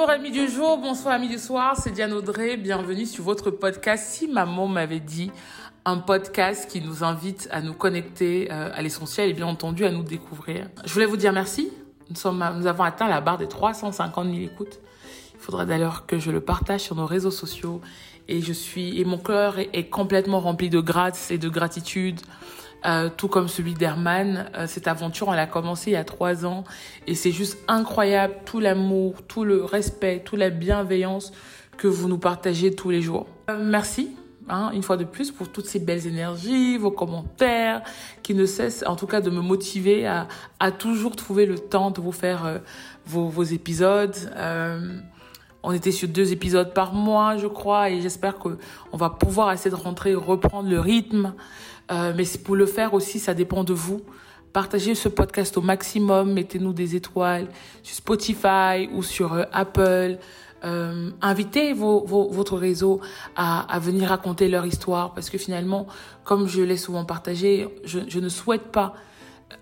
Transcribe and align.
Bonjour 0.00 0.14
amis 0.14 0.30
du 0.30 0.48
jour, 0.48 0.78
bonsoir 0.78 1.12
amis 1.12 1.28
du 1.28 1.36
soir, 1.36 1.76
c'est 1.76 1.90
Diane 1.90 2.14
Audrey, 2.14 2.56
bienvenue 2.56 3.04
sur 3.04 3.22
votre 3.22 3.50
podcast. 3.50 4.06
Si 4.08 4.28
maman 4.28 4.66
m'avait 4.66 4.98
dit, 4.98 5.30
un 5.84 5.98
podcast 5.98 6.70
qui 6.70 6.80
nous 6.80 7.04
invite 7.04 7.48
à 7.50 7.60
nous 7.60 7.74
connecter 7.74 8.50
euh, 8.50 8.70
à 8.72 8.80
l'essentiel 8.80 9.28
et 9.28 9.34
bien 9.34 9.46
entendu 9.46 9.84
à 9.84 9.90
nous 9.90 10.02
découvrir. 10.02 10.70
Je 10.86 10.92
voulais 10.94 11.04
vous 11.04 11.18
dire 11.18 11.34
merci, 11.34 11.70
nous, 12.08 12.66
avons 12.66 12.82
atteint 12.82 13.08
la 13.08 13.20
barre 13.20 13.36
des 13.36 13.46
350 13.46 14.24
000 14.24 14.38
écoutes. 14.38 14.80
Il 15.34 15.40
faudra 15.40 15.66
d'ailleurs 15.66 16.06
que 16.06 16.18
je 16.18 16.30
le 16.30 16.40
partage 16.40 16.80
sur 16.80 16.96
nos 16.96 17.04
réseaux 17.04 17.30
sociaux. 17.30 17.82
Et 18.26 18.40
je 18.40 18.54
suis 18.54 18.98
et 18.98 19.04
mon 19.04 19.18
cœur 19.18 19.58
est, 19.58 19.68
est 19.74 19.90
complètement 19.90 20.40
rempli 20.40 20.70
de 20.70 20.80
grâce 20.80 21.30
et 21.30 21.36
de 21.36 21.50
gratitude 21.50 22.20
euh, 22.84 23.08
tout 23.14 23.28
comme 23.28 23.48
celui 23.48 23.74
d'Herman. 23.74 24.50
Euh, 24.54 24.66
cette 24.66 24.88
aventure, 24.88 25.28
on 25.28 25.32
l'a 25.32 25.46
commencé 25.46 25.90
il 25.90 25.94
y 25.94 25.96
a 25.96 26.04
trois 26.04 26.46
ans 26.46 26.64
et 27.06 27.14
c'est 27.14 27.32
juste 27.32 27.58
incroyable 27.68 28.34
tout 28.44 28.60
l'amour, 28.60 29.22
tout 29.26 29.44
le 29.44 29.64
respect, 29.64 30.22
toute 30.24 30.38
la 30.38 30.50
bienveillance 30.50 31.32
que 31.76 31.88
vous 31.88 32.08
nous 32.08 32.18
partagez 32.18 32.74
tous 32.74 32.90
les 32.90 33.00
jours. 33.00 33.26
Euh, 33.48 33.58
merci. 33.58 34.14
Hein, 34.50 34.72
une 34.74 34.82
fois 34.82 34.96
de 34.96 35.04
plus 35.04 35.30
pour 35.30 35.48
toutes 35.52 35.66
ces 35.66 35.78
belles 35.78 36.08
énergies, 36.08 36.76
vos 36.76 36.90
commentaires 36.90 37.82
qui 38.24 38.34
ne 38.34 38.46
cessent 38.46 38.82
en 38.84 38.96
tout 38.96 39.06
cas 39.06 39.20
de 39.20 39.30
me 39.30 39.40
motiver 39.40 40.08
à, 40.08 40.26
à 40.58 40.72
toujours 40.72 41.14
trouver 41.14 41.46
le 41.46 41.56
temps 41.56 41.92
de 41.92 42.00
vous 42.00 42.10
faire 42.10 42.44
euh, 42.44 42.58
vos, 43.06 43.28
vos, 43.28 43.44
épisodes. 43.44 44.16
Euh, 44.34 44.98
on 45.62 45.72
était 45.72 45.92
sur 45.92 46.08
deux 46.08 46.32
épisodes 46.32 46.74
par 46.74 46.94
mois, 46.94 47.36
je 47.36 47.46
crois, 47.46 47.90
et 47.90 48.00
j'espère 48.00 48.38
que 48.38 48.58
on 48.92 48.96
va 48.96 49.10
pouvoir 49.10 49.52
essayer 49.52 49.70
de 49.70 49.76
rentrer, 49.76 50.14
reprendre 50.14 50.68
le 50.68 50.80
rythme. 50.80 51.34
Euh, 51.90 52.12
mais 52.16 52.24
pour 52.44 52.56
le 52.56 52.66
faire 52.66 52.94
aussi, 52.94 53.18
ça 53.18 53.34
dépend 53.34 53.64
de 53.64 53.72
vous. 53.72 54.02
Partagez 54.52 54.94
ce 54.94 55.08
podcast 55.08 55.56
au 55.56 55.60
maximum, 55.60 56.32
mettez-nous 56.32 56.72
des 56.72 56.96
étoiles 56.96 57.48
sur 57.82 57.96
Spotify 57.96 58.88
ou 58.92 59.02
sur 59.02 59.32
euh, 59.32 59.44
Apple. 59.52 60.18
Euh, 60.64 61.10
invitez 61.22 61.72
vos, 61.72 62.04
vos, 62.04 62.28
votre 62.28 62.58
réseau 62.58 63.00
à, 63.34 63.60
à, 63.72 63.78
venir 63.78 64.08
raconter 64.08 64.48
leur 64.48 64.66
histoire 64.66 65.14
parce 65.14 65.30
que 65.30 65.38
finalement, 65.38 65.86
comme 66.24 66.48
je 66.48 66.60
l'ai 66.62 66.76
souvent 66.76 67.04
partagé, 67.04 67.68
je, 67.84 68.00
je, 68.08 68.18
ne 68.18 68.28
souhaite 68.28 68.64
pas 68.64 68.94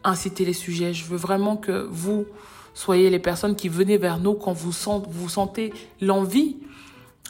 inciter 0.03 0.45
les 0.45 0.53
sujets. 0.53 0.93
Je 0.93 1.05
veux 1.05 1.17
vraiment 1.17 1.57
que 1.57 1.87
vous 1.91 2.27
soyez 2.75 3.11
les 3.11 3.19
personnes 3.19 3.57
qui 3.57 3.69
venez 3.69 3.97
vers 3.97 4.19
nous 4.19 4.35
quand 4.35 4.53
vous, 4.53 4.73
vous 5.09 5.29
sentez 5.29 5.73
l'envie 6.01 6.57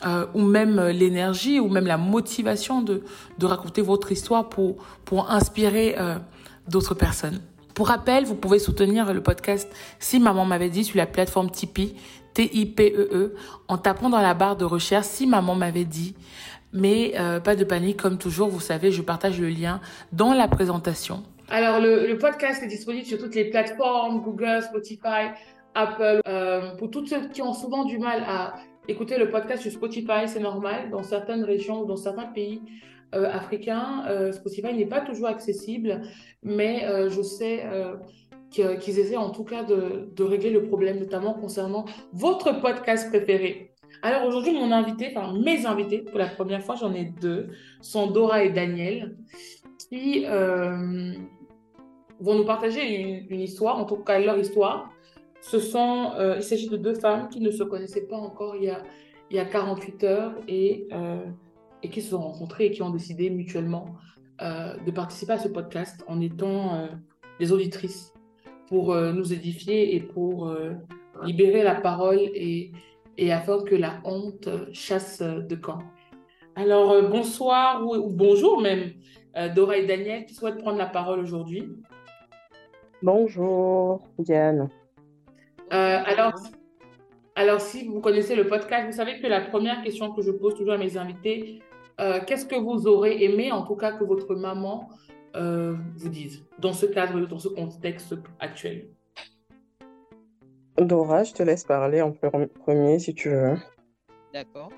euh, 0.07 0.27
ou 0.35 0.43
même 0.43 0.81
l'énergie 0.89 1.61
ou 1.61 1.69
même 1.69 1.87
la 1.87 1.97
motivation 1.97 2.83
de, 2.83 3.03
de 3.39 3.47
raconter 3.47 3.83
votre 3.83 4.13
histoire 4.13 4.49
pour, 4.49 4.77
pour 5.05 5.31
inspirer 5.31 5.97
euh, 5.99 6.17
d'autres 6.69 6.95
personnes. 6.95 7.41
Pour 7.75 7.89
rappel, 7.89 8.25
vous 8.25 8.35
pouvez 8.35 8.59
soutenir 8.59 9.13
le 9.13 9.23
podcast 9.23 9.71
Si 9.99 10.19
Maman 10.19 10.45
m'avait 10.45 10.69
dit 10.69 10.85
sur 10.85 10.97
la 10.97 11.07
plateforme 11.07 11.51
Tipeee, 11.51 11.95
T-I-P-E-E, 12.35 13.09
-E, 13.13 13.33
en 13.69 13.79
tapant 13.79 14.11
dans 14.11 14.21
la 14.21 14.35
barre 14.35 14.57
de 14.57 14.65
recherche 14.65 15.07
Si 15.07 15.27
Maman 15.27 15.55
m'avait 15.55 15.85
dit. 15.85 16.15
Mais 16.73 17.15
euh, 17.19 17.41
pas 17.41 17.57
de 17.57 17.65
panique, 17.65 17.97
comme 17.97 18.19
toujours, 18.19 18.49
vous 18.49 18.61
savez, 18.61 18.93
je 18.93 19.01
partage 19.03 19.41
le 19.41 19.49
lien 19.49 19.81
dans 20.12 20.34
la 20.34 20.49
présentation. 20.49 21.22
Alors, 21.51 21.81
le, 21.81 22.06
le 22.06 22.19
podcast 22.19 22.62
est 22.62 22.67
disponible 22.67 23.06
sur 23.06 23.19
toutes 23.19 23.34
les 23.34 23.47
plateformes, 23.47 24.21
Google, 24.21 24.62
Spotify, 24.62 25.33
Apple. 25.75 26.21
Euh, 26.27 26.77
pour 26.77 26.91
toutes 26.91 27.09
ceux 27.09 27.28
qui 27.28 27.43
ont 27.43 27.55
souvent 27.55 27.84
du 27.84 27.99
mal 27.99 28.22
à 28.27 28.55
écouter 28.88 29.19
le 29.19 29.28
podcast 29.31 29.62
sur 29.62 29.71
Spotify, 29.71 30.26
c'est 30.26 30.41
normal. 30.41 30.91
Dans 30.91 31.03
certaines 31.03 31.44
régions 31.44 31.82
ou 31.82 31.87
dans 31.87 31.97
certains 31.97 32.26
pays 32.26 32.62
euh, 33.15 33.31
africains, 33.31 34.04
euh, 34.09 34.32
Spotify 34.32 34.75
n'est 34.75 34.87
pas 34.87 35.03
toujours 35.03 35.28
accessible, 35.28 36.00
mais 36.43 36.84
euh, 36.84 37.09
je 37.10 37.22
sais 37.22 37.65
qu'ils 38.50 38.98
essaient 38.98 39.16
en 39.16 39.31
tout 39.31 39.44
cas 39.44 39.62
de, 39.62 40.22
régler 40.22 40.50
le 40.50 40.65
problème, 40.65 40.98
notamment 40.98 41.34
concernant 41.34 41.84
votre 42.12 42.60
podcast 42.60 43.10
préféré. 43.10 43.75
Alors 44.03 44.27
aujourd'hui, 44.27 44.53
mon 44.53 44.72
invité, 44.72 45.12
enfin 45.15 45.38
mes 45.38 45.66
invités, 45.66 45.98
pour 45.98 46.19
la 46.19 46.27
première 46.27 46.62
fois, 46.62 46.75
j'en 46.77 46.94
ai 46.94 47.04
deux, 47.04 47.48
sont 47.82 48.10
Dora 48.10 48.44
et 48.44 48.50
Daniel, 48.50 49.16
qui 49.91 50.25
vont 52.21 52.34
nous 52.34 52.44
partager 52.44 53.27
une 53.28 53.41
histoire, 53.41 53.78
en 53.78 53.84
tout 53.84 53.97
cas 53.97 54.19
leur 54.19 54.38
histoire, 54.38 54.91
ce 55.41 55.60
sont, 55.60 56.12
euh, 56.16 56.37
il 56.37 56.43
s'agit 56.43 56.69
de 56.69 56.76
deux 56.76 56.94
femmes 56.94 57.28
qui 57.28 57.41
ne 57.41 57.50
se 57.50 57.62
connaissaient 57.62 58.06
pas 58.06 58.16
encore 58.16 58.56
il 58.56 58.65
y 58.65 58.71
a, 58.71 58.82
il 59.31 59.37
y 59.37 59.38
a 59.38 59.44
48 59.44 60.04
heures 60.04 60.34
et, 60.49 60.88
euh, 60.93 61.25
et 61.82 61.91
qui 61.91 62.03
se 62.03 62.10
sont 62.10 62.21
rencontrées 62.21 62.66
et 62.66 62.71
qui 62.71 62.82
ont 62.82 62.91
décidé 62.91 63.31
mutuellement 63.31 63.94
euh, 64.43 64.77
de 64.84 64.91
participer 64.91 65.32
à 65.32 65.38
ce 65.38 65.48
podcast 65.48 66.04
en 66.09 66.21
étant 66.21 66.88
des 67.38 67.53
auditrices 67.53 68.12
pour 68.66 68.94
nous 68.94 69.32
édifier 69.32 69.94
et 69.94 70.00
pour 70.00 70.54
libérer 71.22 71.62
la 71.62 71.75
parole 71.75 72.19
et, 72.19 72.72
et 73.16 73.32
afin 73.32 73.62
que 73.62 73.75
la 73.75 74.00
honte 74.04 74.48
chasse 74.72 75.22
de 75.22 75.54
camp. 75.54 75.78
Alors, 76.54 77.09
bonsoir 77.09 77.87
ou, 77.87 77.94
ou, 77.94 78.10
bonjour 78.10 78.60
même, 78.60 78.93
Dora 79.54 79.78
et 79.78 79.87
Daniel 79.87 80.27
qui 80.27 80.34
souhaitent 80.34 80.59
prendre 80.59 80.78
la 80.78 80.87
parole 80.87 81.21
aujourd'hui. 81.21 81.71
Bonjour, 83.03 84.03
Diane. 84.19 84.69
Euh, 85.73 86.03
alors, 86.05 86.33
alors, 87.34 87.61
si 87.61 87.87
vous 87.87 88.01
connaissez 88.01 88.34
le 88.34 88.47
podcast, 88.47 88.87
vous 88.87 88.97
savez 88.97 89.21
que 89.21 89.27
la 89.27 89.41
première 89.41 89.83
question 89.83 90.12
que 90.12 90.23
je 90.23 90.31
pose 90.31 90.55
toujours 90.55 90.75
à 90.75 90.79
mes 90.79 90.97
invités, 90.97 91.62
euh, 92.01 92.21
qu'est-ce 92.27 92.47
que 92.47 92.56
vous 92.56 92.87
aurez 92.87 93.23
aimé, 93.23 93.53
en 93.53 93.62
tout 93.62 93.77
cas, 93.77 93.93
que 93.93 94.05
votre 94.05 94.34
maman 94.34 94.89
euh, 95.37 95.75
vous 95.97 96.09
dise 96.09 96.45
dans 96.59 96.73
ce 96.73 96.87
cadre, 96.87 97.21
dans 97.27 97.39
ce 97.39 97.49
contexte 97.49 98.15
actuel? 98.41 98.89
Dora, 100.78 101.25
je 101.25 101.33
te 101.33 101.43
laisse 101.43 101.65
parler 101.65 102.03
en 102.03 102.12
premier 102.12 102.99
si 102.99 103.15
tu 103.15 103.31
veux. 103.31 103.57
D'accord. 104.33 104.71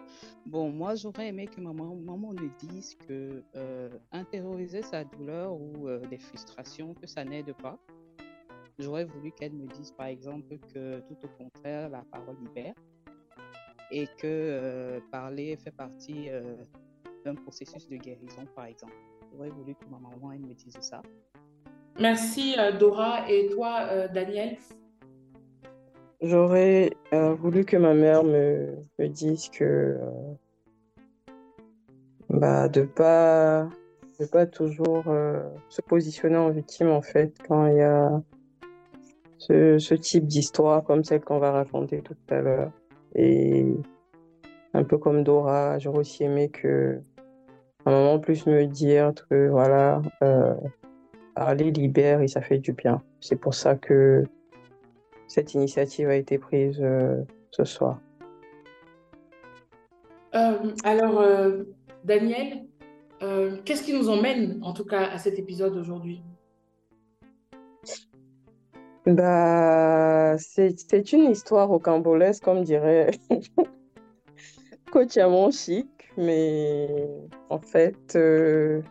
Bon, 0.47 0.71
moi, 0.71 0.95
j'aurais 0.95 1.29
aimé 1.29 1.47
que 1.47 1.61
maman, 1.61 1.95
maman 1.97 2.33
me 2.33 2.49
dise 2.59 2.97
que 3.07 3.43
euh, 3.57 3.91
intérioriser 4.11 4.83
sa 4.83 5.05
douleur 5.05 5.53
ou 5.53 5.87
euh, 5.87 6.01
des 6.09 6.19
frustrations, 6.19 6.95
que 6.95 7.07
ça 7.07 7.25
n'aide 7.25 7.53
pas. 7.55 7.79
J'aurais 8.81 9.05
voulu 9.05 9.31
qu'elle 9.33 9.53
me 9.53 9.67
dise, 9.67 9.93
par 9.93 10.07
exemple, 10.07 10.57
que 10.73 11.01
tout 11.01 11.17
au 11.23 11.29
contraire, 11.29 11.91
la 11.91 12.03
parole 12.11 12.37
libère 12.41 12.73
et 13.91 14.07
que 14.07 14.25
euh, 14.25 15.01
parler 15.13 15.57
fait 15.57 15.71
partie 15.71 16.31
euh, 16.31 16.57
d'un 17.25 17.35
processus 17.35 17.87
de 17.89 17.97
guérison, 17.97 18.47
par 18.57 18.65
exemple. 18.65 18.95
J'aurais 19.33 19.51
voulu 19.51 19.75
que 19.75 19.85
ma 19.91 19.99
maman 19.99 20.33
elle 20.33 20.41
me 20.41 20.55
dise 20.55 20.79
ça. 20.81 21.03
Merci, 22.01 22.55
euh, 22.59 22.73
Dora. 22.73 23.31
Et 23.31 23.49
toi, 23.49 23.87
euh, 23.91 24.09
Daniel? 24.09 24.57
J'aurais 26.23 26.93
euh, 27.13 27.35
voulu 27.35 27.67
que 27.67 27.77
ma 27.77 27.93
mère 27.93 28.25
me, 28.25 28.77
me 28.99 29.09
dise 29.09 29.51
que 29.51 29.99
bah, 32.31 32.69
de 32.69 32.83
pas 32.83 33.69
de 34.19 34.27
pas 34.27 34.47
toujours 34.47 35.05
se 35.71 35.81
positionner 35.81 36.37
en 36.37 36.51
victime, 36.51 36.89
en 36.89 37.01
fait, 37.01 37.35
quand 37.47 37.67
il 37.67 37.77
y 37.77 37.81
a 37.81 38.23
ce, 39.41 39.95
type 39.95 40.27
d'histoire 40.27 40.85
comme 40.85 41.03
celle 41.03 41.23
qu'on 41.23 41.39
va 41.39 41.51
raconter 41.51 42.03
tout 42.03 42.17
à 42.29 42.41
l'heure. 42.41 42.71
Et 43.15 43.67
un 44.75 44.85
peu 44.85 44.99
comme 44.99 45.25
Dora, 45.25 45.79
j'aurais 45.79 46.01
aussi 46.01 46.25
aimé 46.25 46.49
que 46.49 47.01
un 47.87 47.91
moment 47.91 48.19
plus 48.19 48.47
me 48.47 48.67
dire 48.67 49.13
que 49.29 49.49
voilà, 49.49 50.03
euh, 50.23 50.55
parler 51.35 51.71
libère 51.71 52.21
et 52.21 52.29
ça 52.29 52.43
fait 52.43 52.59
du 52.59 52.73
bien. 52.73 53.03
C'est 53.21 53.37
pour 53.37 53.55
ça 53.55 53.75
que 53.75 54.25
cette 55.27 55.55
initiative 55.55 56.09
a 56.09 56.17
été 56.17 56.39
prise 56.39 56.79
euh, 56.83 57.23
ce 57.51 57.65
soir. 57.65 57.99
Euh, 60.35 60.73
alors, 60.85 61.21
euh, 61.21 61.65
Daniel, 62.05 62.67
qu'est-ce 63.65 63.83
qui 63.83 63.95
nous 63.95 64.09
emmène 64.09 64.61
en 64.63 64.73
tout 64.73 64.85
cas 64.85 65.05
à 65.07 65.19
cet 65.19 65.39
épisode 65.39 65.77
aujourd'hui? 65.77 66.23
Bah, 69.07 70.37
c'est 70.39 71.13
une 71.13 71.31
histoire 71.31 71.69
rocambolesque, 71.69 72.45
comme 72.45 72.63
dirait 72.63 73.11
Coach 74.93 75.19
Chic, 75.53 75.89
mais 76.19 77.09
en 77.49 77.59
fait, 77.59 78.15
euh, 78.17 78.83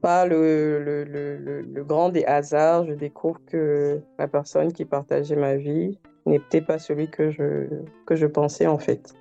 par 0.00 0.26
le, 0.26 1.04
le, 1.04 1.84
grand 1.84 2.10
des 2.10 2.24
hasards, 2.24 2.84
je 2.86 2.92
découvre 2.92 3.40
que 3.46 4.00
la 4.18 4.28
personne 4.28 4.72
qui 4.72 4.84
partageait 4.84 5.36
ma 5.36 5.56
vie 5.56 5.98
n'était 6.26 6.60
pas 6.60 6.78
celui 6.78 7.08
que 7.08 7.30
je, 7.30 7.68
que 8.06 8.16
je 8.16 8.26
pensais 8.26 8.66
en 8.66 8.78
fait. 8.78 9.14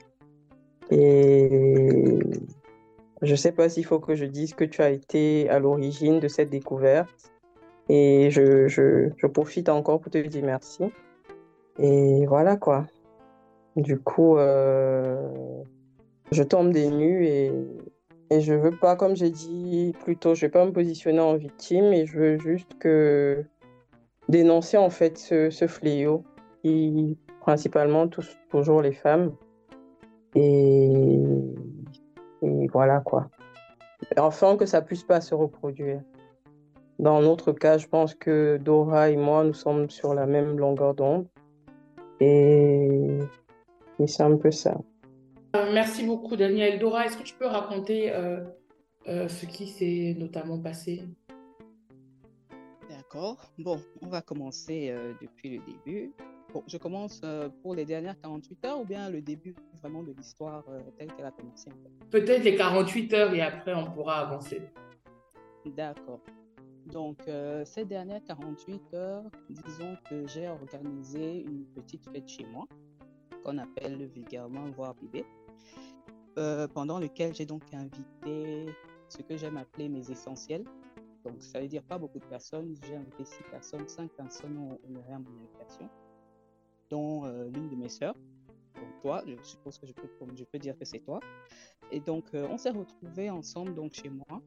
Et 0.92 2.20
je 3.22 3.32
ne 3.32 3.36
sais 3.36 3.52
pas 3.52 3.70
s'il 3.70 3.86
faut 3.86 4.00
que 4.00 4.16
je 4.16 4.26
dise 4.26 4.54
que 4.54 4.64
tu 4.64 4.82
as 4.82 4.90
été 4.90 5.50
à 5.50 5.60
l'origine 5.60 6.20
de 6.20 6.28
cette 6.28 6.50
découverte. 6.50 7.32
Et 7.90 8.30
je, 8.32 8.68
je, 8.68 9.28
profite 9.28 9.70
encore 9.70 10.02
pour 10.02 10.12
te 10.12 10.18
dire 10.18 10.44
merci. 10.44 10.84
Et 11.80 12.26
voilà 12.26 12.58
quoi. 12.58 12.86
Du 13.76 14.00
coup, 14.00 14.38
euh, 14.38 15.64
je 16.32 16.44
tombe 16.44 16.72
des 16.72 16.90
nues 16.90 17.26
et, 17.26 17.52
et 18.30 18.42
je 18.42 18.54
veux 18.54 18.72
pas, 18.72 18.96
comme 18.96 19.16
j'ai 19.16 19.30
dit 19.30 19.94
plus 20.04 20.18
tôt, 20.18 20.36
je 20.36 20.42
vais 20.42 20.52
pas 20.52 20.66
me 20.66 20.72
positionner 20.72 21.20
en 21.20 21.36
victime 21.36 21.94
et 21.94 22.06
je 22.06 22.18
veux 22.18 22.38
juste 22.40 22.78
que 22.80 23.46
dénoncer 24.28 24.78
en 24.78 24.90
fait 24.90 25.18
ce, 25.18 25.50
ce 25.50 25.68
fléau 25.68 26.24
qui 26.64 27.18
principalement 27.40 28.08
touche 28.08 28.38
toujours 28.50 28.82
les 28.82 28.92
femmes. 28.92 29.34
Et, 30.36 30.92
et 32.42 32.68
voilà 32.68 33.00
quoi. 33.00 33.30
Enfin 34.18 34.58
que 34.58 34.66
ça 34.66 34.82
puisse 34.82 35.04
pas 35.04 35.22
se 35.22 35.34
reproduire. 35.34 36.02
Dans 37.00 37.22
notre 37.22 37.52
cas, 37.52 37.78
je 37.78 37.88
pense 37.88 38.16
que 38.16 38.58
Dora 38.58 39.10
et 39.10 39.16
moi, 39.16 39.44
nous 39.44 39.54
sommes 39.54 39.90
sur 39.90 40.14
la 40.14 40.26
même 40.26 40.58
longueur 40.58 40.96
d'onde. 40.96 41.28
Et, 42.20 43.20
et 44.00 44.08
c'est 44.08 44.24
un 44.24 44.36
peu 44.36 44.52
ça. 44.52 44.78
Euh, 45.56 45.72
merci 45.74 46.06
beaucoup, 46.06 46.36
Daniel. 46.36 46.80
Dora, 46.80 47.06
est-ce 47.06 47.18
que 47.18 47.24
tu 47.24 47.36
peux 47.36 47.46
raconter 47.46 48.12
euh, 48.12 48.44
euh, 49.08 49.28
ce 49.28 49.46
qui 49.46 49.68
s'est 49.68 50.16
notamment 50.18 50.60
passé? 50.60 51.04
D'accord. 52.90 53.38
Bon, 53.60 53.80
on 54.02 54.08
va 54.08 54.22
commencer 54.22 54.90
euh, 54.90 55.14
depuis 55.22 55.58
le 55.58 55.62
début. 55.66 56.12
Bon, 56.54 56.64
je 56.68 56.78
commence 56.78 57.22
euh, 57.24 57.50
pour 57.62 57.76
les 57.76 57.86
dernières 57.86 58.20
48 58.22 58.66
heures 58.66 58.82
ou 58.82 58.86
bien 58.86 59.10
le 59.10 59.22
début 59.22 59.54
vraiment 59.82 60.02
de 60.02 60.12
l'histoire 60.14 60.64
euh, 60.70 60.80
telle 60.98 61.14
qu'elle 61.14 61.26
a 61.26 61.32
commencé. 61.32 61.70
Peut-être 62.10 62.44
les 62.44 62.56
48 62.56 63.14
heures 63.14 63.34
et 63.34 63.42
après 63.42 63.74
on 63.74 63.92
pourra 63.92 64.20
avancer. 64.20 64.62
D'accord. 65.66 66.20
Donc, 66.92 67.28
euh, 67.28 67.66
ces 67.66 67.84
dernières 67.84 68.24
48 68.24 68.94
heures, 68.94 69.24
disons 69.50 69.98
que 70.10 70.26
j'ai 70.28 70.48
organisé 70.48 71.42
une 71.42 71.66
petite 71.66 72.06
fête 72.10 72.28
chez 72.28 72.46
moi, 72.46 72.66
qu'on 73.44 73.58
appelle 73.58 74.06
vulgairement 74.06 74.70
voir 74.72 74.96
bébé, 74.96 75.26
euh, 76.38 76.68
pendant 76.68 77.00
lequel 77.00 77.36
j'ai 77.36 77.46
donc 77.46 77.64
invité 77.74 78.68
ce 79.10 79.22
que 79.22 79.36
j'aime 79.36 79.58
appeler 79.58 79.90
mes 79.90 80.10
essentiels. 80.10 80.64
Donc, 81.26 81.42
ça 81.42 81.60
veut 81.60 81.68
dire 81.68 81.84
pas 81.84 81.98
beaucoup 81.98 82.20
de 82.20 82.26
personnes. 82.26 82.74
J'ai 82.86 82.96
invité 82.96 83.26
six 83.26 83.44
personnes, 83.52 83.88
cinq 83.90 84.10
personnes 84.12 84.58
ont 84.58 84.80
honoré 84.88 85.12
à 85.12 85.16
invitation, 85.18 85.90
dont 86.90 87.26
euh, 87.26 87.50
l'une 87.50 87.68
de 87.70 87.76
mes 87.76 87.90
sœurs. 87.90 88.16
Donc, 88.76 89.02
toi, 89.02 89.24
je 89.28 89.36
suppose 89.44 89.78
que 89.78 89.88
je 89.88 89.94
peux, 89.94 90.08
je 90.36 90.44
peux 90.46 90.60
dire 90.60 90.78
que 90.78 90.86
c'est 90.86 91.00
toi. 91.00 91.20
Et 91.92 92.00
donc, 92.00 92.30
on 92.34 92.58
s'est 92.58 92.70
retrouvés 92.70 93.30
ensemble 93.30 93.74
donc 93.74 93.94
chez 93.94 94.10
moi 94.10 94.42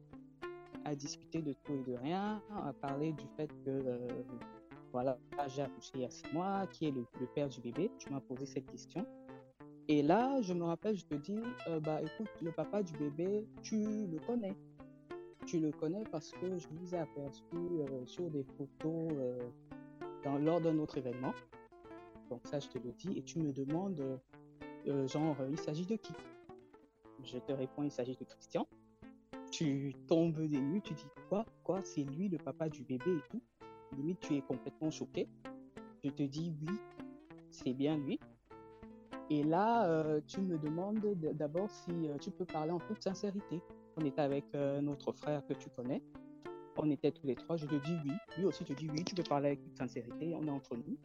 à 0.85 0.95
discuter 0.95 1.41
de 1.41 1.53
tout 1.53 1.73
et 1.73 1.83
de 1.83 1.95
rien, 1.95 2.41
à 2.65 2.73
parler 2.73 3.13
du 3.13 3.25
fait 3.35 3.47
que 3.63 3.69
euh, 3.69 4.07
voilà, 4.91 5.17
j'ai 5.47 5.61
accouché 5.61 5.91
il 5.95 6.01
y 6.01 6.05
a 6.05 6.09
six 6.09 6.25
mois, 6.33 6.67
qui 6.67 6.87
est 6.87 6.91
le, 6.91 7.05
père 7.33 7.49
du 7.49 7.61
bébé. 7.61 7.91
Tu 7.97 8.09
m'as 8.09 8.19
posé 8.19 8.45
cette 8.45 8.65
question. 8.65 9.05
Et 9.87 10.01
là, 10.01 10.41
je 10.41 10.53
me 10.53 10.63
rappelle, 10.63 10.95
je 10.95 11.05
te 11.05 11.15
dis, 11.15 11.39
euh, 11.67 11.79
bah 11.79 12.01
écoute, 12.01 12.29
le 12.41 12.51
papa 12.51 12.83
du 12.83 12.93
bébé, 12.93 13.47
tu 13.61 14.07
le 14.07 14.19
connais. 14.25 14.55
Tu 15.45 15.59
le 15.59 15.71
connais 15.71 16.03
parce 16.11 16.31
que 16.31 16.57
je 16.57 16.67
vous 16.69 16.95
aperçu 16.95 17.43
euh, 17.53 18.05
sur 18.05 18.29
des 18.29 18.43
photos 18.43 19.11
dans, 20.23 20.37
lors 20.37 20.61
d'un 20.61 20.77
autre 20.77 20.97
événement. 20.97 21.33
Donc 22.29 22.41
ça, 22.45 22.59
je 22.59 22.67
te 22.67 22.77
le 22.77 22.91
dis. 22.91 23.17
Et 23.17 23.23
tu 23.23 23.39
me 23.39 23.51
demandes, 23.51 24.19
genre, 24.85 25.37
il 25.49 25.57
s'agit 25.57 25.85
de 25.85 25.95
qui? 25.95 26.13
Je 27.23 27.37
te 27.37 27.51
réponds, 27.51 27.83
il 27.83 27.91
s'agit 27.91 28.15
de 28.15 28.23
Christian. 28.23 28.67
Tu 29.51 29.93
tombes 30.07 30.39
des 30.47 30.61
nues, 30.61 30.81
tu 30.81 30.93
dis 30.93 31.07
quoi 31.27 31.45
Quoi 31.63 31.81
C'est 31.83 32.03
lui 32.03 32.29
le 32.29 32.37
papa 32.37 32.69
du 32.69 32.83
bébé 32.83 33.11
et 33.17 33.29
tout 33.29 33.41
Limite, 33.97 34.21
tu 34.21 34.35
es 34.35 34.41
complètement 34.41 34.89
choqué. 34.89 35.27
Je 36.03 36.09
te 36.09 36.23
dis 36.23 36.53
oui, 36.61 36.73
c'est 37.49 37.73
bien 37.73 37.97
lui. 37.97 38.19
Et 39.29 39.43
là, 39.43 39.87
euh, 39.87 40.21
tu 40.25 40.41
me 40.41 40.57
demandes 40.57 40.99
d'abord 41.33 41.69
si 41.69 41.91
euh, 41.91 42.17
tu 42.19 42.31
peux 42.31 42.45
parler 42.45 42.71
en 42.71 42.79
toute 42.79 43.03
sincérité. 43.03 43.61
On 43.97 44.05
était 44.05 44.21
avec 44.21 44.45
euh, 44.55 44.81
notre 44.81 45.11
frère 45.11 45.45
que 45.45 45.53
tu 45.53 45.69
connais. 45.69 46.01
On 46.77 46.89
était 46.89 47.11
tous 47.11 47.27
les 47.27 47.35
trois. 47.35 47.57
Je 47.57 47.65
te 47.65 47.75
dis 47.75 47.97
oui. 48.05 48.11
Lui 48.37 48.45
aussi 48.45 48.63
te 48.63 48.73
dit 48.73 48.89
oui. 48.89 49.03
Tu 49.03 49.15
peux 49.15 49.23
parler 49.23 49.47
avec 49.47 49.61
toute 49.61 49.77
sincérité. 49.77 50.33
On 50.33 50.47
est 50.47 50.51
entre 50.51 50.75
nous. 50.75 50.97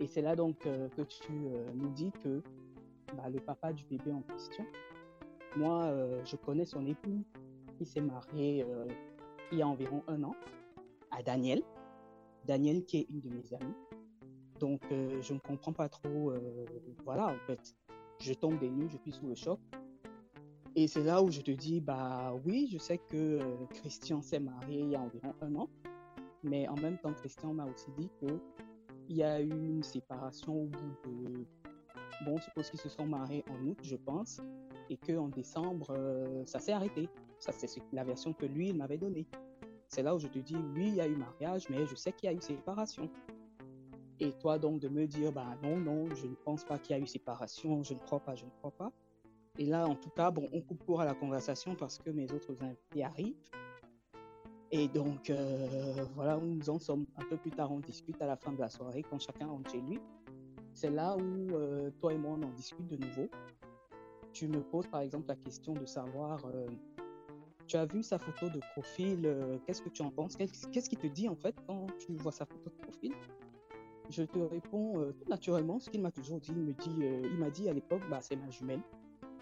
Et 0.00 0.06
c'est 0.06 0.22
là 0.22 0.34
donc 0.34 0.58
que 0.58 1.02
tu 1.02 1.32
nous 1.74 1.90
dis 1.90 2.10
que 2.22 2.42
bah, 3.16 3.28
le 3.28 3.38
papa 3.38 3.72
du 3.72 3.84
bébé 3.84 4.10
en 4.10 4.22
question, 4.22 4.66
moi, 5.56 5.94
je 6.24 6.34
connais 6.34 6.64
son 6.64 6.84
époux. 6.84 7.24
Il 7.80 7.86
s'est 7.86 8.00
marié 8.00 8.64
euh, 8.64 8.86
il 9.52 9.58
y 9.58 9.62
a 9.62 9.68
environ 9.68 10.02
un 10.08 10.22
an 10.22 10.34
à 11.10 11.22
Daniel. 11.22 11.62
Daniel 12.46 12.84
qui 12.84 12.98
est 12.98 13.06
une 13.10 13.20
de 13.20 13.30
mes 13.30 13.54
amies. 13.54 13.74
Donc, 14.60 14.80
euh, 14.92 15.20
je 15.20 15.34
ne 15.34 15.38
comprends 15.38 15.72
pas 15.72 15.88
trop. 15.88 16.30
euh, 16.30 16.64
voilà, 17.04 17.28
en 17.28 17.46
fait, 17.46 17.74
je 18.18 18.32
tombe 18.34 18.58
des 18.58 18.70
nues, 18.70 18.88
je 18.88 18.96
suis 18.98 19.12
sous 19.12 19.26
le 19.26 19.34
choc. 19.34 19.58
Et 20.76 20.88
c'est 20.88 21.04
là 21.04 21.22
où 21.22 21.30
je 21.30 21.40
te 21.40 21.52
dis, 21.52 21.80
bah 21.80 22.34
oui, 22.44 22.68
je 22.72 22.78
sais 22.78 22.98
que 22.98 23.16
euh, 23.16 23.66
Christian 23.70 24.22
s'est 24.22 24.40
marié 24.40 24.80
il 24.80 24.90
y 24.90 24.96
a 24.96 25.00
environ 25.00 25.34
un 25.40 25.54
an. 25.54 25.68
Mais 26.42 26.68
en 26.68 26.74
même 26.74 26.98
temps, 26.98 27.12
Christian 27.12 27.54
m'a 27.54 27.66
aussi 27.66 27.90
dit 27.96 28.10
que 28.20 28.26
il 29.08 29.16
y 29.16 29.22
a 29.22 29.40
eu 29.40 29.50
une 29.50 29.82
séparation 29.82 30.62
au 30.62 30.66
bout 30.66 30.94
de. 31.04 31.46
Bon, 32.24 32.36
je 32.38 32.44
suppose 32.44 32.70
qu'ils 32.70 32.80
se 32.80 32.88
sont 32.88 33.06
mariés 33.06 33.44
en 33.50 33.66
août, 33.66 33.78
je 33.82 33.96
pense. 33.96 34.40
Et 34.90 34.96
qu'en 34.96 35.28
décembre, 35.28 35.88
euh, 35.90 36.44
ça 36.44 36.58
s'est 36.58 36.72
arrêté. 36.72 37.08
Ça, 37.44 37.52
c'est 37.52 37.66
ce- 37.66 37.78
la 37.92 38.04
version 38.04 38.32
que 38.32 38.46
lui, 38.46 38.70
il 38.70 38.76
m'avait 38.76 38.96
donnée. 38.96 39.26
C'est 39.88 40.02
là 40.02 40.14
où 40.14 40.18
je 40.18 40.28
te 40.28 40.38
dis, 40.38 40.56
oui, 40.56 40.86
il 40.88 40.94
y 40.94 41.00
a 41.02 41.06
eu 41.06 41.14
mariage, 41.14 41.68
mais 41.68 41.84
je 41.84 41.94
sais 41.94 42.10
qu'il 42.10 42.30
y 42.30 42.32
a 42.32 42.34
eu 42.34 42.40
séparation. 42.40 43.10
Et 44.18 44.32
toi 44.32 44.58
donc 44.58 44.80
de 44.80 44.88
me 44.88 45.06
dire, 45.06 45.30
bah 45.30 45.54
non, 45.62 45.76
non, 45.76 46.08
je 46.14 46.26
ne 46.26 46.34
pense 46.36 46.64
pas 46.64 46.78
qu'il 46.78 46.96
y 46.96 46.98
a 46.98 47.02
eu 47.02 47.06
séparation, 47.06 47.82
je 47.82 47.92
ne 47.92 47.98
crois 47.98 48.20
pas, 48.20 48.34
je 48.34 48.46
ne 48.46 48.50
crois 48.50 48.70
pas. 48.70 48.90
Et 49.58 49.66
là, 49.66 49.86
en 49.86 49.94
tout 49.94 50.08
cas, 50.08 50.30
bon, 50.30 50.48
on 50.54 50.62
coupe 50.62 50.82
court 50.86 51.02
à 51.02 51.04
la 51.04 51.12
conversation 51.14 51.74
parce 51.74 51.98
que 51.98 52.08
mes 52.08 52.32
autres 52.32 52.56
invités 52.62 53.04
arrivent. 53.04 53.50
Et 54.70 54.88
donc, 54.88 55.28
euh, 55.28 56.06
voilà 56.14 56.38
nous 56.38 56.70
en 56.70 56.78
sommes. 56.78 57.04
Un 57.18 57.26
peu 57.26 57.36
plus 57.36 57.50
tard, 57.50 57.70
on 57.70 57.80
discute 57.80 58.22
à 58.22 58.26
la 58.26 58.36
fin 58.36 58.52
de 58.52 58.58
la 58.58 58.70
soirée, 58.70 59.02
quand 59.02 59.18
chacun 59.20 59.48
rentre 59.48 59.70
chez 59.70 59.82
lui. 59.82 60.00
C'est 60.72 60.90
là 60.90 61.14
où 61.14 61.20
euh, 61.54 61.90
toi 62.00 62.14
et 62.14 62.16
moi, 62.16 62.38
on 62.40 62.42
en 62.42 62.50
discute 62.52 62.86
de 62.88 62.96
nouveau. 62.96 63.28
Tu 64.32 64.48
me 64.48 64.62
poses 64.62 64.86
par 64.86 65.02
exemple 65.02 65.26
la 65.28 65.36
question 65.36 65.74
de 65.74 65.84
savoir, 65.84 66.42
euh, 66.46 66.66
tu 67.66 67.76
as 67.76 67.86
vu 67.86 68.02
sa 68.02 68.18
photo 68.18 68.48
de 68.48 68.60
profil, 68.72 69.22
euh, 69.24 69.58
qu'est-ce 69.66 69.82
que 69.82 69.88
tu 69.88 70.02
en 70.02 70.10
penses? 70.10 70.36
Qu'est-ce 70.36 70.88
qui 70.88 70.96
te 70.96 71.06
dit 71.06 71.28
en 71.28 71.36
fait 71.36 71.54
quand 71.66 71.86
tu 71.98 72.14
vois 72.14 72.32
sa 72.32 72.46
photo 72.46 72.70
de 72.70 72.82
profil? 72.82 73.12
Je 74.10 74.22
te 74.22 74.38
réponds 74.38 75.00
euh, 75.00 75.12
tout 75.12 75.28
naturellement 75.30 75.78
ce 75.78 75.88
qu'il 75.88 76.02
m'a 76.02 76.10
toujours 76.10 76.40
dit. 76.40 76.52
Il 76.54 76.74
dit, 76.74 76.96
euh, 77.02 77.36
m'a 77.38 77.50
dit 77.50 77.68
à 77.68 77.72
l'époque, 77.72 78.02
bah 78.10 78.20
c'est 78.20 78.36
ma 78.36 78.50
jumelle. 78.50 78.82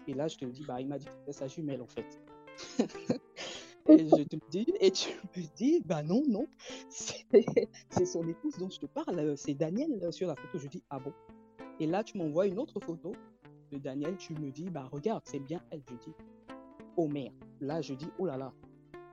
Et 0.07 0.13
là, 0.13 0.27
je 0.27 0.37
te 0.37 0.45
dis, 0.45 0.63
bah 0.65 0.79
il 0.79 0.87
m'a 0.87 0.97
dit 0.97 1.05
que 1.05 1.11
c'était 1.11 1.33
sa 1.33 1.47
jumelle 1.47 1.81
en 1.81 1.87
fait. 1.87 2.21
et 3.89 4.07
je 4.07 4.23
te 4.23 4.37
dis, 4.49 4.65
et 4.79 4.91
tu 4.91 5.09
me 5.35 5.55
dis, 5.55 5.81
bah 5.85 6.01
non, 6.01 6.23
non, 6.29 6.47
c'est 6.89 8.05
son 8.05 8.27
épouse 8.27 8.57
dont 8.57 8.69
je 8.69 8.79
te 8.79 8.85
parle, 8.85 9.35
c'est 9.37 9.53
Daniel 9.53 10.11
sur 10.13 10.27
la 10.27 10.35
photo. 10.35 10.57
Je 10.57 10.67
dis, 10.67 10.83
ah 10.89 10.99
bon? 10.99 11.13
Et 11.79 11.87
là, 11.87 12.03
tu 12.03 12.17
m'envoies 12.17 12.47
une 12.47 12.59
autre 12.59 12.79
photo 12.79 13.11
de 13.71 13.77
Daniel. 13.77 14.15
Tu 14.17 14.33
me 14.33 14.51
dis, 14.51 14.69
bah 14.69 14.87
regarde, 14.91 15.23
c'est 15.25 15.39
bien 15.39 15.61
elle. 15.71 15.81
Je 15.89 15.95
dis, 15.95 16.15
merde. 17.01 17.33
Là, 17.61 17.81
je 17.81 17.93
dis, 17.93 18.07
oh 18.17 18.25
là 18.25 18.37
là, 18.37 18.53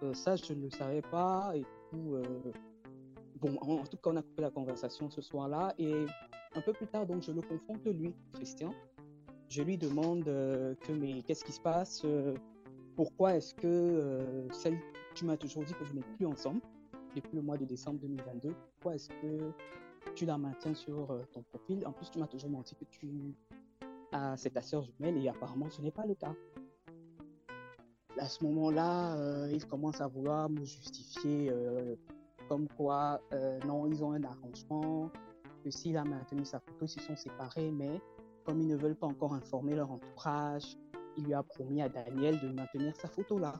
euh, 0.02 0.14
ça 0.14 0.36
je 0.36 0.52
ne 0.52 0.62
le 0.62 0.70
savais 0.70 1.02
pas 1.02 1.52
et 1.54 1.64
tout. 1.90 2.14
euh, 2.14 2.22
Bon, 3.40 3.56
en, 3.62 3.84
tout 3.84 3.96
cas, 3.96 4.10
on 4.10 4.16
a 4.16 4.22
coupé 4.22 4.42
la 4.42 4.50
conversation 4.50 5.08
ce 5.08 5.22
soir-là 5.22 5.72
et 5.78 6.04
un 6.54 6.60
peu 6.60 6.74
plus 6.74 6.86
tard, 6.86 7.06
donc, 7.06 7.22
je 7.22 7.32
le 7.32 7.40
confronte 7.40 7.82
lui, 7.86 8.14
Christian. 8.34 8.74
Je 9.48 9.62
lui 9.62 9.78
demande 9.78 10.28
euh, 10.28 10.74
que, 10.74 10.92
mais 10.92 11.22
qu'est-ce 11.22 11.44
qui 11.44 11.52
se 11.52 11.60
passe 11.60 12.04
Pourquoi 12.96 13.36
est-ce 13.36 13.54
que 13.54 14.46
celle, 14.52 14.78
tu 15.14 15.24
m'as 15.24 15.38
toujours 15.38 15.64
dit 15.64 15.72
que 15.72 15.84
vous 15.84 15.94
n'êtes 15.94 16.16
plus 16.18 16.26
ensemble 16.26 16.60
depuis 17.16 17.34
le 17.34 17.40
mois 17.40 17.56
de 17.56 17.64
décembre 17.64 17.98
2022 18.00 18.54
Pourquoi 18.74 18.96
est-ce 18.96 19.08
que 19.08 19.52
tu 20.14 20.26
la 20.26 20.36
maintiens 20.36 20.74
sur 20.74 21.18
ton 21.32 21.42
profil? 21.42 21.86
En 21.86 21.92
plus, 21.92 22.10
tu 22.10 22.18
m'as 22.18 22.26
toujours 22.26 22.50
menti 22.50 22.74
que 22.74 22.84
tu 22.84 23.34
as 24.12 24.36
c'est 24.36 24.50
ta 24.50 24.60
sœur 24.62 24.82
jumelle 24.82 25.16
et 25.16 25.28
apparemment, 25.28 25.70
ce 25.70 25.80
n'est 25.80 25.90
pas 25.90 26.04
le 26.04 26.14
cas. 26.14 26.34
À 28.18 28.28
ce 28.28 28.44
moment-là, 28.44 29.16
euh, 29.16 29.50
il 29.52 29.64
commence 29.66 30.00
à 30.00 30.08
vouloir 30.08 30.50
me 30.50 30.64
justifier 30.64 31.50
euh, 31.50 31.94
comme 32.48 32.68
quoi, 32.68 33.20
euh, 33.32 33.58
non, 33.66 33.86
ils 33.86 34.02
ont 34.02 34.12
un 34.12 34.24
arrangement, 34.24 35.10
que 35.62 35.70
s'il 35.70 35.96
a 35.96 36.04
maintenu 36.04 36.44
sa 36.44 36.58
photo, 36.58 36.86
ils 36.86 36.88
se 36.88 37.00
sont 37.00 37.16
séparés, 37.16 37.70
mais 37.70 38.00
comme 38.44 38.60
ils 38.60 38.66
ne 38.66 38.76
veulent 38.76 38.96
pas 38.96 39.06
encore 39.06 39.34
informer 39.34 39.76
leur 39.76 39.90
entourage, 39.90 40.76
il 41.16 41.24
lui 41.24 41.34
a 41.34 41.42
promis 41.42 41.82
à 41.82 41.88
Daniel 41.88 42.40
de 42.40 42.48
maintenir 42.48 42.96
sa 42.96 43.08
photo 43.08 43.38
là. 43.38 43.54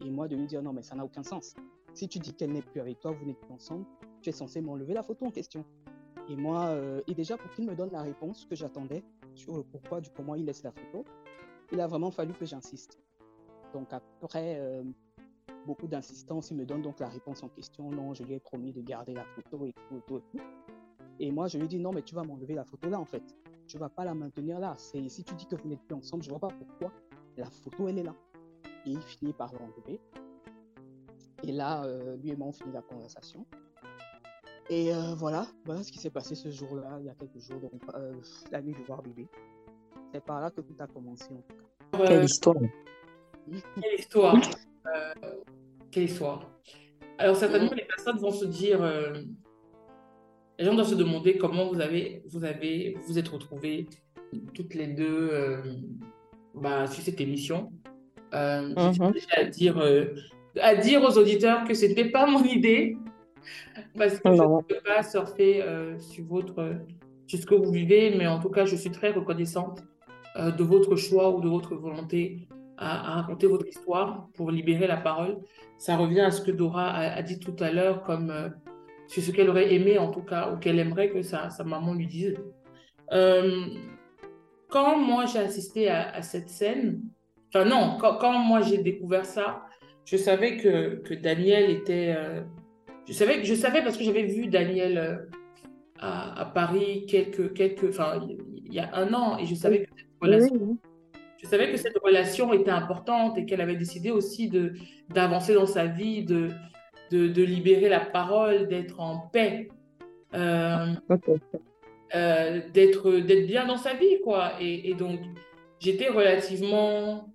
Et 0.00 0.10
moi 0.10 0.28
de 0.28 0.36
lui 0.36 0.46
dire, 0.46 0.62
non, 0.62 0.72
mais 0.72 0.82
ça 0.82 0.94
n'a 0.94 1.04
aucun 1.04 1.22
sens. 1.22 1.54
Si 1.94 2.08
tu 2.08 2.18
dis 2.18 2.32
qu'elle 2.32 2.52
n'est 2.52 2.62
plus 2.62 2.80
avec 2.80 2.98
toi, 3.00 3.12
vous 3.12 3.26
n'êtes 3.26 3.40
plus 3.40 3.52
ensemble, 3.52 3.84
tu 4.22 4.30
es 4.30 4.32
censé 4.32 4.60
m'enlever 4.60 4.94
la 4.94 5.02
photo 5.02 5.26
en 5.26 5.30
question. 5.30 5.64
Et 6.28 6.36
moi, 6.36 6.68
euh, 6.68 7.02
et 7.06 7.14
déjà 7.14 7.36
pour 7.36 7.50
qu'il 7.50 7.66
me 7.66 7.74
donne 7.74 7.90
la 7.92 8.02
réponse 8.02 8.46
que 8.46 8.54
j'attendais, 8.54 9.04
sur 9.34 9.56
le 9.56 9.62
pourquoi 9.62 10.00
du 10.00 10.10
comment 10.10 10.34
il 10.34 10.44
laisse 10.44 10.62
la 10.62 10.72
photo, 10.72 11.04
il 11.72 11.80
a 11.80 11.86
vraiment 11.86 12.10
fallu 12.10 12.32
que 12.32 12.44
j'insiste. 12.44 12.98
Donc 13.72 13.92
après 13.92 14.58
euh, 14.58 14.82
beaucoup 15.66 15.86
d'insistance, 15.86 16.50
il 16.50 16.56
me 16.56 16.64
donne 16.64 16.82
donc 16.82 17.00
la 17.00 17.08
réponse 17.08 17.42
en 17.42 17.48
question. 17.48 17.90
Non, 17.90 18.14
je 18.14 18.22
lui 18.24 18.34
ai 18.34 18.40
promis 18.40 18.72
de 18.72 18.80
garder 18.82 19.14
la 19.14 19.24
photo 19.24 19.66
et 19.66 19.72
tout, 19.72 19.96
et 19.96 20.00
tout, 20.06 20.18
et 20.18 20.22
tout. 20.30 20.44
Et 21.20 21.30
moi, 21.30 21.46
je 21.46 21.58
lui 21.58 21.68
dis 21.68 21.78
non, 21.78 21.92
mais 21.92 22.02
tu 22.02 22.14
vas 22.14 22.24
m'enlever 22.24 22.54
la 22.54 22.64
photo 22.64 22.88
là 22.88 22.98
en 22.98 23.04
fait. 23.04 23.22
Tu 23.66 23.78
vas 23.78 23.88
pas 23.88 24.04
la 24.04 24.14
maintenir 24.14 24.58
là. 24.58 24.74
Si 24.76 25.24
tu 25.24 25.34
dis 25.34 25.46
que 25.46 25.56
vous 25.56 25.68
n'êtes 25.68 25.82
plus 25.82 25.94
ensemble, 25.94 26.22
je 26.22 26.30
vois 26.30 26.40
pas 26.40 26.48
pourquoi 26.48 26.92
la 27.36 27.50
photo 27.50 27.88
elle 27.88 27.98
est 27.98 28.02
là. 28.02 28.14
Et 28.86 28.90
il 28.90 29.02
finit 29.02 29.32
par 29.32 29.52
l'enlever. 29.52 30.00
Et 31.44 31.52
là, 31.52 31.84
euh, 31.84 32.16
lui 32.16 32.30
et 32.30 32.36
moi 32.36 32.48
on 32.48 32.52
finit 32.52 32.72
la 32.72 32.82
conversation. 32.82 33.46
Et 34.70 34.94
euh, 34.94 35.14
voilà, 35.16 35.46
voilà 35.64 35.82
ce 35.82 35.92
qui 35.92 35.98
s'est 35.98 36.10
passé 36.10 36.34
ce 36.34 36.50
jour-là, 36.50 36.98
il 37.00 37.06
y 37.06 37.10
a 37.10 37.14
quelques 37.14 37.40
jours, 37.40 37.60
donc 37.60 37.82
la 38.50 38.62
nuit 38.62 38.72
de 38.72 38.82
voir 38.84 39.02
bébé. 39.02 39.28
C'est 40.12 40.24
par 40.24 40.40
là 40.40 40.50
que 40.50 40.60
tout 40.60 40.74
a 40.78 40.86
commencé 40.86 41.32
en 41.32 41.42
tout 41.42 41.98
cas. 41.98 42.06
Quelle 42.06 42.24
histoire. 42.24 42.56
Quelle 43.50 43.98
histoire. 43.98 44.40
quelle 45.90 46.04
histoire. 46.04 46.50
Alors 47.18 47.36
certainement, 47.36 47.72
les 47.74 47.84
personnes 47.84 48.18
vont 48.18 48.30
se 48.30 48.44
dire, 48.44 48.82
les 50.58 50.64
gens 50.64 50.74
doivent 50.74 50.88
se 50.88 50.94
demander 50.94 51.36
comment 51.36 51.68
vous 51.68 51.80
avez, 51.80 52.22
vous 52.26 52.44
avez, 52.44 52.96
vous 53.06 53.18
êtes 53.18 53.28
retrouvés 53.28 53.86
toutes 54.54 54.74
les 54.74 54.88
deux 54.88 55.62
bah, 56.54 56.86
sur 56.86 57.02
cette 57.02 57.20
émission. 57.20 57.70
Euh, 58.34 58.70
mm 58.70 59.12
à 59.36 59.44
dire, 59.44 59.82
à 60.60 60.74
dire 60.74 61.02
aux 61.02 61.18
auditeurs 61.18 61.64
que 61.64 61.74
ce 61.74 61.86
n'était 61.86 62.10
pas 62.10 62.26
mon 62.26 62.42
idée, 62.44 62.96
parce 63.96 64.18
que 64.18 64.34
je 64.34 64.42
ne 64.42 64.62
peux 64.62 64.80
pas 64.84 65.02
surfer 65.02 65.62
euh, 65.62 65.98
sur, 65.98 66.24
votre, 66.24 66.76
sur 67.26 67.38
ce 67.38 67.46
que 67.46 67.54
vous 67.54 67.70
vivez, 67.70 68.14
mais 68.16 68.26
en 68.26 68.40
tout 68.40 68.50
cas, 68.50 68.64
je 68.64 68.76
suis 68.76 68.90
très 68.90 69.10
reconnaissante 69.10 69.82
euh, 70.36 70.50
de 70.50 70.62
votre 70.62 70.96
choix 70.96 71.30
ou 71.34 71.40
de 71.40 71.48
votre 71.48 71.74
volonté 71.74 72.48
à, 72.82 73.20
raconter 73.20 73.46
votre 73.46 73.66
histoire 73.66 74.28
pour 74.34 74.50
libérer 74.50 74.86
la 74.86 74.96
parole. 74.96 75.38
Ça 75.78 75.96
revient 75.96 76.20
à 76.20 76.30
ce 76.30 76.42
que 76.42 76.50
Dora 76.50 76.90
a, 76.90 77.22
dit 77.22 77.38
tout 77.38 77.56
à 77.60 77.70
l'heure, 77.70 78.02
comme 78.02 78.30
euh, 78.30 78.48
sur 79.08 79.22
ce 79.22 79.30
qu'elle 79.30 79.50
aurait 79.50 79.74
aimé, 79.74 79.98
en 79.98 80.10
tout 80.10 80.22
cas, 80.22 80.52
ou 80.52 80.58
qu'elle 80.58 80.78
aimerait 80.78 81.10
que 81.10 81.22
sa, 81.22 81.50
sa, 81.50 81.64
maman 81.64 81.94
lui 81.94 82.06
dise. 82.06 82.36
quand 84.68 84.98
moi 84.98 85.26
j'ai 85.26 85.40
assisté 85.40 85.88
à, 85.90 86.22
cette 86.22 86.48
scène, 86.48 87.02
enfin 87.48 87.64
non, 87.64 87.98
quand, 88.00 88.16
quand 88.16 88.38
moi 88.38 88.60
j'ai 88.62 88.78
découvert 88.78 89.26
ça, 89.26 89.62
je 90.04 90.16
savais 90.16 90.56
que, 90.56 90.96
que 90.96 91.14
Daniel 91.14 91.70
était 91.70 92.16
je 93.06 93.12
savais, 93.12 93.44
je 93.44 93.54
savais 93.54 93.82
parce 93.82 93.96
que 93.96 94.04
j'avais 94.04 94.24
vu 94.24 94.46
Daniel 94.46 94.98
euh, 94.98 95.16
à, 95.98 96.40
à, 96.40 96.44
Paris 96.46 97.04
quelques, 97.06 97.52
quelques, 97.52 97.88
enfin, 97.88 98.26
il 98.64 98.72
y 98.72 98.78
a 98.78 98.94
un 98.94 99.12
an 99.12 99.38
et 99.38 99.46
je 99.46 99.54
savais 99.54 99.84
que 99.84 99.90
cette 99.96 100.06
relation, 100.20 100.78
je 101.42 101.48
savais 101.48 101.70
que 101.70 101.76
cette 101.76 101.98
relation 101.98 102.52
était 102.52 102.70
importante 102.70 103.36
et 103.38 103.44
qu'elle 103.44 103.60
avait 103.60 103.76
décidé 103.76 104.10
aussi 104.10 104.48
de 104.48 104.74
d'avancer 105.10 105.54
dans 105.54 105.66
sa 105.66 105.86
vie, 105.86 106.24
de, 106.24 106.50
de, 107.10 107.28
de, 107.28 107.42
libérer 107.42 107.88
la 107.88 108.00
parole, 108.00 108.68
d'être 108.68 109.00
en 109.00 109.18
paix, 109.32 109.68
euh, 110.34 110.86
euh, 112.14 112.60
d'être 112.72 113.10
d'être 113.18 113.46
bien 113.46 113.66
dans 113.66 113.76
sa 113.76 113.94
vie, 113.94 114.20
quoi. 114.22 114.52
Et, 114.60 114.90
et 114.90 114.94
donc, 114.94 115.20
j'étais 115.80 116.08
relativement 116.08 117.30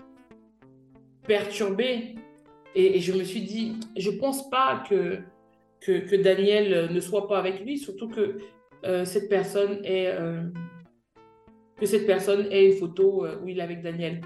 perturbée 1.28 2.16
et, 2.76 2.98
et, 2.98 3.00
je 3.02 3.12
me 3.12 3.24
suis 3.24 3.42
dit, 3.42 3.76
je 3.98 4.10
pense 4.10 4.50
pas 4.50 4.84
que 4.90 5.20
que, 5.82 6.16
Daniel 6.16 6.92
ne 6.92 7.00
soit 7.00 7.28
pas 7.28 7.38
avec 7.38 7.62
lui, 7.62 7.78
surtout 7.78 8.08
que 8.08 8.38
euh, 8.86 9.06
cette 9.06 9.30
personne 9.30 9.80
est 9.84 10.08
euh, 10.08 10.42
que 11.77 11.86
cette 11.86 12.05
personne 12.05 12.48
ait 12.51 12.72
une 12.72 12.77
photo 12.77 13.25
où 13.41 13.48
il 13.48 13.60
est 13.60 13.62
avec 13.62 13.81
Daniel. 13.81 14.22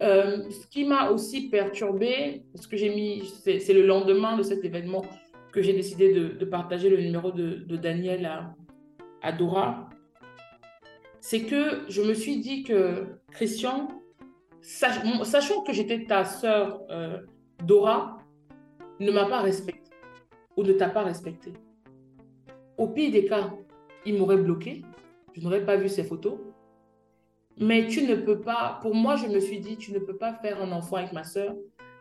ce 0.00 0.66
qui 0.70 0.84
m'a 0.84 1.10
aussi 1.10 1.48
perturbé, 1.48 2.42
parce 2.52 2.66
que 2.66 2.76
j'ai 2.76 2.94
mis, 2.94 3.24
c'est 3.24 3.72
le 3.72 3.86
lendemain 3.86 4.36
de 4.36 4.42
cet 4.42 4.64
événement 4.64 5.04
que 5.52 5.62
j'ai 5.62 5.72
décidé 5.72 6.12
de, 6.12 6.44
partager 6.44 6.90
le 6.90 6.98
numéro 6.98 7.30
de, 7.32 7.76
Daniel 7.76 8.30
à, 9.22 9.32
Dora, 9.32 9.88
c'est 11.20 11.42
que 11.44 11.88
je 11.88 12.02
me 12.02 12.14
suis 12.14 12.40
dit 12.40 12.62
que 12.62 13.06
Christian, 13.30 13.88
sachant 14.60 15.62
que 15.62 15.72
j'étais 15.72 16.04
ta 16.04 16.24
sœur 16.24 16.82
Dora, 17.64 18.18
ne 19.00 19.10
m'a 19.10 19.26
pas 19.26 19.40
respecté 19.40 19.90
ou 20.56 20.62
ne 20.62 20.72
t'a 20.72 20.88
pas 20.88 21.02
respecté. 21.02 21.52
Au 22.78 22.88
pire 22.88 23.10
des 23.10 23.24
cas, 23.24 23.52
il 24.04 24.18
m'aurait 24.18 24.36
bloqué, 24.36 24.82
je 25.34 25.42
n'aurais 25.42 25.64
pas 25.64 25.76
vu 25.76 25.88
ses 25.88 26.04
photos. 26.04 26.38
Mais 27.58 27.86
tu 27.86 28.02
ne 28.02 28.14
peux 28.14 28.40
pas, 28.40 28.78
pour 28.82 28.94
moi, 28.94 29.16
je 29.16 29.26
me 29.26 29.40
suis 29.40 29.60
dit, 29.60 29.76
tu 29.76 29.92
ne 29.92 29.98
peux 29.98 30.16
pas 30.16 30.34
faire 30.34 30.62
un 30.62 30.72
enfant 30.72 30.96
avec 30.96 31.12
ma 31.12 31.24
soeur, 31.24 31.54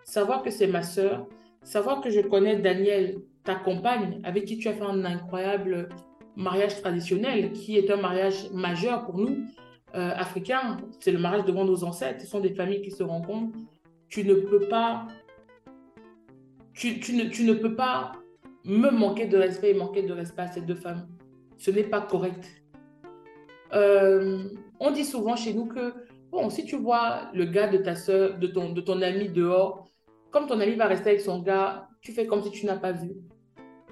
savoir 0.04 0.44
que 0.44 0.52
c'est 0.52 0.68
ma 0.68 0.84
soeur, 0.84 1.28
savoir 1.64 2.02
que 2.02 2.10
je 2.10 2.20
connais 2.20 2.58
Daniel, 2.58 3.22
ta 3.44 3.56
compagne, 3.56 4.20
avec 4.24 4.46
qui 4.46 4.58
tu 4.58 4.68
as 4.68 4.74
fait 4.74 4.84
un 4.84 5.06
incroyable 5.06 5.90
mariage 6.36 6.82
traditionnel, 6.82 7.54
qui 7.54 7.78
est 7.78 7.90
un 7.90 7.98
mariage 7.98 8.50
majeur 8.52 9.06
pour 9.06 9.18
nous, 9.18 9.46
euh, 9.96 10.12
africains. 10.16 10.78
C'est 11.00 11.12
le 11.12 11.20
mariage 11.20 11.46
devant 11.46 11.64
nos 11.64 11.86
ancêtres, 11.86 12.22
ce 12.22 12.28
sont 12.28 12.42
des 12.42 12.54
familles 12.54 12.82
qui 12.82 12.92
se 12.92 13.04
rencontrent. 13.04 13.58
Tu 14.10 14.26
ne 14.26 14.34
peux 14.34 14.68
pas, 14.68 15.08
tu, 16.74 17.00
ne, 17.14 17.30
tu 17.30 17.46
ne 17.46 17.54
peux 17.54 17.76
pas 17.76 18.12
me 18.66 18.90
manquer 18.90 19.28
de 19.28 19.38
respect 19.38 19.72
et 19.72 19.74
manquer 19.74 20.02
de 20.02 20.12
respect 20.12 20.42
à 20.42 20.52
ces 20.52 20.62
deux 20.62 20.76
femmes. 20.76 21.08
Ce 21.58 21.72
n'est 21.72 21.84
pas 21.84 22.02
correct. 22.02 22.46
Euh, 23.74 24.50
on 24.80 24.92
dit 24.92 25.06
souvent 25.06 25.36
chez 25.36 25.54
nous 25.54 25.66
que, 25.66 25.94
bon, 26.32 26.50
si 26.50 26.66
tu 26.66 26.78
vois 26.78 27.30
le 27.34 27.46
gars 27.46 27.68
de 27.68 27.78
ta 27.78 27.96
soeur, 27.96 28.38
de 28.38 28.48
ton, 28.48 28.74
de 28.74 28.82
ton 28.82 29.02
ami 29.02 29.30
dehors, 29.30 29.86
comme 30.32 30.48
ton 30.48 30.60
ami 30.60 30.76
va 30.76 30.88
rester 30.88 31.10
avec 31.10 31.22
son 31.22 31.40
gars, 31.40 31.88
tu 32.02 32.12
fais 32.12 32.28
comme 32.28 32.44
si 32.44 32.52
tu 32.52 32.66
n'as 32.66 32.78
pas 32.78 32.92
vu. 32.92 33.12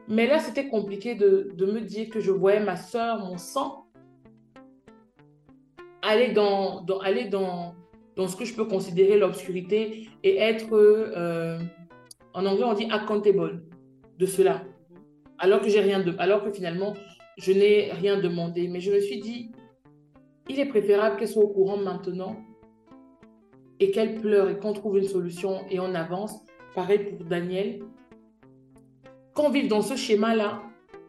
Mais 0.07 0.27
là, 0.27 0.39
c'était 0.39 0.67
compliqué 0.67 1.15
de, 1.15 1.51
de, 1.53 1.65
me 1.65 1.79
dire 1.79 2.09
que 2.09 2.19
je 2.19 2.31
voyais 2.31 2.59
ma 2.59 2.75
soeur, 2.75 3.19
mon 3.19 3.37
sang, 3.37 3.85
aller 6.01 6.33
dans, 6.33 6.81
dans, 6.81 6.99
aller 6.99 7.25
dans, 7.25 7.73
dans 8.17 8.27
ce 8.27 8.35
que 8.35 8.43
je 8.43 8.53
peux 8.53 8.65
considérer 8.65 9.17
l'obscurité 9.17 10.09
et 10.23 10.37
être, 10.37 10.73
euh, 10.73 11.59
en 12.33 12.45
anglais, 12.45 12.65
on 12.65 12.73
dit 12.73 12.87
accountable 12.91 13.63
de 14.19 14.25
cela. 14.25 14.63
Alors 15.39 15.61
que 15.61 15.65
rien 15.65 16.03
alors 16.19 16.43
que 16.43 16.51
finalement, 16.51 16.93
je 17.37 17.53
n'ai 17.53 17.91
rien 17.93 18.19
demandé. 18.19 18.67
Mais 18.67 18.81
je 18.81 18.91
me 18.91 18.99
suis 18.99 19.19
dit, 19.19 19.51
il 20.50 20.59
est 20.59 20.65
préférable 20.65 21.17
qu'elle 21.17 21.27
soit 21.27 21.43
au 21.43 21.50
courant 21.50 21.77
maintenant 21.77 22.35
et 23.79 23.91
qu'elle 23.91 24.19
pleure 24.19 24.50
et 24.50 24.57
qu'on 24.57 24.73
trouve 24.73 24.97
une 24.97 25.07
solution 25.07 25.62
et 25.69 25.79
on 25.79 25.95
avance. 25.95 26.39
Pareil 26.75 27.00
pour 27.00 27.25
Daniel. 27.25 27.81
Qu'on 29.33 29.50
vive 29.50 29.67
dans 29.67 29.81
ce 29.81 29.95
schéma-là 29.95 30.62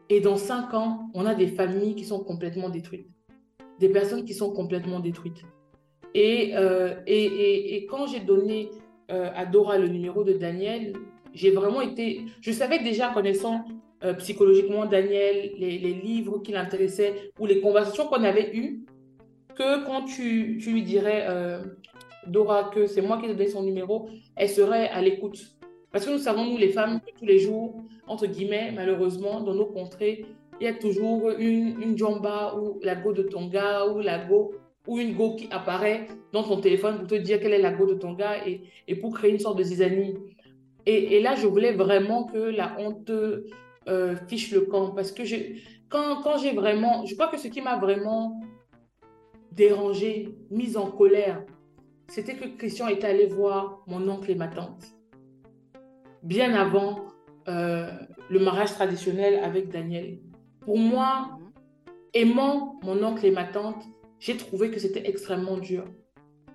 et 0.09 0.21
dans 0.21 0.37
cinq 0.37 0.75
ans, 0.75 1.11
on 1.15 1.27
a 1.27 1.35
des 1.35 1.47
familles 1.47 1.95
qui 1.95 2.05
sont 2.05 2.21
complètement 2.21 2.69
détruites. 2.69 3.09
Des 3.81 3.89
personnes 3.89 4.25
qui 4.25 4.35
sont 4.35 4.53
complètement 4.53 5.01
détruites. 5.01 5.43
Et, 6.15 6.53
euh, 6.55 6.95
et, 7.07 7.77
et, 7.77 7.87
quand 7.87 8.07
j'ai 8.07 8.21
donné 8.21 8.71
euh, 9.11 9.31
à 9.35 9.47
Dora 9.47 9.79
le 9.79 9.89
numéro 9.89 10.23
de 10.23 10.33
Daniel, 10.33 10.93
j'ai 11.33 11.51
vraiment 11.51 11.81
été. 11.81 12.23
Je 12.41 12.53
savais 12.53 12.79
déjà, 12.79 13.09
connaissant 13.09 13.65
euh, 14.05 14.15
psychologiquement 14.15 14.87
Daniel, 14.87 15.53
les, 15.59 15.79
les 15.79 15.95
livres 15.95 16.39
qui 16.39 16.53
l'intéressaient 16.53 17.33
ou 17.41 17.47
les 17.47 17.61
conversations 17.61 18.07
qu'on 18.07 18.23
avait 18.23 18.55
eues, 18.55 18.85
que 19.55 19.85
quand 19.87 20.05
tu, 20.05 20.59
tu 20.63 20.73
lui 20.73 20.83
dirais, 20.83 21.25
euh, 21.29 21.63
Dora, 22.27 22.71
que 22.75 22.87
c'est 22.87 23.03
moi 23.03 23.19
qui 23.19 23.27
ai 23.27 23.29
donné 23.29 23.49
son 23.49 23.63
numéro, 23.63 24.09
elle 24.37 24.49
serait 24.49 24.89
à 24.89 25.01
l'écoute. 25.01 25.57
Parce 25.93 26.07
que 26.07 26.11
nous 26.11 26.19
savons, 26.19 26.45
nous 26.45 26.57
les 26.57 26.71
femmes, 26.71 27.01
que 27.01 27.19
tous 27.19 27.25
les 27.25 27.39
jours, 27.39 27.85
entre 28.07 28.27
guillemets, 28.27 28.73
malheureusement, 28.73 29.41
dans 29.41 29.55
nos 29.55 29.67
contrées, 29.67 30.27
il 30.61 30.65
y 30.65 30.69
a 30.69 30.75
toujours 30.75 31.31
une, 31.31 31.81
une 31.83 31.97
jamba 31.97 32.55
ou 32.57 32.79
la 32.83 32.95
go 32.95 33.13
de 33.13 33.23
ton 33.23 33.47
gars 33.47 33.87
ou 33.87 34.01
la 34.01 34.19
go 34.19 34.55
ou 34.87 34.99
une 34.99 35.15
go 35.15 35.35
qui 35.35 35.49
apparaît 35.51 36.09
dans 36.33 36.43
ton 36.43 36.61
téléphone 36.61 36.99
pour 36.99 37.09
te 37.09 37.15
dire 37.15 37.41
quelle 37.41 37.55
est 37.55 37.63
la 37.63 37.73
go 37.73 37.87
de 37.87 37.95
ton 37.95 38.13
gars 38.13 38.47
et, 38.47 38.63
et 38.87 38.95
pour 38.97 39.15
créer 39.15 39.31
une 39.31 39.39
sorte 39.39 39.59
de 39.59 39.63
zizanie. 39.63 40.15
Et, 40.87 41.21
là, 41.21 41.35
je 41.35 41.47
voulais 41.47 41.73
vraiment 41.73 42.25
que 42.25 42.39
la 42.39 42.77
honte 42.79 43.11
euh, 43.89 44.17
fiche 44.29 44.53
le 44.53 44.63
camp. 44.63 44.91
Parce 44.91 45.13
que 45.13 45.23
quand, 45.89 46.21
quand 46.23 46.37
j'ai 46.39 46.53
vraiment. 46.53 47.07
Je 47.07 47.15
crois 47.15 47.29
que 47.29 47.39
ce 47.39 47.49
qui 47.49 47.63
m'a 47.63 47.79
vraiment 47.79 48.41
dérangé, 49.55 50.35
mise 50.51 50.77
en 50.77 50.91
colère, 50.91 51.45
c'était 52.09 52.35
que 52.35 52.47
Christian 52.57 52.89
est 52.89 53.05
allé 53.05 53.27
voir 53.27 53.83
mon 53.87 54.09
oncle 54.09 54.31
et 54.31 54.35
ma 54.35 54.49
tante. 54.49 54.85
Bien 56.23 56.55
avant 56.55 57.07
euh, 57.49 57.91
le 58.31 58.41
mariage 58.41 58.73
traditionnel 58.73 59.41
avec 59.43 59.69
Daniel. 59.69 60.19
Pour 60.61 60.79
moi, 60.79 61.39
aimant 62.13 62.81
mon 62.83 63.03
oncle 63.03 63.25
et 63.27 63.31
ma 63.31 63.45
tante, 63.45 63.85
j'ai 64.19 64.37
trouvé 64.37 64.71
que 64.71 64.79
c'était 64.79 65.09
extrêmement 65.09 65.59
dur. 65.59 65.85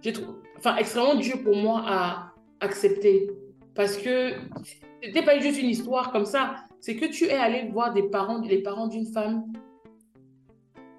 J'ai 0.01 0.13
enfin, 0.57 0.75
extrêmement 0.77 1.15
dur 1.15 1.43
pour 1.43 1.55
moi 1.55 1.83
à 1.85 2.33
accepter. 2.59 3.29
Parce 3.75 3.97
que 3.97 4.33
c'était 5.03 5.23
pas 5.23 5.39
juste 5.39 5.61
une 5.61 5.69
histoire 5.69 6.11
comme 6.11 6.25
ça. 6.25 6.55
C'est 6.79 6.95
que 6.95 7.05
tu 7.05 7.25
es 7.25 7.33
allé 7.33 7.69
voir 7.69 7.93
des 7.93 8.03
parents, 8.03 8.41
les 8.41 8.61
parents 8.61 8.87
d'une 8.87 9.05
femme 9.05 9.51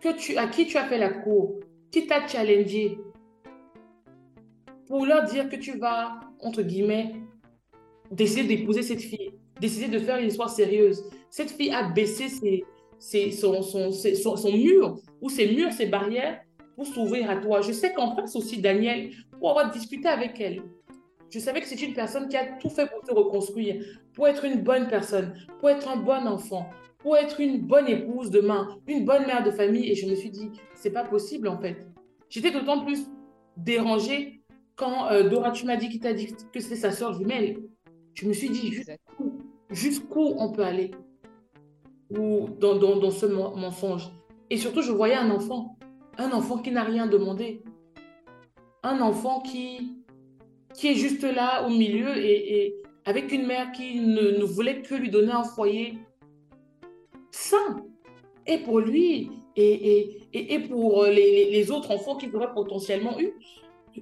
que 0.01 0.17
tu, 0.17 0.37
à 0.37 0.47
qui 0.47 0.67
tu 0.67 0.77
as 0.79 0.85
fait 0.85 0.99
la 0.99 1.11
cour. 1.11 1.61
Qui 1.91 2.07
t'a 2.07 2.27
challengé 2.27 2.99
pour 4.87 5.07
leur 5.07 5.25
dire 5.25 5.49
que 5.49 5.57
tu 5.57 5.79
vas, 5.79 6.21
entre 6.41 6.63
guillemets, 6.63 7.15
décider 8.11 8.57
d'épouser 8.57 8.83
cette 8.83 9.01
fille, 9.01 9.33
décider 9.61 9.89
de 9.89 9.99
faire 9.99 10.19
une 10.19 10.29
histoire 10.29 10.51
sérieuse? 10.51 11.05
Cette 11.31 11.51
fille 11.51 11.73
a 11.73 11.89
baissé 11.91 12.29
ses, 12.29 12.65
ses, 12.99 13.31
son, 13.31 13.63
son, 13.63 13.93
son, 13.93 14.37
son, 14.37 14.53
mur, 14.53 14.97
ou 15.21 15.29
ses 15.29 15.53
murs, 15.53 15.73
ses 15.73 15.87
barrières, 15.87 16.41
pour 16.75 16.87
s'ouvrir 16.87 17.31
à 17.31 17.37
toi. 17.37 17.61
Je 17.61 17.73
sais 17.73 17.93
qu'en 17.93 18.17
face 18.17 18.35
aussi, 18.37 18.59
Daniel, 18.59 19.11
pour 19.39 19.51
avoir 19.51 19.71
discuté 19.71 20.09
avec 20.09 20.41
elle, 20.41 20.63
je 21.31 21.39
savais 21.39 21.61
que 21.61 21.67
c'est 21.67 21.81
une 21.81 21.95
personne 21.95 22.29
qui 22.29 22.37
a 22.37 22.59
tout 22.59 22.71
fait 22.71 22.91
pour 22.91 23.07
se 23.07 23.13
reconstruire, 23.13 23.85
pour 24.15 24.27
être 24.27 24.45
une 24.45 24.63
bonne 24.63 24.89
personne, 24.89 25.33
pour 25.61 25.71
être 25.71 25.89
un 25.89 25.97
bon 25.97 26.27
enfant, 26.27 26.69
pour 27.01 27.17
être 27.17 27.41
une 27.41 27.59
bonne 27.59 27.89
épouse 27.89 28.31
demain, 28.31 28.69
une 28.87 29.05
bonne 29.05 29.27
mère 29.27 29.43
de 29.43 29.51
famille. 29.51 29.91
Et 29.91 29.95
je 29.95 30.07
me 30.07 30.15
suis 30.15 30.31
dit, 30.31 30.51
c'est 30.75 30.93
pas 30.93 31.05
possible 31.05 31.49
en 31.49 31.59
fait. 31.59 31.87
J'étais 32.29 32.51
d'autant 32.51 32.85
plus 32.85 33.07
dérangée 33.57 34.41
quand 34.77 35.11
euh, 35.11 35.29
Dora, 35.29 35.51
tu 35.51 35.67
m'as 35.67 35.77
dit 35.77 35.89
qu'il 35.89 36.01
t'a 36.01 36.15
dit 36.15 36.35
que 36.53 36.61
c'était 36.61 36.77
sa 36.77 36.91
soeur 36.91 37.13
jumelle. 37.13 37.59
Je 38.15 38.27
me 38.27 38.33
suis 38.33 38.51
dit, 38.51 38.81
jusqu'où 39.71 40.35
on 40.39 40.53
peut 40.53 40.65
aller? 40.65 40.91
Ou 42.11 42.49
dans, 42.59 42.77
dans, 42.77 42.97
dans 42.97 43.11
ce 43.11 43.27
mensonge. 43.27 44.11
Et 44.49 44.57
surtout, 44.57 44.83
je 44.83 44.91
voyais 44.91 45.15
un 45.15 45.31
enfant, 45.31 45.77
un 46.19 46.33
enfant 46.33 46.59
qui 46.59 46.71
n'a 46.71 46.83
rien 46.83 47.07
demandé, 47.07 47.63
un 48.83 49.01
enfant 49.01 49.41
qui, 49.41 49.97
qui 50.75 50.89
est 50.89 50.95
juste 50.95 51.23
là 51.23 51.67
au 51.67 51.71
milieu 51.71 52.17
et, 52.17 52.65
et 52.65 52.83
avec 53.05 53.33
une 53.33 53.47
mère 53.47 53.71
qui 53.73 54.01
ne, 54.01 54.39
ne, 54.39 54.45
voulait 54.45 54.83
que 54.83 54.95
lui 54.95 55.11
donner 55.11 55.33
un 55.33 55.45
foyer 55.45 55.99
sain. 57.31 57.85
Et 58.47 58.59
pour 58.59 58.81
lui, 58.81 59.31
et, 59.57 60.23
et, 60.33 60.55
et 60.55 60.59
pour 60.61 61.05
les, 61.05 61.51
les, 61.51 61.71
autres 61.71 61.91
enfants 61.91 62.17
qu'il 62.17 62.35
aurait 62.35 62.53
potentiellement 62.53 63.19
eu. 63.21 63.33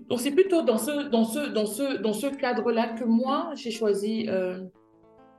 Donc 0.09 0.21
c'est 0.21 0.31
plutôt 0.31 0.63
dans 0.63 0.79
ce, 0.79 1.09
dans 1.09 1.25
ce, 1.25 1.41
dans 1.53 1.67
ce, 1.67 1.99
dans 1.99 2.13
ce 2.13 2.27
cadre-là 2.27 2.89
que 2.89 3.05
moi, 3.05 3.53
j'ai 3.55 3.71
choisi 3.71 4.27
euh, 4.29 4.61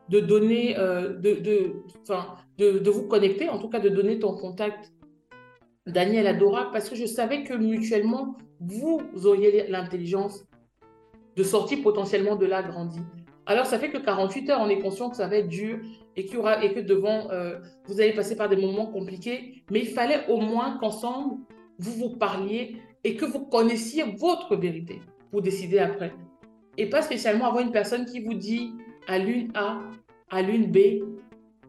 de 0.09 0.19
donner, 0.19 0.77
euh, 0.77 1.13
de, 1.13 1.33
de, 1.35 1.73
de, 2.57 2.79
de, 2.79 2.89
vous 2.89 3.07
connecter, 3.07 3.47
en 3.47 3.59
tout 3.59 3.69
cas 3.69 3.79
de 3.79 3.89
donner 3.89 4.19
ton 4.19 4.35
contact, 4.35 4.91
Daniel 5.85 6.27
Adora, 6.27 6.71
parce 6.71 6.89
que 6.89 6.95
je 6.95 7.05
savais 7.05 7.43
que 7.43 7.53
mutuellement, 7.53 8.37
vous 8.59 9.01
auriez 9.25 9.67
l'intelligence 9.67 10.45
de 11.35 11.43
sortir 11.43 11.81
potentiellement 11.81 12.35
de 12.35 12.45
là 12.45 12.63
grandi. 12.63 12.99
Alors, 13.45 13.65
ça 13.65 13.79
fait 13.79 13.89
que 13.89 13.97
48 13.97 14.49
heures, 14.49 14.61
on 14.61 14.69
est 14.69 14.79
conscient 14.79 15.09
que 15.09 15.15
ça 15.15 15.27
va 15.27 15.37
être 15.37 15.47
dur 15.47 15.79
et, 16.15 16.25
qu'il 16.25 16.37
aura, 16.37 16.63
et 16.63 16.73
que 16.73 16.79
devant, 16.79 17.31
euh, 17.31 17.59
vous 17.85 17.99
allez 18.01 18.13
passer 18.13 18.35
par 18.35 18.49
des 18.49 18.57
moments 18.57 18.87
compliqués. 18.87 19.63
Mais 19.71 19.79
il 19.79 19.87
fallait 19.87 20.27
au 20.27 20.37
moins 20.37 20.77
qu'ensemble, 20.79 21.37
vous 21.79 21.91
vous 21.93 22.17
parliez 22.17 22.77
et 23.03 23.15
que 23.15 23.25
vous 23.25 23.45
connaissiez 23.45 24.03
votre 24.17 24.55
vérité 24.55 25.01
pour 25.31 25.41
décider 25.41 25.79
après. 25.79 26.13
Et 26.77 26.87
pas 26.87 27.01
spécialement 27.01 27.47
avoir 27.47 27.63
une 27.63 27.71
personne 27.71 28.05
qui 28.05 28.19
vous 28.19 28.33
dit 28.33 28.73
à 29.07 29.17
l'une 29.17 29.51
A, 29.55 29.79
à 30.29 30.41
l'une 30.41 30.71
B. 30.71 30.77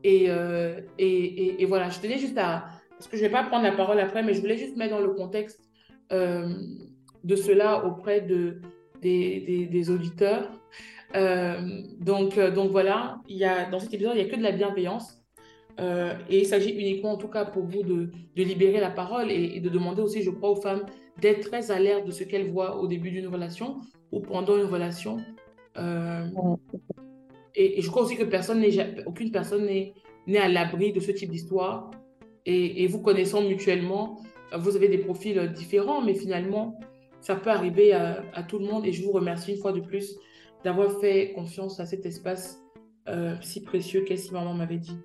Et, 0.02 0.26
euh, 0.28 0.80
et, 0.98 1.62
et, 1.62 1.66
voilà, 1.66 1.90
je 1.90 2.00
tenais 2.00 2.18
juste 2.18 2.38
à... 2.38 2.64
Parce 2.90 3.08
que 3.08 3.16
je 3.16 3.22
ne 3.22 3.28
vais 3.28 3.32
pas 3.32 3.44
prendre 3.44 3.64
la 3.64 3.72
parole 3.72 3.98
après, 3.98 4.22
mais 4.22 4.34
je 4.34 4.40
voulais 4.40 4.56
juste 4.56 4.76
mettre 4.76 4.94
dans 4.94 5.00
le 5.00 5.12
contexte 5.14 5.60
euh, 6.12 6.48
de 7.24 7.36
cela 7.36 7.84
auprès 7.86 8.20
de, 8.20 8.60
des, 9.00 9.68
des 9.70 9.90
auditeurs. 9.90 10.50
Euh, 11.16 11.82
donc, 11.98 12.38
euh, 12.38 12.50
donc 12.50 12.70
voilà, 12.70 13.20
il 13.28 13.36
y 13.36 13.44
a, 13.44 13.68
dans 13.68 13.80
cet 13.80 13.92
épisode, 13.94 14.12
il 14.16 14.22
n'y 14.22 14.28
a 14.28 14.30
que 14.30 14.36
de 14.36 14.42
la 14.42 14.52
bienveillance. 14.52 15.18
Euh, 15.80 16.14
et 16.28 16.40
il 16.40 16.46
s'agit 16.46 16.70
uniquement, 16.70 17.12
en 17.12 17.16
tout 17.16 17.28
cas, 17.28 17.44
pour 17.44 17.64
vous 17.64 17.82
de, 17.82 18.10
libérer 18.36 18.80
la 18.80 18.90
parole 18.90 19.30
et, 19.30 19.60
de 19.60 19.68
demander 19.68 20.02
aussi, 20.02 20.22
je 20.22 20.30
crois, 20.30 20.50
aux 20.50 20.60
femmes 20.60 20.84
d'être 21.20 21.48
très 21.48 21.70
alertes 21.70 22.06
de 22.06 22.10
ce 22.10 22.24
qu'elles 22.24 22.50
voient 22.50 22.76
au 22.76 22.86
début 22.86 23.10
d'une 23.10 23.28
relation 23.28 23.80
ou 24.12 24.20
pendant 24.20 24.56
une 24.56 24.64
relation. 24.64 25.18
Et, 27.54 27.80
je 27.82 27.90
crois 27.90 28.02
aussi 28.02 28.16
que 28.16 28.24
personne 28.24 28.64
aucune 29.06 29.30
personne 29.30 29.66
n'est, 29.66 30.38
à 30.38 30.48
l'abri 30.48 30.92
de 30.92 31.00
ce 31.00 31.12
type 31.12 31.30
d'histoire. 31.30 31.90
Et, 32.46 32.86
vous 32.86 33.00
connaissant 33.00 33.42
mutuellement, 33.42 34.20
vous 34.56 34.76
avez 34.76 34.88
des 34.88 34.98
profils 34.98 35.52
différents, 35.52 36.02
mais 36.02 36.14
finalement, 36.14 36.78
ça 37.20 37.36
peut 37.36 37.50
arriver 37.50 37.92
à 37.92 38.42
tout 38.46 38.58
le 38.58 38.66
monde. 38.66 38.84
Et 38.86 38.92
je 38.92 39.02
vous 39.02 39.12
remercie 39.12 39.52
une 39.52 39.58
fois 39.58 39.72
de 39.72 39.80
plus 39.80 40.18
d'avoir 40.64 40.92
fait 41.00 41.32
confiance 41.32 41.80
à 41.80 41.86
cet 41.86 42.06
espace 42.06 42.62
euh, 43.08 43.34
si 43.40 43.62
précieux 43.62 44.02
qu'est 44.02 44.16
si 44.16 44.32
maman 44.32 44.54
m'avait 44.54 44.78
dit. 44.78 44.98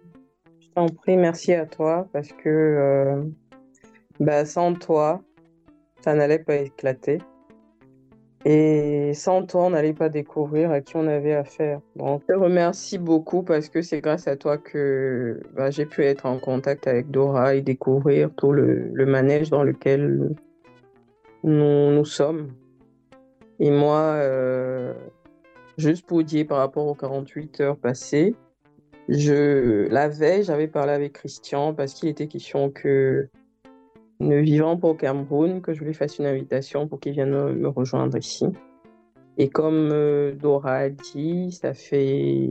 Je 0.59 0.67
t'en 0.75 0.87
prie, 0.87 1.17
merci 1.17 1.53
à 1.53 1.65
toi 1.65 2.07
parce 2.11 2.29
que 2.29 2.49
euh, 2.49 3.23
bah, 4.19 4.45
sans 4.45 4.73
toi, 4.73 5.21
ça 6.01 6.13
n'allait 6.13 6.39
pas 6.39 6.55
éclater. 6.55 7.19
Et 8.47 9.13
sans 9.15 9.43
toi, 9.43 9.63
on 9.65 9.69
n'allait 9.71 9.95
pas 9.95 10.09
découvrir 10.09 10.69
à 10.69 10.79
qui 10.79 10.95
on 10.97 11.07
avait 11.07 11.33
affaire. 11.33 11.79
Je 11.95 12.25
te 12.27 12.33
remercie 12.33 12.99
beaucoup 12.99 13.41
parce 13.41 13.69
que 13.69 13.81
c'est 13.81 14.01
grâce 14.01 14.27
à 14.27 14.35
toi 14.35 14.59
que 14.59 15.41
bah, 15.55 15.71
j'ai 15.71 15.87
pu 15.87 16.03
être 16.03 16.27
en 16.27 16.37
contact 16.37 16.85
avec 16.85 17.09
Dora 17.09 17.55
et 17.55 17.61
découvrir 17.61 18.29
tout 18.35 18.51
le, 18.51 18.91
le 18.93 19.05
manège 19.07 19.49
dans 19.49 19.63
lequel 19.63 20.35
nous, 21.43 21.91
nous 21.91 22.05
sommes. 22.05 22.51
Et 23.59 23.71
moi, 23.71 23.99
euh, 24.17 24.93
Juste 25.77 26.05
pour 26.05 26.23
dire 26.23 26.47
par 26.47 26.59
rapport 26.59 26.87
aux 26.87 26.95
48 26.95 27.61
heures 27.61 27.77
passées, 27.77 28.35
je, 29.09 29.87
la 29.89 30.07
veille, 30.07 30.43
j'avais 30.43 30.67
parlé 30.67 30.93
avec 30.93 31.13
Christian 31.13 31.73
parce 31.73 31.93
qu'il 31.93 32.09
était 32.09 32.27
question 32.27 32.69
que, 32.69 33.29
ne 34.19 34.37
vivant 34.37 34.77
pas 34.77 34.87
au 34.87 34.95
Cameroun, 34.95 35.61
que 35.61 35.73
je 35.73 35.83
lui 35.83 35.93
fasse 35.93 36.17
une 36.19 36.25
invitation 36.25 36.87
pour 36.87 36.99
qu'il 36.99 37.13
vienne 37.13 37.29
me 37.53 37.67
rejoindre 37.67 38.17
ici. 38.17 38.45
Et 39.37 39.49
comme 39.49 39.89
euh, 39.91 40.33
Dora 40.33 40.75
a 40.75 40.89
dit, 40.89 41.51
ça 41.51 41.73
fait 41.73 42.49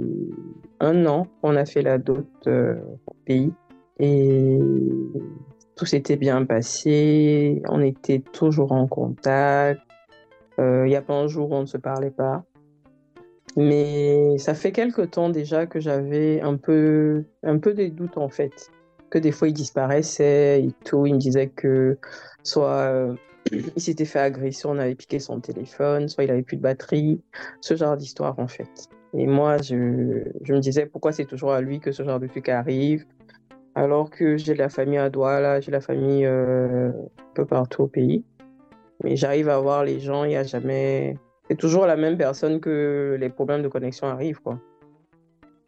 un 0.80 1.06
an 1.06 1.26
qu'on 1.40 1.56
a 1.56 1.64
fait 1.64 1.82
la 1.82 1.98
dot 1.98 2.26
euh, 2.46 2.76
au 3.06 3.14
pays. 3.24 3.52
Et 3.98 4.58
tout 5.76 5.87
s'était 5.87 6.16
bien 6.16 6.44
passé. 6.44 7.62
On 7.68 7.80
était 7.80 8.18
toujours 8.18 8.72
en 8.72 8.87
contact. 8.87 9.80
Euh, 10.58 10.87
il 10.87 10.90
n'y 10.90 10.96
a 10.96 11.02
pas 11.02 11.14
un 11.14 11.26
jour 11.26 11.50
où 11.50 11.54
on 11.54 11.62
ne 11.62 11.66
se 11.66 11.78
parlait 11.78 12.10
pas. 12.10 12.44
Mais 13.57 14.37
ça 14.38 14.55
fait 14.55 14.73
quelque 14.73 15.03
temps 15.03 15.29
déjà 15.29 15.67
que 15.67 15.79
j'avais 15.79 16.40
un 16.40 16.57
peu, 16.57 17.25
un 17.45 17.59
peu 17.59 17.73
des 17.75 17.90
doutes 17.90 18.19
en 18.19 18.29
fait. 18.29 18.71
Que 19.11 19.19
des 19.19 19.31
fois 19.31 19.49
il 19.49 19.55
disparaissait 19.55 20.64
et 20.64 20.73
tout. 20.85 21.07
Il 21.07 21.14
me 21.14 21.19
disait 21.19 21.49
que 21.49 21.99
soit 22.43 22.69
euh, 22.69 23.14
il 23.53 23.81
s'était 23.81 24.05
fait 24.05 24.19
agresser, 24.19 24.67
on 24.67 24.79
avait 24.79 24.97
piqué 24.97 25.21
son 25.21 25.40
téléphone, 25.40 26.09
soit 26.09 26.25
il 26.25 26.31
avait 26.31 26.43
plus 26.43 26.57
de 26.57 26.62
batterie. 26.62 27.21
Ce 27.61 27.77
genre 27.77 27.97
d'histoire 27.97 28.38
en 28.38 28.49
fait. 28.49 28.88
Et 29.17 29.27
moi, 29.27 29.59
je, 29.59 30.25
je 30.43 30.53
me 30.53 30.59
disais 30.59 30.87
pourquoi 30.87 31.12
c'est 31.12 31.25
toujours 31.25 31.53
à 31.53 31.61
lui 31.61 31.79
que 31.79 31.93
ce 31.93 32.03
genre 32.03 32.19
de 32.19 32.27
truc 32.27 32.49
arrive. 32.49 33.05
Alors 33.77 34.11
que 34.11 34.37
j'ai 34.37 34.55
la 34.55 34.69
famille 34.69 34.99
à 34.99 35.11
Douala, 35.11 35.61
j'ai 35.61 35.71
la 35.71 35.81
famille 35.81 36.25
euh, 36.27 36.88
un 36.90 37.35
peu 37.35 37.45
partout 37.45 37.83
au 37.83 37.87
pays. 37.87 38.25
Mais 39.03 39.17
j'arrive 39.17 39.49
à 39.49 39.59
voir 39.59 39.85
les 39.85 40.01
gens, 40.01 40.25
il 40.25 40.29
n'y 40.29 40.37
a 40.37 40.45
jamais 40.45 41.17
c'est 41.48 41.57
toujours 41.57 41.87
la 41.87 41.96
même 41.96 42.16
personne 42.16 42.61
que 42.61 43.16
les 43.20 43.28
problèmes 43.28 43.62
de 43.62 43.68
connexion 43.68 44.07
arrivent, 44.07 44.40
quoi. 44.40 44.59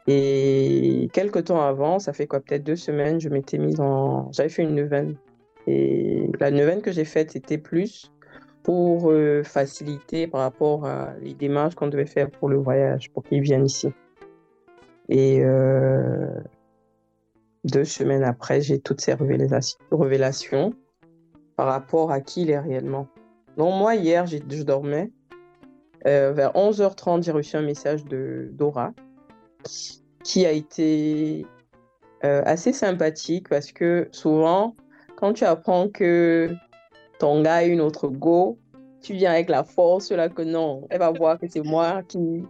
Et 0.07 1.09
quelques 1.11 1.45
temps 1.45 1.61
avant, 1.61 1.99
ça 1.99 2.13
fait 2.13 2.27
quoi, 2.27 2.39
peut-être 2.39 2.63
deux 2.63 2.77
semaines, 2.77 3.19
je 3.19 3.29
m'étais 3.29 3.57
mise 3.57 3.79
en. 3.79 4.31
J'avais 4.31 4.49
fait 4.49 4.63
une 4.63 4.75
neuvaine. 4.75 5.17
Et 5.67 6.31
la 6.39 6.49
neuvaine 6.49 6.81
que 6.81 6.91
j'ai 6.93 7.03
faite, 7.03 7.31
c'était 7.31 7.57
plus 7.57 8.11
pour 8.63 9.11
euh, 9.11 9.43
faciliter 9.43 10.27
par 10.27 10.41
rapport 10.41 10.85
à 10.85 11.13
les 11.21 11.33
démarches 11.33 11.75
qu'on 11.75 11.87
devait 11.87 12.05
faire 12.05 12.31
pour 12.31 12.47
le 12.47 12.57
voyage, 12.57 13.11
pour 13.11 13.23
qu'ils 13.23 13.41
viennent 13.41 13.65
ici. 13.65 13.89
Et 15.09 15.41
euh, 15.41 16.27
deux 17.65 17.85
semaines 17.85 18.23
après, 18.23 18.61
j'ai 18.61 18.79
toutes 18.79 19.01
ces 19.01 19.13
révélations 19.13 20.73
par 21.57 21.67
rapport 21.67 22.11
à 22.11 22.21
qui 22.21 22.43
il 22.43 22.49
est 22.49 22.59
réellement. 22.59 23.07
Donc 23.57 23.73
moi, 23.75 23.95
hier, 23.95 24.25
je 24.25 24.63
dormais 24.63 25.11
euh, 26.07 26.31
vers 26.31 26.53
11h30, 26.53 27.23
j'ai 27.23 27.31
reçu 27.31 27.57
un 27.57 27.61
message 27.61 28.05
de 28.05 28.49
Dora 28.53 28.93
qui 30.23 30.45
a 30.45 30.51
été 30.51 31.45
euh, 32.23 32.41
assez 32.45 32.73
sympathique 32.73 33.49
parce 33.49 33.71
que 33.71 34.07
souvent, 34.11 34.75
quand 35.17 35.33
tu 35.33 35.43
apprends 35.43 35.89
que 35.89 36.49
ton 37.19 37.41
gars 37.41 37.55
a 37.55 37.63
une 37.63 37.81
autre 37.81 38.07
go, 38.07 38.57
tu 39.01 39.13
viens 39.13 39.31
avec 39.31 39.49
la 39.49 39.63
force 39.63 40.11
là 40.11 40.29
que 40.29 40.41
non, 40.41 40.87
elle 40.89 40.99
va 40.99 41.11
voir 41.11 41.39
que 41.39 41.47
c'est 41.47 41.63
moi 41.63 42.01
qui 42.07 42.43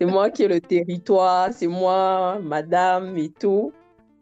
c'est 0.00 0.06
moi 0.06 0.30
qui 0.30 0.42
ai 0.42 0.48
le 0.48 0.60
territoire, 0.60 1.50
c'est 1.52 1.68
moi, 1.68 2.40
madame 2.42 3.16
et 3.16 3.28
tout. 3.28 3.72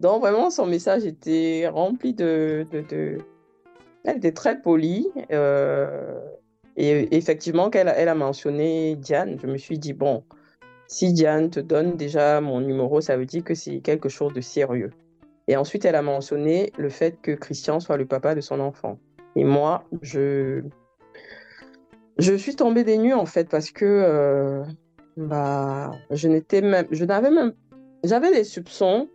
Donc 0.00 0.20
vraiment, 0.20 0.50
son 0.50 0.66
message 0.66 1.06
était 1.06 1.68
rempli 1.68 2.12
de... 2.12 2.66
Elle 4.04 4.16
était 4.18 4.32
très 4.32 4.60
polie. 4.60 5.08
Euh... 5.32 6.20
Et 6.82 7.14
effectivement, 7.14 7.68
qu'elle 7.68 7.92
elle 7.94 8.08
a 8.08 8.14
mentionné 8.14 8.96
Diane, 8.96 9.38
je 9.38 9.46
me 9.46 9.58
suis 9.58 9.78
dit, 9.78 9.92
bon, 9.92 10.24
si 10.86 11.12
Diane 11.12 11.50
te 11.50 11.60
donne 11.60 11.98
déjà 11.98 12.40
mon 12.40 12.62
numéro, 12.62 13.02
ça 13.02 13.18
veut 13.18 13.26
dire 13.26 13.44
que 13.44 13.54
c'est 13.54 13.80
quelque 13.80 14.08
chose 14.08 14.32
de 14.32 14.40
sérieux. 14.40 14.90
Et 15.46 15.58
ensuite, 15.58 15.84
elle 15.84 15.94
a 15.94 16.00
mentionné 16.00 16.72
le 16.78 16.88
fait 16.88 17.20
que 17.20 17.32
Christian 17.32 17.80
soit 17.80 17.98
le 17.98 18.06
papa 18.06 18.34
de 18.34 18.40
son 18.40 18.60
enfant. 18.60 18.98
Et 19.36 19.44
moi, 19.44 19.84
je, 20.00 20.62
je 22.16 22.32
suis 22.32 22.56
tombée 22.56 22.82
des 22.82 22.96
nues 22.96 23.12
en 23.12 23.26
fait 23.26 23.50
parce 23.50 23.70
que 23.70 23.84
euh, 23.84 24.64
bah, 25.18 25.90
je 26.10 26.28
n'étais 26.28 26.62
même, 26.62 26.86
je 26.90 27.04
n'avais 27.04 27.30
même, 27.30 27.52
j'avais 28.04 28.32
des 28.32 28.44
soupçons, 28.44 29.06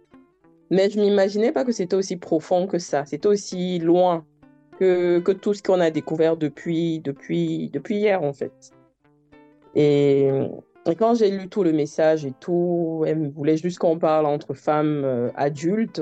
mais 0.70 0.92
je 0.92 1.00
m'imaginais 1.00 1.52
pas 1.52 1.66
que 1.66 1.72
c'était 1.72 1.96
aussi 1.96 2.18
profond 2.18 2.68
que 2.68 2.78
ça. 2.78 3.06
C'était 3.06 3.28
aussi 3.28 3.80
loin 3.80 4.24
que, 4.80 5.20
tout 5.32 5.54
ce 5.54 5.64
qu'on 5.64 5.80
a 5.80 5.92
découvert 5.92 6.38
depuis, 6.38 7.00
depuis, 7.00 7.70
depuis 7.72 7.98
hier 7.98 8.24
en 8.24 8.34
fait. 8.34 8.72
Et, 9.76 10.30
et 10.88 10.96
quand 10.96 11.16
j'ai 11.16 11.32
lu 11.32 11.50
tout 11.50 11.64
le 11.64 11.74
message 11.74 12.26
et 12.26 12.34
tout, 12.40 13.04
elle 13.08 13.30
voulait 13.32 13.58
juste 13.58 13.80
qu'on 13.80 13.98
parle 13.98 14.26
entre 14.26 14.54
femmes 14.54 15.04
euh, 15.04 15.30
adultes 15.36 16.02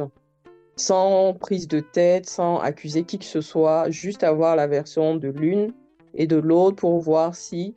sans 0.76 1.34
prise 1.34 1.68
de 1.68 1.80
tête, 1.80 2.28
sans 2.28 2.60
accuser 2.60 3.04
qui 3.04 3.20
que 3.20 3.26
ce 3.26 3.42
soit, 3.42 3.90
juste 3.90 4.24
avoir 4.24 4.56
la 4.56 4.68
version 4.68 5.16
de 5.16 5.30
l'une 5.30 5.74
et 6.16 6.28
de 6.28 6.36
l'autre 6.36 6.78
pour 6.78 7.00
voir 7.00 7.36
si, 7.36 7.76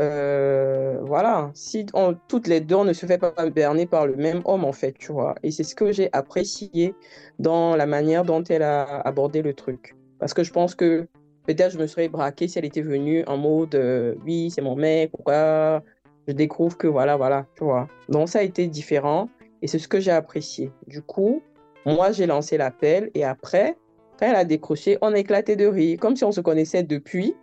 euh, 0.00 0.98
voilà, 1.02 1.50
si 1.54 1.86
toutes 2.28 2.46
les 2.46 2.60
deux 2.60 2.76
on 2.76 2.84
ne 2.84 2.92
se 2.92 3.06
fait 3.06 3.18
pas 3.18 3.32
berner 3.50 3.86
par 3.86 4.06
le 4.06 4.16
même 4.16 4.42
homme 4.44 4.64
en 4.64 4.72
fait, 4.72 4.92
tu 4.92 5.12
vois. 5.12 5.34
Et 5.42 5.50
c'est 5.50 5.64
ce 5.64 5.74
que 5.74 5.92
j'ai 5.92 6.10
apprécié 6.12 6.94
dans 7.38 7.76
la 7.76 7.86
manière 7.86 8.24
dont 8.24 8.44
elle 8.44 8.62
a 8.62 9.00
abordé 9.00 9.42
le 9.42 9.54
truc. 9.54 9.94
Parce 10.24 10.32
que 10.32 10.42
je 10.42 10.52
pense 10.52 10.74
que 10.74 11.06
peut-être 11.46 11.72
je 11.72 11.78
me 11.78 11.86
serais 11.86 12.08
braquée 12.08 12.48
si 12.48 12.58
elle 12.58 12.64
était 12.64 12.80
venue 12.80 13.26
en 13.26 13.36
mode 13.36 13.74
euh, 13.74 14.14
oui, 14.24 14.50
c'est 14.50 14.62
mon 14.62 14.74
mec, 14.74 15.10
pourquoi 15.10 15.82
je 16.26 16.32
découvre 16.32 16.78
que 16.78 16.86
voilà, 16.86 17.18
voilà, 17.18 17.44
tu 17.58 17.64
vois. 17.64 17.88
Donc 18.08 18.30
ça 18.30 18.38
a 18.38 18.42
été 18.42 18.66
différent 18.66 19.28
et 19.60 19.66
c'est 19.66 19.78
ce 19.78 19.86
que 19.86 20.00
j'ai 20.00 20.12
apprécié. 20.12 20.72
Du 20.86 21.02
coup, 21.02 21.42
moi, 21.84 22.10
j'ai 22.10 22.24
lancé 22.24 22.56
l'appel 22.56 23.10
et 23.12 23.22
après, 23.22 23.76
quand 24.18 24.24
elle 24.24 24.36
a 24.36 24.46
décroché, 24.46 24.96
on 25.02 25.12
a 25.12 25.18
éclaté 25.18 25.56
de 25.56 25.66
rire, 25.66 25.98
comme 26.00 26.16
si 26.16 26.24
on 26.24 26.32
se 26.32 26.40
connaissait 26.40 26.84
depuis. 26.84 27.34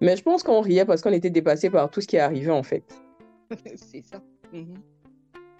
Mais 0.00 0.16
je 0.16 0.24
pense 0.24 0.42
qu'on 0.42 0.60
riait 0.60 0.84
parce 0.84 1.02
qu'on 1.02 1.12
était 1.12 1.30
dépassé 1.30 1.70
par 1.70 1.88
tout 1.90 2.00
ce 2.00 2.08
qui 2.08 2.16
est 2.16 2.18
arrivé 2.18 2.50
en 2.50 2.64
fait. 2.64 2.82
C'est 3.76 4.02
ça. 4.02 4.20
Mhm. 4.52 4.74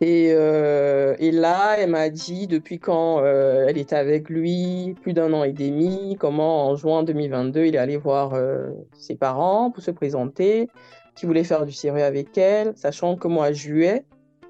Et, 0.02 0.28
euh, 0.32 1.16
et, 1.18 1.30
là, 1.30 1.76
elle 1.78 1.90
m'a 1.90 2.11
dit 2.11 2.46
depuis 2.46 2.78
quand 2.78 3.20
euh, 3.20 3.64
elle 3.66 3.78
était 3.78 3.96
avec 3.96 4.28
lui, 4.28 4.94
plus 5.00 5.14
d'un 5.14 5.32
an 5.32 5.42
et 5.42 5.52
demi, 5.52 6.16
comment 6.20 6.68
en 6.68 6.76
juin 6.76 7.02
2022, 7.02 7.64
il 7.64 7.74
est 7.74 7.78
allé 7.78 7.96
voir 7.96 8.35
euh, 8.35 8.68
ses 8.92 9.14
parents 9.14 9.70
pour 9.70 9.82
se 9.82 9.90
présenter, 9.90 10.68
qu'il 11.14 11.28
voulait 11.28 11.44
faire 11.44 11.64
du 11.64 11.72
sérieux 11.72 12.04
avec 12.04 12.37
elle, 12.37 12.74
sachant 12.76 13.16
que 13.16 13.26
moi, 13.26 13.52
juillet, 13.52 14.04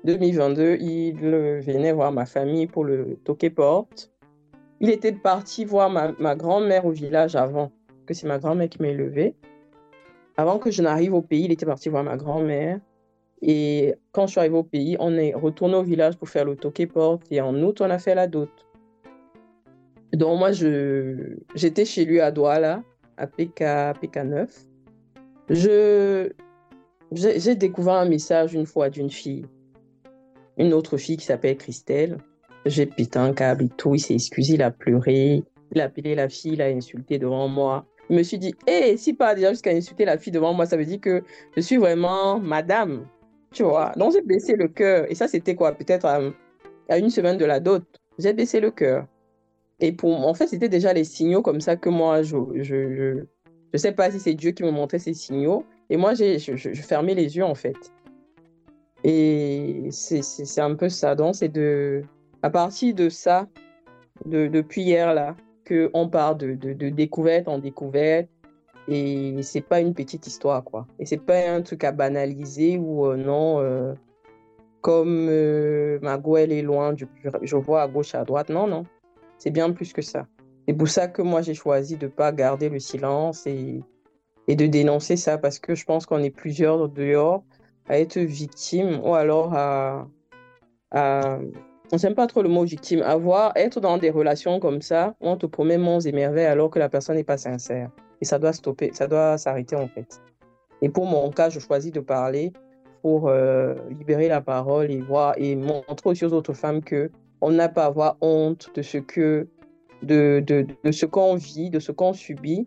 2022, 0.05 0.79
il 0.81 1.15
venait 1.15 1.93
voir 1.93 2.11
ma 2.11 2.27
famille 2.27 2.67
pour 2.67 2.85
le 2.85 3.17
toquer 3.25 3.51
porte. 3.51 4.11
Il 4.81 4.91
était 4.91 5.13
parti 5.13 5.65
voir 5.65 5.91
ma, 5.91 6.35
grand-mère 6.35 6.87
au 6.87 6.91
village 6.91 7.37
avant, 7.37 7.71
que 8.07 8.15
c'est 8.15 8.27
ma 8.27 8.39
grand-mère 8.39 8.69
qui 8.69 8.83
m'a 8.83 8.89
élevé. 8.89 9.37
Avant 10.37 10.59
que 10.59 10.71
je 10.73 10.83
n'arrive 10.83 11.15
au 11.15 11.23
pays, 11.23 11.45
il 11.45 11.53
était 11.53 11.67
parti 11.67 11.89
voir 11.89 12.03
ma 12.03 12.17
grand-mère. 12.17 12.81
Et 13.43 13.95
quand 14.13 14.27
je 14.27 14.33
suis 14.33 14.41
arrivée 14.41 14.57
au 14.57 14.63
pays, 14.63 14.97
on 14.99 15.15
est 15.15 15.35
retourné 15.35 15.75
au 15.75 15.83
village 15.83 16.17
pour 16.17 16.29
faire 16.29 16.45
le 16.45 16.57
toquer 16.57 16.87
porte. 16.87 17.23
Et 17.31 17.41
en 17.41 17.55
août, 17.63 17.81
on 17.81 17.91
a 17.91 17.99
fait 17.99 18.15
la 18.15 18.27
dot. 18.27 18.51
Donc 20.13 20.39
moi, 20.39 20.51
j'étais 20.53 21.85
chez 21.85 22.05
lui 22.05 22.21
à 22.21 22.31
Douala, 22.31 22.83
à 23.17 23.27
PK, 23.27 23.61
PK9. 24.01 24.49
Je, 25.51 26.31
j'ai 27.13 27.55
découvert 27.55 27.95
un 27.95 28.09
message 28.09 28.55
une 28.55 28.67
fois 28.67 28.89
d'une 28.89 29.11
fille 29.11 29.45
une 30.57 30.73
autre 30.73 30.97
fille 30.97 31.17
qui 31.17 31.27
s'appelle 31.27 31.57
Christelle. 31.57 32.19
J'ai 32.65 32.87
pété 32.87 33.19
un 33.19 33.33
câble 33.33 33.65
et 33.65 33.69
tout. 33.69 33.95
Il 33.95 34.01
s'est 34.01 34.15
excusé, 34.15 34.55
il 34.55 34.63
a 34.63 34.71
pleuré. 34.71 35.43
Il 35.73 35.81
a 35.81 35.85
appelé 35.85 36.15
la 36.15 36.29
fille, 36.29 36.55
il 36.55 36.63
a 36.63 36.67
insulté 36.67 37.19
devant 37.19 37.49
moi. 37.49 37.85
Je 38.09 38.15
me 38.15 38.23
suis 38.23 38.39
dit, 38.39 38.55
hé, 38.67 38.97
si 38.97 39.15
pas 39.15 39.35
déjà 39.35 39.51
jusqu'à 39.51 39.71
insulter 39.71 40.05
la 40.05 40.17
fille 40.17 40.33
devant 40.33 40.55
moi, 40.55 40.65
ça 40.67 40.77
veut 40.77 40.85
dire 40.85 41.01
que 41.01 41.23
je 41.57 41.61
suis 41.61 41.77
vraiment 41.77 42.39
madame. 42.39 43.05
Tu 43.57 43.63
vois. 43.63 43.93
Donc 43.97 44.13
j'ai 44.13 44.21
baissé 44.21 44.55
le 44.55 44.69
cœur. 44.69 45.11
Et 45.11 45.15
ça, 45.15 45.29
c'était 45.29 45.55
quoi? 45.55 45.73
Peut-être 45.73 46.05
à, 46.05 46.99
une 46.99 47.09
semaine 47.09 47.39
de 47.39 47.47
la 47.47 47.59
dot. 47.59 47.85
J'ai 48.19 48.35
baissé 48.35 48.61
le 48.61 48.71
cœur. 48.71 49.07
Et 49.81 49.93
pour, 49.93 50.27
en 50.29 50.35
fait, 50.35 50.47
c'était 50.47 50.69
déjà 50.69 50.93
les 50.93 51.05
signaux 51.05 51.41
comme 51.41 51.63
ça 51.63 51.75
que 51.77 51.89
moi, 51.89 52.23
je 52.23 52.37
je, 52.57 52.63
je, 52.95 53.25
je 53.73 53.79
sais 53.79 53.93
pas 53.93 54.11
si 54.11 54.21
c'est 54.21 54.35
Dieu 54.35 54.51
qui 54.51 54.63
me 54.63 54.71
montrait 54.71 54.99
ces 54.99 55.15
signaux. 55.15 55.65
Et 55.89 55.97
moi, 55.97 56.13
j'ai 56.13 56.39
je, 56.39 56.83
fermais 56.83 57.15
les 57.15 57.35
yeux, 57.39 57.45
en 57.45 57.55
fait. 57.55 57.77
Et 59.05 59.89
c'est 59.91 60.61
un 60.61 60.75
peu 60.75 60.91
ça. 60.91 61.15
Donc, 61.15 61.35
c'est 61.35 61.49
de, 61.49 62.03
à 62.43 62.51
partir 62.51 62.95
de 62.95 63.09
ça, 63.09 63.49
de, 64.27 64.49
depuis 64.49 64.83
hier, 64.83 65.15
là, 65.15 65.35
qu'on 65.67 66.11
part 66.11 66.37
de, 66.37 66.53
de, 66.55 66.75
de, 66.75 66.91
découverte 66.91 67.49
en 67.49 67.59
découverte. 67.59 68.29
Et 68.89 69.43
c'est 69.43 69.63
pas 69.63 69.81
une 69.81 69.95
petite 69.95 70.27
histoire, 70.27 70.63
quoi. 70.63 70.87
Et 70.99 71.07
c'est 71.07 71.17
pas 71.17 71.49
un 71.49 71.63
truc 71.63 71.83
à 71.85 71.93
banaliser 71.93 72.79
ou 72.79 73.07
euh, 73.07 73.17
non, 73.17 73.61
euh, 73.61 73.95
comme 74.81 75.27
euh, 75.29 75.99
ma 76.03 76.21
elle 76.39 76.53
est 76.53 76.63
loin, 76.63 76.95
je, 77.43 77.57
vois 77.57 77.83
à 77.83 77.89
gauche, 77.89 78.15
à 78.15 78.25
droite. 78.25 78.49
Non, 78.49 78.67
non. 78.67 78.85
C'est 79.39 79.51
bien 79.51 79.71
plus 79.73 79.93
que 79.93 80.03
ça. 80.03 80.27
C'est 80.69 80.75
pour 80.75 80.89
ça 80.89 81.09
que 81.09 81.23
moi, 81.23 81.43
j'ai 81.43 81.55
choisi 81.55 81.97
de 81.97 82.07
pas 82.07 82.33
garder 82.33 82.69
le 82.69 82.79
silence 82.79 83.47
et, 83.47 83.83
de 84.49 84.67
dénoncer 84.67 85.17
ça 85.17 85.39
parce 85.39 85.59
que 85.59 85.75
je 85.75 85.85
pense 85.85 86.07
qu'on 86.07 86.23
est 86.23 86.31
plusieurs 86.31 86.89
dehors 86.89 87.43
à 87.89 87.99
être 87.99 88.19
victime 88.19 89.01
ou 89.05 89.15
alors 89.15 89.55
à, 89.55 90.07
à 90.93 91.41
on 91.93 91.97
n'aime 91.97 92.15
pas 92.15 92.27
trop 92.27 92.43
le 92.43 92.49
mot 92.49 92.65
victime, 92.65 93.03
avoir, 93.03 93.53
être 93.57 93.81
dans 93.81 93.99
des 93.99 94.11
relations 94.11 94.59
comme 94.59 94.83
ça, 94.83 95.15
on 95.21 95.37
te 95.37 95.47
promet 95.47 95.79
monts 95.79 96.01
et 96.01 96.13
merveilles 96.13 96.47
alors 96.47 96.71
que 96.71 96.79
la 96.79 96.89
personne 96.89 97.17
n'est 97.17 97.25
pas 97.25 97.37
sincère. 97.37 97.91
Et 98.21 98.25
ça 98.25 98.39
doit 98.39 98.53
stopper, 98.53 98.91
ça 98.93 99.07
doit 99.07 99.39
s'arrêter 99.39 99.77
en 99.77 99.89
fait. 99.89 100.21
Et 100.83 100.89
pour 100.89 101.07
mon 101.07 101.31
cas, 101.31 101.49
je 101.49 101.59
choisis 101.59 101.93
de 101.93 102.01
parler 102.01 102.53
pour 103.03 103.29
euh, 103.29 103.75
libérer 103.91 104.29
la 104.29 104.41
parole 104.41 104.91
et 104.91 105.01
voir 105.01 105.35
et 105.37 105.55
montrer 105.57 106.11
aussi 106.11 106.25
aux 106.25 106.33
autres 106.33 106.55
femmes 106.55 106.83
que 106.83 107.11
on 107.41 107.51
n'a 107.51 107.69
pas 107.69 107.85
à 107.85 107.87
avoir 107.87 108.17
honte 108.21 108.71
de 108.75 108.83
ce 108.83 108.99
que 108.99 109.47
de, 110.03 110.43
de, 110.47 110.93
ce 110.93 111.07
qu'on 111.07 111.35
vit, 111.37 111.71
de 111.71 111.79
ce 111.79 111.93
qu'on 111.93 112.13
subit. 112.13 112.65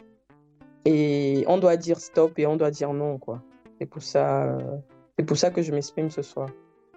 Et 0.85 1.43
on 1.47 1.57
doit 1.57 1.77
dire 1.77 1.99
stop 1.99 2.37
et 2.39 2.45
on 2.45 2.55
doit 2.55 2.71
dire 2.71 2.93
non, 2.93 3.17
quoi. 3.17 3.41
C'est 3.79 3.85
pour 3.85 4.01
ça. 4.01 4.45
Euh, 4.45 4.77
c'est 5.17 5.25
pour 5.25 5.37
ça 5.37 5.51
que 5.51 5.61
je 5.61 5.71
m'exprime 5.71 6.09
ce 6.09 6.21
soir. 6.21 6.49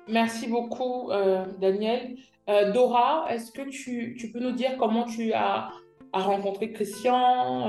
Merci 0.08 0.48
beaucoup, 0.48 1.10
euh, 1.10 1.44
Daniel. 1.60 2.16
Euh, 2.48 2.72
Dora, 2.72 3.26
est-ce 3.30 3.52
que 3.52 3.68
tu, 3.68 4.16
tu, 4.18 4.30
peux 4.30 4.40
nous 4.40 4.52
dire 4.52 4.76
comment 4.78 5.04
tu 5.04 5.32
as, 5.32 5.68
as 6.12 6.22
rencontré 6.22 6.72
Christian 6.72 7.68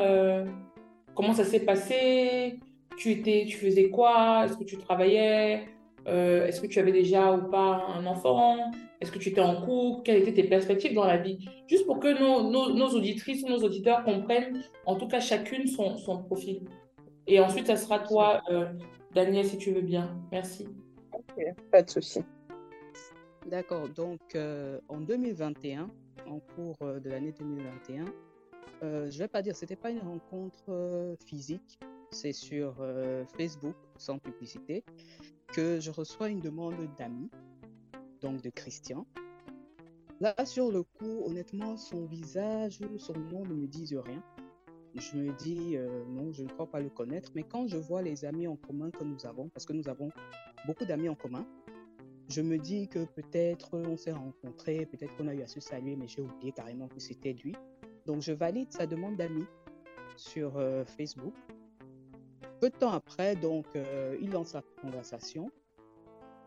Comment 1.15 1.33
ça 1.33 1.43
s'est 1.43 1.61
passé? 1.61 2.59
Tu, 2.97 3.11
étais, 3.11 3.45
tu 3.47 3.57
faisais 3.57 3.89
quoi? 3.89 4.45
Est-ce 4.45 4.57
que 4.57 4.63
tu 4.63 4.77
travaillais? 4.77 5.67
Est-ce 6.05 6.59
que 6.59 6.67
tu 6.67 6.79
avais 6.79 6.91
déjà 6.91 7.33
ou 7.33 7.49
pas 7.49 7.85
un 7.95 8.05
enfant? 8.05 8.71
Est-ce 8.99 9.11
que 9.11 9.19
tu 9.19 9.29
étais 9.29 9.41
en 9.41 9.61
couple? 9.61 10.03
Quelles 10.03 10.21
étaient 10.21 10.33
tes 10.33 10.47
perspectives 10.47 10.93
dans 10.93 11.05
la 11.05 11.17
vie? 11.17 11.39
Juste 11.67 11.85
pour 11.85 11.99
que 11.99 12.19
nos, 12.19 12.49
nos, 12.49 12.73
nos, 12.73 12.89
auditrices 12.89 13.43
ou 13.43 13.47
nos 13.47 13.63
auditeurs 13.63 14.03
comprennent, 14.03 14.63
en 14.85 14.95
tout 14.95 15.07
cas 15.07 15.19
chacune 15.19 15.67
son, 15.67 15.97
son 15.97 16.23
profil. 16.23 16.61
Et 17.25 17.39
ensuite, 17.39 17.67
ça 17.67 17.77
sera 17.77 17.99
toi, 17.99 18.41
Daniel, 19.13 19.45
si 19.45 19.57
tu 19.57 19.71
veux 19.71 19.81
bien. 19.81 20.17
Merci. 20.31 20.67
Ok, 21.13 21.43
pas 21.71 21.83
de 21.83 21.89
souci. 21.89 22.21
D'accord. 23.45 23.89
Donc, 23.89 24.19
euh, 24.35 24.79
en 24.89 24.99
2021, 24.99 25.89
en 26.27 26.39
cours 26.39 26.77
euh, 26.81 26.99
de 26.99 27.09
l'année 27.09 27.33
2021, 27.37 28.05
euh, 28.83 29.09
je 29.09 29.17
vais 29.17 29.27
pas 29.27 29.41
dire, 29.41 29.55
c'était 29.55 29.75
pas 29.75 29.89
une 29.89 29.99
rencontre 29.99 31.15
physique, 31.25 31.79
c'est 32.11 32.33
sur 32.33 32.75
Facebook, 33.37 33.75
sans 33.97 34.19
publicité, 34.19 34.83
que 35.47 35.79
je 35.79 35.89
reçois 35.91 36.29
une 36.29 36.41
demande 36.41 36.75
d'amis, 36.97 37.29
donc 38.21 38.41
de 38.41 38.49
Christian. 38.49 39.07
Là, 40.19 40.35
sur 40.45 40.71
le 40.71 40.83
coup, 40.83 41.23
honnêtement, 41.25 41.75
son 41.75 42.05
visage, 42.05 42.79
son 42.97 43.13
nom 43.13 43.43
ne 43.45 43.53
me 43.55 43.67
disent 43.67 43.95
rien 43.95 44.23
je 44.95 45.17
me 45.17 45.33
dis 45.33 45.75
euh, 45.75 46.03
non, 46.07 46.31
je 46.31 46.43
ne 46.43 46.49
crois 46.49 46.69
pas 46.69 46.79
le 46.79 46.89
connaître. 46.89 47.31
Mais 47.35 47.43
quand 47.43 47.67
je 47.67 47.77
vois 47.77 48.01
les 48.01 48.25
amis 48.25 48.47
en 48.47 48.55
commun 48.55 48.91
que 48.91 49.03
nous 49.03 49.25
avons, 49.25 49.49
parce 49.49 49.65
que 49.65 49.73
nous 49.73 49.87
avons 49.89 50.11
beaucoup 50.65 50.85
d'amis 50.85 51.09
en 51.09 51.15
commun, 51.15 51.45
je 52.29 52.41
me 52.41 52.57
dis 52.57 52.87
que 52.87 53.05
peut-être 53.05 53.77
on 53.77 53.97
s'est 53.97 54.11
rencontrés, 54.11 54.85
peut-être 54.85 55.15
qu'on 55.17 55.27
a 55.27 55.33
eu 55.33 55.41
à 55.41 55.47
se 55.47 55.59
saluer, 55.59 55.95
mais 55.95 56.07
j'ai 56.07 56.21
oublié 56.21 56.51
carrément 56.51 56.87
que 56.87 56.99
c'était 56.99 57.33
lui. 57.33 57.53
Donc 58.05 58.21
je 58.21 58.33
valide 58.33 58.71
sa 58.71 58.85
demande 58.85 59.15
d'amis 59.15 59.45
sur 60.17 60.57
euh, 60.57 60.83
Facebook. 60.85 61.33
Peu 62.59 62.69
de 62.69 62.75
temps 62.75 62.91
après, 62.91 63.35
donc 63.35 63.65
euh, 63.75 64.17
il 64.21 64.31
lance 64.31 64.53
la 64.53 64.63
conversation 64.81 65.51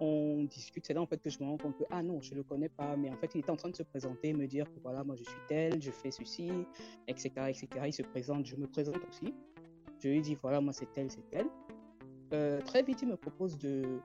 on 0.01 0.45
discute. 0.45 0.87
C'est 0.87 0.95
là 0.95 1.01
en 1.01 1.07
fait 1.07 1.19
que 1.19 1.31
je 1.31 1.38
me 1.40 1.47
rends 1.47 1.57
compte 1.57 1.77
que 1.79 1.85
ah 1.90 2.03
non, 2.03 2.21
je 2.21 2.35
le 2.35 2.42
connais 2.42 2.69
pas, 2.69 2.97
mais 2.97 3.11
en 3.11 3.16
fait 3.16 3.35
il 3.35 3.38
est 3.38 3.51
en 3.51 3.57
train 3.57 3.71
de 3.71 3.77
se 3.77 3.83
présenter, 3.83 4.33
me 4.33 4.47
dire 4.47 4.71
que 4.71 4.79
voilà, 4.81 5.03
moi 5.05 5.16
je 5.16 5.25
suis 5.25 5.40
tel, 5.49 5.81
je 5.81 5.90
fais 5.90 6.11
ceci, 6.11 6.51
etc., 7.09 7.31
etc. 7.49 7.69
Il 7.87 7.92
se 7.92 8.03
présente, 8.03 8.47
je 8.47 8.57
me 8.57 8.66
présente 8.66 8.99
aussi. 9.09 9.35
Je 9.99 10.09
lui 10.09 10.21
dis 10.21 10.35
voilà, 10.35 10.61
moi 10.61 10.73
c'est 10.73 10.92
tel, 10.92 11.11
c'est 11.11 11.29
tel. 11.31 11.47
Euh, 12.33 12.61
très 12.61 12.83
vite, 12.83 13.03
il 13.03 13.09
me 13.09 13.16
propose 13.16 13.57
de 13.59 14.01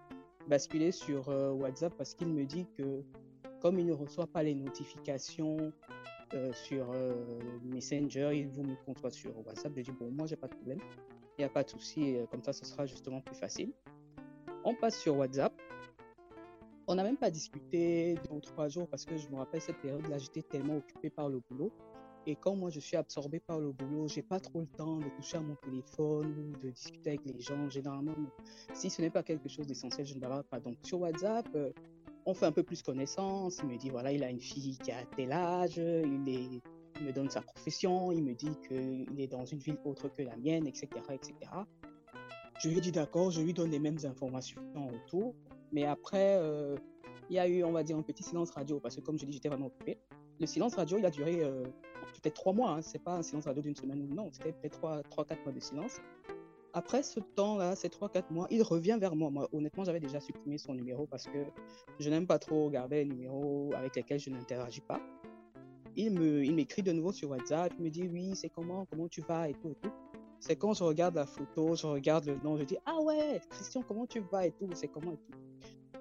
basculer 0.47 0.91
sur 0.91 1.27
WhatsApp 1.27 1.93
parce 1.97 2.13
qu'il 2.13 2.29
me 2.29 2.45
dit 2.45 2.65
que 2.77 3.03
comme 3.61 3.77
il 3.77 3.85
ne 3.85 3.93
reçoit 3.93 4.27
pas 4.27 4.43
les 4.43 4.55
notifications 4.55 5.71
euh, 6.33 6.53
sur 6.53 6.91
euh, 6.91 7.13
Messenger, 7.63 8.31
il 8.33 8.47
vous 8.47 8.63
me 8.63 8.75
compte 8.85 9.11
sur 9.11 9.35
WhatsApp. 9.45 9.73
Je 9.75 9.81
dis, 9.81 9.91
bon, 9.91 10.11
moi, 10.11 10.27
j'ai 10.27 10.35
pas 10.35 10.47
de 10.47 10.55
problème. 10.55 10.79
Il 11.37 11.41
n'y 11.41 11.45
a 11.45 11.49
pas 11.49 11.63
de 11.63 11.69
souci. 11.69 12.17
Comme 12.29 12.43
ça, 12.43 12.53
ce 12.53 12.65
sera 12.65 12.85
justement 12.85 13.21
plus 13.21 13.35
facile. 13.35 13.73
On 14.63 14.75
passe 14.75 14.99
sur 14.99 15.17
WhatsApp. 15.17 15.53
On 16.87 16.95
n'a 16.95 17.03
même 17.03 17.17
pas 17.17 17.31
discuté 17.31 18.15
deux 18.15 18.35
ou 18.35 18.41
trois 18.41 18.67
jours 18.67 18.87
parce 18.87 19.05
que 19.05 19.15
je 19.17 19.29
me 19.29 19.37
rappelle 19.37 19.61
cette 19.61 19.79
période-là, 19.81 20.17
j'étais 20.17 20.41
tellement 20.41 20.77
occupé 20.77 21.09
par 21.09 21.29
le 21.29 21.39
boulot. 21.39 21.71
Et 22.27 22.35
quand 22.35 22.55
moi 22.55 22.69
je 22.69 22.79
suis 22.79 22.97
absorbé 22.97 23.39
par 23.39 23.59
le 23.59 23.71
boulot, 23.71 24.07
j'ai 24.07 24.21
pas 24.21 24.39
trop 24.39 24.59
le 24.59 24.67
temps 24.67 24.97
de 24.97 25.09
toucher 25.15 25.37
à 25.37 25.41
mon 25.41 25.55
téléphone 25.55 26.35
ou 26.37 26.57
de 26.59 26.69
discuter 26.69 27.11
avec 27.11 27.25
les 27.25 27.39
gens. 27.39 27.69
Généralement, 27.69 28.13
si 28.73 28.89
ce 28.89 29.01
n'est 29.01 29.09
pas 29.09 29.23
quelque 29.23 29.49
chose 29.49 29.65
d'essentiel, 29.65 30.05
je 30.05 30.15
ne 30.15 30.19
parle 30.19 30.43
pas. 30.43 30.59
Donc 30.59 30.77
sur 30.83 30.99
WhatsApp, 30.99 31.47
on 32.25 32.33
fait 32.33 32.45
un 32.45 32.51
peu 32.51 32.63
plus 32.63 32.81
connaissance. 32.81 33.59
Il 33.63 33.69
me 33.69 33.77
dit 33.77 33.89
voilà, 33.89 34.11
il 34.11 34.23
a 34.23 34.29
une 34.29 34.39
fille 34.39 34.77
qui 34.77 34.91
a 34.91 35.03
tel 35.15 35.31
âge, 35.31 35.77
il, 35.77 36.61
me 37.03 37.11
donne 37.11 37.29
sa 37.29 37.41
profession, 37.41 38.11
il 38.11 38.23
me 38.23 38.33
dit 38.33 38.55
qu'il 38.67 39.19
est 39.19 39.27
dans 39.27 39.45
une 39.45 39.59
ville 39.59 39.77
autre 39.85 40.07
que 40.09 40.21
la 40.21 40.35
mienne, 40.37 40.67
etc. 40.67 40.87
etc. 41.11 41.33
Je 42.59 42.69
lui 42.69 42.79
dis 42.79 42.91
d'accord, 42.91 43.31
je 43.31 43.41
lui 43.41 43.53
donne 43.53 43.71
les 43.71 43.79
mêmes 43.79 43.97
informations 44.03 44.61
autour. 44.93 45.33
Mais 45.71 45.85
après, 45.85 46.37
euh, 46.37 46.75
il 47.29 47.35
y 47.35 47.39
a 47.39 47.47
eu, 47.47 47.63
on 47.63 47.71
va 47.71 47.83
dire, 47.83 47.97
un 47.97 48.03
petit 48.03 48.23
silence 48.23 48.51
radio 48.51 48.79
parce 48.79 48.95
que, 48.95 49.01
comme 49.01 49.17
je 49.17 49.25
dis, 49.25 49.33
j'étais 49.33 49.49
vraiment 49.49 49.67
occupé. 49.67 49.97
Le 50.39 50.45
silence 50.45 50.75
radio, 50.75 50.97
il 50.97 51.05
a 51.05 51.09
duré 51.09 51.43
euh, 51.43 51.63
peut-être 52.21 52.35
trois 52.35 52.53
mois. 52.53 52.71
Hein. 52.71 52.81
C'est 52.81 53.03
pas 53.03 53.15
un 53.15 53.23
silence 53.23 53.45
radio 53.45 53.61
d'une 53.61 53.75
semaine 53.75 54.01
ou 54.01 54.13
non, 54.13 54.29
c'était 54.31 54.51
peut-être 54.51 54.77
trois, 54.77 55.01
trois, 55.03 55.25
quatre 55.25 55.43
mois 55.43 55.53
de 55.53 55.59
silence. 55.59 55.99
Après 56.73 57.03
ce 57.03 57.19
temps-là, 57.19 57.75
ces 57.75 57.89
3-4 57.89 58.31
mois, 58.31 58.47
il 58.49 58.63
revient 58.63 58.97
vers 58.99 59.15
moi. 59.15 59.29
honnêtement, 59.51 59.83
j'avais 59.83 59.99
déjà 59.99 60.19
supprimé 60.19 60.57
son 60.57 60.73
numéro 60.73 61.05
parce 61.05 61.25
que 61.25 61.45
je 61.99 62.09
n'aime 62.09 62.27
pas 62.27 62.39
trop 62.39 62.65
regarder 62.65 63.03
les 63.03 63.05
numéros 63.05 63.71
avec 63.75 63.95
lesquels 63.95 64.19
je 64.19 64.29
n'interagis 64.29 64.81
pas. 64.81 65.01
Il 65.97 66.11
me, 66.11 66.45
il 66.45 66.55
m'écrit 66.55 66.81
de 66.81 66.93
nouveau 66.93 67.11
sur 67.11 67.29
WhatsApp. 67.29 67.73
Il 67.77 67.83
me 67.83 67.89
dit 67.89 68.07
oui, 68.07 68.35
c'est 68.35 68.49
comment, 68.49 68.85
comment 68.85 69.09
tu 69.09 69.21
vas 69.21 69.49
et 69.49 69.53
tout 69.53 69.71
et 69.71 69.75
tout. 69.75 69.91
C'est 70.39 70.55
quand 70.55 70.73
je 70.73 70.83
regarde 70.83 71.15
la 71.15 71.25
photo, 71.25 71.75
je 71.75 71.85
regarde 71.85 72.25
le 72.25 72.35
nom, 72.37 72.57
je 72.57 72.63
dis 72.63 72.77
ah 72.85 72.99
ouais, 73.01 73.41
Christian, 73.49 73.83
comment 73.85 74.07
tu 74.07 74.21
vas 74.31 74.47
et 74.47 74.51
tout, 74.51 74.69
c'est 74.73 74.87
comment 74.87 75.11
et 75.11 75.17
tout. 75.17 75.37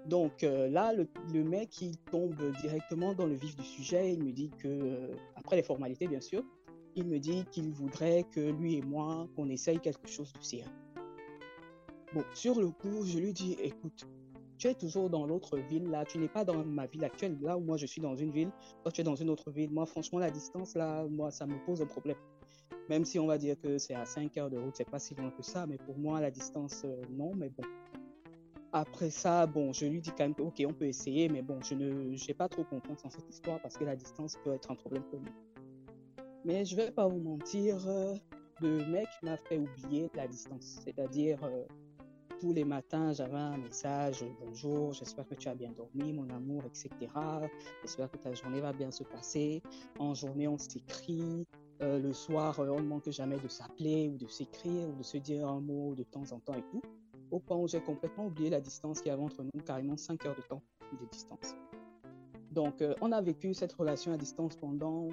Donc 0.06 0.44
euh, 0.44 0.68
là, 0.68 0.92
le, 0.92 1.08
le, 1.32 1.44
mec, 1.44 1.80
il 1.82 1.96
tombe 1.96 2.34
directement 2.60 3.12
dans 3.14 3.26
le 3.26 3.34
vif 3.34 3.56
du 3.56 3.64
sujet. 3.64 4.14
Il 4.14 4.24
me 4.24 4.32
dit 4.32 4.50
que, 4.58 4.68
euh, 4.68 5.14
après 5.34 5.56
les 5.56 5.62
formalités, 5.62 6.06
bien 6.06 6.20
sûr, 6.20 6.42
il 7.00 7.06
me 7.06 7.18
dit 7.18 7.44
qu'il 7.50 7.70
voudrait 7.70 8.24
que 8.30 8.40
lui 8.40 8.76
et 8.76 8.82
moi, 8.82 9.26
qu'on 9.34 9.48
essaye 9.48 9.80
quelque 9.80 10.06
chose 10.06 10.32
de 10.32 10.42
sérieux. 10.42 10.66
Bon, 12.12 12.24
sur 12.34 12.60
le 12.60 12.70
coup, 12.70 13.04
je 13.04 13.18
lui 13.18 13.32
dis, 13.32 13.56
écoute, 13.62 14.06
tu 14.58 14.66
es 14.66 14.74
toujours 14.74 15.08
dans 15.08 15.26
l'autre 15.26 15.56
ville, 15.56 15.88
là, 15.88 16.04
tu 16.04 16.18
n'es 16.18 16.28
pas 16.28 16.44
dans 16.44 16.62
ma 16.64 16.86
ville 16.86 17.04
actuelle, 17.04 17.38
là 17.40 17.56
où 17.56 17.60
moi 17.60 17.78
je 17.78 17.86
suis 17.86 18.02
dans 18.02 18.14
une 18.14 18.30
ville, 18.30 18.50
toi 18.82 18.92
tu 18.92 19.00
es 19.00 19.04
dans 19.04 19.14
une 19.14 19.30
autre 19.30 19.50
ville. 19.50 19.70
Moi, 19.70 19.86
franchement, 19.86 20.18
la 20.18 20.30
distance, 20.30 20.74
là, 20.74 21.06
moi, 21.08 21.30
ça 21.30 21.46
me 21.46 21.56
pose 21.64 21.80
un 21.80 21.86
problème. 21.86 22.18
Même 22.90 23.04
si 23.06 23.18
on 23.18 23.26
va 23.26 23.38
dire 23.38 23.56
que 23.58 23.78
c'est 23.78 23.94
à 23.94 24.04
5 24.04 24.36
heures 24.36 24.50
de 24.50 24.58
route, 24.58 24.76
c'est 24.76 24.90
pas 24.90 24.98
si 24.98 25.14
loin 25.14 25.30
que 25.30 25.42
ça, 25.42 25.66
mais 25.66 25.78
pour 25.78 25.96
moi, 25.96 26.20
la 26.20 26.30
distance, 26.30 26.82
euh, 26.84 27.00
non, 27.10 27.32
mais 27.34 27.48
bon. 27.48 27.62
Après 28.72 29.10
ça, 29.10 29.46
bon, 29.46 29.72
je 29.72 29.86
lui 29.86 30.00
dis 30.00 30.10
quand 30.10 30.24
même 30.24 30.34
ok, 30.38 30.62
on 30.66 30.74
peut 30.74 30.86
essayer, 30.86 31.28
mais 31.28 31.42
bon, 31.42 31.60
je 31.62 31.74
ne, 31.74 32.14
j'ai 32.14 32.34
pas 32.34 32.48
trop 32.48 32.64
confiance 32.64 33.04
en 33.04 33.10
cette 33.10 33.28
histoire 33.30 33.60
parce 33.62 33.76
que 33.78 33.84
la 33.84 33.96
distance 33.96 34.36
peut 34.44 34.52
être 34.52 34.70
un 34.70 34.76
problème 34.76 35.04
pour 35.04 35.20
moi. 35.20 35.32
Mais 36.44 36.64
je 36.64 36.74
vais 36.74 36.90
pas 36.90 37.06
vous 37.06 37.20
mentir, 37.20 37.86
euh, 37.86 38.14
le 38.62 38.86
mec 38.86 39.08
m'a 39.22 39.36
fait 39.36 39.58
oublier 39.58 40.10
la 40.14 40.26
distance. 40.26 40.80
C'est-à-dire, 40.82 41.38
euh, 41.44 41.64
tous 42.40 42.54
les 42.54 42.64
matins, 42.64 43.12
j'avais 43.12 43.36
un 43.36 43.58
message 43.58 44.24
bonjour, 44.40 44.94
j'espère 44.94 45.26
que 45.26 45.34
tu 45.34 45.48
as 45.48 45.54
bien 45.54 45.70
dormi, 45.72 46.14
mon 46.14 46.30
amour, 46.30 46.62
etc. 46.64 47.12
J'espère 47.82 48.10
que 48.10 48.16
ta 48.16 48.32
journée 48.32 48.62
va 48.62 48.72
bien 48.72 48.90
se 48.90 49.04
passer. 49.04 49.62
En 49.98 50.14
journée, 50.14 50.48
on 50.48 50.56
s'écrit. 50.56 51.46
Euh, 51.82 51.98
le 51.98 52.12
soir, 52.14 52.58
on 52.58 52.80
ne 52.80 52.86
manque 52.86 53.10
jamais 53.10 53.38
de 53.38 53.48
s'appeler 53.48 54.08
ou 54.08 54.16
de 54.16 54.26
s'écrire 54.26 54.88
ou 54.88 54.96
de 54.96 55.02
se 55.02 55.18
dire 55.18 55.46
un 55.46 55.60
mot 55.60 55.94
de 55.94 56.04
temps 56.04 56.32
en 56.32 56.40
temps 56.40 56.54
et 56.54 56.64
tout. 56.70 56.80
Au 57.30 57.38
point 57.38 57.58
où 57.58 57.68
j'ai 57.68 57.82
complètement 57.82 58.26
oublié 58.26 58.48
la 58.48 58.62
distance 58.62 59.02
qu'il 59.02 59.10
y 59.10 59.12
avait 59.12 59.22
entre 59.22 59.42
nous, 59.42 59.62
carrément 59.62 59.96
5 59.98 60.24
heures 60.24 60.36
de 60.36 60.42
temps 60.42 60.62
de 60.98 61.06
distance. 61.06 61.54
Donc, 62.50 62.82
on 63.00 63.12
a 63.12 63.20
vécu 63.20 63.54
cette 63.54 63.72
relation 63.72 64.12
à 64.12 64.16
distance 64.16 64.56
pendant 64.56 65.08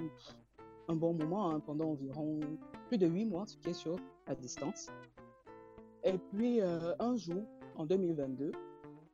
un 0.88 0.96
bon 0.96 1.12
moment, 1.12 1.50
hein, 1.50 1.60
pendant 1.60 1.90
environ 1.90 2.40
plus 2.88 2.98
de 2.98 3.06
huit 3.06 3.26
mois, 3.26 3.44
qui 3.46 3.70
est 3.70 3.74
sûr, 3.74 3.96
à 4.26 4.34
distance. 4.34 4.88
Et 6.04 6.16
puis, 6.32 6.60
euh, 6.60 6.94
un 6.98 7.16
jour, 7.16 7.44
en 7.76 7.86
2022, 7.86 8.52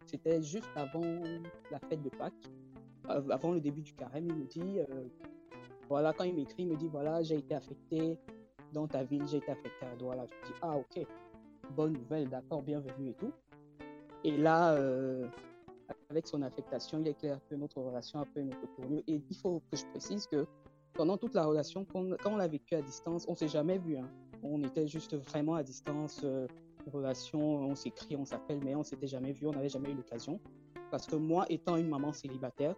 c'était 0.07 0.41
juste 0.43 0.69
avant 0.77 1.23
la 1.71 1.79
fête 1.81 2.03
de 2.03 2.11
Pâques, 2.11 2.51
avant 3.09 3.53
le 3.53 3.61
début 3.61 3.83
du 3.83 3.93
carême, 3.93 4.27
il 4.29 4.35
me 4.35 4.45
dit, 4.45 4.79
euh, 4.79 5.05
voilà, 5.89 6.13
quand 6.13 6.25
il 6.25 6.35
m'écrit, 6.35 6.63
il 6.63 6.69
me 6.69 6.77
dit, 6.77 6.89
voilà, 6.89 7.23
j'ai 7.23 7.37
été 7.37 7.55
affecté 7.55 8.19
dans 8.73 8.87
ta 8.87 9.05
ville, 9.05 9.27
j'ai 9.29 9.39
été 9.39 9.51
affecté 9.51 9.87
à 9.87 9.95
Douala. 9.97 10.27
Je 10.27 10.53
dis, 10.53 10.59
ah, 10.63 10.77
ok, 10.77 11.07
bonne 11.71 11.93
nouvelle, 11.93 12.29
d'accord, 12.29 12.63
bienvenue 12.63 13.11
et 13.11 13.15
tout. 13.15 13.33
Et 14.25 14.37
là, 14.37 14.73
euh, 14.75 15.27
avec 16.09 16.27
son 16.27 16.43
affectation, 16.43 16.99
il 17.01 17.09
est 17.09 17.19
clair 17.19 17.39
que 17.51 17.55
notre 17.55 17.81
relation 17.81 18.21
a 18.21 18.25
pris 18.25 18.41
une 18.41 18.49
autre 18.49 18.75
tournure. 18.77 19.03
Et 19.07 19.23
il 19.29 19.37
faut 19.37 19.61
que 19.71 19.77
je 19.77 19.85
précise 19.87 20.27
que 20.27 20.47
pendant 20.95 21.19
toute 21.19 21.35
la 21.35 21.45
relation, 21.45 21.85
quand, 21.85 22.05
on 22.25 22.37
l'a 22.37 22.49
vécu 22.49 22.75
à 22.75 22.83
distance, 22.83 23.27
on 23.29 23.35
s'est 23.35 23.49
jamais 23.49 23.79
vu. 23.79 23.97
Hein. 23.97 24.09
On 24.43 24.63
était 24.63 24.87
juste 24.87 25.17
vraiment 25.17 25.55
à 25.55 25.63
distance, 25.63 26.21
euh, 26.25 26.47
relation, 26.93 27.41
on 27.41 27.75
s'écrit, 27.75 28.17
on 28.17 28.25
s'appelle, 28.25 28.61
mais 28.63 28.75
on 28.75 28.83
s'était 28.83 29.07
jamais 29.07 29.33
vu, 29.33 29.47
on 29.47 29.53
n'avait 29.53 29.69
jamais 29.69 29.91
eu 29.91 29.95
l'occasion. 29.95 30.41
Parce 30.91 31.07
que 31.07 31.17
moi, 31.17 31.47
étant 31.49 31.77
une 31.77 31.89
maman 31.89 32.13
célibataire 32.13 32.77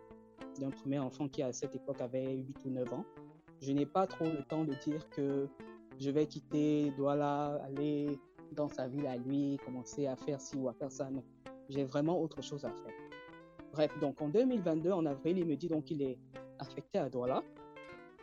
d'un 0.58 0.70
premier 0.70 0.98
enfant 0.98 1.28
qui 1.28 1.42
à 1.42 1.52
cette 1.52 1.74
époque 1.74 2.00
avait 2.00 2.36
8 2.36 2.64
ou 2.64 2.70
9 2.70 2.92
ans, 2.94 3.04
je 3.60 3.72
n'ai 3.72 3.86
pas 3.86 4.06
trop 4.06 4.24
le 4.24 4.42
temps 4.44 4.64
de 4.64 4.74
dire 4.74 5.08
que 5.10 5.48
je 5.98 6.10
vais 6.10 6.26
quitter 6.26 6.92
Douala, 6.96 7.60
aller 7.64 8.18
dans 8.52 8.68
sa 8.68 8.86
ville 8.86 9.06
à 9.06 9.16
lui, 9.16 9.58
commencer 9.64 10.06
à 10.06 10.16
faire 10.16 10.40
ci 10.40 10.56
ou 10.56 10.68
à 10.68 10.72
faire 10.72 10.90
ça. 10.90 11.10
Non, 11.10 11.24
j'ai 11.68 11.84
vraiment 11.84 12.20
autre 12.20 12.42
chose 12.42 12.64
à 12.64 12.70
faire. 12.70 12.94
Bref, 13.72 13.98
donc 14.00 14.20
en 14.22 14.28
2022, 14.28 14.92
en 14.92 15.04
avril, 15.04 15.38
il 15.38 15.46
me 15.46 15.56
dit 15.56 15.68
donc 15.68 15.84
qu'il 15.84 16.00
est 16.02 16.18
affecté 16.58 16.98
à 16.98 17.10
Douala. 17.10 17.42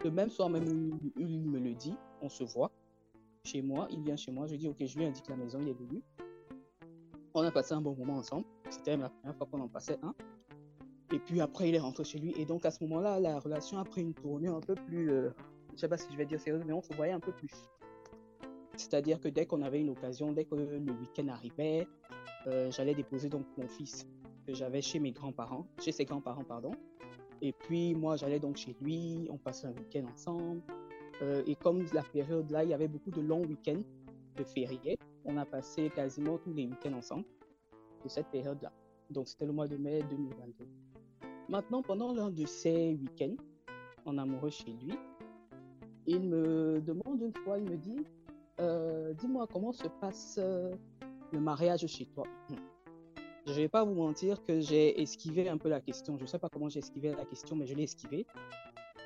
Le 0.04 0.12
même 0.12 0.30
soir 0.30 0.50
même 0.50 1.00
il 1.18 1.42
me 1.42 1.60
le 1.60 1.74
dit, 1.74 1.96
on 2.22 2.30
se 2.30 2.44
voit 2.44 2.72
chez 3.46 3.62
moi, 3.62 3.88
il 3.92 4.02
vient 4.02 4.16
chez 4.16 4.32
moi, 4.32 4.48
je 4.48 4.56
dis 4.56 4.68
ok, 4.68 4.86
je 4.86 4.98
lui 4.98 5.06
indique 5.06 5.28
la 5.30 5.36
maison, 5.36 5.60
il 5.62 5.70
est 5.70 5.74
venu. 5.74 6.02
On 7.34 7.42
a 7.42 7.52
passé 7.52 7.74
un 7.74 7.82
bon 7.82 7.96
moment 7.96 8.18
ensemble, 8.18 8.46
c'était 8.70 8.98
la 8.98 9.10
première 9.10 9.36
fois 9.36 9.48
qu'on 9.50 9.62
en 9.62 9.68
passait 9.68 9.98
un. 10.04 10.14
Et 11.14 11.20
puis 11.20 11.42
après, 11.42 11.70
il 11.70 11.76
est 11.76 11.80
rentré 11.80 12.04
chez 12.04 12.20
lui. 12.20 12.34
Et 12.38 12.46
donc 12.46 12.66
à 12.66 12.72
ce 12.72 12.84
moment-là, 12.84 13.20
la 13.20 13.40
relation 13.40 13.78
a 13.78 13.84
pris 13.84 14.02
une 14.02 14.14
tournure 14.14 14.56
un 14.56 14.62
peu 14.62 14.76
plus, 14.76 15.10
euh, 15.10 15.30
je 15.74 15.80
sais 15.80 15.88
pas 15.88 15.98
si 15.98 16.12
je 16.12 16.18
vais 16.18 16.26
dire 16.26 16.40
sérieuse, 16.40 16.64
mais 16.66 16.74
on 16.74 16.82
se 16.82 16.94
voyait 16.94 17.14
un 17.14 17.20
peu 17.20 17.32
plus. 17.32 17.52
C'est-à-dire 18.76 19.20
que 19.20 19.28
dès 19.28 19.46
qu'on 19.46 19.62
avait 19.62 19.82
une 19.82 19.90
occasion, 19.90 20.32
dès 20.32 20.46
que 20.46 20.56
le 20.56 20.92
week-end 20.92 21.28
arrivait, 21.28 21.88
euh, 22.48 22.72
j'allais 22.72 22.96
déposer 22.96 23.30
donc 23.30 23.46
mon 23.58 23.68
fils 23.68 24.08
que 24.46 24.54
j'avais 24.54 24.82
chez 24.82 25.00
mes 25.00 25.12
grands-parents, 25.12 25.68
chez 25.80 25.92
ses 25.92 26.06
grands-parents, 26.06 26.44
pardon. 26.44 26.72
Et 27.42 27.54
puis, 27.54 27.94
moi, 27.96 28.16
j'allais 28.16 28.40
donc 28.40 28.58
chez 28.58 28.76
lui, 28.82 29.28
on 29.30 29.38
passait 29.38 29.68
un 29.68 29.72
week-end 29.72 30.06
ensemble. 30.14 30.62
Euh, 31.22 31.44
et 31.46 31.56
comme 31.56 31.86
la 31.94 32.04
période 32.04 32.50
là, 32.50 32.64
il 32.64 32.70
y 32.70 32.74
avait 32.74 32.88
beaucoup 32.88 33.12
de 33.12 33.22
longs 33.22 33.46
week-ends 33.46 33.82
de 34.36 34.44
fériés, 34.44 34.98
on 35.26 35.38
a 35.38 35.46
passé 35.46 35.92
quasiment 35.92 36.38
tous 36.38 36.54
les 36.54 36.66
week-ends 36.66 36.94
ensemble 36.94 37.26
de 38.04 38.10
cette 38.10 38.28
période-là. 38.28 38.72
Donc, 39.10 39.28
c'était 39.28 39.46
le 39.46 39.54
mois 39.54 39.68
de 39.68 39.78
mai 39.78 40.02
2022. 40.10 40.66
Maintenant, 41.50 41.82
pendant 41.82 42.14
l'un 42.14 42.32
de 42.32 42.46
ces 42.46 42.96
week-ends, 42.96 43.36
en 44.06 44.18
amoureux 44.18 44.50
chez 44.50 44.72
lui, 44.72 44.98
il 46.06 46.22
me 46.22 46.82
demande 46.82 47.22
une 47.22 47.34
fois, 47.34 47.58
il 47.58 47.70
me 47.70 47.78
dit, 47.78 48.06
euh, 48.60 49.14
dis-moi 49.14 49.48
comment 49.52 49.72
se 49.72 49.88
passe 50.02 50.38
euh, 50.42 50.72
le 51.32 51.40
mariage 51.40 51.86
chez 51.88 52.06
toi? 52.08 52.26
Je 53.54 53.60
ne 53.60 53.66
vais 53.66 53.70
pas 53.70 53.84
vous 53.84 53.94
mentir 53.94 54.44
que 54.44 54.62
j'ai 54.62 55.00
esquivé 55.00 55.48
un 55.48 55.60
peu 55.60 55.70
la 55.70 55.80
question. 55.80 56.18
Je 56.18 56.24
ne 56.24 56.28
sais 56.28 56.40
pas 56.40 56.50
comment 56.50 56.70
j'ai 56.70 56.80
esquivé 56.80 57.12
la 57.12 57.24
question, 57.24 57.56
mais 57.56 57.68
je 57.68 57.76
l'ai 57.76 57.84
esquivé 57.84 58.26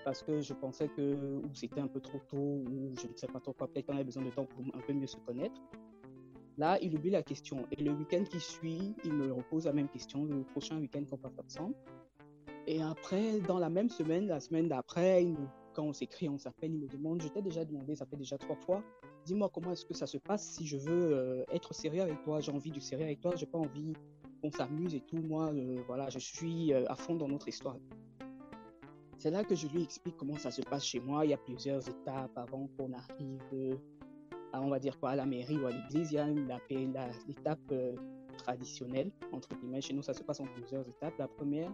parce 0.06 0.24
que 0.24 0.40
je 0.40 0.54
pensais 0.54 0.88
que 0.88 1.42
c'était 1.54 1.82
un 1.82 1.88
peu 1.88 2.00
trop 2.00 2.22
tôt 2.30 2.38
ou 2.38 2.94
je 2.96 3.08
ne 3.08 3.18
sais 3.18 3.28
pas 3.28 3.42
trop 3.42 3.52
quoi. 3.52 3.68
Peut-être 3.68 3.88
qu'on 3.88 3.96
avait 3.96 4.06
besoin 4.06 4.24
de 4.24 4.30
temps 4.30 4.46
pour 4.46 4.64
un 4.74 4.80
peu 4.80 4.94
mieux 4.94 5.06
se 5.06 5.18
connaître. 5.18 5.60
Là, 6.58 6.80
il 6.82 6.96
oublie 6.96 7.10
la 7.10 7.24
question. 7.24 7.66
Et 7.74 7.84
le 7.84 7.92
week-end 7.92 8.24
qui 8.24 8.40
suit, 8.40 8.96
il 9.04 9.12
me 9.12 9.34
repose 9.34 9.66
la 9.66 9.74
même 9.74 9.90
question, 9.90 10.24
le 10.24 10.44
prochain 10.44 10.78
week-end 10.80 11.04
qu'on 11.04 11.18
faire 11.18 11.32
ensemble. 11.46 11.76
Et 12.68 12.82
après, 12.82 13.42
dans 13.42 13.60
la 13.60 13.70
même 13.70 13.90
semaine, 13.90 14.28
la 14.28 14.40
semaine 14.40 14.70
d'après, 14.70 15.26
quand 15.74 15.84
on 15.84 15.94
s'écrit, 15.94 16.30
on 16.30 16.38
s'appelle, 16.38 16.72
il 16.72 16.80
me 16.80 16.88
demande, 16.88 17.22
je 17.22 17.28
t'ai 17.28 17.42
déjà 17.42 17.66
demandé, 17.66 17.96
ça 17.96 18.06
fait 18.06 18.16
déjà 18.16 18.38
trois 18.38 18.56
fois, 18.56 18.82
dis-moi 19.26 19.50
comment 19.54 19.74
est-ce 19.74 19.86
que 19.86 19.94
ça 19.94 20.08
se 20.08 20.18
passe 20.18 20.44
si 20.54 20.66
je 20.66 20.78
veux 20.78 21.14
euh, 21.14 21.44
être 21.52 21.74
sérieux 21.74 22.02
avec 22.02 22.24
toi, 22.24 22.40
j'ai 22.40 22.52
envie 22.52 22.72
du 22.72 22.82
sérieux 22.82 23.06
avec 23.06 23.22
toi, 23.22 23.36
j'ai 23.36 23.46
pas 23.46 23.60
envie 23.60 23.94
on 24.44 24.52
s'amuse 24.52 24.96
et 24.96 25.02
tout. 25.02 25.18
Moi, 25.18 25.52
euh, 25.54 25.82
voilà, 25.88 26.10
je 26.10 26.20
suis 26.20 26.74
euh, 26.74 26.86
à 26.88 26.96
fond 26.96 27.16
dans 27.16 27.28
notre 27.28 27.48
histoire. 27.48 27.78
C'est 29.18 29.32
là 29.32 29.44
que 29.44 29.56
je 29.56 29.68
lui 29.68 29.84
explique 29.84 30.16
comment 30.18 30.38
ça 30.38 30.52
se 30.52 30.62
passe 30.62 30.86
chez 30.86 31.00
moi. 31.00 31.26
Il 31.26 31.32
y 31.32 31.34
a 31.34 31.38
plusieurs 31.38 31.88
étapes 31.88 32.38
avant 32.38 32.70
qu'on 32.78 32.94
arrive 32.94 33.42
euh, 33.54 33.76
à, 34.54 34.62
on 34.62 34.70
va 34.70 34.80
dire 34.80 34.96
à 35.02 35.16
la 35.16 35.26
mairie 35.26 35.58
ou 35.58 35.66
à 35.66 35.72
l'église. 35.72 36.12
Il 36.12 36.16
y 36.16 36.20
a 36.20 36.28
l'étape 37.28 37.74
traditionnelle, 38.38 39.12
entre 39.32 39.50
guillemets. 39.56 39.82
Chez 39.82 39.94
nous, 39.94 40.04
ça 40.04 40.14
se 40.14 40.24
passe 40.24 40.40
en 40.40 40.46
plusieurs 40.46 40.88
étapes. 40.88 41.18
La 41.18 41.28
première, 41.28 41.72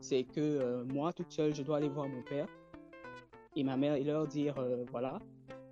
c'est 0.00 0.22
que 0.22 0.84
moi, 0.84 1.12
toute 1.12 1.32
seule, 1.32 1.54
je 1.54 1.62
dois 1.62 1.78
aller 1.78 1.88
voir 1.88 2.08
mon 2.08 2.22
père 2.22 2.46
et 3.56 3.64
ma 3.64 3.76
mère 3.76 3.94
et 3.94 4.04
leur 4.04 4.28
dire 4.28 4.54
voilà, 4.92 5.18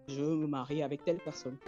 je 0.09 0.23
me 0.23 0.47
marier 0.49 0.83
avec 0.83 1.05
telle 1.05 1.19
personne. 1.19 1.59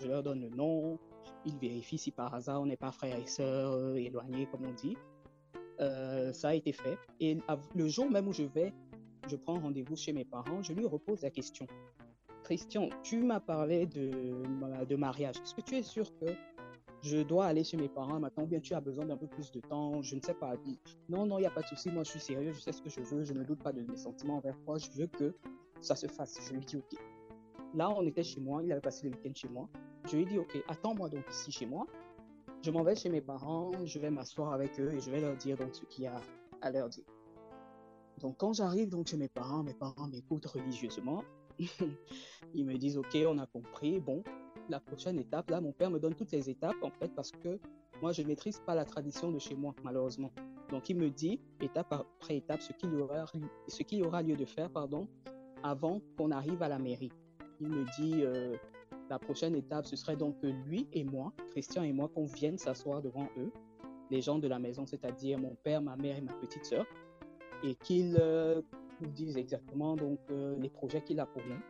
Je 0.00 0.08
leur 0.08 0.22
donne 0.22 0.42
le 0.42 0.50
nom, 0.50 0.98
ils 1.44 1.58
vérifient 1.58 1.98
si 1.98 2.10
par 2.10 2.34
hasard 2.34 2.62
on 2.62 2.66
n'est 2.66 2.76
pas 2.76 2.92
frères 2.92 3.18
et 3.18 3.26
sœurs 3.26 3.72
euh, 3.72 3.94
éloignés, 3.94 4.46
comme 4.46 4.64
on 4.64 4.72
dit. 4.72 4.96
Euh, 5.80 6.32
ça 6.32 6.48
a 6.48 6.54
été 6.54 6.72
fait. 6.72 6.98
Et 7.20 7.38
le 7.74 7.88
jour 7.88 8.10
même 8.10 8.28
où 8.28 8.32
je 8.32 8.44
vais, 8.44 8.72
je 9.28 9.36
prends 9.36 9.58
rendez-vous 9.58 9.96
chez 9.96 10.12
mes 10.12 10.24
parents, 10.24 10.62
je 10.62 10.72
lui 10.72 10.86
repose 10.86 11.22
la 11.22 11.30
question. 11.30 11.66
Christian, 12.44 12.90
tu 13.02 13.22
m'as 13.22 13.40
parlé 13.40 13.86
de, 13.86 14.44
de 14.84 14.96
mariage. 14.96 15.36
Est-ce 15.42 15.54
que 15.54 15.62
tu 15.62 15.76
es 15.76 15.82
sûr 15.82 16.14
que 16.18 16.26
je 17.02 17.18
dois 17.18 17.46
aller 17.46 17.64
chez 17.64 17.76
mes 17.76 17.88
parents 17.88 18.20
maintenant 18.20 18.44
ou 18.44 18.46
bien 18.46 18.60
tu 18.60 18.74
as 18.74 18.80
besoin 18.80 19.06
d'un 19.06 19.16
peu 19.16 19.26
plus 19.26 19.50
de 19.50 19.60
temps? 19.60 20.02
Je 20.02 20.14
ne 20.14 20.20
sais 20.20 20.34
pas. 20.34 20.54
Non, 21.08 21.26
non, 21.26 21.38
il 21.38 21.42
n'y 21.42 21.46
a 21.46 21.50
pas 21.50 21.62
de 21.62 21.66
souci. 21.66 21.90
Moi, 21.90 22.04
je 22.04 22.10
suis 22.10 22.20
sérieux. 22.20 22.52
Je 22.52 22.60
sais 22.60 22.72
ce 22.72 22.82
que 22.82 22.90
je 22.90 23.00
veux. 23.00 23.24
Je 23.24 23.32
ne 23.32 23.44
doute 23.44 23.62
pas 23.62 23.72
de 23.72 23.82
mes 23.82 23.96
sentiments 23.96 24.36
envers 24.36 24.58
toi. 24.60 24.76
Je 24.78 24.90
veux 24.90 25.06
que 25.06 25.34
ça 25.80 25.96
se 25.96 26.06
fasse. 26.06 26.38
Je 26.46 26.54
lui 26.54 26.64
dis 26.64 26.76
OK. 26.76 26.98
Là, 27.74 27.90
on 27.90 28.06
était 28.06 28.22
chez 28.22 28.40
moi. 28.40 28.62
Il 28.62 28.70
avait 28.72 28.80
passé 28.80 29.08
le 29.08 29.16
week-end 29.16 29.32
chez 29.34 29.48
moi. 29.48 29.68
Je 30.06 30.16
lui 30.16 30.22
ai 30.22 30.26
dit 30.26 30.38
OK, 30.38 30.56
attends-moi 30.68 31.08
donc 31.08 31.24
ici 31.30 31.50
chez 31.52 31.66
moi. 31.66 31.86
Je 32.62 32.70
m'en 32.70 32.82
vais 32.82 32.96
chez 32.96 33.08
mes 33.08 33.20
parents. 33.20 33.72
Je 33.84 33.98
vais 33.98 34.10
m'asseoir 34.10 34.52
avec 34.52 34.78
eux 34.80 34.92
et 34.92 35.00
je 35.00 35.10
vais 35.10 35.20
leur 35.20 35.36
dire 35.36 35.56
donc 35.56 35.74
ce 35.74 35.84
qu'il 35.84 36.04
y 36.04 36.06
a 36.06 36.20
à 36.62 36.70
leur 36.70 36.88
dire. 36.88 37.04
Donc, 38.20 38.38
quand 38.38 38.52
j'arrive 38.52 38.88
donc 38.88 39.08
chez 39.08 39.16
mes 39.16 39.28
parents, 39.28 39.62
mes 39.62 39.74
parents 39.74 40.06
m'écoutent 40.06 40.46
religieusement. 40.46 41.24
Ils 42.54 42.64
me 42.64 42.76
disent, 42.76 42.96
OK, 42.96 43.16
on 43.26 43.38
a 43.38 43.46
compris. 43.46 44.00
Bon, 44.00 44.22
la 44.68 44.80
prochaine 44.80 45.18
étape, 45.18 45.50
là, 45.50 45.60
mon 45.60 45.72
père 45.72 45.90
me 45.90 45.98
donne 45.98 46.14
toutes 46.14 46.32
les 46.32 46.48
étapes, 46.48 46.82
en 46.82 46.90
fait, 46.90 47.14
parce 47.14 47.30
que 47.30 47.58
moi, 48.00 48.12
je 48.12 48.22
ne 48.22 48.28
maîtrise 48.28 48.60
pas 48.60 48.74
la 48.74 48.84
tradition 48.84 49.30
de 49.30 49.38
chez 49.38 49.54
moi, 49.54 49.74
malheureusement. 49.82 50.32
Donc, 50.70 50.88
il 50.88 50.96
me 50.96 51.10
dit, 51.10 51.40
étape 51.60 51.92
après 51.92 52.36
étape, 52.36 52.62
ce 52.62 52.72
qu'il 52.72 52.92
y 52.94 52.96
aura, 52.96 53.24
y 53.90 54.02
aura 54.02 54.22
lieu 54.22 54.36
de 54.36 54.44
faire, 54.44 54.70
pardon, 54.70 55.08
avant 55.62 56.00
qu'on 56.16 56.30
arrive 56.30 56.62
à 56.62 56.68
la 56.68 56.78
mairie. 56.78 57.12
Il 57.60 57.68
me 57.68 57.84
dit, 57.96 58.22
euh, 58.22 58.56
la 59.10 59.18
prochaine 59.18 59.54
étape, 59.54 59.86
ce 59.86 59.96
serait 59.96 60.16
donc 60.16 60.36
lui 60.42 60.88
et 60.92 61.04
moi, 61.04 61.32
Christian 61.50 61.82
et 61.82 61.92
moi, 61.92 62.08
qu'on 62.08 62.26
vienne 62.26 62.58
s'asseoir 62.58 63.02
devant 63.02 63.28
eux, 63.38 63.52
les 64.10 64.20
gens 64.20 64.38
de 64.38 64.48
la 64.48 64.58
maison, 64.58 64.86
c'est-à-dire 64.86 65.38
mon 65.38 65.56
père, 65.62 65.82
ma 65.82 65.96
mère 65.96 66.16
et 66.16 66.20
ma 66.20 66.32
petite 66.34 66.64
sœur, 66.64 66.86
et 67.62 67.74
qu'ils 67.76 68.16
euh, 68.18 68.62
nous 69.00 69.10
disent 69.10 69.36
exactement 69.36 69.96
donc 69.96 70.18
euh, 70.30 70.56
les 70.58 70.68
projets 70.68 71.02
qu'il 71.02 71.20
a 71.20 71.26
pour 71.26 71.42
nous. 71.46 71.60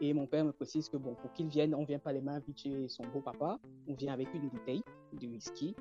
Et 0.00 0.12
mon 0.12 0.26
père 0.26 0.44
me 0.44 0.52
précise 0.52 0.88
que 0.88 0.96
bon, 0.96 1.14
pour 1.14 1.32
qu'il 1.32 1.48
vienne, 1.48 1.74
on 1.74 1.84
vient 1.84 1.98
pas 1.98 2.12
les 2.12 2.20
mains 2.20 2.40
vides 2.40 2.58
chez 2.58 2.88
son 2.88 3.04
beau-papa, 3.04 3.58
on 3.88 3.94
vient 3.94 4.12
avec 4.12 4.32
une 4.34 4.48
bouteille 4.48 4.82
de 5.12 5.26
whisky 5.26 5.74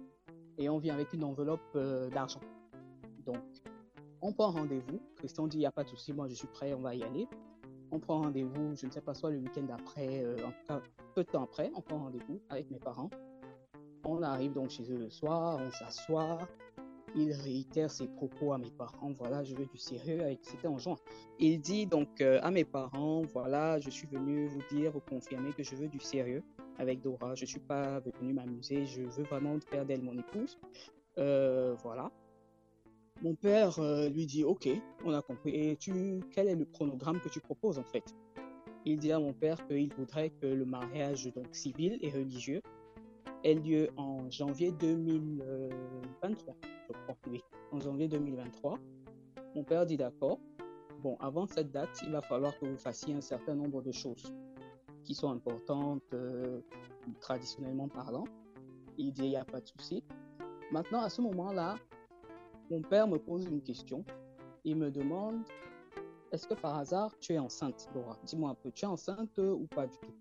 et 0.57 0.69
on 0.69 0.77
vient 0.77 0.93
avec 0.93 1.11
une 1.13 1.23
enveloppe 1.23 1.59
euh, 1.75 2.09
d'argent. 2.09 2.39
Donc, 3.25 3.41
on 4.21 4.31
prend 4.31 4.51
rendez-vous. 4.51 5.01
Christian 5.17 5.47
dit, 5.47 5.57
il 5.57 5.61
n'y 5.61 5.65
a 5.65 5.71
pas 5.71 5.83
de 5.83 5.89
souci, 5.89 6.13
moi 6.13 6.27
je 6.27 6.33
suis 6.33 6.47
prêt, 6.47 6.73
on 6.73 6.81
va 6.81 6.95
y 6.95 7.03
aller. 7.03 7.27
On 7.91 7.99
prend 7.99 8.21
rendez-vous, 8.21 8.75
je 8.75 8.85
ne 8.85 8.91
sais 8.91 9.01
pas, 9.01 9.13
soit 9.13 9.31
le 9.31 9.37
week-end 9.37 9.63
d'après, 9.63 10.25
en 10.43 10.51
tout 10.51 10.65
cas 10.67 10.81
peu 11.13 11.23
de 11.23 11.29
temps 11.29 11.43
après, 11.43 11.71
on 11.75 11.81
prend 11.81 11.99
rendez-vous 11.99 12.41
avec 12.49 12.69
mes 12.71 12.79
parents. 12.79 13.09
On 14.03 14.21
arrive 14.21 14.53
donc 14.53 14.69
chez 14.69 14.83
eux 14.91 14.97
le 14.97 15.09
soir, 15.09 15.59
on 15.59 15.71
s'assoit, 15.71 16.39
il 17.15 17.31
réitère 17.31 17.89
ses 17.89 18.07
propos 18.07 18.53
à 18.53 18.57
mes 18.57 18.69
parents. 18.69 19.11
Voilà, 19.17 19.43
je 19.43 19.55
veux 19.55 19.65
du 19.65 19.77
sérieux. 19.77 20.21
C'était 20.41 20.67
en 20.67 20.77
juin. 20.77 20.95
Il 21.39 21.59
dit 21.59 21.85
donc 21.85 22.21
euh, 22.21 22.39
à 22.43 22.51
mes 22.51 22.65
parents, 22.65 23.21
voilà, 23.21 23.79
je 23.79 23.89
suis 23.89 24.07
venu 24.07 24.47
vous 24.47 24.61
dire, 24.69 24.91
vous 24.91 24.99
confirmer 24.99 25.53
que 25.53 25.63
je 25.63 25.75
veux 25.75 25.87
du 25.87 25.99
sérieux 25.99 26.43
avec 26.77 27.01
Dora. 27.01 27.35
Je 27.35 27.43
ne 27.43 27.47
suis 27.47 27.59
pas 27.59 27.99
venu 27.99 28.33
m'amuser. 28.33 28.85
Je 28.85 29.03
veux 29.03 29.23
vraiment 29.23 29.57
faire 29.59 29.85
d'elle 29.85 30.01
mon 30.01 30.17
épouse. 30.17 30.59
Euh, 31.17 31.75
voilà. 31.81 32.11
Mon 33.21 33.35
père 33.35 33.79
euh, 33.79 34.09
lui 34.09 34.25
dit, 34.25 34.43
ok, 34.43 34.67
on 35.05 35.13
a 35.13 35.21
compris. 35.21 35.55
Et 35.55 35.75
tu, 35.77 36.19
quel 36.31 36.47
est 36.47 36.55
le 36.55 36.65
chronogramme 36.65 37.19
que 37.21 37.29
tu 37.29 37.39
proposes 37.39 37.79
en 37.79 37.83
fait? 37.83 38.03
Il 38.85 38.99
dit 38.99 39.11
à 39.11 39.19
mon 39.19 39.33
père 39.33 39.65
qu'il 39.67 39.93
voudrait 39.93 40.29
que 40.29 40.45
le 40.45 40.65
mariage 40.65 41.31
donc 41.33 41.47
civil 41.55 41.97
et 42.01 42.11
religieux 42.11 42.61
ait 43.43 43.55
lieu 43.55 43.89
en 43.97 44.29
janvier 44.29 44.71
2023 44.71 46.55
en 47.71 47.79
janvier 47.79 48.07
2023. 48.07 48.79
Mon 49.55 49.63
père 49.63 49.85
dit 49.85 49.97
d'accord. 49.97 50.39
Bon, 51.01 51.17
avant 51.19 51.45
cette 51.45 51.71
date, 51.71 52.01
il 52.03 52.11
va 52.11 52.21
falloir 52.21 52.57
que 52.59 52.65
vous 52.65 52.77
fassiez 52.77 53.13
un 53.13 53.21
certain 53.21 53.55
nombre 53.55 53.81
de 53.81 53.91
choses 53.91 54.33
qui 55.03 55.13
sont 55.13 55.29
importantes, 55.29 56.03
euh, 56.13 56.61
traditionnellement 57.21 57.87
parlant. 57.87 58.23
Il 58.97 59.11
dit, 59.11 59.23
il 59.25 59.29
n'y 59.29 59.37
a 59.37 59.45
pas 59.45 59.61
de 59.61 59.67
souci. 59.67 60.03
Maintenant, 60.71 61.01
à 61.01 61.09
ce 61.09 61.21
moment-là, 61.21 61.75
mon 62.69 62.81
père 62.81 63.07
me 63.07 63.17
pose 63.17 63.45
une 63.45 63.61
question. 63.61 64.03
Il 64.63 64.77
me 64.77 64.89
demande, 64.89 65.43
est-ce 66.31 66.47
que 66.47 66.53
par 66.53 66.77
hasard, 66.77 67.17
tu 67.19 67.33
es 67.33 67.39
enceinte, 67.39 67.87
Laura? 67.93 68.17
Dis-moi 68.23 68.49
un 68.49 68.55
peu, 68.55 68.71
tu 68.71 68.85
es 68.85 68.87
enceinte 68.87 69.37
ou 69.37 69.67
pas 69.67 69.87
du 69.87 69.97
tout? 69.99 70.13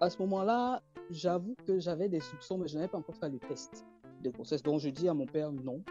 À 0.00 0.10
ce 0.10 0.18
moment-là, 0.22 0.82
j'avoue 1.10 1.54
que 1.66 1.78
j'avais 1.78 2.08
des 2.08 2.20
soupçons, 2.20 2.58
mais 2.58 2.68
je 2.68 2.74
n'avais 2.74 2.88
pas 2.88 2.98
encore 2.98 3.16
fait 3.16 3.30
le 3.30 3.38
test 3.38 3.86
de 4.22 4.30
grossesse. 4.30 4.62
Donc 4.62 4.80
je 4.80 4.88
dis 4.88 5.08
à 5.08 5.14
mon 5.14 5.26
père 5.26 5.52
non, 5.52 5.82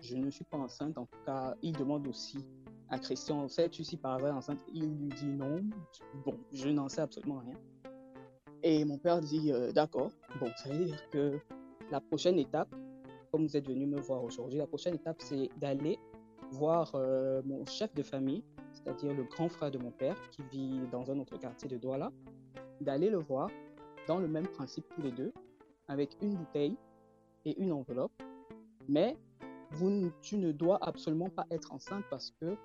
je 0.00 0.16
ne 0.16 0.30
suis 0.30 0.44
pas 0.44 0.56
enceinte. 0.56 0.96
En 0.98 1.06
tout 1.06 1.20
cas, 1.24 1.54
il 1.62 1.76
demande 1.76 2.06
aussi 2.08 2.38
à 2.88 2.98
Christian, 2.98 3.46
sais-tu 3.48 3.84
si 3.84 3.96
par 3.96 4.14
hasard 4.14 4.36
enceinte? 4.36 4.64
Il 4.72 4.86
lui 4.96 5.08
dit 5.08 5.26
non. 5.26 5.60
Bon, 6.24 6.34
je 6.52 6.68
n'en 6.68 6.88
sais 6.88 7.02
absolument 7.02 7.40
rien. 7.40 7.54
Et 8.62 8.84
mon 8.84 8.98
père 8.98 9.20
dit 9.20 9.52
euh, 9.52 9.72
d'accord. 9.72 10.10
Bon, 10.40 10.50
ça 10.56 10.70
veut 10.70 10.86
dire 10.86 11.10
que 11.10 11.38
la 11.90 12.00
prochaine 12.00 12.38
étape, 12.38 12.74
comme 13.30 13.46
vous 13.46 13.56
êtes 13.56 13.68
venu 13.68 13.86
me 13.86 14.00
voir 14.00 14.22
aujourd'hui, 14.22 14.58
la 14.58 14.66
prochaine 14.66 14.94
étape, 14.94 15.20
c'est 15.20 15.48
d'aller 15.56 15.98
voir 16.52 16.92
euh, 16.94 17.42
mon 17.44 17.64
chef 17.66 17.94
de 17.94 18.02
famille, 18.02 18.42
c'est-à-dire 18.72 19.14
le 19.14 19.24
grand 19.24 19.48
frère 19.48 19.70
de 19.70 19.78
mon 19.78 19.90
père 19.90 20.16
qui 20.30 20.42
vit 20.50 20.80
dans 20.90 21.10
un 21.10 21.18
autre 21.18 21.36
quartier 21.36 21.68
de 21.68 21.76
Douala, 21.76 22.10
d'aller 22.80 23.10
le 23.10 23.18
voir 23.18 23.50
dans 24.06 24.18
le 24.18 24.28
même 24.28 24.46
principe 24.46 24.86
tous 24.94 25.02
les 25.02 25.12
deux, 25.12 25.32
avec 25.88 26.16
une 26.22 26.34
bouteille 26.34 26.76
et 27.44 27.58
une 27.60 27.72
enveloppe. 27.72 28.12
Mais 28.88 29.16
vous, 29.72 30.10
tu 30.22 30.38
ne 30.38 30.52
dois 30.52 30.78
absolument 30.80 31.28
pas 31.28 31.46
être 31.50 31.72
enceinte 31.72 32.04
parce 32.10 32.30
que 32.40 32.56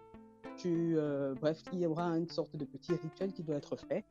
tu, 0.56 0.98
euh, 0.98 1.34
bref, 1.36 1.62
il 1.74 1.80
y 1.80 1.86
aura 1.86 2.06
une 2.18 2.30
sorte 2.30 2.56
de 2.56 2.64
petit 2.64 2.94
rituel 2.94 3.34
qui 3.34 3.44
doit 3.44 3.56
être 3.56 3.76
fait 3.76 4.06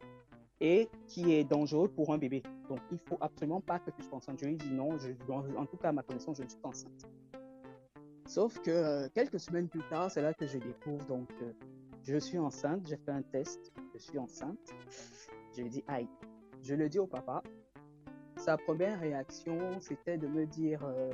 et 0.63 0.89
qui 1.09 1.35
est 1.35 1.45
dangereux 1.45 1.89
pour 1.89 2.15
un 2.15 2.19
bébé. 2.19 2.43
Donc, 2.69 2.79
il 2.93 2.99
faut 2.99 3.19
absolument 3.21 3.61
pas 3.61 3.81
que 3.81 3.91
tu 3.91 4.03
sois 4.03 4.17
enceinte. 4.19 4.39
Je 4.41 4.47
lui 4.47 4.57
dis 4.57 4.71
non, 4.71 4.97
en 5.57 5.67
tout 5.67 5.77
cas, 5.77 5.89
à 5.89 5.93
ma 5.93 6.05
connaissance, 6.05 6.39
je 6.39 6.45
ne 6.45 6.49
suis 6.49 6.59
pas 6.61 6.69
enceinte. 6.69 7.07
Sauf 8.27 8.59
que 8.61 8.71
euh, 8.71 9.09
quelques 9.13 9.41
semaines 9.41 9.69
plus 9.69 9.83
tard, 9.91 10.11
c'est 10.11 10.23
là 10.23 10.33
que 10.33 10.47
je 10.47 10.59
découvre, 10.59 11.05
donc, 11.07 11.29
euh, 11.43 11.53
je 12.05 12.17
suis 12.17 12.39
enceinte, 12.39 12.87
j'ai 12.89 12.97
fait 12.97 13.11
un 13.11 13.23
test, 13.23 13.73
je 13.93 13.99
suis 13.99 14.19
enceinte. 14.19 14.73
Je 15.55 15.63
lui 15.63 15.69
dis, 15.69 15.85
aïe. 15.89 16.09
Je 16.63 16.77
le 16.77 16.89
dis 16.89 17.01
au 17.01 17.09
papa, 17.09 17.43
sa 18.37 18.57
première 18.57 19.01
réaction, 19.01 19.81
c'était 19.81 20.17
de 20.17 20.29
me 20.29 20.47
dire 20.47 20.81
euh, 20.85 21.11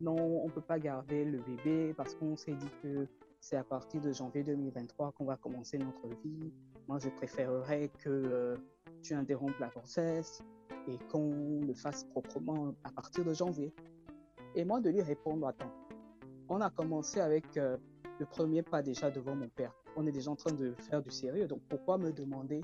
non, 0.00 0.16
on 0.16 0.46
ne 0.46 0.50
peut 0.50 0.60
pas 0.60 0.80
garder 0.80 1.24
le 1.24 1.38
bébé 1.38 1.94
parce 1.96 2.16
qu'on 2.16 2.36
s'est 2.36 2.54
dit 2.54 2.70
que 2.82 3.06
c'est 3.40 3.56
à 3.56 3.64
partir 3.64 4.00
de 4.00 4.12
janvier 4.12 4.42
2023 4.42 5.12
qu'on 5.12 5.24
va 5.24 5.36
commencer 5.36 5.78
notre 5.78 6.08
vie. 6.22 6.52
Moi, 6.88 6.98
je 6.98 7.08
préférerais 7.08 7.90
que 7.98 8.10
euh, 8.10 8.56
tu 9.02 9.14
interrompes 9.14 9.58
la 9.58 9.68
grossesse 9.68 10.42
et 10.88 10.98
qu'on 11.10 11.60
le 11.60 11.74
fasse 11.74 12.04
proprement 12.04 12.74
à 12.84 12.90
partir 12.90 13.24
de 13.24 13.32
janvier. 13.32 13.74
Et 14.54 14.64
moi, 14.64 14.80
de 14.80 14.90
lui 14.90 15.02
répondre, 15.02 15.46
attends, 15.46 15.72
on 16.48 16.60
a 16.60 16.70
commencé 16.70 17.20
avec 17.20 17.56
euh, 17.56 17.76
le 18.18 18.26
premier 18.26 18.62
pas 18.62 18.82
déjà 18.82 19.10
devant 19.10 19.34
mon 19.34 19.48
père. 19.48 19.74
On 19.96 20.06
est 20.06 20.12
déjà 20.12 20.30
en 20.30 20.36
train 20.36 20.52
de 20.52 20.74
faire 20.74 21.02
du 21.02 21.10
sérieux, 21.10 21.46
donc 21.46 21.60
pourquoi 21.68 21.98
me 21.98 22.12
demander 22.12 22.62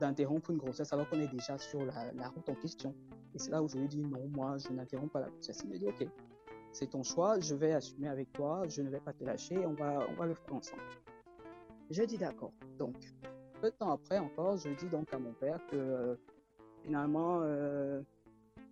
d'interrompre 0.00 0.50
une 0.50 0.58
grossesse 0.58 0.92
alors 0.92 1.08
qu'on 1.08 1.20
est 1.20 1.28
déjà 1.28 1.58
sur 1.58 1.84
la 1.84 2.28
route 2.28 2.48
en 2.48 2.54
question? 2.54 2.94
Et 3.34 3.38
c'est 3.38 3.50
là 3.50 3.62
où 3.62 3.68
je 3.68 3.76
lui 3.76 3.88
dis 3.88 4.02
non, 4.02 4.28
moi, 4.28 4.56
je 4.58 4.72
n'interromps 4.72 5.12
pas 5.12 5.20
la 5.20 5.28
grossesse. 5.28 5.60
Il 5.64 5.70
me 5.70 5.78
dit 5.78 5.86
ok, 5.86 6.06
c'est 6.72 6.90
ton 6.90 7.02
choix, 7.02 7.38
je 7.40 7.54
vais 7.54 7.72
assumer 7.72 8.08
avec 8.08 8.32
toi, 8.32 8.62
je 8.68 8.80
ne 8.80 8.88
vais 8.88 9.00
pas 9.00 9.12
te 9.12 9.24
lâcher, 9.24 9.58
on 9.66 9.74
va, 9.74 10.06
on 10.10 10.14
va 10.14 10.26
le 10.26 10.34
faire 10.34 10.54
ensemble. 10.54 10.82
Je 11.90 12.02
dis 12.02 12.16
d'accord. 12.16 12.52
Donc, 12.78 12.96
peu 13.60 13.70
de 13.70 13.76
temps 13.76 13.90
après 13.90 14.18
encore, 14.18 14.56
je 14.56 14.70
dis 14.70 14.88
donc 14.88 15.12
à 15.12 15.18
mon 15.18 15.32
père 15.32 15.58
que 15.66 15.76
euh, 15.76 16.14
finalement, 16.82 17.40
euh, 17.42 18.00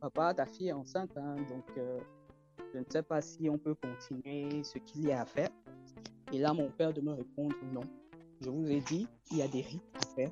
papa, 0.01 0.35
ta 0.35 0.47
fille 0.47 0.69
est 0.69 0.73
enceinte, 0.73 1.17
hein, 1.17 1.37
donc 1.49 1.65
euh, 1.79 1.99
je 2.73 2.79
ne 2.79 2.85
sais 2.89 3.03
pas 3.03 3.21
si 3.21 3.49
on 3.49 3.59
peut 3.59 3.75
continuer 3.75 4.63
ce 4.63 4.79
qu'il 4.79 5.07
y 5.07 5.13
a 5.13 5.23
à 5.23 5.25
faire. 5.25 5.51
Et 6.33 6.39
là, 6.39 6.53
mon 6.53 6.71
père 6.71 6.93
de 6.93 7.01
me 7.01 7.13
répondre 7.13 7.55
non. 7.73 7.83
Je 8.41 8.51
vous 8.51 8.71
ai 8.71 8.81
dit, 8.81 9.07
il 9.31 9.39
y 9.39 9.43
a 9.43 9.49
des 9.49 9.61
rites 9.61 9.83
à 9.95 10.07
faire 10.15 10.31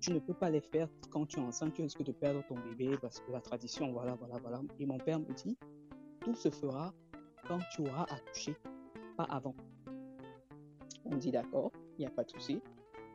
tu 0.00 0.12
ne 0.12 0.18
peux 0.18 0.34
pas 0.34 0.50
les 0.50 0.60
faire 0.60 0.88
quand 1.10 1.26
tu 1.26 1.38
es 1.38 1.42
enceinte, 1.42 1.74
tu 1.74 1.82
risques 1.82 2.02
de 2.02 2.12
perdre 2.12 2.42
ton 2.46 2.54
bébé 2.56 2.96
parce 3.00 3.20
que 3.20 3.32
la 3.32 3.40
tradition, 3.40 3.92
voilà, 3.92 4.14
voilà, 4.14 4.36
voilà. 4.38 4.60
Et 4.78 4.86
mon 4.86 4.98
père 4.98 5.18
me 5.18 5.32
dit, 5.34 5.56
tout 6.20 6.34
se 6.34 6.50
fera 6.50 6.92
quand 7.46 7.58
tu 7.74 7.82
auras 7.82 8.04
accouché, 8.04 8.56
pas 9.16 9.24
avant. 9.24 9.54
On 11.04 11.16
dit 11.16 11.30
d'accord, 11.30 11.72
il 11.96 12.00
n'y 12.00 12.06
a 12.06 12.10
pas 12.10 12.24
de 12.24 12.30
souci. 12.30 12.60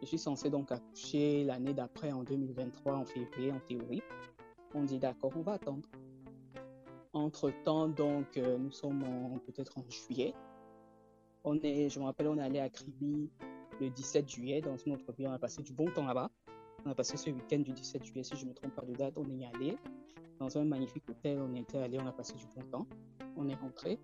Je 0.03 0.07
suis 0.09 0.17
censé 0.17 0.49
donc 0.49 0.69
accoucher 0.69 1.45
l'année 1.45 1.73
d'après, 1.73 2.11
en 2.11 2.23
2023, 2.23 2.93
en 2.93 3.05
février, 3.05 3.53
en 3.53 3.59
théorie. 3.61 4.01
On 4.75 4.83
dit 4.83 4.99
d'accord, 4.99 5.31
on 5.33 5.41
va 5.41 5.53
attendre. 5.53 5.87
Entre-temps, 7.13 7.87
donc, 7.87 8.35
euh, 8.35 8.57
nous 8.57 8.71
sommes 8.71 9.01
peut-être 9.45 9.77
en 9.77 9.89
juillet. 9.89 10.33
On 11.45 11.57
est, 11.61 11.87
je 11.87 12.01
me 12.01 12.03
rappelle, 12.03 12.27
on 12.27 12.37
est 12.37 12.41
allé 12.41 12.59
à 12.59 12.69
Kribi 12.69 13.31
le 13.79 13.89
17 13.89 14.29
juillet 14.29 14.59
dans 14.59 14.75
une 14.75 14.95
autre 14.95 15.09
ville. 15.13 15.27
On 15.29 15.31
a 15.31 15.39
passé 15.39 15.61
du 15.61 15.71
bon 15.71 15.89
temps 15.89 16.05
là-bas. 16.05 16.29
On 16.85 16.91
a 16.91 16.95
passé 16.95 17.15
ce 17.15 17.29
week-end 17.29 17.59
du 17.59 17.71
17 17.71 18.03
juillet, 18.03 18.23
si 18.23 18.35
je 18.35 18.43
ne 18.43 18.49
me 18.49 18.55
trompe 18.55 18.75
pas 18.75 18.85
de 18.85 18.93
date, 18.93 19.13
on 19.17 19.29
est 19.39 19.45
allé 19.55 19.77
dans 20.37 20.57
un 20.57 20.65
magnifique 20.65 21.07
hôtel. 21.07 21.39
On 21.39 21.55
était 21.55 21.77
allé, 21.77 21.97
on 21.97 22.07
a 22.07 22.11
passé 22.11 22.33
du 22.33 22.45
bon 22.53 22.61
temps. 22.69 22.87
On 23.37 23.47
est 23.47 23.55
rentré. 23.55 24.01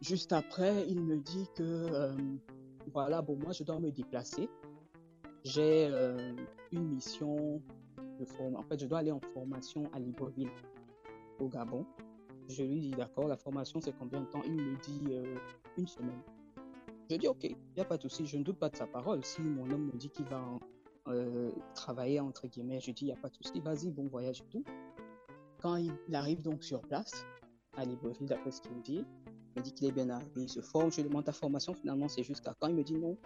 Juste 0.00 0.32
après, 0.32 0.88
il 0.88 1.02
me 1.02 1.18
dit 1.18 1.46
que 1.54 1.62
euh, 1.62 2.16
voilà, 2.90 3.20
bon, 3.20 3.36
moi 3.36 3.52
je 3.52 3.64
dois 3.64 3.78
me 3.78 3.90
déplacer. 3.90 4.48
J'ai 5.44 5.88
euh, 5.90 6.34
une 6.72 6.88
mission 6.88 7.60
de 8.18 8.24
formation. 8.24 8.58
En 8.58 8.62
fait, 8.62 8.80
je 8.80 8.86
dois 8.86 8.98
aller 8.98 9.12
en 9.12 9.20
formation 9.20 9.84
à 9.92 9.98
Libreville, 9.98 10.50
au 11.38 11.48
Gabon. 11.48 11.84
Je 12.48 12.62
lui 12.62 12.80
dis 12.80 12.90
d'accord, 12.90 13.28
la 13.28 13.36
formation 13.36 13.80
c'est 13.80 13.96
combien 13.96 14.20
de 14.20 14.26
temps? 14.26 14.42
Il 14.44 14.54
me 14.54 14.76
dit 14.82 15.02
euh, 15.10 15.36
une 15.76 15.86
semaine. 15.86 16.20
Je 17.10 17.16
dis 17.16 17.28
ok, 17.28 17.44
il 17.44 17.56
n'y 17.76 17.82
a 17.82 17.84
pas 17.84 17.96
de 17.96 18.02
souci, 18.02 18.26
je 18.26 18.38
ne 18.38 18.42
doute 18.42 18.58
pas 18.58 18.70
de 18.70 18.76
sa 18.76 18.86
parole. 18.86 19.24
Si 19.24 19.42
mon 19.42 19.70
homme 19.70 19.86
me 19.86 19.98
dit 19.98 20.08
qu'il 20.10 20.26
va 20.26 20.42
euh, 21.08 21.50
travailler, 21.74 22.20
entre 22.20 22.46
guillemets, 22.46 22.80
je 22.80 22.90
dis 22.90 23.04
il 23.04 23.08
n'y 23.08 23.12
a 23.12 23.16
pas 23.16 23.28
de 23.28 23.34
souci, 23.34 23.60
vas-y, 23.60 23.90
bon 23.90 24.06
voyage 24.06 24.40
et 24.40 24.48
tout. 24.50 24.64
Quand 25.60 25.76
il 25.76 25.92
arrive 26.14 26.42
donc 26.42 26.62
sur 26.64 26.80
place, 26.82 27.26
à 27.76 27.84
Libreville, 27.84 28.28
d'après 28.28 28.50
ce 28.50 28.60
qu'il 28.60 28.72
me 28.72 28.82
dit, 28.82 29.04
il 29.26 29.60
me 29.60 29.62
dit 29.62 29.72
qu'il 29.72 29.88
est 29.88 29.92
bien 29.92 30.08
arrivé, 30.10 30.42
il 30.42 30.48
se 30.48 30.60
forme, 30.60 30.90
je 30.90 31.00
lui 31.00 31.08
demande 31.08 31.24
ta 31.24 31.32
formation, 31.32 31.74
finalement 31.74 32.08
c'est 32.08 32.22
jusqu'à 32.22 32.54
quand? 32.58 32.68
Il 32.68 32.74
me 32.74 32.84
dit 32.84 32.94
non, 32.94 33.16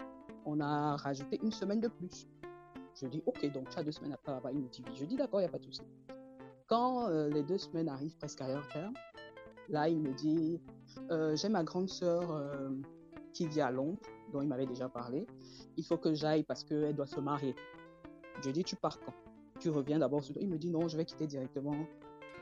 on 0.45 0.61
a 0.61 0.97
rajouté 0.97 1.39
une 1.43 1.53
semaine 1.53 1.81
de 1.81 1.89
plus. 1.89 2.29
Je 3.01 3.07
dis 3.07 3.23
ok, 3.27 3.53
donc 3.53 3.69
tu 3.71 3.79
as 3.79 3.83
deux 3.83 3.93
semaines 3.93 4.13
après 4.13 4.33
là-bas, 4.33 4.51
il 4.53 4.61
me. 4.61 4.69
Je 4.95 5.05
dis 5.05 5.17
d'accord, 5.17 5.41
il 5.41 5.45
n'y 5.45 5.49
a 5.49 5.53
pas 5.53 5.59
de 5.59 5.65
souci. 5.65 5.83
Quand 6.67 7.09
euh, 7.09 7.29
les 7.29 7.43
deux 7.43 7.59
semaines 7.59 7.89
arrivent 7.89 8.17
presque 8.17 8.41
à 8.41 8.49
leur 8.49 8.67
terme, 8.69 8.95
là 9.69 9.89
il 9.89 9.99
me 10.01 10.13
dit 10.13 10.61
euh, 11.11 11.37
j'ai 11.37 11.49
ma 11.49 11.65
grande 11.65 11.89
sœur 11.89 12.31
euh, 12.31 12.71
qui 13.33 13.47
vit 13.47 13.61
à 13.61 13.71
Londres, 13.71 14.01
dont 14.33 14.43
il 14.43 14.49
m'avait 14.49 14.67
déjà 14.67 14.89
parlé. 14.89 15.27
Il 15.77 15.85
faut 15.85 15.97
que 15.97 16.13
j'aille 16.15 16.43
parce 16.43 16.65
qu'elle 16.65 16.95
doit 16.95 17.07
se 17.07 17.21
marier. 17.21 17.55
Je 18.43 18.51
dis, 18.51 18.65
tu 18.65 18.77
pars 18.77 18.99
quand? 19.01 19.15
Tu 19.61 19.71
reviens 19.71 19.99
d'abord. 19.99 20.23
Il 20.41 20.49
me 20.49 20.59
dit, 20.59 20.71
non, 20.71 20.89
je 20.89 20.97
vais 20.97 21.05
quitter 21.05 21.27
directement 21.27 21.75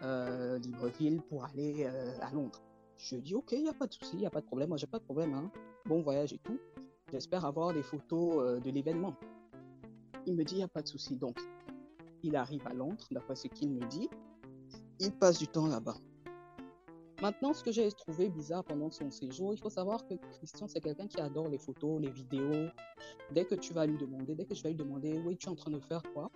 Libreville 0.03 1.23
pour 1.23 1.45
aller 1.45 1.87
à 2.21 2.31
Londres. 2.33 2.61
Je 2.97 3.17
dis, 3.17 3.35
ok, 3.35 3.53
il 3.53 3.63
n'y 3.63 3.69
a 3.69 3.75
pas 3.75 3.87
de 3.87 3.93
souci, 3.93 4.13
il 4.15 4.21
n'y 4.21 4.27
a 4.27 4.31
pas 4.31 4.41
de 4.41 4.47
problème. 4.47 4.69
Moi, 4.69 4.79
j'ai 4.79 4.87
pas 4.87 4.99
de 4.99 5.05
problème. 5.05 5.35
Hein. 5.35 5.51
Bon 5.85 6.01
voyage 6.01 6.33
et 6.33 6.39
tout. 6.39 6.59
J'espère 7.13 7.45
avoir 7.45 7.73
des 7.73 7.85
photos 7.85 8.39
euh, 8.39 8.61
de 8.61 8.71
l'événement. 8.71 9.15
Il 10.27 10.35
me 10.35 10.43
dit, 10.43 10.55
il 10.55 10.59
n'y 10.59 10.65
a 10.65 10.69
pas 10.69 10.83
de 10.83 10.89
souci. 10.89 11.15
Donc, 11.17 11.39
il 12.25 12.35
arrive 12.35 12.67
à 12.67 12.75
Londres, 12.75 13.07
d'après 13.13 13.37
ce 13.37 13.47
qu'il 13.47 13.71
me 13.71 13.87
dit. 13.87 14.11
Il 14.99 15.13
passe 15.13 15.39
du 15.39 15.47
temps 15.47 15.69
là-bas. 15.69 15.97
Maintenant, 17.23 17.55
ce 17.55 17.63
que 17.63 17.71
j'ai 17.71 17.91
trouvé 17.93 18.29
bizarre 18.29 18.65
pendant 18.65 18.91
son 18.91 19.11
séjour, 19.13 19.55
il 19.55 19.59
faut 19.59 19.71
savoir 19.71 20.05
que 20.05 20.15
Christian, 20.33 20.67
c'est 20.67 20.81
quelqu'un 20.81 21.07
qui 21.07 21.21
adore 21.21 21.49
les 21.49 21.59
photos, 21.59 22.01
les 22.01 22.11
vidéos. 22.11 22.71
Dès 23.31 23.45
que 23.45 23.55
tu 23.55 23.73
vas 23.73 23.87
lui 23.87 23.97
demander, 23.97 24.35
dès 24.35 24.45
que 24.45 24.57
je 24.57 24.63
vais 24.65 24.71
lui 24.71 24.77
demander, 24.77 25.23
oui, 25.25 25.37
tu 25.37 25.47
es 25.47 25.51
en 25.51 25.55
train 25.55 25.71
de 25.71 25.79
faire 25.79 26.03
quoi? 26.13 26.31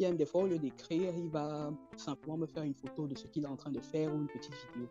Il 0.00 0.04
aime 0.04 0.16
des 0.16 0.26
fois, 0.26 0.42
au 0.42 0.46
lieu 0.48 0.58
d'écrire, 0.58 1.14
il 1.16 1.30
va 1.30 1.70
simplement 1.96 2.36
me 2.36 2.46
faire 2.46 2.64
une 2.64 2.74
photo 2.74 3.06
de 3.06 3.16
ce 3.16 3.28
qu'il 3.28 3.44
est 3.44 3.48
en 3.48 3.56
train 3.56 3.70
de 3.70 3.80
faire 3.80 4.12
ou 4.12 4.18
une 4.18 4.26
petite 4.26 4.54
vidéo. 4.74 4.88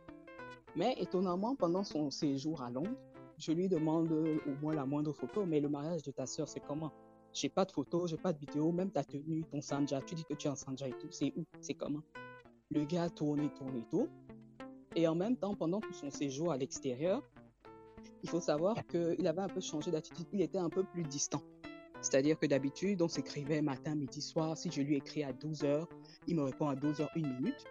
Mais 0.77 0.95
étonnamment, 0.99 1.55
pendant 1.55 1.83
son 1.83 2.09
séjour 2.11 2.61
à 2.61 2.69
Londres, 2.71 2.97
je 3.37 3.51
lui 3.51 3.67
demande 3.67 4.11
au 4.11 4.55
moins 4.61 4.73
la 4.73 4.85
moindre 4.85 5.13
photo, 5.13 5.45
mais 5.45 5.59
le 5.59 5.69
mariage 5.69 6.03
de 6.03 6.11
ta 6.11 6.25
sœur, 6.25 6.47
c'est 6.47 6.59
comment? 6.59 6.91
J'ai 7.33 7.49
pas 7.49 7.65
de 7.65 7.71
photos, 7.71 8.09
j'ai 8.09 8.17
pas 8.17 8.33
de 8.33 8.39
vidéo, 8.39 8.71
même 8.71 8.91
ta 8.91 9.03
tenue, 9.03 9.43
ton 9.43 9.61
sanja, 9.61 10.01
tu 10.01 10.15
dis 10.15 10.25
que 10.25 10.33
tu 10.33 10.47
es 10.47 10.49
en 10.49 10.55
sanja 10.55 10.87
et 10.87 10.93
tout, 10.93 11.11
c'est 11.11 11.33
où? 11.35 11.45
C'est 11.61 11.75
comment? 11.75 12.01
Le 12.71 12.83
gars 12.85 13.09
tourne 13.09 13.41
et 13.41 13.49
tourne 13.53 13.77
et 13.77 13.85
tout. 13.89 14.09
Et 14.95 15.07
en 15.07 15.15
même 15.15 15.37
temps, 15.37 15.53
pendant 15.53 15.79
tout 15.79 15.93
son 15.93 16.09
séjour 16.09 16.51
à 16.51 16.57
l'extérieur, 16.57 17.21
il 18.23 18.29
faut 18.29 18.39
savoir 18.39 18.75
qu'il 18.87 19.27
avait 19.27 19.41
un 19.41 19.47
peu 19.47 19.61
changé 19.61 19.91
d'attitude. 19.91 20.25
Il 20.33 20.41
était 20.41 20.57
un 20.57 20.69
peu 20.69 20.83
plus 20.83 21.03
distant. 21.03 21.41
C'est-à-dire 22.01 22.37
que 22.37 22.45
d'habitude, 22.45 23.01
on 23.01 23.07
s'écrivait 23.07 23.61
matin, 23.61 23.95
midi, 23.95 24.21
soir. 24.21 24.57
Si 24.57 24.71
je 24.71 24.81
lui 24.81 24.95
écris 24.95 25.23
à 25.23 25.33
12 25.33 25.63
heures, 25.63 25.87
il 26.27 26.35
me 26.35 26.43
répond 26.43 26.67
à 26.67 26.75
12 26.75 27.01
heures, 27.01 27.11
une 27.15 27.31
minute. 27.35 27.63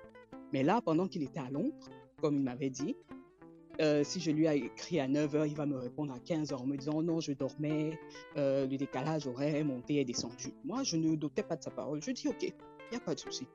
Mais 0.53 0.63
là, 0.63 0.81
pendant 0.81 1.09
qu'il 1.09 1.23
était 1.23 1.41
à 1.41 1.51
Londres, 1.51 1.75
comme 2.21 2.37
il 2.37 2.43
m'avait 2.43 2.71
dit, 2.71 2.97
euh, 3.81 4.05
si 4.05 4.21
je 4.21 4.31
lui 4.31 4.47
ai 4.47 4.57
écrit 4.57 5.01
à 5.01 5.09
9 5.09 5.35
heures, 5.35 5.47
il 5.47 5.55
va 5.55 5.67
me 5.67 5.77
répondre 5.77 6.13
à 6.13 6.19
15 6.19 6.53
heures 6.53 6.63
en 6.63 6.67
me 6.67 6.77
disant 6.77 7.03
non, 7.03 7.21
je 7.21 7.33
dormais, 7.33 7.99
euh, 8.37 8.67
le 8.67 8.77
décalage 8.77 9.27
aurait 9.27 9.63
monté 9.65 9.97
et 9.97 10.05
descendu. 10.05 10.53
Moi, 10.65 10.83
je 10.83 10.97
ne 10.97 11.15
doutais 11.15 11.43
pas 11.43 11.57
de 11.57 11.63
sa 11.63 11.71
parole. 11.71 12.03
Je 12.03 12.11
dis 12.11 12.29
ok, 12.29 12.43
il 12.43 12.53
n'y 12.91 12.97
a 12.97 13.01
pas 13.01 13.15
de 13.15 13.21
souci. 13.21 13.47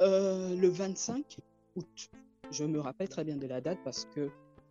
Euh, 0.00 0.54
le 0.54 0.68
25 0.68 1.38
août, 1.74 2.10
je 2.50 2.64
me 2.64 2.78
rappelle 2.78 3.08
très 3.08 3.24
bien 3.24 3.36
de 3.36 3.46
la 3.46 3.60
date 3.60 3.78
parce 3.82 4.04
que 4.14 4.30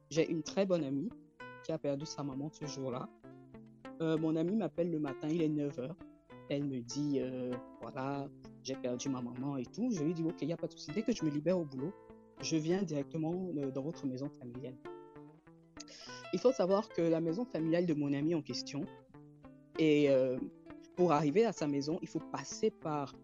j'ai 0.09 0.29
une 0.29 0.43
très 0.43 0.65
bonne 0.65 0.83
amie 0.83 1.09
qui 1.63 1.71
a 1.73 1.77
perdu 1.77 2.05
sa 2.05 2.23
maman 2.23 2.49
ce 2.49 2.65
jour-là. 2.65 3.09
Mon 3.99 4.35
amie 4.35 4.55
m'appelle 4.55 4.91
le 4.91 4.99
matin, 4.99 5.27
il 5.27 5.41
est 5.41 5.49
9h. 5.49 5.89
Elle 6.49 6.65
me 6.65 6.79
dit, 6.81 7.19
voilà, 7.81 8.29
j'ai 8.63 8.75
perdu 8.75 9.09
ma 9.09 9.21
maman 9.21 9.57
et 9.57 9.65
tout. 9.65 9.89
Je 9.91 10.03
lui 10.03 10.13
dis, 10.13 10.23
ok, 10.23 10.35
il 10.41 10.47
n'y 10.47 10.53
a 10.53 10.57
pas 10.57 10.67
de 10.67 10.73
souci. 10.73 10.91
Dès 10.93 11.01
que 11.01 11.11
je 11.11 11.25
me 11.25 11.31
libère 11.31 11.57
au 11.57 11.65
boulot, 11.65 11.91
je 12.41 12.57
viens 12.57 12.81
directement 12.81 13.49
euh, 13.57 13.71
dans 13.71 13.81
votre 13.81 14.05
maison 14.05 14.29
familiale. 14.29 14.75
Il 16.33 16.39
faut 16.39 16.51
savoir 16.51 16.89
que 16.89 17.01
la 17.01 17.21
maison 17.21 17.45
familiale 17.45 17.85
de 17.85 17.93
mon 17.93 18.13
ami 18.13 18.35
en 18.35 18.41
question, 18.41 18.85
et 19.79 20.09
euh, 20.09 20.38
pour 20.95 21.11
arriver 21.11 21.45
à 21.45 21.53
sa 21.53 21.67
maison, 21.67 21.99
il 22.01 22.07
faut 22.07 22.19
passer 22.19 22.69
par 22.69 23.15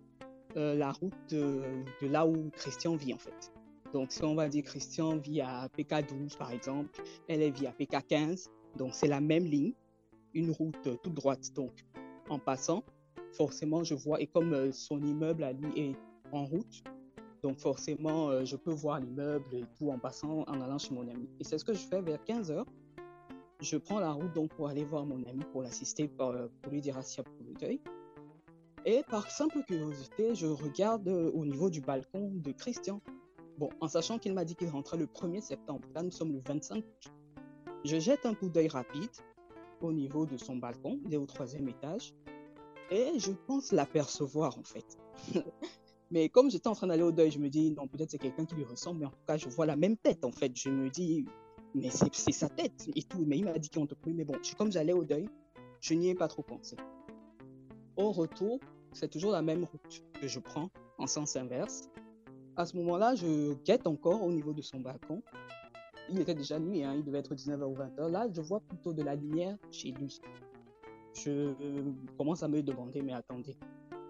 euh, 0.56 0.76
la 0.76 0.92
route 0.92 1.14
de, 1.30 1.62
là 2.02 2.26
où 2.26 2.50
Christian 2.52 2.96
vit 2.96 3.14
en 3.14 3.18
fait. 3.18 3.52
Donc, 3.94 4.12
si 4.12 4.24
on 4.24 4.36
va 4.36 4.50
dire 4.50 4.64
Christian 4.64 5.18
vit 5.18 5.42
à 5.42 5.68
PK12 5.78 6.38
par 6.38 6.52
exemple, 6.52 7.04
elle 7.28 7.42
est 7.42 7.52
vit 7.52 7.68
à 7.68 7.72
PK15, 7.72 8.48
donc 8.78 8.94
c'est 8.94 9.08
la 9.08 9.22
même 9.22 9.46
ligne, 9.46 9.74
une 10.34 10.52
route 10.52 11.02
toute 11.04 11.14
droite. 11.14 11.54
Donc, 11.54 11.72
en 12.30 12.40
passant, 12.40 12.84
forcément, 13.34 13.84
je 13.84 13.94
vois, 13.94 14.20
et 14.22 14.28
comme 14.28 14.72
son 14.72 15.02
immeuble 15.04 15.44
à 15.44 15.54
lui 15.54 15.68
est 15.80 15.96
en 16.32 16.46
route, 16.46 16.84
donc 17.44 17.60
forcément, 17.60 18.30
euh, 18.30 18.46
je 18.46 18.56
peux 18.56 18.72
voir 18.72 19.02
l'immeuble 19.02 19.54
et 19.54 19.66
tout 19.78 19.92
en 19.92 20.00
passant, 20.00 20.44
en 20.48 20.62
allant 20.62 20.78
chez 20.78 20.96
mon 20.96 21.02
ami. 21.02 21.30
Et 21.42 21.44
c'est 21.44 21.58
ce 21.58 21.66
que 21.66 21.74
je 21.74 21.86
fais 21.86 22.02
vers 22.02 22.24
15 22.24 22.52
heures. 22.52 22.66
Je 23.60 23.78
prends 23.78 24.00
la 24.00 24.12
route 24.12 24.34
donc 24.34 24.54
pour 24.56 24.70
aller 24.70 24.86
voir 24.86 25.06
mon 25.06 25.22
ami, 25.26 25.44
pour 25.52 25.62
l'assister, 25.62 26.08
pour, 26.08 26.30
euh, 26.30 26.48
lui 26.72 26.80
dire 26.80 26.98
assis 26.98 27.22
pour 27.22 27.46
le 27.46 27.54
deuil. 27.54 27.82
Et 28.86 29.04
par 29.10 29.30
simple 29.30 29.62
curiosité, 29.64 30.36
je 30.36 30.48
regarde 30.48 31.08
euh, 31.10 31.32
au 31.34 31.46
niveau 31.46 31.70
du 31.70 31.82
balcon 31.82 32.32
de 32.34 32.52
Christian. 32.54 33.02
Bon, 33.58 33.70
en 33.82 33.90
sachant 33.90 34.20
qu'il 34.20 34.34
m'a 34.34 34.46
dit 34.46 34.56
qu'il 34.56 34.70
rentrait 34.70 34.98
le 34.98 35.06
1er 35.06 35.42
septembre. 35.42 35.86
Là, 35.94 36.02
nous 36.02 36.12
sommes 36.12 36.32
le 36.32 36.42
25 36.48 36.78
août. 36.78 37.14
Je 37.84 38.00
jette 38.00 38.26
un 38.26 38.34
coup 38.34 38.50
d'œil 38.50 38.70
rapide 38.70 39.12
au 39.82 39.92
niveau 39.92 40.26
de 40.26 40.38
son 40.38 40.56
balcon. 40.56 41.00
Il 41.06 41.14
est 41.14 41.18
au 41.18 41.26
troisième 41.26 41.68
étage. 41.68 42.14
Et 42.90 43.20
je 43.20 43.32
pense 43.32 43.74
l'apercevoir, 43.74 44.58
en 44.58 44.64
fait. 44.64 44.98
mais 46.14 46.30
comme 46.30 46.52
j'étais 46.52 46.68
en 46.68 46.76
train 46.76 46.86
d'aller 46.86 47.02
au 47.02 47.12
deuil, 47.12 47.32
je 47.32 47.40
me 47.40 47.50
dis, 47.50 47.72
non, 47.72 47.88
peut-être 47.88 48.12
c'est 48.12 48.20
quelqu'un 48.20 48.46
qui 48.46 48.54
lui 48.54 48.66
ressemble. 48.66 49.00
Mais 49.00 49.08
en 49.08 49.10
tout 49.10 49.26
cas, 49.26 49.36
je 49.36 49.50
vois 49.50 49.66
la 49.66 49.76
même 49.76 49.98
tête, 49.98 50.24
en 50.24 50.32
fait. 50.32 50.52
Je 50.56 50.70
me 50.70 50.88
dis, 50.92 51.26
mais 51.74 51.90
c'est 51.90 52.32
sa 52.32 52.50
tête 52.50 52.88
et 52.96 53.02
tout. 53.02 53.24
Mais 53.26 53.40
il 53.40 53.46
m'a 53.46 53.58
dit 53.58 53.72
qu'on 53.72 53.88
te 53.88 53.96
prie. 53.96 54.14
Mais 54.14 54.24
bon, 54.24 54.36
comme 54.56 54.72
j'allais 54.72 54.94
au 54.94 55.04
deuil, 55.04 55.28
je 55.82 55.96
n'y 55.96 56.10
ai 56.10 56.14
pas 56.14 56.28
trop 56.28 56.44
pensé. 56.44 56.78
Au 57.98 58.12
retour, 58.12 58.60
c'est 58.92 59.10
toujours 59.10 59.32
la 59.32 59.42
même 59.42 59.64
route 59.64 60.04
que 60.22 60.28
je 60.28 60.40
prends 60.40 60.70
en 61.00 61.08
sens 61.08 61.36
inverse. 61.36 61.90
À 62.58 62.68
ce 62.68 62.78
moment-là, 62.78 63.16
je 63.16 63.56
guette 63.64 63.88
encore 63.88 64.22
au 64.22 64.32
niveau 64.32 64.54
de 64.54 64.62
son 64.62 64.82
balcon. 64.82 65.24
Il 66.12 66.20
était 66.20 66.36
déjà 66.36 66.60
nuit, 66.60 66.84
hein, 66.84 66.94
il 66.96 67.04
devait 67.04 67.20
être 67.20 67.34
19h 67.34 67.64
ou 67.64 67.76
20h. 67.76 68.12
Là, 68.12 68.28
je 68.32 68.42
vois 68.42 68.60
plutôt 68.60 68.94
de 68.94 69.02
la 69.02 69.16
lumière 69.16 69.58
chez 69.72 69.90
lui. 69.90 70.20
Je 71.16 71.56
commence 72.20 72.44
à 72.44 72.48
me 72.48 72.62
demander, 72.62 73.02
mais 73.02 73.14
attendez, 73.14 73.58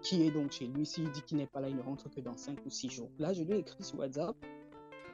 qui 0.04 0.22
est 0.22 0.30
donc 0.30 0.52
chez 0.52 0.66
lui 0.66 0.86
S'il 0.86 1.10
dit 1.10 1.22
qu'il 1.22 1.38
n'est 1.38 1.46
pas 1.46 1.60
là, 1.60 1.68
il 1.68 1.76
ne 1.76 1.82
rentre 1.82 2.08
que 2.08 2.20
dans 2.20 2.36
5 2.36 2.64
ou 2.64 2.70
6 2.70 2.90
jours. 2.90 3.10
Là, 3.18 3.32
je 3.32 3.42
lui 3.42 3.54
ai 3.54 3.58
écrit 3.58 3.82
sur 3.82 3.98
WhatsApp 3.98 4.36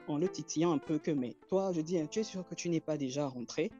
en 0.07 0.17
le 0.17 0.27
titillant 0.27 0.73
un 0.73 0.77
peu 0.77 0.99
que, 0.99 1.11
mais 1.11 1.35
toi, 1.47 1.71
je 1.71 1.81
dis, 1.81 1.97
hein, 1.97 2.07
tu 2.09 2.19
es 2.19 2.23
sûr 2.23 2.45
que 2.47 2.53
tu 2.53 2.69
n'es 2.69 2.81
pas 2.81 2.97
déjà 2.97 3.27
rentré? 3.27 3.71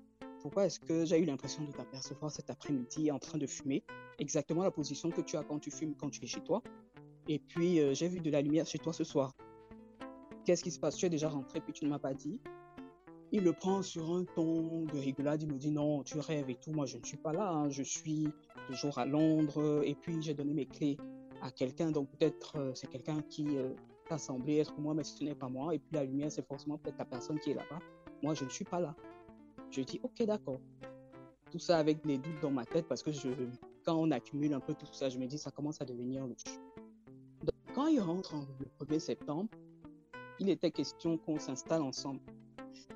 Pourquoi 0.41 0.66
est-ce 0.66 0.80
que 0.80 1.05
j'ai 1.05 1.20
eu 1.20 1.26
l'impression 1.26 1.64
de 1.64 1.72
t'apercevoir 1.72 2.32
cet 2.32 2.49
après-midi 2.49 3.12
en 3.12 3.20
train 3.20 3.38
de 3.38 3.45
fumer 3.45 3.84
Exactement 4.18 4.64
la 4.64 4.72
position 4.72 5.12
que 5.12 5.22
tu 5.22 5.36
as 5.36 5.43
quand 5.43 5.59
tu 5.59 5.70
fumes, 5.70 5.95
quand 5.95 6.09
tu 6.09 6.24
es 6.24 6.28
chez 6.28 6.41
toi? 6.41 6.64
Et 7.28 7.39
puis, 7.39 7.80
euh, 7.80 7.93
j'ai 7.93 8.07
vu 8.07 8.22
de 8.22 8.32
la 8.32 8.41
lumière 8.41 8.66
chez 8.66 8.80
toi 8.80 8.93
ce 8.93 9.03
soir. 9.03 9.36
Qu'est-ce 10.45 10.64
qui 10.64 10.72
se 10.72 10.80
passe? 10.80 10.95
Tu 10.95 11.05
es 11.05 11.09
déjà 11.09 11.30
rentré, 11.30 11.62
puis 11.62 11.74
tu 11.74 11.86
ne 11.86 11.89
m'as 11.89 11.99
pas 11.99 12.14
dit. 12.14 12.39
Il 13.34 13.44
le 13.44 13.54
prend 13.54 13.82
sur 13.82 14.12
un 14.14 14.26
ton 14.26 14.84
de 14.86 14.98
rigolade. 14.98 15.42
Il 15.42 15.48
me 15.52 15.58
dit 15.58 15.72
non, 15.72 16.04
tu 16.04 16.20
rêves 16.20 16.50
et 16.50 16.56
tout. 16.56 16.72
Moi, 16.72 16.86
je 16.86 16.98
ne 16.98 17.04
suis 17.06 17.18
pas 17.18 17.32
là. 17.32 17.50
hein. 17.50 17.70
Je 17.70 17.84
suis 17.84 18.28
toujours 18.68 18.98
à 18.98 19.06
Londres. 19.06 19.82
Et 19.86 19.96
puis, 19.96 20.22
j'ai 20.22 20.34
donné 20.34 20.54
mes 20.54 20.66
clés 20.66 20.98
à 21.42 21.50
quelqu'un. 21.52 21.92
Donc, 21.92 22.10
peut-être 22.12 22.58
euh, 22.58 22.72
c'est 22.76 22.88
quelqu'un 22.88 23.22
qui 23.30 23.58
euh, 23.58 23.70
t'a 24.10 24.18
semblé 24.18 24.58
être 24.58 24.78
moi, 24.80 24.94
mais 24.94 25.04
ce 25.06 25.24
n'est 25.24 25.36
pas 25.36 25.48
moi. 25.48 25.74
Et 25.74 25.80
puis, 25.80 25.94
la 25.96 26.04
lumière, 26.04 26.32
c'est 26.32 26.46
forcément 26.46 26.78
peut-être 26.78 26.98
la 26.98 27.06
personne 27.06 27.40
qui 27.40 27.52
est 27.52 27.56
là-bas. 27.56 27.80
Moi, 28.22 28.34
je 28.34 28.44
ne 28.44 28.50
suis 28.50 28.66
pas 28.66 28.80
là. 28.82 28.94
Je 29.70 29.82
dis 29.82 30.00
ok, 30.04 30.24
d'accord. 30.26 30.60
Tout 31.50 31.60
ça 31.60 31.78
avec 31.78 32.06
des 32.06 32.18
doutes 32.18 32.42
dans 32.42 32.52
ma 32.52 32.66
tête 32.66 32.88
parce 32.88 33.02
que 33.04 33.12
quand 33.86 33.96
on 33.96 34.12
accumule 34.12 34.54
un 34.54 34.60
peu 34.60 34.74
tout 34.74 34.86
ça, 34.92 35.08
je 35.10 35.18
me 35.18 35.26
dis 35.26 35.38
ça 35.38 35.52
commence 35.52 35.82
à 35.82 35.86
devenir 35.86 36.26
louche. 36.28 36.60
Quand 37.74 37.88
il 37.88 38.00
rentre 38.02 38.36
en- 38.36 38.46
le 38.60 38.66
1er 38.86 39.00
septembre, 39.00 39.50
il 40.40 40.50
était 40.50 40.72
question 40.72 41.18
qu'on 41.18 41.40
s'installe 41.40 41.82
ensemble. 41.82 42.20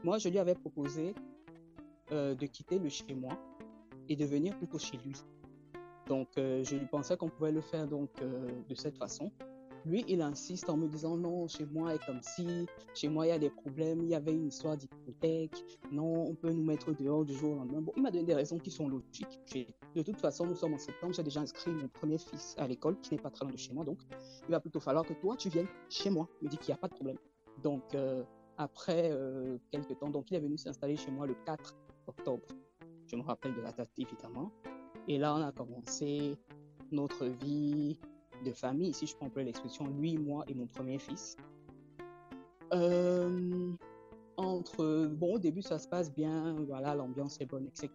Moi, 0.03 0.17
je 0.17 0.29
lui 0.29 0.39
avais 0.39 0.55
proposé 0.55 1.13
euh, 2.11 2.35
de 2.35 2.45
quitter 2.45 2.77
le 2.79 2.89
chez 2.89 3.13
moi 3.13 3.37
et 4.09 4.15
de 4.15 4.25
venir 4.25 4.55
plutôt 4.57 4.77
chez 4.77 4.97
lui. 4.97 5.15
Donc, 6.07 6.27
euh, 6.37 6.63
je 6.63 6.75
lui 6.75 6.85
pensais 6.85 7.17
qu'on 7.17 7.29
pouvait 7.29 7.51
le 7.51 7.61
faire 7.61 7.87
donc 7.87 8.09
euh, 8.21 8.47
de 8.69 8.75
cette 8.75 8.97
façon. 8.97 9.31
Lui, 9.85 10.03
il 10.07 10.21
insiste 10.21 10.69
en 10.69 10.77
me 10.77 10.87
disant 10.87 11.15
non, 11.17 11.47
chez 11.47 11.65
moi 11.65 11.93
est 11.93 12.03
comme 12.05 12.21
si, 12.21 12.65
chez 12.95 13.07
moi 13.07 13.27
il 13.27 13.29
y 13.29 13.31
a 13.31 13.37
des 13.37 13.51
problèmes, 13.51 14.01
il 14.01 14.09
y 14.09 14.15
avait 14.15 14.33
une 14.33 14.47
histoire 14.47 14.77
d'hypothèque, 14.77 15.63
non, 15.91 16.25
on 16.27 16.33
peut 16.33 16.51
nous 16.51 16.63
mettre 16.63 16.91
dehors 16.91 17.23
du 17.23 17.33
jour 17.35 17.51
au 17.51 17.55
lendemain. 17.55 17.81
Bon, 17.81 17.91
il 17.95 18.01
m'a 18.01 18.09
donné 18.09 18.23
des 18.23 18.33
raisons 18.33 18.57
qui 18.57 18.71
sont 18.71 18.87
logiques. 18.87 19.39
De 19.95 20.01
toute 20.01 20.19
façon, 20.19 20.47
nous 20.47 20.55
sommes 20.55 20.73
en 20.73 20.79
septembre, 20.79 21.13
j'ai 21.13 21.21
déjà 21.21 21.41
inscrit 21.41 21.71
mon 21.71 21.87
premier 21.87 22.17
fils 22.17 22.55
à 22.57 22.67
l'école 22.67 22.99
qui 22.99 23.13
n'est 23.13 23.21
pas 23.21 23.29
très 23.29 23.45
loin 23.45 23.53
de 23.53 23.59
chez 23.59 23.73
moi, 23.73 23.85
donc 23.85 23.99
il 24.47 24.51
va 24.51 24.59
plutôt 24.59 24.79
falloir 24.79 25.05
que 25.05 25.13
toi 25.13 25.35
tu 25.37 25.49
viennes 25.49 25.67
chez 25.89 26.09
moi. 26.09 26.27
Il 26.41 26.45
me 26.45 26.49
dit 26.49 26.57
qu'il 26.57 26.69
n'y 26.69 26.73
a 26.73 26.77
pas 26.77 26.87
de 26.87 26.93
problème. 26.93 27.17
Donc, 27.61 27.95
après 28.57 29.09
euh, 29.11 29.57
quelques 29.71 29.97
temps, 29.99 30.09
donc 30.09 30.31
il 30.31 30.35
est 30.37 30.39
venu 30.39 30.57
s'installer 30.57 30.95
chez 30.95 31.11
moi 31.11 31.27
le 31.27 31.35
4 31.45 31.75
octobre. 32.07 32.45
Je 33.07 33.15
me 33.15 33.21
rappelle 33.21 33.53
de 33.53 33.61
la 33.61 33.71
date 33.71 33.89
évidemment. 33.97 34.51
Et 35.07 35.17
là, 35.17 35.35
on 35.35 35.41
a 35.41 35.51
commencé 35.51 36.37
notre 36.91 37.25
vie 37.25 37.99
de 38.43 38.51
famille, 38.51 38.93
si 38.93 39.05
je 39.05 39.15
peux 39.15 39.41
l'expression, 39.41 39.87
lui, 39.87 40.17
moi 40.17 40.43
et 40.47 40.53
mon 40.53 40.67
premier 40.67 40.97
fils. 40.97 41.37
Euh, 42.73 43.71
entre, 44.37 45.07
bon, 45.07 45.35
au 45.35 45.39
début, 45.39 45.61
ça 45.61 45.79
se 45.79 45.87
passe 45.87 46.13
bien, 46.13 46.55
voilà, 46.67 46.95
l'ambiance 46.95 47.39
est 47.39 47.45
bonne, 47.45 47.67
etc. 47.67 47.89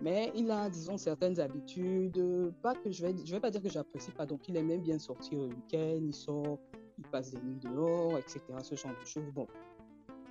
Mais 0.00 0.32
il 0.34 0.50
a, 0.50 0.68
disons, 0.68 0.98
certaines 0.98 1.38
habitudes, 1.38 2.20
pas 2.60 2.74
que 2.74 2.90
je 2.90 3.06
vais, 3.06 3.14
je 3.24 3.32
vais 3.32 3.40
pas 3.40 3.50
dire 3.50 3.62
que 3.62 3.70
j'apprécie 3.70 4.10
pas. 4.10 4.26
Donc, 4.26 4.48
il 4.48 4.56
aime 4.56 4.80
bien 4.80 4.98
sortir 4.98 5.38
le 5.38 5.46
week-end, 5.46 6.00
il 6.02 6.14
sort, 6.14 6.58
il 7.04 7.10
passe 7.10 7.30
des 7.30 7.40
nuits 7.40 7.58
dehors, 7.60 8.18
etc. 8.18 8.40
Ce 8.62 8.74
genre 8.74 8.92
de 8.98 9.06
choses. 9.06 9.30
Bon, 9.34 9.46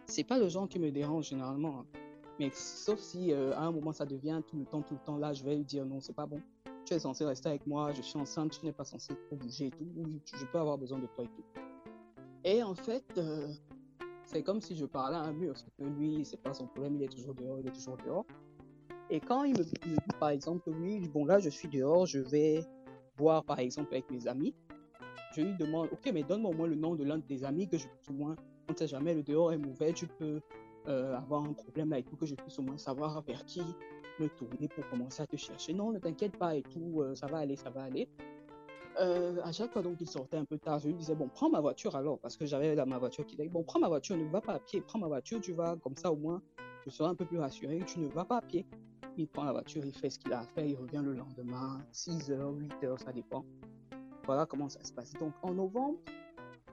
c'est 0.05 0.23
pas 0.23 0.39
le 0.39 0.49
genre 0.49 0.67
qui 0.67 0.79
me 0.79 0.91
dérange 0.91 1.29
généralement. 1.29 1.79
Hein. 1.79 1.85
Mais 2.39 2.49
sauf 2.51 2.99
si 2.99 3.33
euh, 3.33 3.53
à 3.55 3.61
un 3.61 3.71
moment 3.71 3.91
ça 3.91 4.05
devient 4.05 4.41
tout 4.47 4.57
le 4.57 4.65
temps, 4.65 4.81
tout 4.81 4.95
le 4.95 5.05
temps, 5.05 5.17
là, 5.17 5.33
je 5.33 5.43
vais 5.43 5.55
lui 5.55 5.65
dire 5.65 5.85
non, 5.85 5.99
c'est 5.99 6.15
pas 6.15 6.25
bon. 6.25 6.41
Tu 6.85 6.93
es 6.93 6.99
censé 6.99 7.25
rester 7.25 7.49
avec 7.49 7.67
moi, 7.67 7.91
je 7.91 8.01
suis 8.01 8.17
enceinte, 8.17 8.57
tu 8.59 8.65
n'es 8.65 8.71
pas 8.71 8.85
censé 8.85 9.13
trop 9.27 9.35
bouger 9.35 9.67
et 9.67 9.71
tout. 9.71 9.85
Je 10.33 10.45
peux 10.45 10.57
avoir 10.57 10.77
besoin 10.77 10.99
de 10.99 11.05
toi 11.07 11.23
et 11.23 11.27
tout. 11.27 11.43
Et 12.43 12.63
en 12.63 12.73
fait, 12.73 13.05
euh, 13.17 13.47
c'est 14.25 14.41
comme 14.41 14.61
si 14.61 14.75
je 14.75 14.85
parlais 14.85 15.17
à 15.17 15.21
un 15.21 15.33
mur, 15.33 15.53
parce 15.53 15.63
que 15.63 15.83
lui, 15.83 16.25
c'est 16.25 16.41
pas 16.41 16.53
son 16.53 16.65
problème, 16.67 16.95
il 16.95 17.03
est 17.03 17.09
toujours 17.09 17.35
dehors, 17.35 17.59
il 17.59 17.67
est 17.67 17.71
toujours 17.71 17.97
dehors. 17.97 18.25
Et 19.09 19.19
quand 19.19 19.43
il 19.43 19.57
me, 19.57 19.63
dit, 19.63 19.75
par 20.19 20.29
exemple, 20.29 20.69
oui, 20.69 21.07
bon 21.09 21.25
là, 21.25 21.39
je 21.39 21.49
suis 21.49 21.67
dehors, 21.67 22.05
je 22.05 22.19
vais 22.19 22.65
boire, 23.17 23.43
par 23.43 23.59
exemple, 23.59 23.93
avec 23.93 24.09
mes 24.09 24.27
amis, 24.27 24.55
je 25.35 25.41
lui 25.41 25.55
demande, 25.55 25.89
ok, 25.91 26.11
mais 26.13 26.23
donne-moi 26.23 26.51
au 26.51 26.53
moins 26.53 26.67
le 26.67 26.75
nom 26.75 26.95
de 26.95 27.03
l'un 27.03 27.17
de 27.17 27.23
tes 27.23 27.43
amis 27.43 27.67
que 27.67 27.77
je 27.77 27.87
puisse 27.87 28.09
au 28.09 28.13
moins, 28.13 28.35
on 28.69 28.73
ne 28.73 28.77
sait 28.77 28.87
jamais, 28.87 29.13
le 29.13 29.23
dehors 29.23 29.51
est 29.51 29.57
mauvais, 29.57 29.93
tu 29.93 30.07
peux 30.07 30.41
euh, 30.87 31.15
avoir 31.15 31.43
un 31.43 31.53
problème 31.53 31.93
avec 31.93 32.05
tout, 32.09 32.15
que 32.15 32.25
je 32.25 32.35
puisse 32.35 32.57
au 32.59 32.63
moins 32.63 32.77
savoir 32.77 33.21
vers 33.23 33.45
qui 33.45 33.61
me 34.19 34.27
tourner 34.29 34.67
pour 34.67 34.87
commencer 34.89 35.23
à 35.23 35.27
te 35.27 35.35
chercher. 35.35 35.73
Non, 35.73 35.91
ne 35.91 35.99
t'inquiète 35.99 36.37
pas 36.37 36.55
et 36.55 36.63
tout, 36.63 37.01
euh, 37.01 37.15
ça 37.15 37.27
va 37.27 37.39
aller, 37.39 37.55
ça 37.55 37.69
va 37.69 37.83
aller. 37.83 38.07
Euh, 38.99 39.39
à 39.43 39.53
chaque 39.53 39.71
fois 39.71 39.81
donc 39.81 40.01
il 40.01 40.07
sortait 40.07 40.35
un 40.35 40.43
peu 40.43 40.57
tard, 40.57 40.79
je 40.79 40.87
lui 40.87 40.95
disais 40.95 41.15
bon 41.15 41.29
prends 41.29 41.49
ma 41.49 41.61
voiture 41.61 41.95
alors 41.95 42.19
parce 42.19 42.35
que 42.35 42.45
j'avais 42.45 42.75
ma 42.85 42.97
voiture 42.97 43.25
qui 43.25 43.37
disait 43.37 43.47
bon 43.47 43.63
prends 43.63 43.79
ma 43.79 43.87
voiture, 43.87 44.17
ne 44.17 44.25
va 44.25 44.41
pas 44.41 44.55
à 44.55 44.59
pied, 44.59 44.81
prends 44.81 44.99
ma 44.99 45.07
voiture, 45.07 45.39
tu 45.39 45.53
vas 45.53 45.77
comme 45.77 45.95
ça 45.95 46.11
au 46.11 46.17
moins 46.17 46.41
je 46.85 46.89
serai 46.89 47.09
un 47.09 47.15
peu 47.15 47.25
plus 47.25 47.39
rassuré, 47.39 47.79
tu 47.85 47.99
ne 47.99 48.07
vas 48.07 48.25
pas 48.25 48.37
à 48.37 48.41
pied. 48.41 48.65
Il 49.17 49.27
prend 49.27 49.43
la 49.43 49.51
voiture, 49.51 49.83
il 49.85 49.93
fait 49.93 50.09
ce 50.09 50.17
qu'il 50.19 50.33
a 50.33 50.39
à 50.39 50.45
faire, 50.45 50.65
il 50.65 50.75
revient 50.75 51.01
le 51.03 51.13
lendemain, 51.13 51.79
6 51.91 52.31
h 52.31 52.57
8 52.57 52.73
h 52.83 52.97
ça 52.97 53.11
dépend. 53.11 53.45
Voilà 54.25 54.45
comment 54.45 54.69
ça 54.69 54.83
se 54.83 54.93
passe. 54.93 55.13
Donc 55.13 55.33
en 55.41 55.53
novembre, 55.53 55.97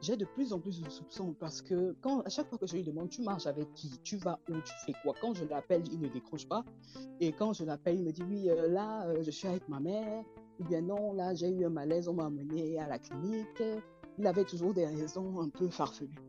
j'ai 0.00 0.16
de 0.16 0.24
plus 0.24 0.52
en 0.52 0.60
plus 0.60 0.80
de 0.80 0.88
soupçons 0.88 1.34
parce 1.38 1.60
que 1.60 1.96
quand 2.00 2.20
à 2.20 2.28
chaque 2.28 2.48
fois 2.48 2.58
que 2.58 2.66
je 2.66 2.76
lui 2.76 2.84
demande 2.84 3.08
tu 3.08 3.22
marches 3.22 3.46
avec 3.46 3.72
qui, 3.74 3.98
tu 4.04 4.16
vas 4.16 4.38
où, 4.48 4.54
tu 4.60 4.72
fais 4.86 4.92
quoi, 5.02 5.14
quand 5.20 5.34
je 5.34 5.44
l'appelle, 5.44 5.82
il 5.90 6.00
ne 6.00 6.08
décroche 6.08 6.46
pas. 6.46 6.64
Et 7.20 7.32
quand 7.32 7.52
je 7.52 7.64
l'appelle, 7.64 7.96
il 7.96 8.04
me 8.04 8.12
dit 8.12 8.22
oui, 8.22 8.48
euh, 8.48 8.68
là, 8.68 9.06
euh, 9.06 9.22
je 9.22 9.30
suis 9.30 9.48
avec 9.48 9.68
ma 9.68 9.80
mère. 9.80 10.24
Ou 10.60 10.64
bien 10.64 10.80
non, 10.80 11.12
là, 11.12 11.34
j'ai 11.34 11.48
eu 11.48 11.64
un 11.64 11.70
malaise, 11.70 12.08
on 12.08 12.14
m'a 12.14 12.26
amené 12.26 12.78
à 12.78 12.88
la 12.88 12.98
clinique. 12.98 13.62
Il 14.18 14.26
avait 14.26 14.44
toujours 14.44 14.74
des 14.74 14.86
raisons 14.86 15.40
un 15.40 15.48
peu 15.48 15.68
farfelues. 15.68 16.20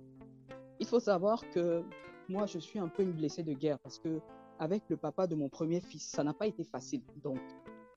Il 0.79 0.85
faut 0.85 0.99
savoir 0.99 1.41
que 1.49 1.83
moi, 2.27 2.45
je 2.45 2.59
suis 2.59 2.79
un 2.79 2.87
peu 2.87 3.03
une 3.03 3.13
blessée 3.13 3.43
de 3.43 3.53
guerre 3.53 3.79
parce 3.79 3.97
que 3.97 4.19
avec 4.59 4.83
le 4.89 4.97
papa 4.97 5.25
de 5.25 5.35
mon 5.35 5.49
premier 5.49 5.79
fils, 5.79 6.03
ça 6.03 6.23
n'a 6.23 6.33
pas 6.33 6.45
été 6.45 6.63
facile. 6.63 7.01
Donc, 7.23 7.39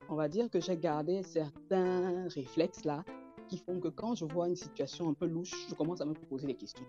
on 0.09 0.15
va 0.15 0.27
dire 0.27 0.49
que 0.49 0.59
j'ai 0.59 0.77
gardé 0.77 1.23
certains 1.23 2.27
réflexes 2.27 2.85
là 2.85 3.03
qui 3.47 3.57
font 3.57 3.79
que 3.79 3.89
quand 3.89 4.15
je 4.15 4.25
vois 4.25 4.47
une 4.47 4.55
situation 4.55 5.09
un 5.09 5.13
peu 5.13 5.25
louche, 5.25 5.67
je 5.69 5.75
commence 5.75 6.01
à 6.01 6.05
me 6.05 6.13
poser 6.13 6.47
des 6.47 6.55
questions. 6.55 6.85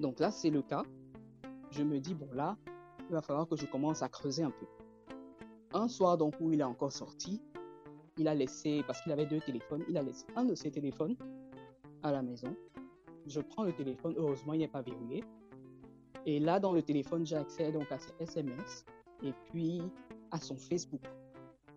Donc 0.00 0.18
là, 0.18 0.30
c'est 0.30 0.50
le 0.50 0.62
cas. 0.62 0.82
Je 1.70 1.82
me 1.82 1.98
dis, 1.98 2.14
bon 2.14 2.28
là, 2.32 2.56
il 3.08 3.12
va 3.12 3.20
falloir 3.20 3.46
que 3.46 3.56
je 3.56 3.66
commence 3.66 4.02
à 4.02 4.08
creuser 4.08 4.42
un 4.42 4.50
peu. 4.50 4.66
Un 5.74 5.88
soir, 5.88 6.16
donc, 6.16 6.34
où 6.40 6.50
il 6.50 6.60
est 6.60 6.64
encore 6.64 6.92
sorti, 6.92 7.42
il 8.16 8.26
a 8.26 8.34
laissé, 8.34 8.82
parce 8.86 9.00
qu'il 9.02 9.12
avait 9.12 9.26
deux 9.26 9.40
téléphones, 9.40 9.84
il 9.88 9.96
a 9.96 10.02
laissé 10.02 10.24
un 10.34 10.44
de 10.44 10.54
ses 10.54 10.70
téléphones 10.70 11.16
à 12.02 12.12
la 12.12 12.22
maison. 12.22 12.54
Je 13.26 13.40
prends 13.40 13.64
le 13.64 13.72
téléphone, 13.72 14.14
heureusement, 14.16 14.54
il 14.54 14.60
n'est 14.60 14.68
pas 14.68 14.82
verrouillé. 14.82 15.22
Et 16.24 16.40
là, 16.40 16.58
dans 16.58 16.72
le 16.72 16.82
téléphone, 16.82 17.26
j'ai 17.26 17.36
accès 17.36 17.70
donc 17.70 17.90
à 17.92 17.98
ses 17.98 18.12
SMS 18.20 18.84
et 19.22 19.32
puis 19.50 19.82
à 20.30 20.38
son 20.40 20.56
Facebook. 20.56 21.02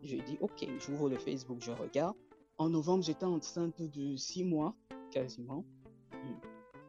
Je 0.04 0.16
dis, 0.18 0.38
OK, 0.42 0.68
j'ouvre 0.80 1.10
le 1.10 1.18
Facebook, 1.18 1.60
je 1.62 1.72
regarde. 1.72 2.16
En 2.58 2.70
novembre, 2.70 3.04
j'étais 3.04 3.26
enceinte 3.26 3.82
de 3.82 4.16
six 4.16 4.44
mois, 4.44 4.76
quasiment. 5.12 5.64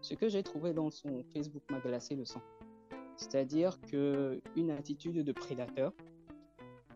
Ce 0.01 0.15
que 0.15 0.29
j'ai 0.29 0.43
trouvé 0.43 0.73
dans 0.73 0.91
son 0.91 1.23
Facebook 1.33 1.63
m'a 1.71 1.79
glacé 1.79 2.17
le 2.17 2.25
sang. 2.25 2.43
C'est-à-dire 3.17 3.81
que 3.83 4.41
une 4.57 4.71
attitude 4.71 5.25
de 5.25 5.33
prédateur. 5.33 5.93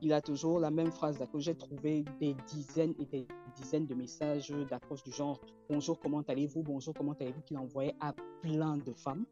Il 0.02 0.12
a 0.12 0.20
toujours 0.20 0.58
la 0.58 0.70
même 0.70 0.90
phrase. 0.90 1.18
J'ai 1.36 1.54
trouvé 1.54 2.04
des 2.20 2.34
dizaines 2.48 2.94
et 2.98 3.06
des 3.06 3.26
dizaines 3.54 3.86
de 3.86 3.94
messages 3.94 4.50
d'approche 4.68 5.02
du 5.04 5.12
genre 5.12 5.40
Bonjour, 5.70 5.98
comment 5.98 6.22
allez-vous? 6.28 6.62
Bonjour, 6.62 6.92
comment 6.94 7.14
allez-vous? 7.18 7.42
qu'il 7.42 7.58
envoyait 7.58 7.94
à 8.00 8.14
plein 8.42 8.76
de 8.76 8.92
femmes. 8.92 9.24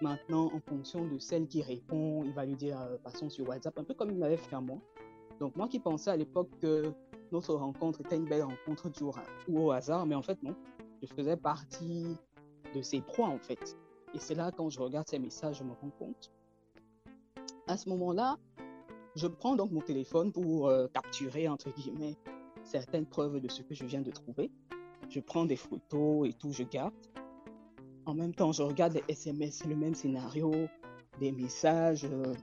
Maintenant, 0.00 0.50
en 0.52 0.60
fonction 0.60 1.06
de 1.06 1.18
celle 1.18 1.46
qui 1.46 1.62
répond, 1.62 2.24
il 2.24 2.32
va 2.32 2.44
lui 2.44 2.56
dire 2.56 2.80
euh, 2.80 2.96
passons 3.04 3.30
sur 3.30 3.48
WhatsApp, 3.48 3.78
un 3.78 3.84
peu 3.84 3.94
comme 3.94 4.10
il 4.10 4.18
m'avait 4.18 4.36
fait 4.36 4.56
à 4.56 4.60
moi. 4.60 4.78
Donc 5.40 5.56
moi 5.56 5.68
qui 5.68 5.80
pensais 5.80 6.10
à 6.10 6.16
l'époque 6.16 6.50
que 6.60 6.92
notre 7.32 7.54
rencontre 7.54 8.00
était 8.02 8.16
une 8.16 8.26
belle 8.26 8.42
rencontre 8.42 8.90
du 8.90 9.02
ou 9.48 9.60
au 9.60 9.70
hasard, 9.70 10.06
mais 10.06 10.14
en 10.14 10.22
fait 10.22 10.42
non, 10.42 10.54
je 11.02 11.06
faisais 11.12 11.36
partie 11.36 12.16
de 12.74 12.82
ses 12.82 13.00
proies 13.00 13.28
en 13.28 13.38
fait. 13.38 13.76
Et 14.14 14.18
c'est 14.18 14.34
là 14.34 14.50
quand 14.52 14.68
je 14.68 14.80
regarde 14.80 15.08
ces 15.08 15.18
messages, 15.18 15.58
je 15.58 15.64
me 15.64 15.72
rends 15.72 15.90
compte. 15.98 16.30
À 17.66 17.76
ce 17.76 17.88
moment-là, 17.88 18.36
je 19.14 19.26
prends 19.26 19.56
donc 19.56 19.70
mon 19.72 19.80
téléphone 19.80 20.32
pour 20.32 20.68
euh, 20.68 20.86
capturer 20.88 21.48
entre 21.48 21.70
guillemets 21.70 22.16
certaines 22.64 23.06
preuves 23.06 23.40
de 23.40 23.48
ce 23.48 23.62
que 23.62 23.74
je 23.74 23.84
viens 23.84 24.02
de 24.02 24.10
trouver. 24.10 24.50
Je 25.08 25.20
prends 25.20 25.44
des 25.44 25.56
photos 25.56 26.28
et 26.28 26.32
tout, 26.32 26.52
je 26.52 26.62
garde. 26.62 26.94
En 28.06 28.14
même 28.14 28.34
temps, 28.34 28.52
je 28.52 28.62
regarde 28.62 28.94
les 28.94 29.04
SMS, 29.08 29.64
le 29.64 29.76
même 29.76 29.94
scénario, 29.94 30.52
des 31.20 31.32
messages 31.32 32.04
euh, 32.04 32.34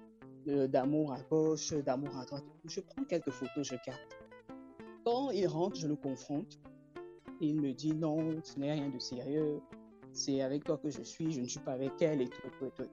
d'amour 0.68 1.14
à 1.14 1.22
gauche, 1.22 1.74
d'amour 1.74 2.16
à 2.18 2.26
droite. 2.26 2.44
Je 2.66 2.82
prends 2.82 3.04
quelques 3.04 3.32
photos, 3.32 3.68
je 3.68 3.76
garde. 3.86 4.00
Quand 5.06 5.32
il 5.32 5.48
rentre, 5.48 5.76
je 5.76 5.88
le 5.88 5.96
confronte. 5.96 6.60
Il 7.42 7.62
me 7.62 7.74
dit 7.74 7.94
non, 7.94 8.42
ce 8.44 8.60
n'est 8.60 8.74
rien 8.74 8.90
de 8.90 9.00
sérieux. 9.00 9.62
C'est 10.12 10.42
avec 10.42 10.64
toi 10.64 10.78
que 10.78 10.90
je 10.90 11.02
suis, 11.02 11.32
je 11.32 11.42
ne 11.42 11.48
suis 11.48 11.60
pas 11.60 11.74
avec 11.74 12.02
elle 12.02 12.22
et 12.22 12.28
tout, 12.28 12.50
tout, 12.60 12.72
tout. 12.76 12.90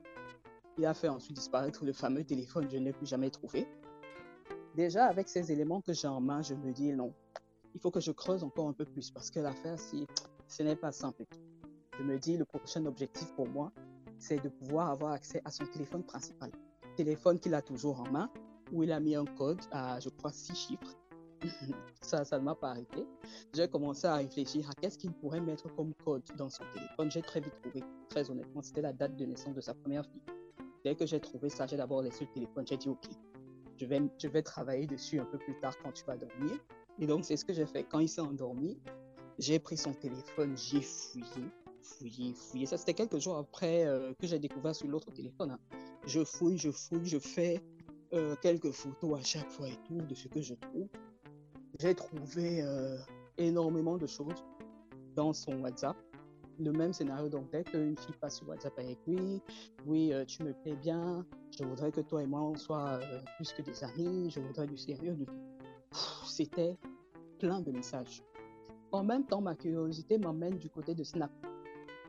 Il 0.79 0.85
a 0.87 0.95
fait 0.95 1.09
ensuite 1.09 1.37
disparaître 1.37 1.85
le 1.85 1.93
fameux 1.93 2.25
téléphone, 2.25 2.69
je 2.71 2.77
ne 2.77 2.85
l'ai 2.85 2.93
plus 2.93 3.07
jamais 3.07 3.31
trouvé. 3.31 3.67
Déjà, 4.77 5.07
avec 5.07 5.29
ces 5.29 5.51
éléments 5.51 5.81
que 5.81 5.95
j'ai 5.95 6.07
en 6.07 6.21
main, 6.21 6.43
je 6.43 6.55
me 6.55 6.71
dis 6.73 6.93
non, 6.93 7.13
il 7.75 7.81
faut 7.81 7.91
que 7.91 8.01
je 8.01 8.13
creuse 8.13 8.45
encore 8.45 8.69
un 8.69 8.73
peu 8.73 8.85
plus 8.85 9.11
parce 9.11 9.31
que 9.31 9.41
l'affaire, 9.41 9.79
si, 9.79 10.07
ce 10.49 10.63
n'est 10.63 10.77
pas 10.77 10.93
simple. 10.93 11.25
Je 11.99 12.03
me 12.03 12.19
dis, 12.19 12.37
le 12.37 12.45
prochain 12.45 12.85
objectif 12.87 13.35
pour 13.35 13.49
moi, 13.49 13.73
c'est 14.19 14.43
de 14.43 14.49
pouvoir 14.49 14.91
avoir 14.91 15.13
accès 15.13 15.41
à 15.45 15.51
son 15.51 15.67
téléphone 15.67 16.03
principal. 16.03 16.51
Téléphone 16.97 17.39
qu'il 17.39 17.55
a 17.55 17.63
toujours 17.63 18.01
en 18.01 18.11
main, 18.11 18.31
où 18.73 18.83
il 18.83 18.91
a 18.91 19.01
mis 19.01 19.15
un 19.15 19.25
code 19.25 19.61
à, 19.71 20.01
je 20.01 20.09
crois, 20.09 20.33
six 20.33 20.55
chiffres 20.55 20.97
ça, 22.01 22.25
ça 22.25 22.39
ne 22.39 22.45
m'a 22.45 22.55
pas 22.55 22.71
arrêté. 22.71 23.07
J'ai 23.55 23.69
commencé 23.69 24.07
à 24.07 24.17
réfléchir 24.17 24.69
à 24.71 24.73
qu'est-ce 24.81 24.99
qu'il 24.99 25.13
pourrait 25.13 25.41
mettre 25.41 25.73
comme 25.75 25.93
code 26.05 26.23
dans 26.37 26.49
son 26.49 26.65
téléphone. 26.73 27.11
J'ai 27.11 27.23
très 27.23 27.41
vite 27.41 27.53
trouvé, 27.63 27.85
très 28.09 28.31
honnêtement, 28.31 28.63
c'était 28.63 28.81
la 28.81 28.93
date 28.93 29.17
de 29.17 29.27
naissance 29.27 29.55
de 29.55 29.61
sa 29.61 29.75
première 29.75 30.05
fille. 30.07 30.23
Dès 30.85 30.95
que 30.95 31.07
j'ai 31.07 31.21
trouvé 31.21 31.49
ça, 31.49 31.67
j'ai 31.67 31.77
d'abord 31.77 32.03
laissé 32.03 32.25
le 32.25 32.33
téléphone. 32.33 32.67
J'ai 32.67 32.77
dit, 32.77 32.89
OK, 32.89 33.07
je 33.77 33.87
vais, 33.87 34.01
je 34.19 34.29
vais 34.29 34.43
travailler 34.43 34.87
dessus 34.87 35.19
un 35.19 35.25
peu 35.25 35.39
plus 35.39 35.59
tard 35.61 35.75
quand 35.83 35.93
tu 35.93 36.05
vas 36.05 36.17
dormir. 36.17 36.53
Et 36.99 37.07
donc, 37.07 37.25
c'est 37.25 37.37
ce 37.37 37.45
que 37.45 37.53
j'ai 37.53 37.67
fait. 37.67 37.85
Quand 37.85 37.99
il 37.99 38.09
s'est 38.09 38.21
endormi, 38.21 38.79
j'ai 39.39 39.59
pris 39.59 39.77
son 39.77 39.93
téléphone, 39.93 40.57
j'ai 40.57 40.81
fouillé, 40.81 41.51
fouillé, 41.83 42.35
fouillé. 42.35 42.67
Ça, 42.67 42.79
c'était 42.79 42.95
quelques 42.95 43.19
jours 43.19 43.37
après 43.37 43.85
euh, 43.85 44.15
que 44.15 44.27
j'ai 44.27 44.39
découvert 44.39 44.75
sur 44.75 44.89
l'autre 44.89 45.13
téléphone. 45.13 45.51
Hein. 45.51 45.59
Je 46.07 46.25
fouille, 46.25 46.59
je 46.59 46.71
fouille, 46.71 47.07
je 47.07 47.19
fais 47.19 47.63
euh, 48.13 48.37
quelques 48.41 48.71
photos 48.71 49.19
à 49.19 49.23
chaque 49.23 49.51
fois 49.51 49.69
et 49.69 49.77
tout 49.87 50.01
de 50.01 50.15
ce 50.15 50.29
que 50.29 50.41
je 50.41 50.55
trouve 50.55 50.89
j'ai 51.81 51.95
trouvé 51.95 52.63
euh, 52.63 52.97
énormément 53.39 53.97
de 53.97 54.07
choses 54.07 54.45
dans 55.15 55.33
son 55.33 55.61
WhatsApp. 55.61 55.97
le 56.59 56.73
même 56.73 56.93
scénario. 56.93 57.29
Donc, 57.29 57.51
dès 57.51 57.65
qu'une 57.65 57.97
fille 57.99 58.15
passe 58.19 58.37
sur 58.39 58.49
WhatsApp 58.49 58.79
avec 58.79 58.99
lui, 59.07 59.43
oui, 59.85 60.13
euh, 60.13 60.25
tu 60.25 60.43
me 60.43 60.55
plais 60.55 60.77
bien, 60.77 61.27
je 61.59 61.65
voudrais 61.65 61.93
que 61.93 62.01
toi 62.01 62.23
et 62.23 62.27
moi, 62.27 62.41
on 62.41 62.57
soit 62.57 62.99
euh, 63.03 63.21
plus 63.37 63.53
que 63.53 63.61
des 63.61 63.85
amis, 63.85 64.31
je 64.31 64.41
voudrais 64.41 64.67
du 64.67 64.77
sérieux, 64.77 65.13
du 65.13 65.27
C'était 66.27 66.77
plein 67.39 67.61
de 67.61 67.71
messages. 67.71 68.23
En 68.91 69.05
même 69.05 69.27
temps, 69.27 69.43
ma 69.43 69.55
curiosité 69.55 70.17
m'emmène 70.17 70.57
du 70.57 70.71
côté 70.71 70.95
de 70.95 71.05
Snap. 71.05 71.31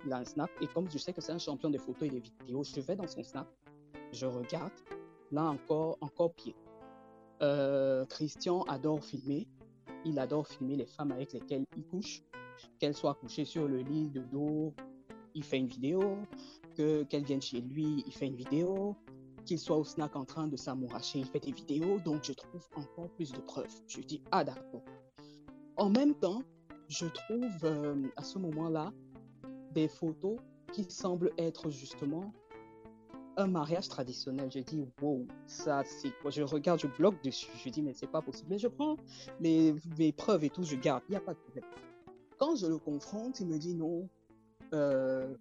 Dans 0.06 0.24
Snap, 0.24 0.50
et 0.62 0.68
comme 0.68 0.89
je 0.89 0.98
sais 0.98 1.12
que 1.12 1.20
c'est 1.20 1.34
un 1.34 1.39
champion 1.39 1.70
de 1.70 1.78
photos 1.78 2.08
et 2.08 2.12
de 2.12 2.20
vidéos, 2.20 2.64
je 2.64 2.80
vais 2.80 2.95
dans 2.95 3.08
son 3.08 3.24
Snap, 3.24 3.48
je 4.12 4.26
regarde, 4.26 4.72
là 5.32 5.43
encore, 5.43 5.97
encore 6.01 6.34
pied. 6.34 6.55
Euh, 7.41 8.05
Christian 8.05 8.64
adore 8.64 9.03
filmer. 9.03 9.47
Il 10.05 10.20
adore 10.20 10.47
filmer 10.47 10.76
les 10.76 10.86
femmes 10.86 11.12
avec 11.12 11.34
lesquelles 11.34 11.66
il 11.76 11.84
couche. 11.86 12.24
Qu'elles 12.80 12.95
soient 12.95 13.14
couchées 13.16 13.45
sur 13.45 13.68
le 13.68 13.80
lit 13.80 14.10
de 14.10 14.22
dos, 14.22 14.74
il 15.36 15.43
fait 15.43 15.58
une 15.58 15.68
vidéo. 15.68 16.18
Que 16.76 17.03
qu'elles 17.03 17.24
viennent 17.24 17.41
chez 17.41 17.62
lui, 17.62 18.03
il 18.05 18.14
fait 18.14 18.28
une 18.28 18.36
vidéo. 18.36 18.95
Qu'il 19.45 19.60
soit 19.60 19.78
au 19.78 19.84
snack 19.84 20.16
en 20.16 20.26
train 20.26 20.47
de 20.47 20.58
s'amouracher, 20.58 21.20
il 21.20 21.26
fait 21.26 21.39
des 21.39 21.51
vidéos. 21.51 21.99
Donc 21.99 22.24
je 22.24 22.34
trouve 22.34 22.68
encore 22.76 23.10
plus 23.10 23.32
de 23.32 23.39
preuves. 23.39 23.74
Je 23.88 24.01
dis 24.01 24.22
ah 24.32 24.43
d'accord. 24.43 24.84
En 25.76 25.89
même 25.89 26.16
temps, 26.16 26.41
je 26.88 27.05
trouve 27.05 27.66
euh, 27.66 28.08
à 28.16 28.24
ce 28.24 28.39
moment-là 28.39 28.91
des 29.74 29.88
photos 29.88 30.38
qui 30.74 30.86
semblent 30.89 31.32
être 31.38 31.70
justement 31.70 32.34
un 33.38 33.48
mariage 33.48 33.88
traditionnel. 33.88 34.52
Je 34.52 34.60
dis, 34.60 34.84
wow, 35.02 35.26
ça 35.46 35.84
c'est 35.86 36.12
quoi? 36.22 36.32
Je 36.32 36.42
regarde, 36.42 36.80
je 36.80 36.88
bloque 36.88 37.24
dessus. 37.24 37.50
Je 37.64 37.70
dis, 37.70 37.82
mais 37.82 37.94
c'est 37.94 38.12
pas 38.12 38.22
possible. 38.22 38.50
Mais 38.50 38.58
je 38.58 38.68
prends 38.68 38.98
les, 39.40 39.76
les, 39.98 40.12
preuves 40.12 40.44
et 40.44 40.50
tout, 40.50 40.64
je 40.64 40.76
garde. 40.76 41.04
Il 41.08 41.12
n'y 41.12 41.18
a 41.18 41.22
pas 41.22 41.34
de 41.34 41.40
problème. 41.40 41.66
Quand 42.38 42.56
je 42.56 42.68
le 42.68 42.78
confronte, 42.78 43.40
il 43.40 43.48
me 43.48 43.58
dit 43.58 43.76
non. 43.76 44.10
Euh, 44.74 45.34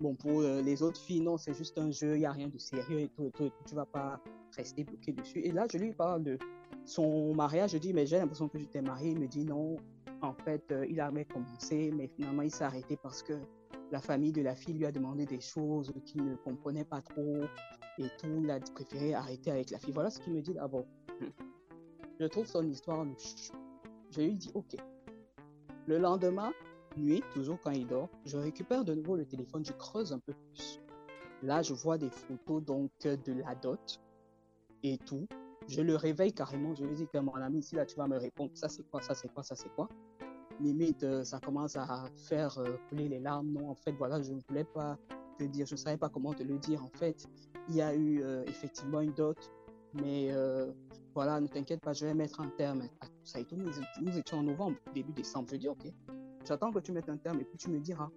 bon, 0.00 0.14
pour 0.14 0.40
euh, 0.40 0.60
les 0.62 0.82
autres 0.82 1.00
filles, 1.00 1.20
non, 1.20 1.36
c'est 1.36 1.54
juste 1.54 1.78
un 1.78 1.90
jeu, 1.90 2.16
il 2.16 2.20
n'y 2.20 2.26
a 2.26 2.32
rien 2.32 2.48
de 2.48 2.58
sérieux 2.58 3.00
et 3.00 3.08
tout. 3.08 3.30
Tu 3.66 3.74
vas 3.74 3.86
pas 3.86 4.20
rester 4.56 4.84
bloqué 4.84 5.12
dessus. 5.12 5.40
Et 5.40 5.52
là, 5.52 5.66
je 5.70 5.78
lui 5.78 5.92
parle 5.92 6.24
de 6.24 6.38
son 6.84 7.34
mariage. 7.34 7.72
Je 7.72 7.78
dis, 7.78 7.92
mais 7.92 8.06
j'ai 8.06 8.18
l'impression 8.18 8.48
que 8.48 8.58
j'étais 8.58 8.82
mariée. 8.82 9.10
Il 9.10 9.20
me 9.20 9.28
dit 9.28 9.44
non. 9.44 9.76
En 10.22 10.34
fait, 10.34 10.70
euh, 10.70 10.86
il 10.88 11.00
avait 11.00 11.24
commencé, 11.24 11.90
mais 11.92 12.08
finalement, 12.08 12.42
il 12.42 12.50
s'est 12.50 12.64
arrêté 12.64 12.96
parce 13.02 13.22
que 13.22 13.34
la 13.92 14.00
famille 14.00 14.32
de 14.32 14.40
la 14.40 14.56
fille 14.56 14.74
lui 14.74 14.86
a 14.86 14.90
demandé 14.90 15.26
des 15.26 15.40
choses 15.40 15.92
qu'il 16.06 16.24
ne 16.24 16.34
comprenait 16.34 16.84
pas 16.84 17.02
trop 17.02 17.42
et 17.98 18.08
tout. 18.18 18.40
Il 18.42 18.50
a 18.50 18.58
préféré 18.58 19.12
arrêter 19.12 19.50
avec 19.50 19.70
la 19.70 19.78
fille. 19.78 19.92
Voilà 19.92 20.08
ce 20.08 20.18
qu'il 20.18 20.32
me 20.32 20.40
dit 20.40 20.54
d'abord. 20.54 20.86
Je 22.18 22.26
trouve 22.26 22.46
son 22.46 22.66
histoire 22.66 23.04
louche. 23.04 23.52
Je 24.10 24.22
lui 24.22 24.34
dis 24.34 24.50
OK. 24.54 24.76
Le 25.86 25.98
lendemain, 25.98 26.52
nuit, 26.96 27.22
toujours 27.34 27.58
quand 27.60 27.72
il 27.72 27.86
dort, 27.86 28.08
je 28.24 28.38
récupère 28.38 28.84
de 28.84 28.94
nouveau 28.94 29.16
le 29.16 29.26
téléphone, 29.26 29.64
je 29.64 29.72
creuse 29.72 30.12
un 30.12 30.20
peu 30.20 30.32
plus. 30.32 30.80
Là, 31.42 31.60
je 31.60 31.74
vois 31.74 31.98
des 31.98 32.10
photos 32.10 32.64
donc 32.64 32.90
de 33.02 33.32
la 33.32 33.54
dot 33.54 34.00
et 34.82 34.96
tout. 34.98 35.26
Je 35.68 35.82
le 35.82 35.96
réveille 35.96 36.32
carrément, 36.32 36.74
je 36.74 36.84
lui 36.84 36.96
dis 36.96 37.06
que 37.08 37.18
mon 37.18 37.34
ami, 37.34 37.58
ici 37.58 37.74
là, 37.74 37.84
tu 37.84 37.96
vas 37.96 38.06
me 38.06 38.16
répondre, 38.16 38.52
ça 38.54 38.68
c'est 38.68 38.88
quoi, 38.88 39.02
ça 39.02 39.14
c'est 39.14 39.28
quoi, 39.32 39.42
ça 39.42 39.54
c'est 39.54 39.72
quoi? 39.74 39.88
Limite, 40.60 41.02
euh, 41.02 41.24
ça 41.24 41.40
commence 41.40 41.76
à 41.76 42.06
faire 42.16 42.58
euh, 42.58 42.76
couler 42.88 43.08
les 43.08 43.20
larmes. 43.20 43.50
Non, 43.52 43.70
en 43.70 43.74
fait, 43.74 43.92
voilà, 43.92 44.20
je 44.22 44.32
ne 44.32 44.40
voulais 44.48 44.64
pas 44.64 44.96
te 45.38 45.44
dire, 45.44 45.66
je 45.66 45.74
ne 45.74 45.78
savais 45.78 45.96
pas 45.96 46.08
comment 46.08 46.32
te 46.32 46.42
le 46.42 46.58
dire. 46.58 46.82
En 46.82 46.98
fait, 46.98 47.26
il 47.68 47.76
y 47.76 47.82
a 47.82 47.94
eu 47.94 48.22
euh, 48.22 48.44
effectivement 48.46 49.00
une 49.00 49.12
dot, 49.12 49.36
mais 49.94 50.30
voilà, 51.14 51.40
ne 51.40 51.46
t'inquiète 51.46 51.80
pas, 51.80 51.92
je 51.92 52.06
vais 52.06 52.14
mettre 52.14 52.40
un 52.40 52.48
terme 52.48 52.88
ça 53.24 53.38
et 53.38 53.44
tout. 53.44 53.56
Nous, 53.56 54.18
étions 54.18 54.38
en 54.38 54.42
novembre, 54.42 54.78
début 54.94 55.12
décembre. 55.12 55.48
Je 55.50 55.56
dis, 55.56 55.68
ok, 55.68 55.92
j'attends 56.46 56.72
que 56.72 56.78
tu 56.78 56.92
mettes 56.92 57.10
un 57.10 57.18
terme 57.18 57.40
et 57.40 57.44
puis 57.44 57.58
tu 57.58 57.68
me 57.68 57.78
diras. 57.78 58.08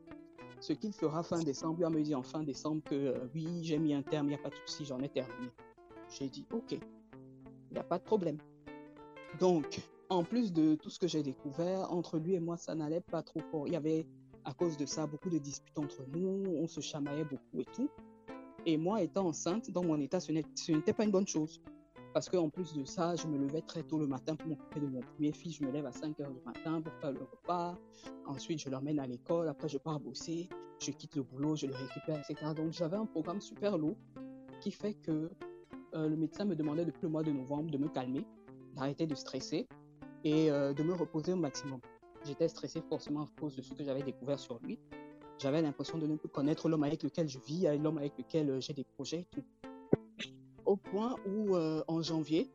Ce 0.62 0.72
qu'il 0.72 0.94
fera 0.94 1.22
fin 1.22 1.40
décembre, 1.44 1.80
il 1.82 1.90
me 1.90 2.02
dit 2.02 2.16
en 2.16 2.24
fin 2.24 2.42
décembre 2.42 2.82
que 2.84 3.14
oui, 3.34 3.60
j'ai 3.62 3.78
mis 3.78 3.94
un 3.94 4.02
terme, 4.02 4.28
il 4.28 4.30
n'y 4.30 4.36
a 4.36 4.38
pas 4.38 4.50
de 4.50 4.56
souci, 4.66 4.86
j'en 4.86 5.02
ai 5.02 5.10
terminé. 5.10 5.52
J'ai 6.10 6.30
dit, 6.30 6.46
ok, 6.52 6.72
il 6.72 6.80
n'y 7.74 7.80
a 7.80 7.84
pas 7.84 7.98
de 7.98 8.04
problème. 8.04 8.38
Donc, 9.40 9.82
en 10.16 10.24
plus 10.24 10.54
de 10.54 10.76
tout 10.76 10.90
ce 10.90 10.98
que 10.98 11.08
j'ai 11.08 11.24
découvert, 11.24 11.92
entre 11.92 12.18
lui 12.18 12.36
et 12.36 12.40
moi, 12.40 12.58
ça 12.58 12.74
n'allait 12.74 13.02
pas 13.02 13.22
trop 13.22 13.42
fort. 13.52 13.68
Il 13.68 13.74
y 13.74 13.76
avait, 13.76 14.08
à 14.46 14.54
cause 14.54 14.78
de 14.78 14.86
ça, 14.86 15.06
beaucoup 15.08 15.30
de 15.30 15.38
disputes 15.38 15.78
entre 15.78 16.04
nous, 16.14 16.44
on 16.58 16.68
se 16.68 16.80
chamaillait 16.80 17.26
beaucoup 17.26 17.60
et 17.60 17.66
tout. 17.66 17.90
Et 18.66 18.78
moi, 18.78 19.02
étant 19.02 19.28
enceinte, 19.28 19.70
dans 19.72 19.84
mon 19.84 20.00
état, 20.00 20.20
ce 20.20 20.32
n'était 20.32 20.94
pas 20.94 21.04
une 21.04 21.12
bonne 21.12 21.28
chose. 21.28 21.62
Parce 22.14 22.30
qu'en 22.30 22.50
plus 22.50 22.74
de 22.74 22.86
ça, 22.86 23.16
je 23.18 23.28
me 23.28 23.38
levais 23.38 23.62
très 23.62 23.84
tôt 23.84 24.00
le 24.00 24.08
matin 24.08 24.38
pour 24.38 24.48
m'occuper 24.48 24.80
de 24.80 24.88
mon 24.88 25.02
premier 25.02 25.34
fils. 25.34 25.58
Je 25.58 25.66
me 25.66 25.72
lève 25.72 25.86
à 25.86 25.92
5 25.92 26.18
heures 26.22 26.32
du 26.32 26.40
matin 26.46 26.82
pour 26.82 26.94
faire 26.94 27.12
le 27.12 27.20
repas. 27.20 27.78
Ensuite, 28.26 28.62
je 28.62 28.70
l'emmène 28.70 29.00
à 29.00 29.06
l'école. 29.06 29.50
Après, 29.50 29.68
je 29.68 29.78
pars 29.78 30.00
bosser. 30.00 30.48
Je 30.80 30.92
quitte 30.92 31.16
le 31.18 31.24
boulot, 31.24 31.58
je 31.58 31.68
le 31.68 31.74
récupère, 31.74 32.20
etc. 32.20 32.54
Donc, 32.56 32.72
j'avais 32.72 32.96
un 32.96 33.06
programme 33.06 33.42
super 33.42 33.78
lourd 33.78 33.98
qui 34.62 34.72
fait 34.72 34.94
que 34.94 35.30
euh, 35.94 36.08
le 36.08 36.16
médecin 36.16 36.46
me 36.46 36.56
demandait 36.56 36.86
depuis 36.86 37.04
le 37.04 37.10
mois 37.10 37.24
de 37.24 37.32
novembre 37.32 37.70
de 37.70 37.78
me 37.78 37.90
calmer, 37.90 38.26
d'arrêter 38.76 39.06
de 39.06 39.16
stresser 39.16 39.68
et 40.26 40.52
euh, 40.52 40.74
de 40.74 40.84
me 40.84 40.94
reposer 40.94 41.32
au 41.32 41.38
maximum. 41.38 41.80
J'étais 42.26 42.50
stressé 42.50 42.82
forcément 42.82 43.22
à 43.22 43.28
cause 43.40 43.56
de 43.56 43.62
ce 43.62 43.74
que 43.74 43.84
j'avais 43.84 44.02
découvert 44.02 44.40
sur 44.40 44.60
lui. 44.64 44.80
J'avais 45.38 45.62
l'impression 45.62 45.98
de 45.98 46.08
ne 46.08 46.16
plus 46.16 46.30
connaître 46.30 46.68
l'homme 46.68 46.84
avec 46.84 47.04
lequel 47.04 47.30
je 47.30 47.40
vis, 47.40 47.68
l'homme 47.78 48.00
avec 48.00 48.18
lequel 48.18 48.50
euh, 48.50 48.60
j'ai 48.60 48.74
des 48.74 48.84
projets. 48.84 49.26
Tout. 49.32 49.44
Au 50.66 50.76
point 50.76 51.16
où, 51.28 51.56
euh, 51.56 51.84
en 51.88 52.02
janvier, 52.02 52.52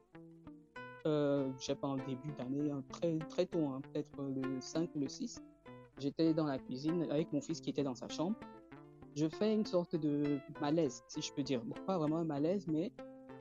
je 1.04 1.50
sais 1.58 1.76
pas, 1.76 1.88
en 1.88 1.96
début 1.96 2.32
d'année, 2.36 2.70
hein, 2.70 2.82
très, 2.88 3.16
très 3.28 3.46
tôt, 3.46 3.66
hein, 3.68 3.80
peut-être 3.80 4.20
le 4.20 4.60
5 4.60 4.90
ou 4.96 4.98
le 4.98 5.08
6, 5.08 5.40
j'étais 5.98 6.34
dans 6.34 6.46
la 6.46 6.58
cuisine 6.58 7.06
avec 7.10 7.32
mon 7.32 7.40
fils 7.40 7.60
qui 7.60 7.70
était 7.70 7.84
dans 7.84 7.94
sa 7.94 8.08
chambre. 8.08 8.36
Je 9.14 9.28
fais 9.28 9.54
une 9.54 9.64
sorte 9.64 9.94
de 9.96 10.38
malaise, 10.60 11.04
si 11.08 11.22
je 11.22 11.32
peux 11.32 11.42
dire. 11.42 11.62
Pas 11.86 11.98
vraiment 11.98 12.18
un 12.18 12.24
malaise, 12.24 12.66
mais 12.66 12.92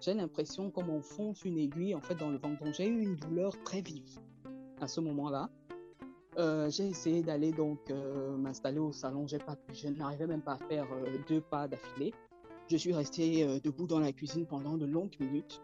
j'ai 0.01 0.13
l'impression 0.13 0.71
comme 0.71 0.89
on 0.89 1.01
fonce 1.01 1.43
une 1.43 1.57
aiguille 1.57 1.93
en 1.95 2.01
fait 2.01 2.15
dans 2.15 2.29
le 2.29 2.37
ventre. 2.37 2.63
Donc 2.63 2.73
j'ai 2.73 2.87
eu 2.87 3.01
une 3.01 3.15
douleur 3.15 3.53
très 3.63 3.81
vive 3.81 4.19
à 4.81 4.87
ce 4.87 5.01
moment-là. 5.01 5.49
Euh, 6.37 6.69
j'ai 6.69 6.87
essayé 6.87 7.21
d'aller 7.21 7.51
donc 7.51 7.79
euh, 7.89 8.37
m'installer 8.37 8.79
au 8.79 8.91
salon. 8.91 9.27
J'ai 9.27 9.39
pas 9.39 9.55
pu, 9.55 9.73
je 9.73 9.89
n'arrivais 9.89 10.27
même 10.27 10.41
pas 10.41 10.53
à 10.53 10.57
faire 10.57 10.87
euh, 10.93 11.17
deux 11.27 11.41
pas 11.41 11.67
d'affilée. 11.67 12.13
Je 12.69 12.77
suis 12.77 12.93
resté 12.93 13.59
debout 13.63 13.87
dans 13.87 13.99
la 13.99 14.11
cuisine 14.11 14.45
pendant 14.45 14.77
de 14.77 14.85
longues 14.85 15.15
minutes, 15.19 15.59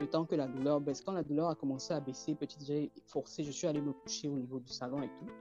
le 0.00 0.06
temps 0.06 0.26
que 0.26 0.34
la 0.34 0.46
douleur 0.46 0.82
baisse. 0.82 1.00
Quand 1.00 1.12
la 1.12 1.22
douleur 1.22 1.48
a 1.48 1.54
commencé 1.54 1.94
à 1.94 2.00
baisser, 2.00 2.34
petit 2.34 2.58
j'ai 2.62 2.92
forcé, 3.06 3.42
je 3.42 3.50
suis 3.50 3.66
allé 3.66 3.80
me 3.80 3.94
coucher 3.94 4.28
au 4.28 4.36
niveau 4.36 4.60
du 4.60 4.70
salon 4.70 5.02
et 5.02 5.08
tout. 5.08 5.32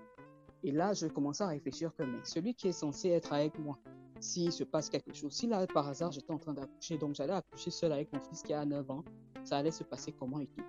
Et 0.64 0.72
là, 0.72 0.94
je 0.94 1.08
commençais 1.08 1.44
à 1.44 1.48
réfléchir 1.48 1.94
que 1.94 2.04
celui 2.24 2.54
qui 2.54 2.70
est 2.70 2.72
censé 2.72 3.10
être 3.10 3.34
avec 3.34 3.60
moi, 3.60 3.78
s'il 4.22 4.52
se 4.52 4.64
passe 4.64 4.90
quelque 4.90 5.14
chose. 5.14 5.34
Si 5.34 5.48
là, 5.48 5.66
par 5.68 5.88
hasard, 5.88 6.12
j'étais 6.12 6.32
en 6.32 6.38
train 6.38 6.54
d'accoucher, 6.54 6.98
donc 6.98 7.16
j'allais 7.16 7.34
accoucher 7.34 7.72
seul 7.72 7.92
avec 7.92 8.12
mon 8.14 8.20
fils 8.20 8.44
qui 8.44 8.54
a 8.54 8.66
9 8.66 8.90
ans, 8.92 9.04
ça 9.44 9.58
allait 9.58 9.72
se 9.72 9.84
passer 9.84 10.12
comment 10.12 10.40
et 10.40 10.48
tout. 10.48 10.64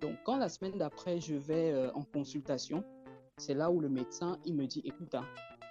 Donc, 0.00 0.16
quand 0.24 0.36
la 0.36 0.48
semaine 0.48 0.76
d'après, 0.78 1.20
je 1.20 1.34
vais 1.34 1.72
euh, 1.72 1.92
en 1.92 2.02
consultation, 2.02 2.82
c'est 3.36 3.54
là 3.54 3.70
où 3.70 3.80
le 3.80 3.88
médecin, 3.88 4.38
il 4.44 4.54
me 4.54 4.66
dit, 4.66 4.82
écoute, 4.84 5.14
hein, 5.14 5.24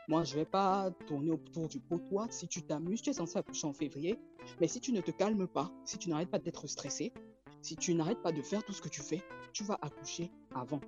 moi, 0.08 0.24
je 0.24 0.36
vais 0.36 0.46
pas 0.46 0.92
tourner 1.08 1.32
autour 1.32 1.68
du 1.68 1.80
pot. 1.80 2.00
Toi, 2.10 2.28
si 2.30 2.48
tu 2.48 2.64
t'amuses, 2.64 3.02
tu 3.02 3.10
es 3.10 3.14
censé 3.14 3.38
accoucher 3.38 3.68
en 3.68 3.74
février, 3.74 4.20
mais 4.60 4.68
si 4.68 4.80
tu 4.80 4.92
ne 4.94 5.02
te 5.02 5.12
calmes 5.12 5.48
pas, 5.48 5.72
si 5.86 5.98
tu 5.98 6.10
n'arrêtes 6.10 6.30
pas 6.30 6.40
d'être 6.40 6.68
stressé, 6.68 7.14
si 7.62 7.76
tu 7.76 7.94
n'arrêtes 7.94 8.22
pas 8.22 8.32
de 8.32 8.42
faire 8.42 8.64
tout 8.64 8.74
ce 8.74 8.82
que 8.82 8.90
tu 8.90 9.02
fais, 9.02 9.22
tu 9.54 9.64
vas 9.64 9.78
accoucher 9.82 10.32
avant. 10.54 10.82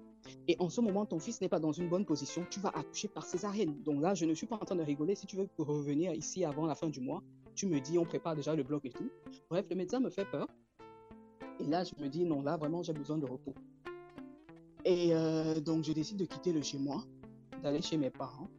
Et 0.47 0.55
en 0.59 0.69
ce 0.69 0.81
moment, 0.81 1.05
ton 1.05 1.19
fils 1.19 1.41
n'est 1.41 1.49
pas 1.49 1.59
dans 1.59 1.71
une 1.71 1.89
bonne 1.89 2.05
position, 2.05 2.45
tu 2.49 2.59
vas 2.59 2.69
accoucher 2.69 3.07
par 3.07 3.25
césarienne. 3.25 3.81
Donc 3.83 4.01
là, 4.01 4.13
je 4.13 4.25
ne 4.25 4.33
suis 4.33 4.47
pas 4.47 4.55
en 4.55 4.65
train 4.65 4.75
de 4.75 4.83
rigoler. 4.83 5.15
Si 5.15 5.25
tu 5.25 5.35
veux 5.35 5.47
revenir 5.57 6.13
ici 6.13 6.45
avant 6.45 6.65
la 6.65 6.75
fin 6.75 6.89
du 6.89 6.99
mois, 6.99 7.21
tu 7.55 7.67
me 7.67 7.79
dis, 7.79 7.97
on 7.97 8.05
prépare 8.05 8.35
déjà 8.35 8.55
le 8.55 8.63
bloc 8.63 8.85
et 8.85 8.89
tout. 8.89 9.09
Bref, 9.49 9.65
le 9.69 9.75
médecin 9.75 9.99
me 9.99 10.09
fait 10.09 10.25
peur. 10.25 10.47
Et 11.59 11.65
là, 11.65 11.83
je 11.83 12.01
me 12.01 12.09
dis, 12.09 12.25
non, 12.25 12.41
là, 12.41 12.57
vraiment, 12.57 12.81
j'ai 12.83 12.93
besoin 12.93 13.17
de 13.17 13.25
repos. 13.25 13.53
Et 14.85 15.13
euh, 15.13 15.59
donc, 15.59 15.83
je 15.83 15.93
décide 15.93 16.17
de 16.17 16.25
quitter 16.25 16.51
le 16.51 16.61
chez 16.61 16.77
moi, 16.77 17.03
d'aller 17.61 17.81
chez 17.81 17.97
mes 17.97 18.09
parents. 18.09 18.49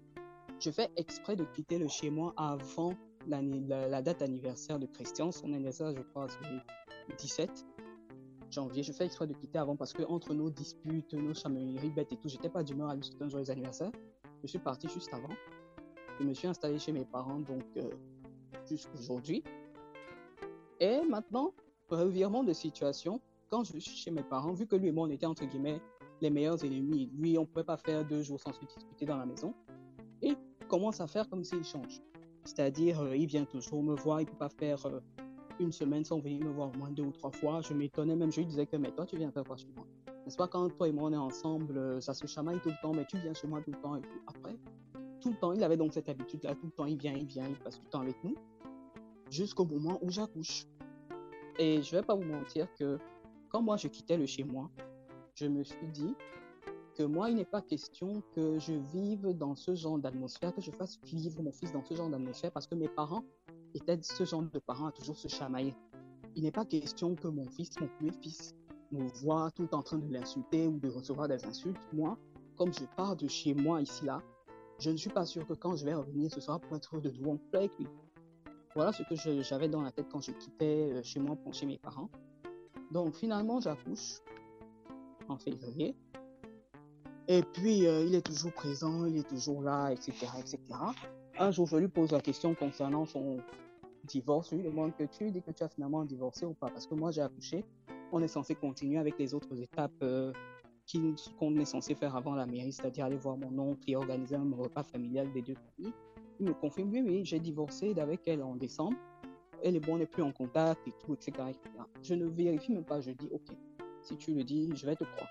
Je 0.61 0.71
fais 0.71 0.91
exprès 0.97 1.37
de 1.37 1.45
quitter 1.45 1.79
le 1.79 1.89
chez 1.89 2.11
moi 2.11 2.33
avant 2.37 2.95
la, 3.27 3.43
la 3.43 4.01
date 4.01 4.23
anniversaire 4.23 4.79
de 4.79 4.87
Christian. 4.87 5.33
Son 5.33 5.53
anniversaire, 5.53 5.93
je 5.95 6.03
crois, 6.03 6.29
c'est 6.29 6.49
le 6.49 7.17
17 7.17 7.67
janvier. 8.55 8.83
Je 8.83 8.93
fais 8.93 9.05
exprès 9.05 9.27
de 9.27 9.35
quitter 9.35 9.59
avant 9.59 9.77
parce 9.77 9.93
que 9.93 10.03
entre 10.05 10.33
nos 10.33 10.51
disputes, 10.51 11.13
nos 11.15 11.35
chamailleries 11.35 11.91
bêtes 11.91 12.13
et 12.13 12.17
tout, 12.17 12.29
j'étais 12.29 12.49
pas 12.49 12.63
d'humeur 12.63 12.89
à 12.89 12.95
lui 12.95 13.03
souhaiter 13.03 13.25
un 13.25 13.29
joyeux 13.29 13.51
anniversaire. 13.51 13.91
Je 14.43 14.47
suis 14.47 14.59
parti 14.59 14.89
juste 14.89 15.13
avant. 15.13 15.35
Je 16.19 16.25
me 16.25 16.33
suis 16.33 16.47
installé 16.47 16.79
chez 16.79 16.93
mes 16.93 17.05
parents 17.05 17.41
donc 17.41 17.65
euh, 17.77 17.91
jusqu'aujourd'hui. 18.69 19.43
Et 20.81 21.01
maintenant, 21.03 21.53
revirement 21.89 22.45
de 22.45 22.53
situation, 22.53 23.21
quand 23.51 23.65
je 23.65 23.79
suis 23.79 23.97
chez 23.97 24.11
mes 24.11 24.23
parents, 24.23 24.53
vu 24.53 24.67
que 24.67 24.77
lui 24.77 24.89
et 24.89 24.93
moi 24.93 25.07
on 25.07 25.11
était 25.11 25.27
entre 25.27 25.45
guillemets 25.45 25.81
les 26.21 26.31
meilleurs 26.31 26.65
ennemis, 26.65 27.11
lui 27.15 27.37
on 27.37 27.47
pouvait 27.47 27.65
pas 27.65 27.77
faire 27.77 28.05
deux 28.05 28.23
jours 28.23 28.41
sans 28.41 28.53
se 28.53 28.61
disputer 28.61 29.05
dans 29.05 29.17
la 29.17 29.27
maison, 29.27 29.55
il 30.23 30.37
commence 30.69 31.01
à 31.01 31.07
faire 31.07 31.29
comme 31.29 31.45
s'il 31.45 31.65
change. 31.65 32.01
C'est-à-dire, 32.45 33.01
euh, 33.01 33.17
il 33.17 33.27
vient 33.27 33.45
toujours 33.45 33.83
me 33.83 33.95
voir, 33.95 34.21
il 34.21 34.27
peut 34.27 34.37
pas 34.37 34.51
faire 34.51 34.85
euh, 34.87 35.01
une 35.61 35.73
semaine 35.73 36.05
sans 36.05 36.19
venir 36.19 36.41
me 36.41 36.51
voir 36.51 36.71
au 36.71 36.79
moins 36.79 36.91
deux 36.91 37.05
ou 37.05 37.13
trois 37.13 37.31
fois. 37.31 37.61
Je 37.61 37.75
m'étonnais 37.75 38.17
même, 38.17 38.33
je 38.33 38.41
lui 38.41 38.47
disais 38.47 38.67
que, 38.67 38.77
mais 38.77 38.91
toi, 38.93 39.07
tu 39.07 39.17
viens 39.17 39.31
faire 39.31 39.45
quoi 39.45 39.57
chez 39.57 39.69
moi 39.75 39.87
N'est-ce 40.25 40.37
pas, 40.37 40.49
quand 40.49 40.69
toi 40.71 40.89
et 40.89 40.93
moi, 40.93 41.09
on 41.09 41.13
est 41.13 41.17
ensemble, 41.17 41.77
euh, 41.77 42.01
ça 42.01 42.15
se 42.15 42.27
chamaille 42.27 42.61
tout 42.61 42.71
le 42.71 42.81
temps, 42.83 42.93
mais 42.93 43.05
tu 43.07 43.19
viens 43.19 43.35
chez 43.35 43.47
moi 43.47 43.61
tout 43.63 43.71
le 43.71 43.81
temps. 43.81 43.97
Et 43.97 44.01
puis 44.01 44.21
après, 44.27 44.57
tout 45.21 45.31
le 45.31 45.37
temps, 45.37 45.53
il 45.53 45.63
avait 45.65 45.77
donc 45.77 45.95
cette 45.95 46.09
habitude-là, 46.09 46.55
tout 46.55 46.67
le 46.67 46.73
temps, 46.73 46.87
il 46.87 46.99
vient, 46.99 47.15
il 47.15 47.27
vient, 47.27 47.49
il 47.49 47.57
passe 47.57 47.77
tout 47.79 47.85
le 47.85 47.91
temps 47.91 48.01
avec 48.01 48.23
nous, 48.25 48.35
jusqu'au 49.31 49.65
moment 49.65 49.99
où 50.03 50.11
j'accouche. 50.11 50.67
Et 51.59 51.83
je 51.83 51.97
vais 51.97 52.03
pas 52.03 52.15
vous 52.15 52.25
mentir 52.25 52.69
que 52.75 52.99
quand 53.49 53.63
moi 53.63 53.77
je 53.77 53.89
quittais 53.89 54.17
le 54.17 54.27
chez 54.27 54.43
moi, 54.43 54.71
je 55.35 55.47
me 55.47 55.63
suis 55.63 55.89
dit 55.89 56.15
que 56.95 57.03
moi, 57.03 57.31
il 57.31 57.37
n'est 57.37 57.45
pas 57.45 57.61
question 57.61 58.23
que 58.35 58.59
je 58.59 58.73
vive 58.73 59.29
dans 59.35 59.57
ce 59.57 59.75
genre 59.75 59.99
d'atmosphère, 59.99 60.55
que 60.55 60.61
je 60.61 60.71
fasse 60.71 61.01
vivre 61.05 61.43
mon 61.43 61.53
fils 61.53 61.73
dans 61.73 61.85
ce 61.85 61.95
genre 61.95 62.09
d'atmosphère, 62.09 62.53
parce 62.53 62.67
que 62.67 62.75
mes 62.75 62.89
parents 62.89 63.25
étaient 63.75 63.99
ce 64.03 64.25
genre 64.25 64.43
de 64.43 64.59
parents 64.59 64.87
à 64.87 64.93
toujours 64.93 65.17
se 65.17 65.29
chamailler. 65.29 65.75
Il 66.37 66.43
n'est 66.43 66.53
pas 66.53 66.65
question 66.65 67.15
que 67.15 67.29
mon 67.29 67.47
fils, 67.49 67.79
mon 67.81 67.89
premier 67.89 68.13
fils, 68.13 68.55
me 68.91 69.09
voit 69.23 69.51
tout 69.53 69.75
en 69.75 69.83
train 69.83 69.99
de 69.99 70.13
l'insulter 70.13 70.67
ou 70.67 70.79
de 70.79 70.89
recevoir 70.89 71.29
des 71.29 71.45
insultes. 71.45 71.81
Moi, 71.93 72.17
comme 72.57 72.73
je 72.73 72.85
pars 72.97 73.17
de 73.17 73.29
chez 73.29 73.55
moi 73.55 73.81
ici 73.81 74.05
là, 74.05 74.23
je 74.79 74.91
ne 74.91 74.97
suis 74.97 75.11
pas 75.11 75.25
sûr 75.25 75.47
que 75.47 75.55
quand 75.55 75.77
je 75.77 75.85
vais 75.85 75.95
revenir, 75.95 76.31
ce 76.33 76.41
sera 76.41 76.59
pour 76.59 76.77
être 76.77 77.01
de 77.01 77.11
nouveau 77.11 77.39
avec 77.53 77.77
lui. 77.79 77.87
Voilà 78.75 78.93
ce 78.93 79.03
que 79.05 79.15
j'avais 79.43 79.69
dans 79.69 79.83
la 79.83 79.93
tête 79.93 80.07
quand 80.11 80.21
je 80.21 80.33
quittais 80.33 80.91
euh, 80.93 81.03
chez 81.03 81.21
moi 81.21 81.37
pour 81.37 81.55
chez 81.55 81.67
mes 81.67 81.79
parents. 81.79 82.11
Donc 82.91 83.15
finalement, 83.15 83.61
j'accouche 83.61 84.21
en 85.29 85.37
février. 85.37 85.97
Et 87.29 87.43
puis, 87.43 87.87
euh, 87.87 88.05
il 88.05 88.15
est 88.15 88.27
toujours 88.27 88.53
présent, 88.53 89.07
il 89.07 89.17
est 89.17 89.29
toujours 89.29 89.63
là, 89.63 89.91
etc., 89.91 90.13
etc. 90.39 90.59
Un 91.39 91.51
jour, 91.51 91.67
je 91.67 91.77
lui 91.77 91.89
pose 91.89 92.13
la 92.13 92.21
question 92.21 92.55
concernant 92.55 93.07
son 93.07 93.39
divorce. 94.05 94.51
Je 94.51 94.57
lui 94.57 94.63
demande 94.63 94.95
que 94.97 95.05
tu 95.05 95.31
dis 95.31 95.43
que 95.43 95.51
tu 95.51 95.63
as 95.63 95.69
finalement 95.69 96.05
divorcé 96.05 96.47
ou 96.47 96.55
pas. 96.55 96.69
Parce 96.69 96.87
que 96.87 96.95
moi, 96.95 97.11
j'ai 97.11 97.23
accouché. 97.23 97.65
On 98.13 98.23
est 98.23 98.29
censé 98.29 98.55
continuer 98.55 98.99
avec 98.99 99.19
les 99.19 99.35
autres 99.35 99.61
étapes 99.61 99.93
euh, 100.03 100.33
qu'on 101.39 101.57
est 101.57 101.65
censé 101.65 101.95
faire 101.95 102.15
avant 102.15 102.35
la 102.35 102.47
mairie, 102.47 102.73
c'est-à-dire 102.73 103.07
aller 103.07 103.17
voir 103.17 103.37
mon 103.37 103.59
oncle 103.59 103.83
et 103.89 103.97
organiser 103.97 104.37
un 104.37 104.51
repas 104.55 104.83
familial 104.83 105.31
des 105.33 105.43
deux 105.43 105.55
familles. 105.55 105.95
Il 106.41 106.47
me 106.47 106.55
confirme, 106.55 106.91
oui, 106.91 107.03
oui, 107.05 107.25
j'ai 107.25 107.41
divorcé 107.41 107.95
avec 107.99 108.27
elle 108.27 108.43
en 108.43 108.57
décembre. 108.57 108.97
Elle 109.63 109.77
est 109.77 109.81
bon, 109.81 109.95
on 109.95 109.99
n'est 109.99 110.07
plus 110.07 110.23
en 110.23 110.33
contact 110.33 110.87
et 110.87 110.93
tout, 111.01 111.15
etc., 111.15 111.33
etc. 111.49 111.71
Je 112.03 112.15
ne 112.15 112.27
vérifie 112.27 112.73
même 112.73 112.85
pas, 112.85 113.01
je 113.01 113.13
dis, 113.13 113.29
ok, 113.31 113.57
si 114.03 114.17
tu 114.17 114.35
le 114.35 114.45
dis, 114.45 114.71
je 114.75 114.85
vais 114.85 114.97
te 114.97 115.05
croire. 115.05 115.31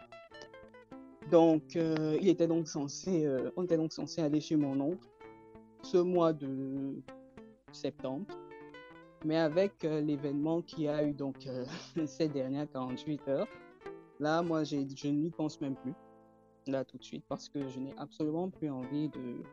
Donc, 1.30 1.76
euh, 1.76 2.18
il 2.22 2.28
était 2.30 2.48
donc 2.48 2.68
censé, 2.68 3.26
euh, 3.26 3.52
on 3.56 3.64
était 3.64 3.78
donc 3.78 3.94
censé 3.94 4.22
aller 4.22 4.42
chez 4.42 4.56
mon 4.56 4.80
oncle 4.80 5.08
ce 5.84 5.98
mois 5.98 6.34
de 6.34 7.02
septembre. 7.72 8.26
Mais 9.26 9.38
avec 9.38 9.86
euh, 9.86 10.02
l'événement 10.02 10.62
qui 10.62 10.88
a 10.88 11.04
eu 11.04 11.14
donc 11.14 11.48
ces 12.06 12.28
dernières 12.28 12.70
48 12.72 13.28
heures, 13.30 13.48
là, 14.20 14.42
moi, 14.42 14.64
je 14.64 15.08
n'y 15.08 15.30
pense 15.32 15.62
même 15.62 15.76
plus, 15.76 15.94
là 16.68 16.84
tout 16.84 16.98
de 16.98 17.04
suite, 17.04 17.26
parce 17.28 17.50
que 17.50 17.68
je 17.70 17.80
n'ai 17.80 17.94
absolument 17.98 18.50
plus 18.50 18.70
envie 18.70 19.10
de 19.10 19.44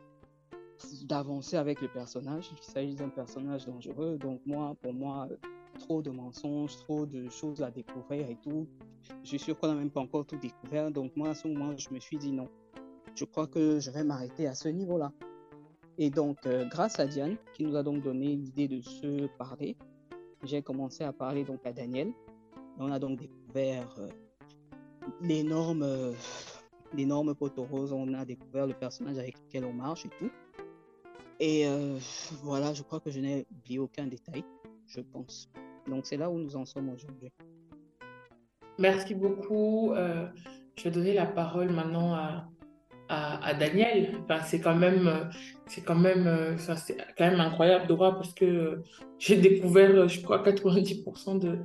d'avancer 1.03 1.57
avec 1.57 1.79
le 1.81 1.87
personnage. 1.87 2.49
Il 2.51 2.63
s'agit 2.63 2.95
d'un 2.95 3.09
personnage 3.09 3.65
dangereux. 3.65 4.17
Donc 4.17 4.41
moi, 4.45 4.75
pour 4.81 4.93
moi, 4.93 5.27
trop 5.79 6.01
de 6.01 6.09
mensonges, 6.09 6.75
trop 6.77 7.05
de 7.05 7.29
choses 7.29 7.61
à 7.61 7.71
découvrir 7.71 8.29
et 8.29 8.37
tout. 8.37 8.67
Je 9.23 9.29
suis 9.29 9.39
sûr 9.39 9.57
qu'on 9.59 9.67
n'a 9.67 9.75
même 9.75 9.91
pas 9.91 10.01
encore 10.01 10.25
tout 10.25 10.37
découvert. 10.37 10.91
Donc 10.91 11.15
moi, 11.15 11.29
à 11.29 11.33
ce 11.33 11.47
moment, 11.47 11.75
je 11.77 11.93
me 11.93 11.99
suis 11.99 12.17
dit 12.17 12.31
non. 12.31 12.47
Je 13.15 13.25
crois 13.25 13.47
que 13.47 13.79
je 13.79 13.91
vais 13.91 14.03
m'arrêter 14.03 14.47
à 14.47 14.55
ce 14.55 14.69
niveau-là. 14.69 15.11
Et 16.03 16.09
donc, 16.09 16.47
euh, 16.47 16.65
grâce 16.65 16.99
à 16.99 17.05
Diane, 17.05 17.37
qui 17.53 17.63
nous 17.63 17.75
a 17.75 17.83
donc 17.83 18.01
donné 18.01 18.35
l'idée 18.35 18.67
de 18.67 18.81
se 18.81 19.27
parler, 19.37 19.77
j'ai 20.43 20.63
commencé 20.63 21.03
à 21.03 21.13
parler 21.13 21.43
donc 21.43 21.63
à 21.63 21.71
Daniel. 21.71 22.11
on 22.79 22.91
a 22.91 22.97
donc 22.97 23.19
découvert 23.19 23.87
euh, 23.99 24.09
l'énorme, 25.21 25.83
euh, 25.83 26.11
l'énorme 26.91 27.35
poteau 27.35 27.65
rose. 27.65 27.93
On 27.93 28.15
a 28.15 28.25
découvert 28.25 28.65
le 28.65 28.73
personnage 28.73 29.19
avec 29.19 29.37
lequel 29.41 29.63
on 29.63 29.73
marche 29.73 30.07
et 30.07 30.09
tout. 30.17 30.31
Et 31.39 31.67
voilà, 32.43 32.73
je 32.73 32.81
crois 32.81 32.99
que 32.99 33.11
je 33.11 33.19
n'ai 33.19 33.45
oublié 33.51 33.77
aucun 33.77 34.07
détail, 34.07 34.43
je 34.87 35.01
pense. 35.01 35.51
Donc 35.87 36.07
c'est 36.07 36.17
là 36.17 36.31
où 36.31 36.39
nous 36.39 36.55
en 36.55 36.65
sommes 36.65 36.89
aujourd'hui. 36.89 37.31
Merci 38.79 39.13
beaucoup. 39.13 39.91
Euh, 39.93 40.27
je 40.75 40.85
vais 40.85 40.91
donner 40.91 41.13
la 41.13 41.27
parole 41.27 41.69
maintenant 41.69 42.15
à, 42.15 42.47
à, 43.11 43.53
Daniel. 43.53 44.19
Enfin, 44.23 44.41
c'est 44.41 44.61
quand 44.61 44.75
même, 44.75 45.29
c'est 45.67 45.81
quand 45.81 45.95
même, 45.95 46.55
c'est 46.57 46.97
quand 47.17 47.29
même 47.29 47.39
incroyable, 47.39 47.87
Dora, 47.87 48.15
parce 48.15 48.33
que 48.33 48.81
j'ai 49.19 49.37
découvert, 49.37 50.07
je 50.07 50.21
crois, 50.21 50.43
90% 50.43 51.39
de, 51.39 51.59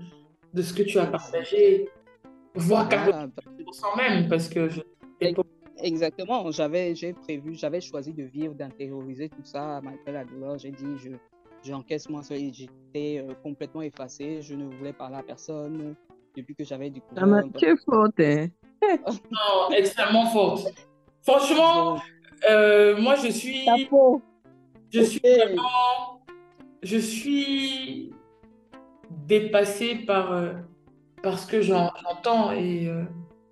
de 0.54 0.62
ce 0.62 0.72
que 0.72 0.82
tu 0.82 0.98
as 0.98 1.06
partagé, 1.06 1.88
voire 2.54 2.88
90% 2.88 3.96
même, 3.96 4.28
parce 4.28 4.48
que 4.48 4.68
je... 4.68 4.80
Exactement, 5.82 6.50
j'avais, 6.50 6.94
j'ai 6.94 7.12
prévu, 7.12 7.54
j'avais 7.54 7.82
choisi 7.82 8.14
de 8.14 8.24
vivre, 8.24 8.54
d'intérioriser 8.54 9.28
tout 9.28 9.44
ça 9.44 9.80
malgré 9.82 10.10
la 10.12 10.24
douleur. 10.24 10.58
J'ai 10.58 10.70
dit, 10.70 10.96
je, 10.96 11.10
j'encaisse 11.62 12.08
moi 12.08 12.22
j'étais 12.30 13.18
euh, 13.18 13.34
complètement 13.42 13.82
effacé, 13.82 14.40
je 14.40 14.54
ne 14.54 14.64
voulais 14.74 14.94
parler 14.94 15.16
à 15.16 15.22
personne 15.22 15.94
depuis 16.34 16.54
que 16.54 16.64
j'avais 16.64 16.88
découvert. 16.88 17.24
Ah, 17.24 17.42
que 17.60 17.76
faute, 17.76 18.20
hein? 18.20 18.46
non, 18.82 19.76
extrêmement 19.76 20.26
faute. 20.26 20.72
Franchement, 21.26 22.00
euh, 22.48 22.96
moi 22.98 23.16
je 23.16 23.30
suis. 23.30 23.66
Je 24.90 25.00
suis 25.02 25.20
vraiment. 25.20 26.22
Je 26.82 26.98
suis 26.98 28.10
dépassée 29.10 29.96
par, 30.06 30.32
euh, 30.32 30.52
par 31.22 31.38
ce 31.38 31.46
que 31.46 31.60
j'entends 31.60 32.52
et 32.52 32.88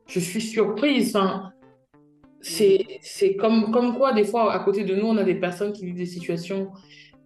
je 0.06 0.20
suis 0.20 0.40
surprise. 0.40 1.16
Enfin, 1.16 1.52
c'est 2.44 3.36
comme, 3.38 3.70
comme 3.70 3.96
quoi, 3.96 4.12
des 4.12 4.24
fois, 4.24 4.52
à 4.52 4.58
côté 4.60 4.84
de 4.84 4.94
nous, 4.94 5.06
on 5.06 5.16
a 5.16 5.24
des 5.24 5.34
personnes 5.34 5.72
qui 5.72 5.86
vivent 5.86 5.96
des 5.96 6.06
situations 6.06 6.70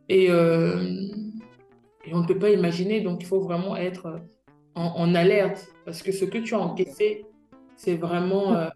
et, 0.09 0.31
euh, 0.31 0.77
et 2.05 2.15
on 2.15 2.21
ne 2.21 2.27
peut 2.27 2.39
pas 2.39 2.51
imaginer. 2.51 3.01
Donc, 3.01 3.23
il 3.23 3.27
faut 3.27 3.41
vraiment 3.41 3.77
être 3.77 4.21
en, 4.75 5.15
alerte 5.15 5.69
parce 5.85 6.03
que 6.03 6.13
ce 6.13 6.25
que 6.25 6.39
tu 6.39 6.55
as 6.55 6.61
encaissé, 6.61 7.27
c'est 7.77 7.97
vraiment, 7.97 8.55
euh, 8.55 8.69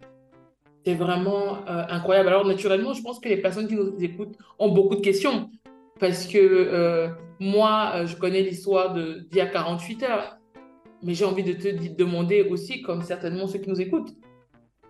c'est 0.85 0.95
vraiment 0.95 1.57
euh, 1.67 1.83
incroyable. 1.89 2.29
Alors, 2.29 2.45
naturellement, 2.45 2.93
je 2.93 3.01
pense 3.01 3.19
que 3.19 3.29
les 3.29 3.37
personnes 3.37 3.67
qui 3.67 3.75
nous 3.75 3.95
écoutent 4.03 4.37
ont 4.59 4.69
beaucoup 4.69 4.95
de 4.95 5.01
questions 5.01 5.49
parce 5.99 6.27
que 6.27 7.09
moi, 7.39 8.05
je 8.05 8.15
connais 8.15 8.41
l'histoire 8.41 8.93
d'il 8.93 9.37
y 9.37 9.41
a 9.41 9.45
48 9.45 10.03
heures. 10.03 10.37
Mais 11.03 11.13
j'ai 11.13 11.25
envie 11.25 11.43
de 11.43 11.53
te 11.53 11.95
demander 11.95 12.43
aussi, 12.43 12.81
comme 12.81 13.01
certainement 13.01 13.47
ceux 13.47 13.59
qui 13.59 13.69
nous 13.69 13.79
écoutent, 13.79 14.13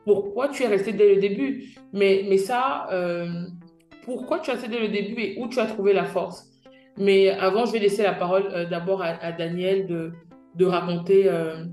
pourquoi 0.06 0.50
tu 0.50 0.64
es 0.64 0.68
resté 0.68 0.94
dès 0.94 1.16
le 1.16 1.22
début? 1.22 1.76
Mais, 1.94 2.26
mais 2.28 2.38
ça, 2.38 2.88
euh, 2.92 3.46
pourquoi 4.04 4.40
tu 4.40 4.50
es 4.50 4.54
resté 4.54 4.68
dès 4.68 4.80
le 4.80 4.90
début 4.90 5.22
et 5.22 5.40
où 5.40 5.48
tu 5.48 5.60
as 5.60 5.66
trouvé 5.66 5.94
la 5.94 6.04
force? 6.04 6.50
Mais 6.98 7.30
avant, 7.30 7.66
je 7.66 7.72
vais 7.72 7.80
laisser 7.80 8.04
la 8.04 8.14
parole 8.14 8.48
euh, 8.52 8.66
d'abord 8.66 9.02
à, 9.02 9.32
Daniel 9.32 9.88
de, 9.88 10.12
de 10.56 10.66
raconter. 10.66 11.24
Euh. 11.28 11.66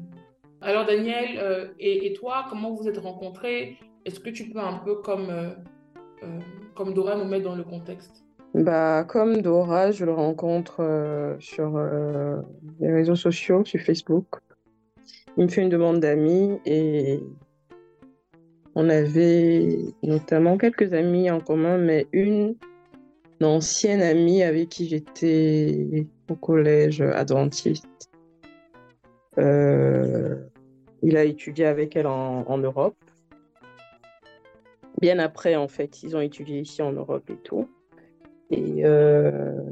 Alors, 0.60 0.86
Daniel, 0.86 1.72
et, 1.78 2.06
et, 2.06 2.12
toi, 2.12 2.44
comment 2.48 2.74
vous 2.74 2.86
êtes 2.86 2.98
rencontrés? 2.98 3.78
Est-ce 4.04 4.20
que 4.20 4.30
tu 4.30 4.50
peux 4.50 4.60
un 4.60 4.78
peu, 4.78 4.96
comme, 4.96 5.30
comme 6.74 6.94
Dora, 6.94 7.16
nous 7.16 7.24
mettre 7.24 7.44
dans 7.44 7.56
le 7.56 7.64
contexte? 7.64 8.24
Bah, 8.54 9.04
comme 9.04 9.42
Dora, 9.42 9.90
je 9.90 10.04
le 10.04 10.12
rencontre 10.12 11.36
sur 11.38 11.78
les 12.80 12.92
réseaux 12.92 13.16
sociaux, 13.16 13.64
sur 13.64 13.80
Facebook. 13.80 14.26
Il 15.36 15.44
me 15.44 15.48
fait 15.48 15.62
une 15.62 15.68
demande 15.68 16.00
d'amis 16.00 16.58
et 16.66 17.20
on 18.74 18.88
avait 18.88 19.78
notamment 20.02 20.56
quelques 20.56 20.92
amis 20.92 21.30
en 21.30 21.40
commun, 21.40 21.78
mais 21.78 22.06
une, 22.12 22.56
ancienne 23.42 24.02
amie 24.02 24.42
avec 24.42 24.68
qui 24.68 24.86
j'étais 24.86 26.06
au 26.28 26.34
collège 26.34 27.00
adventiste. 27.00 28.10
Euh, 29.38 30.36
il 31.02 31.16
a 31.16 31.24
étudié 31.24 31.64
avec 31.64 31.96
elle 31.96 32.06
en, 32.06 32.58
Europe. 32.58 32.99
Bien 35.00 35.18
après, 35.18 35.56
en 35.56 35.68
fait, 35.68 36.02
ils 36.02 36.16
ont 36.16 36.20
étudié 36.20 36.60
ici 36.60 36.82
en 36.82 36.92
Europe 36.92 37.30
et 37.30 37.36
tout. 37.36 37.68
Et 38.50 38.84
euh, 38.84 39.62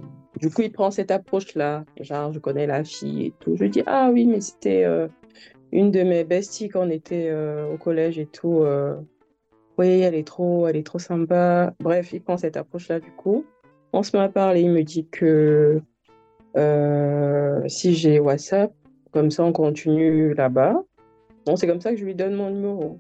du 0.41 0.51
coup, 0.51 0.63
il 0.63 0.73
prend 0.73 0.91
cette 0.91 1.11
approche-là. 1.11 1.85
Genre, 2.01 2.33
je 2.33 2.39
connais 2.39 2.67
la 2.67 2.85
fille 2.85 3.27
et 3.27 3.35
tout. 3.41 3.57
Je 3.57 3.65
dis, 3.67 3.83
ah 3.87 4.11
oui, 4.13 4.25
mais 4.25 4.41
c'était 4.41 4.85
euh, 4.85 5.09
une 5.73 5.91
de 5.91 6.03
mes 6.03 6.25
besties 6.25 6.69
quand 6.69 6.87
on 6.87 6.91
était 6.91 7.29
euh, 7.29 7.73
au 7.73 7.77
collège 7.77 8.19
et 8.19 8.27
tout. 8.27 8.65
Oui, 9.77 10.01
elle 10.01 10.15
est 10.15 10.27
trop, 10.27 10.67
elle 10.67 10.77
est 10.77 10.87
trop 10.87 10.99
sympa. 10.99 11.75
Bref, 11.79 12.13
il 12.13 12.21
prend 12.21 12.37
cette 12.37 12.57
approche-là 12.57 12.99
du 12.99 13.13
coup. 13.13 13.45
On 13.93 14.03
se 14.03 14.17
met 14.17 14.23
à 14.23 14.29
parler, 14.29 14.63
il 14.63 14.71
me 14.71 14.83
dit 14.83 15.07
que 15.07 15.81
si 17.69 17.95
j'ai 17.95 18.19
WhatsApp, 18.19 18.73
comme 19.13 19.31
ça 19.31 19.45
on 19.45 19.53
continue 19.53 20.35
là-bas. 20.35 20.83
Bon, 21.47 21.55
c'est 21.55 21.69
comme 21.69 21.81
ça 21.81 21.93
que 21.93 21.97
je 21.97 22.05
lui 22.05 22.17
donne 22.17 22.35
mon 22.35 22.51
numéro. 22.51 22.99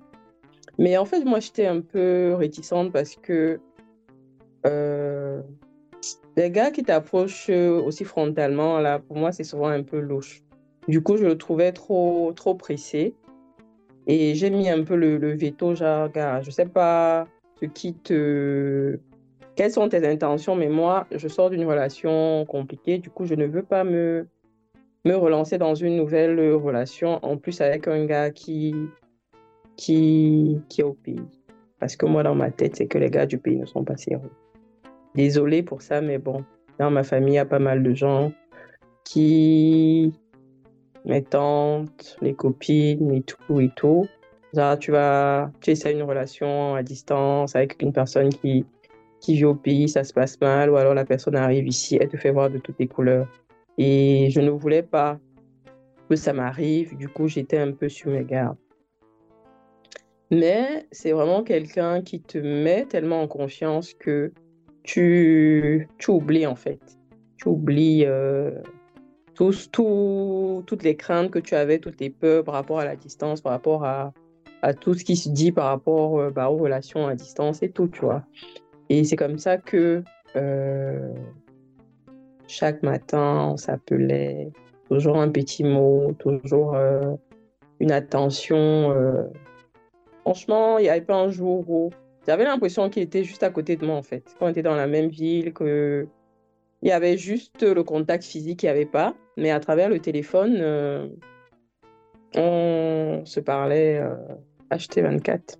Mais 0.78 0.96
en 0.96 1.04
fait, 1.04 1.24
moi, 1.24 1.40
j'étais 1.40 1.66
un 1.66 1.80
peu 1.80 2.34
réticente 2.34 2.92
parce 2.92 3.16
que 3.16 3.60
les 6.36 6.50
gars 6.50 6.70
qui 6.70 6.84
t'approchent 6.84 7.50
aussi 7.50 8.04
frontalement, 8.04 8.78
là, 8.78 9.00
pour 9.00 9.16
moi, 9.16 9.32
c'est 9.32 9.44
souvent 9.44 9.68
un 9.68 9.82
peu 9.82 9.98
louche. 9.98 10.42
Du 10.86 11.02
coup, 11.02 11.16
je 11.16 11.24
le 11.24 11.36
trouvais 11.36 11.72
trop, 11.72 12.32
trop 12.34 12.54
pressé. 12.54 13.14
Et 14.06 14.34
j'ai 14.34 14.48
mis 14.48 14.70
un 14.70 14.84
peu 14.84 14.96
le, 14.96 15.34
veto, 15.34 15.74
genre, 15.74 16.10
gars, 16.10 16.40
je 16.40 16.50
sais 16.50 16.64
pas 16.64 17.26
ce 17.60 17.66
qui 17.66 17.94
te, 17.94 18.98
quelles 19.54 19.72
sont 19.72 19.88
tes 19.88 20.06
intentions 20.06 20.54
Mais 20.54 20.68
moi, 20.68 21.06
je 21.10 21.28
sors 21.28 21.50
d'une 21.50 21.64
relation 21.64 22.46
compliquée, 22.46 22.98
du 22.98 23.10
coup, 23.10 23.26
je 23.26 23.34
ne 23.34 23.44
veux 23.44 23.62
pas 23.62 23.84
me, 23.84 24.26
me 25.04 25.14
relancer 25.14 25.58
dans 25.58 25.74
une 25.74 25.96
nouvelle 25.96 26.40
relation, 26.54 27.18
en 27.22 27.36
plus 27.36 27.60
avec 27.60 27.86
un 27.86 28.06
gars 28.06 28.30
qui, 28.30 28.74
qui, 29.78 30.60
qui 30.68 30.82
est 30.82 30.84
au 30.84 30.92
pays. 30.92 31.24
Parce 31.78 31.96
que 31.96 32.04
moi, 32.04 32.22
dans 32.22 32.34
ma 32.34 32.50
tête, 32.50 32.76
c'est 32.76 32.88
que 32.88 32.98
les 32.98 33.08
gars 33.08 33.24
du 33.24 33.38
pays 33.38 33.56
ne 33.56 33.64
sont 33.64 33.84
pas 33.84 33.96
sérieux. 33.96 34.32
Désolée 35.14 35.62
pour 35.62 35.80
ça, 35.80 36.02
mais 36.02 36.18
bon, 36.18 36.44
dans 36.78 36.90
ma 36.90 37.04
famille, 37.04 37.34
il 37.34 37.36
y 37.36 37.38
a 37.38 37.46
pas 37.46 37.60
mal 37.60 37.82
de 37.82 37.94
gens 37.94 38.32
qui, 39.04 40.12
mes 41.06 41.22
tantes, 41.22 42.18
les 42.20 42.34
copines 42.34 43.12
et 43.12 43.22
tout 43.22 43.60
et 43.60 43.70
tout. 43.74 44.06
Tu 44.80 44.90
vas, 44.90 45.50
tu 45.60 45.70
essaies 45.70 45.92
une 45.92 46.02
relation 46.02 46.74
à 46.74 46.82
distance 46.82 47.54
avec 47.54 47.80
une 47.80 47.92
personne 47.92 48.30
qui, 48.30 48.66
qui 49.20 49.34
vit 49.34 49.44
au 49.44 49.54
pays, 49.54 49.88
ça 49.88 50.02
se 50.02 50.12
passe 50.12 50.40
mal, 50.40 50.70
ou 50.70 50.76
alors 50.76 50.94
la 50.94 51.04
personne 51.04 51.36
arrive 51.36 51.68
ici, 51.68 51.98
elle 52.00 52.08
te 52.08 52.16
fait 52.16 52.32
voir 52.32 52.50
de 52.50 52.58
toutes 52.58 52.78
les 52.80 52.88
couleurs. 52.88 53.28
Et 53.76 54.28
je 54.30 54.40
ne 54.40 54.50
voulais 54.50 54.82
pas 54.82 55.18
que 56.08 56.16
ça 56.16 56.32
m'arrive, 56.32 56.96
du 56.96 57.08
coup, 57.08 57.28
j'étais 57.28 57.58
un 57.58 57.70
peu 57.70 57.88
sur 57.88 58.10
mes 58.10 58.24
gardes. 58.24 58.56
Mais 60.30 60.86
c'est 60.92 61.12
vraiment 61.12 61.42
quelqu'un 61.42 62.02
qui 62.02 62.20
te 62.20 62.38
met 62.38 62.84
tellement 62.84 63.22
en 63.22 63.28
confiance 63.28 63.94
que 63.94 64.32
tu, 64.82 65.88
oublies 66.08 66.46
en 66.46 66.54
fait. 66.54 66.80
Tu 67.36 67.48
oublies 67.48 68.04
euh, 68.04 68.50
tous, 69.34 69.70
tout, 69.70 70.62
toutes 70.66 70.82
les 70.82 70.96
craintes 70.96 71.30
que 71.30 71.38
tu 71.38 71.54
avais, 71.54 71.78
toutes 71.78 72.00
les 72.00 72.10
peurs 72.10 72.44
par 72.44 72.54
rapport 72.54 72.80
à 72.80 72.84
la 72.84 72.96
distance, 72.96 73.40
par 73.40 73.52
rapport 73.52 73.84
à, 73.84 74.12
tout 74.80 74.94
ce 74.94 75.04
qui 75.04 75.14
se 75.16 75.28
dit 75.28 75.52
par 75.52 75.66
rapport 75.66 76.18
euh, 76.18 76.30
bah, 76.30 76.50
aux 76.50 76.56
relations 76.56 77.06
à 77.06 77.14
distance 77.14 77.62
et 77.62 77.70
tout, 77.70 77.88
tu 77.88 78.00
vois. 78.00 78.24
Et 78.88 79.04
c'est 79.04 79.16
comme 79.16 79.38
ça 79.38 79.56
que 79.56 80.02
euh, 80.36 81.14
chaque 82.48 82.82
matin, 82.82 83.50
on 83.52 83.56
s'appelait, 83.56 84.50
toujours 84.88 85.18
un 85.18 85.28
petit 85.28 85.64
mot, 85.64 86.12
toujours 86.18 86.76
une 87.78 87.92
attention. 87.92 89.28
Franchement, 90.28 90.76
il 90.76 90.82
n'y 90.82 90.90
avait 90.90 91.00
pas 91.00 91.16
un 91.16 91.30
jour 91.30 91.64
où 91.70 91.88
j'avais 92.26 92.44
l'impression 92.44 92.90
qu'il 92.90 93.02
était 93.02 93.24
juste 93.24 93.42
à 93.42 93.48
côté 93.48 93.76
de 93.76 93.86
moi, 93.86 93.96
en 93.96 94.02
fait. 94.02 94.22
Quand 94.38 94.44
on 94.44 94.50
était 94.50 94.60
dans 94.60 94.76
la 94.76 94.86
même 94.86 95.08
ville, 95.08 95.54
que 95.54 96.06
il 96.82 96.88
y 96.90 96.92
avait 96.92 97.16
juste 97.16 97.62
le 97.62 97.82
contact 97.82 98.24
physique, 98.24 98.62
il 98.62 98.66
n'y 98.66 98.70
avait 98.70 98.84
pas. 98.84 99.14
Mais 99.38 99.50
à 99.50 99.58
travers 99.58 99.88
le 99.88 100.00
téléphone, 100.00 100.58
euh, 100.60 101.08
on 102.36 103.22
se 103.24 103.40
parlait 103.40 104.00
euh, 104.02 104.16
HT24. 104.70 105.56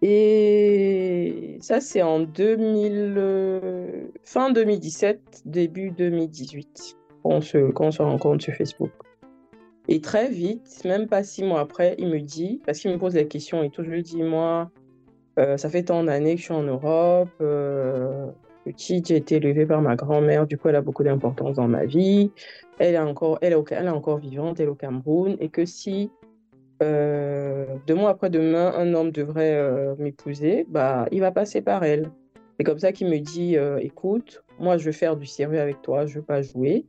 Et 0.00 1.58
ça, 1.60 1.82
c'est 1.82 2.00
en 2.00 2.20
2000, 2.20 3.16
euh, 3.18 4.06
fin 4.24 4.50
2017, 4.50 5.42
début 5.44 5.90
2018, 5.90 6.96
quand 7.22 7.28
on, 7.32 7.40
se, 7.42 7.70
quand 7.70 7.88
on 7.88 7.90
se 7.90 8.00
rencontre 8.00 8.44
sur 8.44 8.54
Facebook. 8.54 8.92
Et 9.88 10.00
très 10.00 10.28
vite, 10.28 10.82
même 10.84 11.08
pas 11.08 11.22
six 11.22 11.42
mois 11.42 11.60
après, 11.60 11.96
il 11.98 12.08
me 12.08 12.20
dit, 12.20 12.60
parce 12.64 12.78
qu'il 12.78 12.90
me 12.92 12.98
pose 12.98 13.14
des 13.14 13.26
questions 13.26 13.62
et 13.62 13.70
tout, 13.70 13.82
je 13.82 13.90
lui 13.90 14.02
dis, 14.02 14.22
moi, 14.22 14.70
ça 15.36 15.70
fait 15.70 15.84
tant 15.84 16.04
d'années 16.04 16.34
que 16.34 16.40
je 16.40 16.44
suis 16.44 16.54
en 16.54 16.62
Europe, 16.62 17.30
petite, 18.64 19.08
j'ai 19.08 19.16
été 19.16 19.36
élevée 19.36 19.66
par 19.66 19.82
ma 19.82 19.96
grand-mère, 19.96 20.46
du 20.46 20.58
coup, 20.58 20.68
elle 20.68 20.76
a 20.76 20.82
beaucoup 20.82 21.02
d'importance 21.02 21.56
dans 21.56 21.68
ma 21.68 21.84
vie. 21.84 22.30
Elle 22.78 22.94
est 22.94 22.98
encore, 22.98 23.38
elle 23.40 23.52
est, 23.52 23.72
elle 23.72 23.86
est 23.86 23.90
encore 23.90 24.18
vivante, 24.18 24.60
elle 24.60 24.66
est 24.66 24.70
au 24.70 24.74
Cameroun, 24.74 25.36
et 25.40 25.48
que 25.48 25.64
si 25.64 26.10
euh, 26.82 27.66
deux 27.86 27.94
mois 27.94 28.10
après 28.10 28.30
demain, 28.30 28.72
un 28.76 28.94
homme 28.94 29.10
devrait 29.10 29.54
euh, 29.54 29.94
m'épouser, 29.98 30.66
bah, 30.68 31.06
il 31.10 31.20
va 31.20 31.30
passer 31.30 31.60
par 31.60 31.84
elle. 31.84 32.10
C'est 32.58 32.64
comme 32.64 32.78
ça 32.78 32.92
qu'il 32.92 33.08
me 33.08 33.18
dit, 33.18 33.56
euh, 33.56 33.78
écoute, 33.78 34.42
moi, 34.58 34.76
je 34.76 34.86
veux 34.86 34.92
faire 34.92 35.16
du 35.16 35.26
sérieux 35.26 35.60
avec 35.60 35.82
toi, 35.82 36.06
je 36.06 36.16
veux 36.16 36.24
pas 36.24 36.42
jouer, 36.42 36.86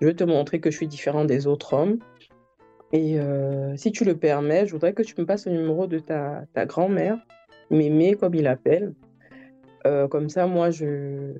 je 0.00 0.06
veux 0.06 0.14
te 0.14 0.24
montrer 0.24 0.60
que 0.60 0.70
je 0.70 0.76
suis 0.76 0.88
différent 0.88 1.24
des 1.24 1.46
autres 1.46 1.74
hommes. 1.74 1.98
Et 2.92 3.18
si 3.76 3.90
tu 3.90 4.04
le 4.04 4.16
permets, 4.16 4.66
je 4.66 4.72
voudrais 4.72 4.92
que 4.92 5.02
tu 5.02 5.14
me 5.18 5.24
passes 5.24 5.46
le 5.46 5.52
numéro 5.52 5.86
de 5.86 5.98
ta, 5.98 6.42
ta 6.52 6.66
grand-mère, 6.66 7.18
Mémé, 7.72 8.14
comme 8.14 8.34
il 8.34 8.46
appelle. 8.46 8.92
Euh, 9.86 10.06
comme 10.06 10.28
ça, 10.28 10.46
moi, 10.46 10.70
je, 10.70 11.32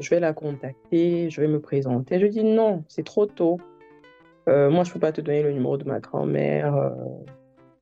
je 0.00 0.10
vais 0.10 0.18
la 0.18 0.32
contacter, 0.32 1.30
je 1.30 1.40
vais 1.40 1.46
me 1.46 1.60
présenter. 1.60 2.18
Je 2.18 2.26
dis 2.26 2.42
non, 2.42 2.84
c'est 2.88 3.04
trop 3.04 3.26
tôt. 3.26 3.60
Euh, 4.48 4.70
moi, 4.70 4.84
je 4.84 4.90
ne 4.90 4.94
peux 4.94 5.00
pas 5.00 5.12
te 5.12 5.20
donner 5.20 5.42
le 5.42 5.52
numéro 5.52 5.76
de 5.76 5.84
ma 5.84 6.00
grand-mère 6.00 6.74
euh, 6.74 6.90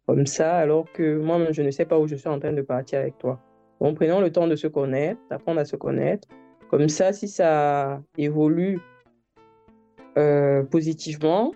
comme 0.07 0.27
ça, 0.27 0.57
alors 0.57 0.91
que 0.93 1.17
moi, 1.17 1.39
je 1.51 1.63
ne 1.63 1.71
sais 1.71 1.85
pas 1.85 1.99
où 1.99 2.07
je 2.07 2.17
suis 2.17 2.29
en 2.29 2.39
train 2.39 2.53
de 2.53 2.63
partir 2.63 2.99
avec 2.99 3.19
toi. 3.19 3.41
Donc, 3.81 3.97
prenons 3.97 4.21
le 4.21 4.31
temps 4.31 4.47
de 4.47 4.57
se 4.57 4.67
connaître, 4.67 5.21
d'apprendre 5.31 5.61
à 5.61 5.65
se 5.65 5.77
connaître. 5.77 6.29
Comme 6.71 6.89
ça, 6.89 7.13
si 7.13 7.29
ça 7.29 8.01
évolue 8.19 8.81
positivement, 10.71 11.53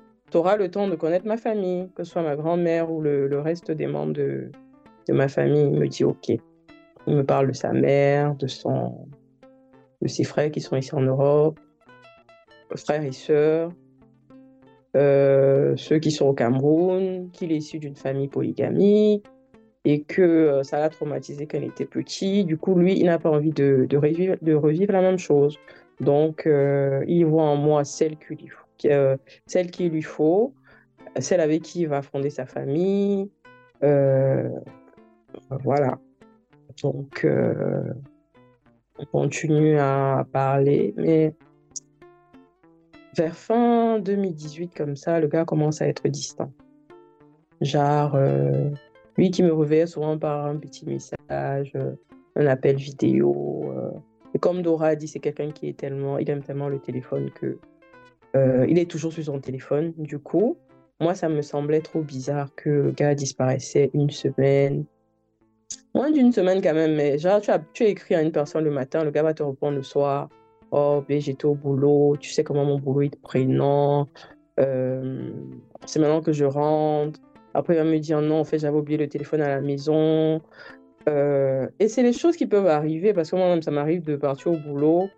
le 0.59 0.71
temps 0.71 0.89
de 0.89 0.95
connaître 0.95 1.27
ma 1.27 1.37
famille, 1.37 1.89
que 1.95 2.05
ce 2.05 2.13
soit 2.13 2.23
ma 2.23 2.37
grand-mère 2.37 2.91
ou 2.91 3.01
le, 3.01 3.41
reste 3.41 3.71
des 3.71 3.87
membres 3.87 4.13
de, 4.13 4.51
ma 5.09 5.29
famille. 5.29 5.71
Il 5.73 5.79
me 5.79 5.89
dit 5.89 6.05
OK. 6.05 6.29
Il 6.29 7.17
me 7.17 7.25
parle 7.25 7.49
de 7.49 7.53
sa 7.53 7.73
mère, 7.73 8.35
de, 8.35 8.47
son, 8.47 9.07
de 10.03 10.09
ses 10.09 10.25
frères 10.25 10.51
qui 10.51 10.61
sont 10.61 10.77
ici 10.77 10.95
en 10.95 11.03
Europe, 11.03 11.59
frères 12.75 13.05
et 13.05 13.13
sœurs, 13.13 13.71
euh, 14.97 15.75
ceux 15.77 15.99
qui 15.99 16.11
sont 16.11 16.27
au 16.27 16.33
Cameroun, 16.33 17.31
qu'il 17.33 17.53
est 17.53 17.57
issu 17.57 17.79
d'une 17.79 17.95
famille 17.95 18.29
polygamique 18.29 19.25
et 19.85 20.03
que 20.03 20.23
euh, 20.23 20.63
ça 20.65 20.81
l'a 20.81 20.89
traumatisé 20.89 21.47
quand 21.47 21.59
il 21.59 21.65
était 21.65 21.87
petit. 21.87 22.45
Du 22.45 22.57
coup, 22.57 22.75
lui, 22.75 22.99
il 22.99 23.07
n'a 23.07 23.21
pas 23.21 23.31
envie 23.31 23.53
de, 23.53 23.87
revivre, 23.97 24.93
la 24.93 25.01
même 25.01 25.19
chose. 25.19 25.57
Donc, 26.01 26.47
euh, 26.47 27.05
il 27.07 27.25
voit 27.25 27.45
en 27.45 27.57
moi 27.57 27.85
celle 27.85 28.17
qu'il 28.17 28.51
lui, 28.85 29.17
celle 29.47 29.71
qu'il 29.71 29.91
lui 29.91 30.03
faut, 30.03 30.55
celle 31.19 31.41
avec 31.41 31.63
qui 31.63 31.83
il 31.83 31.89
va 31.89 32.03
fonder 32.03 32.31
sa 32.31 32.47
famille. 32.47 33.31
voilà. 35.51 35.99
Donc, 36.83 37.25
euh, 37.25 37.93
on 38.99 39.05
continue 39.07 39.79
à 39.79 40.27
parler, 40.31 40.95
mais 40.97 41.35
vers 43.17 43.37
fin 43.37 43.99
2018, 43.99 44.75
comme 44.75 44.97
ça, 44.97 45.21
le 45.21 45.29
gars 45.29 45.45
commence 45.45 45.81
à 45.81 45.89
être 45.89 46.09
distant. 46.09 46.53
Genre, 47.63 48.15
euh, 48.15 48.71
lui 49.17 49.31
qui 49.31 49.43
me 49.43 49.53
réveille 49.53 49.89
souvent 49.89 50.19
par 50.19 50.47
un 50.47 50.57
petit 50.57 50.85
message, 50.85 51.73
euh, 51.77 51.93
un 52.37 52.47
appel 52.47 52.77
vidéo. 52.77 53.73
et 54.35 54.39
comme 54.39 54.61
Dora 54.61 54.89
a 54.89 54.97
dit, 54.97 55.09
c'est 55.09 55.21
quelqu'un 55.21 55.51
qui 55.51 55.69
est 55.69 55.79
tellement, 55.79 56.19
il 56.19 56.29
aime 56.29 56.43
tellement 56.43 56.69
le 56.69 56.79
téléphone 56.79 57.31
que 57.31 57.59
il 58.69 58.79
est 58.79 58.91
toujours 58.91 59.13
sur 59.13 59.25
son 59.25 59.41
téléphone. 59.41 59.93
Du 59.99 60.19
coup, 60.19 60.57
moi, 61.01 61.15
ça 61.15 61.29
me 61.29 61.43
semblait 61.43 61.81
trop 61.81 62.01
bizarre 62.03 62.55
que 62.55 62.71
le 62.71 62.91
gars 62.93 63.15
disparaissait 63.15 63.91
une 63.95 64.11
semaine, 64.11 64.85
Moins 65.95 66.11
d'une 66.11 66.31
semaine 66.31 66.61
quand 66.61 66.75
même, 66.75 66.95
mais 66.95 67.17
genre, 67.17 67.41
tu 67.41 67.51
as, 67.51 67.59
tu 67.73 67.85
as 67.85 67.89
écrit 67.89 68.15
à 68.15 68.21
une 68.23 68.31
personne 68.31 68.65
le 68.65 68.71
matin, 68.71 69.03
le 69.03 69.11
gars 69.11 69.23
va 69.23 69.33
te 69.33 69.43
répondre 69.43 69.77
le 69.77 69.83
soir. 69.83 70.29
Oh, 70.71 71.03
ben, 71.09 71.21
j'étais 71.21 71.47
au 71.47 71.55
boulot, 71.55 72.17
tu 72.21 72.31
sais 72.31 72.45
comment 72.45 72.67
mon 72.67 72.79
boulot 72.79 73.03
est 73.03 73.21
prénom. 73.23 74.07
Euh, 74.61 75.31
c'est 75.87 75.99
maintenant 75.99 76.21
que 76.21 76.33
je 76.33 76.45
rentre. 76.45 77.19
Après, 77.55 77.75
il 77.75 77.79
va 77.79 77.85
me 77.85 77.99
dire 77.99 78.21
non, 78.21 78.41
en 78.41 78.45
fait, 78.45 78.59
j'avais 78.59 78.77
oublié 78.77 78.99
le 78.99 79.09
téléphone 79.09 79.41
à 79.41 79.49
la 79.49 79.61
maison. 79.63 80.43
Euh, 81.09 81.67
et 81.79 81.89
c'est 81.89 82.03
les 82.03 82.13
choses 82.13 82.37
qui 82.37 82.47
peuvent 82.47 82.67
arriver 82.67 83.15
parce 83.15 83.31
que 83.31 83.37
moi-même, 83.37 83.63
ça 83.63 83.71
m'arrive 83.71 84.03
de 84.03 84.17
partir 84.17 84.53
au 84.53 84.59
boulot, 84.59 85.09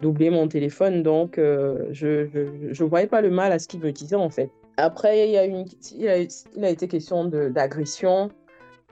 d'oublier 0.00 0.30
mon 0.30 0.48
téléphone. 0.48 1.02
Donc, 1.02 1.38
euh, 1.38 1.86
je 1.92 2.28
ne 2.36 2.88
voyais 2.88 3.06
pas 3.06 3.20
le 3.20 3.30
mal 3.30 3.52
à 3.52 3.58
ce 3.58 3.68
qu'il 3.68 3.80
me 3.80 3.92
disait, 3.92 4.16
en 4.16 4.30
fait. 4.30 4.50
Après, 4.76 5.28
il, 5.28 5.32
y 5.32 5.38
a, 5.38 5.44
une, 5.44 5.64
il, 5.96 6.08
a, 6.08 6.18
il 6.18 6.64
a 6.64 6.70
été 6.70 6.86
question 6.86 7.24
d'agression. 7.24 8.30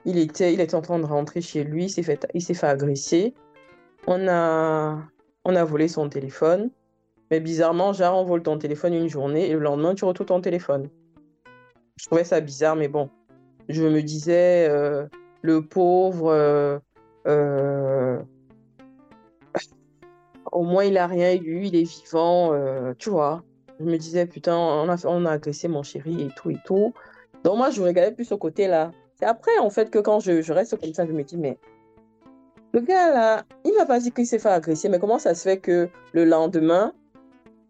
Il 0.05 0.17
était, 0.17 0.53
il 0.53 0.61
était 0.61 0.75
en 0.75 0.81
train 0.81 0.99
de 0.99 1.05
rentrer 1.05 1.41
chez 1.41 1.63
lui, 1.63 1.85
il 1.85 1.89
s'est 1.89 2.03
fait, 2.03 2.25
fait 2.33 2.67
agresser. 2.67 3.33
On 4.05 4.27
a, 4.27 5.01
on 5.43 5.55
a 5.55 5.63
volé 5.63 5.87
son 5.87 6.09
téléphone. 6.09 6.69
Mais 7.29 7.39
bizarrement, 7.39 7.91
genre, 7.91 8.17
on 8.19 8.23
vole 8.23 8.41
ton 8.41 8.57
téléphone 8.57 8.93
une 8.93 9.09
journée 9.09 9.49
et 9.49 9.53
le 9.53 9.59
lendemain, 9.59 9.95
tu 9.95 10.05
retrouves 10.05 10.27
ton 10.27 10.39
téléphone. 10.39 10.89
Je 11.97 12.05
trouvais 12.05 12.23
ça 12.23 12.39
bizarre, 12.39 12.75
mais 12.75 12.87
bon. 12.87 13.09
Je 13.67 13.83
me 13.83 14.01
disais, 14.01 14.67
euh, 14.69 15.07
le 15.41 15.61
pauvre, 15.61 16.31
euh, 17.27 18.19
au 20.51 20.63
moins 20.63 20.83
il 20.83 20.97
a 20.97 21.07
rien 21.07 21.33
eu, 21.33 21.65
il 21.65 21.75
est 21.75 21.83
vivant, 21.83 22.51
tu 22.97 23.09
vois. 23.09 23.43
Je 23.79 23.85
me 23.85 23.97
disais, 23.97 24.25
putain, 24.25 24.57
on 24.57 25.25
a, 25.25 25.31
agressé 25.31 25.67
mon 25.67 25.83
chéri 25.83 26.23
et 26.23 26.29
tout 26.35 26.49
et 26.49 26.57
tout. 26.65 26.93
Donc 27.43 27.57
moi, 27.57 27.69
je 27.69 27.81
regardais 27.81 28.13
plus 28.13 28.25
ce 28.25 28.35
côté-là. 28.35 28.91
C'est 29.19 29.25
après, 29.25 29.57
en 29.59 29.69
fait, 29.69 29.89
que 29.89 29.99
quand 29.99 30.19
je, 30.19 30.41
je, 30.41 30.53
reste 30.53 30.79
comme 30.79 30.93
ça, 30.93 31.05
je 31.05 31.11
me 31.11 31.23
dis, 31.23 31.37
mais 31.37 31.57
le 32.73 32.81
gars, 32.81 33.11
là, 33.13 33.43
il 33.65 33.73
m'a 33.75 33.85
pas 33.85 33.99
dit 33.99 34.11
qu'il 34.11 34.27
s'est 34.27 34.39
fait 34.39 34.49
agresser, 34.49 34.89
mais 34.89 34.99
comment 34.99 35.19
ça 35.19 35.35
se 35.35 35.43
fait 35.43 35.57
que 35.57 35.89
le 36.13 36.25
lendemain, 36.25 36.93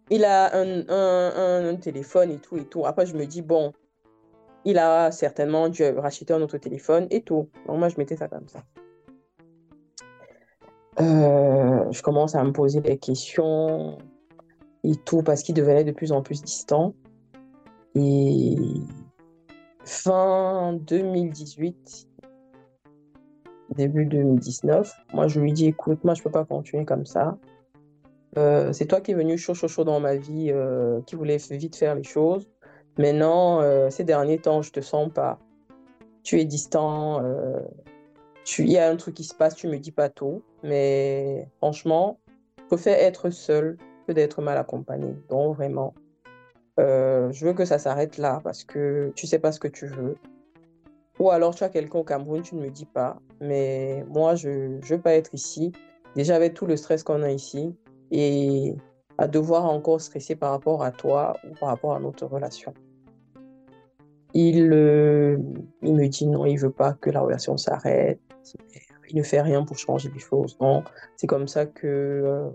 il 0.10 0.24
a 0.24 0.56
un, 0.56 0.88
un, 0.90 1.70
un, 1.70 1.76
téléphone 1.76 2.32
et 2.32 2.38
tout 2.38 2.58
et 2.58 2.66
tout. 2.66 2.86
Après, 2.86 3.06
je 3.06 3.16
me 3.16 3.26
dis, 3.26 3.42
bon, 3.42 3.74
il 4.66 4.78
a 4.78 5.12
certainement 5.12 5.70
dû 5.70 5.84
racheter 5.84 6.34
un 6.34 6.42
autre 6.42 6.58
téléphone 6.58 7.08
et 7.10 7.22
tout. 7.22 7.50
Donc, 7.68 7.80
moi, 7.80 7.90
je 7.90 7.98
mettais 7.98 8.16
ça 8.16 8.28
comme 8.28 8.48
ça. 8.48 8.64
Euh, 11.00 11.92
je 11.92 12.02
commence 12.02 12.34
à 12.34 12.44
me 12.44 12.52
poser 12.52 12.82
des 12.82 12.98
questions 12.98 13.98
et 14.84 14.96
tout 15.06 15.22
parce 15.22 15.44
qu'il 15.44 15.54
devenait 15.54 15.84
de 15.84 15.92
plus 15.92 16.12
en 16.12 16.22
plus 16.22 16.42
distant. 16.42 16.96
Et 17.96 18.56
fin 19.86 20.74
2018, 20.74 22.08
début 23.76 24.06
2019, 24.06 24.92
moi 25.14 25.28
je 25.28 25.40
lui 25.40 25.54
dis 25.54 25.68
écoute, 25.68 26.04
moi 26.04 26.14
je 26.16 26.24
peux 26.24 26.32
pas 26.32 26.46
continuer 26.46 26.86
comme 26.86 27.06
ça. 27.06 27.38
Euh, 28.38 28.74
c'est 28.74 28.86
toi 28.86 29.02
qui 29.02 29.12
es 29.12 29.14
venu 29.14 29.38
chaud 29.38 29.54
chaud 29.54 29.68
chaud 29.68 29.84
dans 29.84 30.00
ma 30.00 30.16
vie, 30.16 30.52
euh, 30.52 31.02
qui 31.06 31.16
voulait 31.16 31.38
vite 31.52 31.76
faire 31.76 31.96
les 31.96 32.04
choses. 32.04 32.48
Maintenant, 32.98 33.62
ces 33.92 34.04
derniers 34.04 34.40
temps, 34.40 34.64
je 34.64 34.72
te 34.72 34.82
sens 34.82 35.12
pas. 35.14 35.38
Tu 36.24 36.40
es 36.40 36.46
distant. 36.46 37.22
Il 38.60 38.72
y 38.72 38.78
a 38.78 38.90
un 38.90 38.96
truc 38.96 39.16
qui 39.16 39.24
se 39.24 39.36
passe, 39.36 39.56
tu 39.56 39.68
me 39.68 39.78
dis 39.78 39.92
pas 39.92 40.10
tout. 40.10 40.42
Mais 40.64 41.48
franchement, 41.58 42.18
je 42.60 42.66
préfère 42.66 42.98
être 42.98 43.30
seul 43.30 43.78
que 44.08 44.14
d'être 44.14 44.42
mal 44.42 44.58
accompagné. 44.58 45.16
Donc 45.30 45.56
vraiment, 45.56 45.94
je 46.78 47.46
veux 47.46 47.54
que 47.54 47.66
ça 47.66 47.78
s'arrête 47.80 48.18
là 48.18 48.40
parce 48.44 48.64
que 48.64 49.12
tu 49.16 49.28
sais 49.28 49.40
pas 49.40 49.52
ce 49.52 49.60
que 49.60 49.68
tu 49.68 49.88
veux. 49.88 50.16
Ou 51.20 51.32
alors 51.32 51.56
tu 51.56 51.64
as 51.64 51.70
quelqu'un 51.70 52.00
au 52.00 52.04
Cameroun, 52.04 52.42
tu 52.42 52.56
ne 52.56 52.62
me 52.62 52.70
dis 52.70 52.86
pas. 52.86 53.18
Mais 53.42 54.06
moi, 54.08 54.36
je 54.36 54.50
ne 54.50 54.86
veux 54.86 55.02
pas 55.02 55.14
être 55.14 55.34
ici. 55.34 55.72
Déjà 56.16 56.36
avec 56.36 56.54
tout 56.54 56.66
le 56.66 56.78
stress 56.78 57.04
qu'on 57.04 57.24
a 57.24 57.32
ici 57.32 57.76
et 58.12 58.76
à 59.18 59.28
devoir 59.28 59.66
encore 59.66 60.00
stresser 60.00 60.36
par 60.36 60.52
rapport 60.52 60.84
à 60.84 60.92
toi 60.92 61.36
ou 61.44 61.54
par 61.60 61.70
rapport 61.70 61.96
à 61.96 62.00
notre 62.00 62.26
relation. 62.26 62.74
Il, 64.34 64.72
euh, 64.74 65.38
il 65.82 65.96
me 65.96 66.08
dit 66.08 66.28
non, 66.28 66.46
il 66.46 66.58
veut 66.58 66.72
pas 66.72 66.94
que 66.94 67.10
la 67.10 67.22
relation 67.22 67.58
s'arrête. 67.58 68.20
Il 69.10 69.18
ne 69.18 69.24
fait 69.24 69.42
rien 69.42 69.64
pour 69.64 69.78
changer 69.78 70.10
les 70.14 70.20
choses. 70.20 70.58
Non, 70.60 70.84
c'est 71.16 71.28
comme 71.28 71.48
ça 71.48 71.66
que 71.66 71.88
euh, 71.88 72.50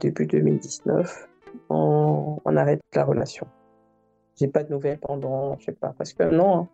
début 0.00 0.26
2019, 0.26 1.28
on, 1.70 2.38
arrête 2.56 2.80
la 2.94 3.04
relation. 3.04 3.46
J'ai 4.38 4.48
pas 4.48 4.64
de 4.64 4.72
nouvelles 4.72 4.98
pendant, 4.98 5.56
je 5.58 5.66
sais 5.66 5.72
pas, 5.72 5.90
presque 5.90 6.20
un 6.20 6.38
an. 6.40 6.62
Hein. 6.62 6.68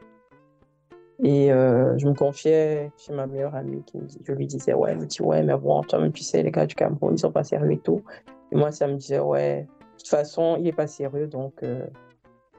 Et 1.22 1.52
euh, 1.52 1.96
je 1.98 2.08
me 2.08 2.14
confiais 2.14 2.90
chez 2.96 3.12
ma 3.12 3.26
meilleure 3.26 3.54
amie 3.54 3.84
qui 3.84 3.98
me 3.98 4.06
dit, 4.06 4.18
je 4.24 4.32
lui 4.32 4.46
disais, 4.46 4.74
ouais, 4.74 4.90
elle 4.90 4.98
me 4.98 5.06
dit, 5.06 5.22
ouais, 5.22 5.42
mais 5.42 5.56
bon, 5.56 5.82
tu 5.82 6.22
sais, 6.22 6.42
les 6.42 6.50
gars 6.50 6.66
du 6.66 6.74
Cameroun, 6.74 7.14
ils 7.14 7.18
sont 7.18 7.30
pas 7.30 7.44
sérieux 7.44 7.72
et 7.72 7.78
tout. 7.78 8.02
Et 8.50 8.56
moi, 8.56 8.72
ça 8.72 8.88
me 8.88 8.96
disait, 8.96 9.20
ouais, 9.20 9.62
de 9.62 9.98
toute 9.98 10.08
façon, 10.08 10.56
il 10.58 10.66
est 10.66 10.72
pas 10.72 10.88
sérieux, 10.88 11.28
donc 11.28 11.62
euh, 11.62 11.86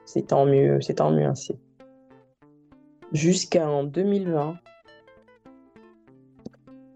c'est 0.04 0.28
tant 0.28 0.46
mieux, 0.46 0.80
c'est 0.80 0.94
tant 0.94 1.10
mieux 1.10 1.26
ainsi. 1.26 1.56
Jusqu'en 3.12 3.84
2020. 3.84 4.56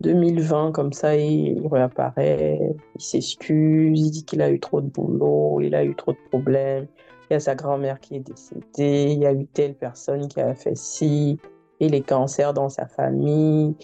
2020, 0.01 0.73
comme 0.73 0.93
ça, 0.93 1.17
il, 1.17 1.67
réapparaît, 1.67 2.61
il 2.95 3.01
s'excuse, 3.01 4.01
il 4.01 4.11
dit 4.11 4.25
qu'il 4.25 4.43
a 4.43 4.51
eu 4.51 4.61
trop 4.61 4.81
de 4.81 4.87
boulot, 4.87 5.61
il 5.61 5.75
a 5.75 5.85
eu 5.85 5.95
trop 5.97 6.13
de 6.13 6.19
problèmes, 6.31 6.87
il 7.29 7.35
y 7.35 7.37
a 7.37 7.41
sa 7.41 7.57
grand-mère 7.57 7.99
qui 7.99 8.17
est 8.17 8.21
décédée, 8.21 9.13
il 9.13 9.19
y 9.19 9.27
a 9.27 9.33
eu 9.33 9.45
telle 9.47 9.75
personne 9.75 10.29
qui 10.29 10.41
a 10.41 10.55
fait 10.55 10.77
ci, 10.77 11.39
et 11.81 11.89
les 11.89 12.01
cancers 12.01 12.55
dans 12.55 12.69
sa 12.69 12.87
famille, 12.87 13.75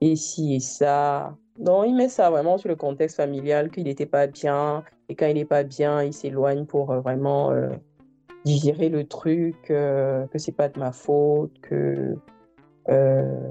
et 0.00 0.14
ci 0.14 0.54
et 0.54 0.60
ça. 0.60 1.36
Donc, 1.58 1.86
il 1.88 1.94
met 1.94 2.08
ça 2.08 2.30
vraiment 2.30 2.56
sur 2.56 2.68
le 2.68 2.76
contexte 2.76 3.16
familial, 3.16 3.70
qu'il 3.70 3.84
n'était 3.84 4.06
pas 4.06 4.28
bien, 4.28 4.84
et 5.08 5.16
quand 5.16 5.26
il 5.26 5.34
n'est 5.34 5.44
pas 5.44 5.64
bien, 5.64 6.02
il 6.02 6.12
s'éloigne 6.12 6.66
pour 6.66 6.92
euh, 6.92 7.00
vraiment 7.00 7.50
euh, 7.50 7.70
digérer 8.44 8.88
le 8.88 9.04
truc, 9.04 9.70
euh, 9.70 10.26
que 10.28 10.38
c'est 10.38 10.52
pas 10.52 10.68
de 10.68 10.78
ma 10.78 10.92
faute, 10.92 11.52
que 11.62 12.14
euh, 12.88 13.50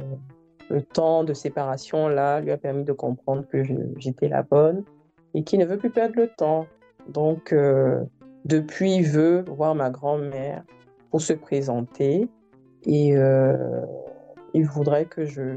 le 0.69 0.81
temps 0.81 1.23
de 1.23 1.33
séparation, 1.33 2.07
là, 2.07 2.39
lui 2.39 2.51
a 2.51 2.57
permis 2.57 2.83
de 2.83 2.93
comprendre 2.93 3.45
que 3.47 3.63
j'étais 3.97 4.27
la 4.27 4.43
bonne, 4.43 4.83
et 5.33 5.43
qu'il 5.43 5.59
ne 5.59 5.65
veut 5.65 5.77
plus 5.77 5.89
perdre 5.89 6.15
le 6.17 6.27
temps. 6.27 6.67
Donc, 7.09 7.51
euh, 7.51 8.03
depuis, 8.45 8.95
il 8.95 9.03
veut 9.03 9.43
voir 9.47 9.75
ma 9.75 9.89
grand-mère 9.89 10.63
pour 11.09 11.21
se 11.21 11.33
présenter 11.33 12.27
et 12.85 13.15
euh, 13.15 13.81
il 14.53 14.65
voudrait 14.65 15.05
que 15.05 15.25
je, 15.25 15.55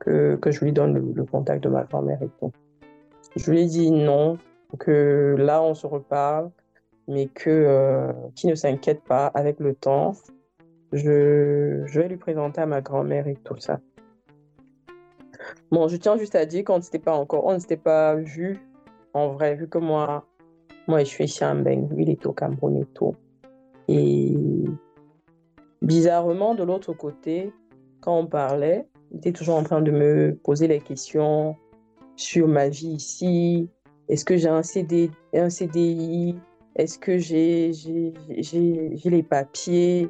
que, 0.00 0.38
je 0.46 0.64
lui 0.64 0.72
donne 0.72 0.94
le, 0.94 1.12
le 1.14 1.24
contact 1.24 1.64
de 1.64 1.68
ma 1.68 1.84
grand-mère 1.84 2.22
et 2.22 2.30
tout. 2.40 2.52
Je 3.36 3.50
lui 3.50 3.62
ai 3.62 3.66
dit 3.66 3.90
non, 3.90 4.38
que 4.78 5.36
là 5.38 5.62
on 5.62 5.74
se 5.74 5.86
reparle, 5.86 6.50
mais 7.08 7.26
que 7.26 7.50
euh, 7.50 8.12
qui 8.34 8.46
ne 8.46 8.54
s'inquiète 8.54 9.02
pas 9.02 9.26
avec 9.26 9.58
le 9.60 9.74
temps. 9.74 10.12
Je, 10.92 11.82
je 11.84 12.00
vais 12.00 12.08
lui 12.08 12.16
présenter 12.16 12.60
à 12.60 12.66
ma 12.66 12.80
grand-mère 12.80 13.26
et 13.26 13.36
tout 13.36 13.58
ça. 13.58 13.80
Bon, 15.70 15.88
je 15.88 15.96
tiens 15.96 16.16
juste 16.16 16.34
à 16.34 16.46
dire 16.46 16.64
qu'on 16.64 16.78
ne 16.78 16.82
s'était 16.82 16.98
pas 16.98 17.14
encore, 17.14 17.44
on 17.44 17.54
ne 17.54 17.58
s'était 17.58 17.76
pas 17.76 18.14
vu 18.14 18.58
en 19.14 19.28
vrai, 19.28 19.54
vu 19.54 19.68
que 19.68 19.78
moi, 19.78 20.26
moi, 20.86 21.00
je 21.00 21.04
suis 21.04 21.24
ici 21.24 21.44
à 21.44 21.54
Mbeng, 21.54 21.88
lui, 21.90 22.04
il 22.04 22.10
est 22.10 22.26
au 22.26 22.32
Cameroun 22.32 22.76
et 22.76 22.86
tout. 22.94 23.14
Et 23.88 24.34
bizarrement, 25.82 26.54
de 26.54 26.62
l'autre 26.62 26.92
côté, 26.92 27.52
quand 28.00 28.18
on 28.18 28.26
parlait, 28.26 28.86
il 29.10 29.18
était 29.18 29.32
toujours 29.32 29.56
en 29.56 29.62
train 29.62 29.80
de 29.80 29.90
me 29.90 30.38
poser 30.42 30.68
les 30.68 30.80
questions 30.80 31.56
sur 32.16 32.48
ma 32.48 32.68
vie 32.68 32.88
ici. 32.88 33.68
Est-ce 34.08 34.24
que 34.24 34.36
j'ai 34.36 34.48
un, 34.48 34.62
CD, 34.62 35.10
un 35.34 35.50
CDI 35.50 36.36
Est-ce 36.78 36.98
que 36.98 37.18
j'ai 37.18 37.72
les 39.04 39.22
papiers 39.22 40.08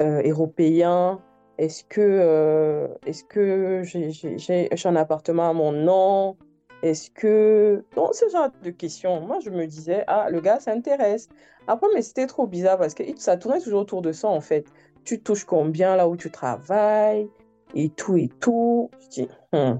euh, 0.00 0.22
européens? 0.24 1.20
Est-ce 1.58 1.84
que, 1.84 2.00
euh, 2.00 2.88
que 3.28 3.82
j'ai 3.84 4.68
un 4.84 4.96
appartement 4.96 5.50
à 5.50 5.52
mon 5.52 5.72
nom? 5.72 6.36
Est-ce 6.82 7.10
que... 7.10 7.84
Donc, 7.94 8.14
ce 8.14 8.28
genre 8.30 8.48
de 8.64 8.70
questions. 8.70 9.20
Moi, 9.20 9.38
je 9.44 9.50
me 9.50 9.66
disais, 9.66 10.02
ah, 10.08 10.28
le 10.30 10.40
gars 10.40 10.58
s'intéresse. 10.58 11.28
Après, 11.68 11.86
mais 11.94 12.02
c'était 12.02 12.26
trop 12.26 12.48
bizarre 12.48 12.78
parce 12.78 12.94
que 12.94 13.04
ça 13.16 13.36
tournait 13.36 13.60
toujours 13.60 13.82
autour 13.82 14.02
de 14.02 14.10
ça, 14.10 14.26
en 14.26 14.40
fait 14.40 14.66
tu 15.04 15.20
touches 15.20 15.44
combien 15.44 15.96
là 15.96 16.08
où 16.08 16.16
tu 16.16 16.30
travailles? 16.30 17.28
Et 17.74 17.88
tout 17.88 18.16
et 18.16 18.28
tout. 18.40 18.90
Je 19.00 19.08
dis, 19.08 19.28
hmm. 19.52 19.74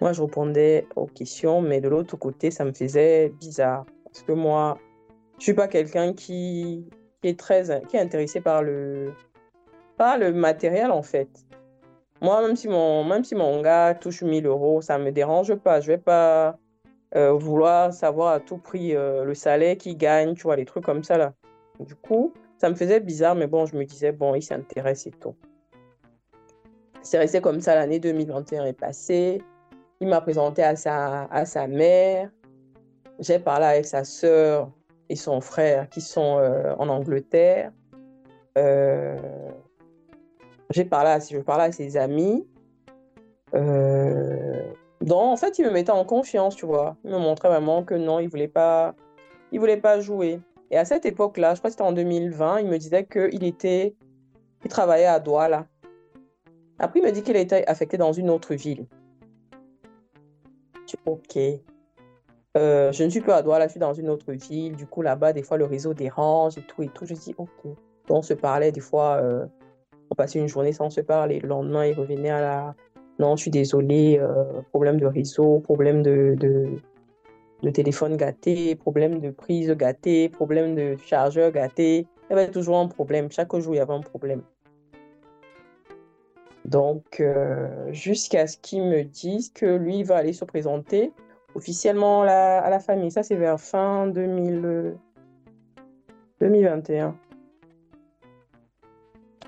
Moi, 0.00 0.12
je 0.12 0.22
répondais 0.22 0.86
aux 0.96 1.06
questions, 1.06 1.60
mais 1.60 1.80
de 1.80 1.88
l'autre 1.88 2.16
côté, 2.16 2.50
ça 2.50 2.64
me 2.64 2.72
faisait 2.72 3.28
bizarre. 3.38 3.84
Parce 4.04 4.22
que 4.22 4.32
moi, 4.32 4.78
je 5.38 5.44
suis 5.44 5.54
pas 5.54 5.68
quelqu'un 5.68 6.12
qui, 6.14 6.86
est 7.22 7.38
très 7.38 7.64
qui 7.88 7.96
est 7.96 8.00
intéressé 8.00 8.40
par 8.40 8.62
le, 8.62 9.12
par 9.98 10.18
le 10.18 10.32
matériel, 10.32 10.90
en 10.90 11.02
fait. 11.02 11.28
Moi, 12.22 12.46
même 12.46 12.56
si 12.56 12.68
mon, 12.68 13.04
même 13.04 13.24
si 13.24 13.34
mon 13.34 13.62
gars 13.62 13.94
touche 13.94 14.22
1000 14.22 14.46
euros, 14.46 14.80
ça 14.82 14.98
me 14.98 15.10
dérange 15.10 15.54
pas. 15.54 15.80
Je 15.80 15.88
vais 15.88 15.98
pas 15.98 16.58
euh, 17.16 17.32
vouloir 17.32 17.92
savoir 17.92 18.34
à 18.34 18.40
tout 18.40 18.58
prix 18.58 18.94
euh, 18.94 19.24
le 19.24 19.34
salaire 19.34 19.76
qu'il 19.76 19.96
gagne, 19.96 20.34
tu 20.34 20.42
vois, 20.42 20.56
les 20.56 20.64
trucs 20.64 20.84
comme 20.84 21.02
ça, 21.04 21.18
là. 21.18 21.34
Du 21.78 21.94
coup, 21.94 22.32
ça 22.58 22.68
me 22.68 22.74
faisait 22.74 23.00
bizarre, 23.00 23.34
mais 23.34 23.46
bon, 23.46 23.64
je 23.66 23.76
me 23.76 23.84
disais, 23.84 24.12
bon, 24.12 24.34
il 24.34 24.42
s'intéresse 24.42 25.06
et 25.06 25.12
tout. 25.12 25.34
C'est 27.02 27.18
resté 27.18 27.40
comme 27.40 27.60
ça, 27.60 27.74
l'année 27.74 27.98
2021 27.98 28.66
est 28.66 28.72
passée. 28.74 29.42
Il 30.00 30.08
m'a 30.08 30.22
présenté 30.22 30.62
à 30.62 30.76
sa, 30.76 31.24
à 31.24 31.44
sa 31.44 31.66
mère. 31.66 32.30
J'ai 33.18 33.38
parlé 33.38 33.66
avec 33.66 33.84
sa 33.84 34.02
sœur 34.04 34.70
et 35.10 35.16
son 35.16 35.42
frère 35.42 35.90
qui 35.90 36.00
sont 36.00 36.38
euh, 36.38 36.74
en 36.78 36.88
Angleterre. 36.88 37.70
Euh, 38.56 39.18
j'ai 40.70 40.86
parlé 40.86 41.10
à, 41.10 41.18
je 41.18 41.38
parlais 41.38 41.64
à 41.64 41.72
ses 41.72 41.98
amis. 41.98 42.46
Euh, 43.54 44.72
donc, 45.02 45.22
en 45.22 45.36
fait, 45.36 45.58
il 45.58 45.66
me 45.66 45.70
mettait 45.70 45.90
en 45.90 46.06
confiance, 46.06 46.56
tu 46.56 46.64
vois. 46.64 46.96
Il 47.04 47.10
me 47.10 47.18
montrait 47.18 47.48
vraiment 47.48 47.82
que 47.82 47.94
non, 47.94 48.20
il 48.20 48.28
voulait 48.30 48.50
voulait 49.52 49.76
pas 49.76 50.00
jouer. 50.00 50.40
Et 50.70 50.78
à 50.78 50.86
cette 50.86 51.04
époque-là, 51.04 51.54
je 51.54 51.58
crois 51.58 51.68
que 51.68 51.72
c'était 51.72 51.82
en 51.82 51.92
2020, 51.92 52.60
il 52.60 52.68
me 52.68 52.78
disait 52.78 53.04
qu'il 53.04 53.44
était, 53.44 53.96
il 54.64 54.70
travaillait 54.70 55.06
à 55.06 55.20
Douala. 55.20 55.66
Après, 56.78 57.00
il 57.00 57.04
me 57.04 57.12
dit 57.12 57.22
qu'il 57.22 57.36
était 57.36 57.66
affecté 57.66 57.98
dans 57.98 58.12
une 58.12 58.30
autre 58.30 58.54
ville. 58.54 58.86
Dis, 60.90 60.96
ok. 61.06 61.38
Euh, 62.56 62.90
je 62.90 63.04
ne 63.04 63.10
suis 63.10 63.20
plus 63.20 63.32
à 63.32 63.42
Douala, 63.42 63.66
je 63.66 63.72
suis 63.72 63.80
dans 63.80 63.94
une 63.94 64.08
autre 64.08 64.32
ville. 64.32 64.74
Du 64.76 64.86
coup, 64.86 65.02
là-bas, 65.02 65.32
des 65.32 65.42
fois, 65.42 65.56
le 65.56 65.64
réseau 65.64 65.94
dérange 65.94 66.58
et 66.58 66.62
tout 66.62 66.82
et 66.82 66.88
tout. 66.88 67.06
Je 67.06 67.14
dis, 67.14 67.34
ok. 67.38 67.48
Donc, 67.64 67.74
on 68.08 68.22
se 68.22 68.34
parlait 68.34 68.72
des 68.72 68.80
fois, 68.80 69.20
euh, 69.22 69.46
on 70.10 70.14
passait 70.14 70.38
une 70.38 70.48
journée 70.48 70.72
sans 70.72 70.90
se 70.90 71.00
parler. 71.00 71.40
Le 71.40 71.48
lendemain, 71.48 71.86
il 71.86 71.94
revenait 71.94 72.30
à 72.30 72.40
la. 72.40 72.74
Non, 73.18 73.36
je 73.36 73.42
suis 73.42 73.50
désolé, 73.50 74.18
euh, 74.18 74.62
problème 74.70 74.98
de 74.98 75.06
réseau, 75.06 75.60
problème 75.60 76.02
de, 76.02 76.34
de, 76.38 76.68
de 77.62 77.70
téléphone 77.70 78.16
gâté, 78.16 78.74
problème 78.74 79.20
de 79.20 79.30
prise 79.30 79.70
gâté, 79.72 80.28
problème 80.30 80.74
de 80.74 80.96
chargeur 81.04 81.52
gâté. 81.52 82.06
Il 82.30 82.30
y 82.30 82.32
avait 82.32 82.50
toujours 82.50 82.78
un 82.78 82.88
problème. 82.88 83.30
Chaque 83.30 83.54
jour, 83.56 83.74
il 83.74 83.78
y 83.78 83.80
avait 83.80 83.92
un 83.92 84.00
problème. 84.00 84.42
Donc, 86.64 87.20
euh, 87.20 87.92
jusqu'à 87.92 88.46
ce 88.46 88.56
qu'ils 88.56 88.84
me 88.84 89.02
disent 89.02 89.50
que 89.50 89.66
lui 89.66 90.02
va 90.02 90.16
aller 90.16 90.32
se 90.32 90.44
présenter 90.44 91.12
officiellement 91.54 92.22
à 92.22 92.70
la, 92.70 92.80
famille. 92.80 93.10
Ça, 93.10 93.22
c'est 93.22 93.34
vers 93.34 93.60
fin 93.60 94.06
2000, 94.06 94.96
2021. 96.40 97.16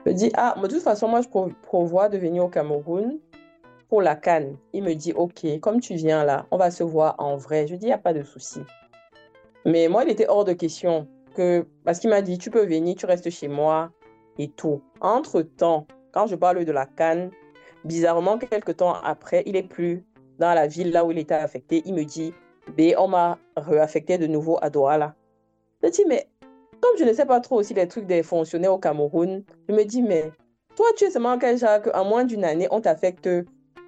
Je 0.05 0.11
me 0.11 0.15
dis, 0.15 0.33
ah, 0.35 0.55
de 0.61 0.67
toute 0.67 0.83
façon, 0.83 1.07
moi, 1.09 1.21
je 1.21 1.29
prévois 1.63 2.09
de 2.09 2.19
venir 2.19 2.45
au 2.45 2.49
Cameroun 2.49 3.19
pour 3.89 4.03
la 4.03 4.17
canne. 4.17 4.57
Il 4.73 4.83
me 4.83 4.95
dit, 4.95 5.13
OK, 5.13 5.47
comme 5.61 5.81
tu 5.81 5.95
viens 5.95 6.25
là, 6.25 6.47
on 6.51 6.57
va 6.57 6.71
se 6.71 6.83
voir 6.83 7.15
en 7.19 7.37
vrai. 7.37 7.67
Je 7.67 7.77
dis, 7.77 7.85
il 7.85 7.89
n'y 7.89 7.93
a 7.93 7.99
pas 7.99 8.15
de 8.15 8.23
souci. 8.23 8.61
Mais 9.65 9.87
moi, 9.89 10.03
il 10.05 10.11
était 10.11 10.27
hors 10.29 10.45
de 10.45 10.55
question 10.55 11.07
que, 11.37 11.67
parce 11.85 12.01
qu'il 12.01 12.11
m'a 12.11 12.23
dit, 12.23 12.39
tu 12.39 12.51
peux 12.51 12.65
venir, 12.65 12.97
tu 12.97 13.07
restes 13.07 13.31
chez 13.31 13.49
moi 13.49 13.91
et 14.39 14.49
tout. 14.49 14.83
Entre-temps, 15.01 15.87
quand 16.13 16.27
je 16.27 16.37
parle 16.37 16.65
de 16.65 16.73
la 16.73 16.87
canne, 16.87 17.31
bizarrement, 17.85 18.39
quelques 18.39 18.77
temps 18.77 18.95
après, 19.03 19.43
il 19.47 19.57
est 19.57 19.63
plus 19.63 20.05
dans 20.39 20.55
la 20.55 20.67
ville 20.67 20.93
là 20.93 21.05
où 21.05 21.11
il 21.11 21.19
était 21.19 21.35
affecté. 21.35 21.83
Il 21.85 21.95
me 21.95 22.05
dit, 22.05 22.33
B, 22.77 22.93
on 22.97 23.09
m'a 23.09 23.39
réaffecté 23.57 24.19
de 24.19 24.27
nouveau 24.27 24.59
à 24.63 24.71
Douala. 24.71 25.15
Je 25.83 25.89
dis, 25.89 26.05
mais 26.07 26.29
comme 26.81 26.97
je 26.99 27.05
ne 27.05 27.13
sais 27.13 27.27
pas 27.27 27.41
trop 27.41 27.57
aussi 27.57 27.75
les 27.75 27.89
trucs 27.89 28.07
des 28.07 28.23
fonctionnaires 28.23 28.73
au 28.73 28.79
Cameroun, 28.79 29.43
je 29.69 29.75
me 29.75 29.85
dis, 29.85 30.03
mais 30.03 30.31
toi, 30.77 30.87
tu 30.97 31.05
es 31.05 31.11
seulement 31.11 31.39
quel 31.39 31.59
genre 31.59 31.81
qu'en 31.83 32.05
moins 32.05 32.25
d'une 32.25 32.45
année, 32.45 32.69
on 32.71 32.81
t'affecte, 32.81 33.29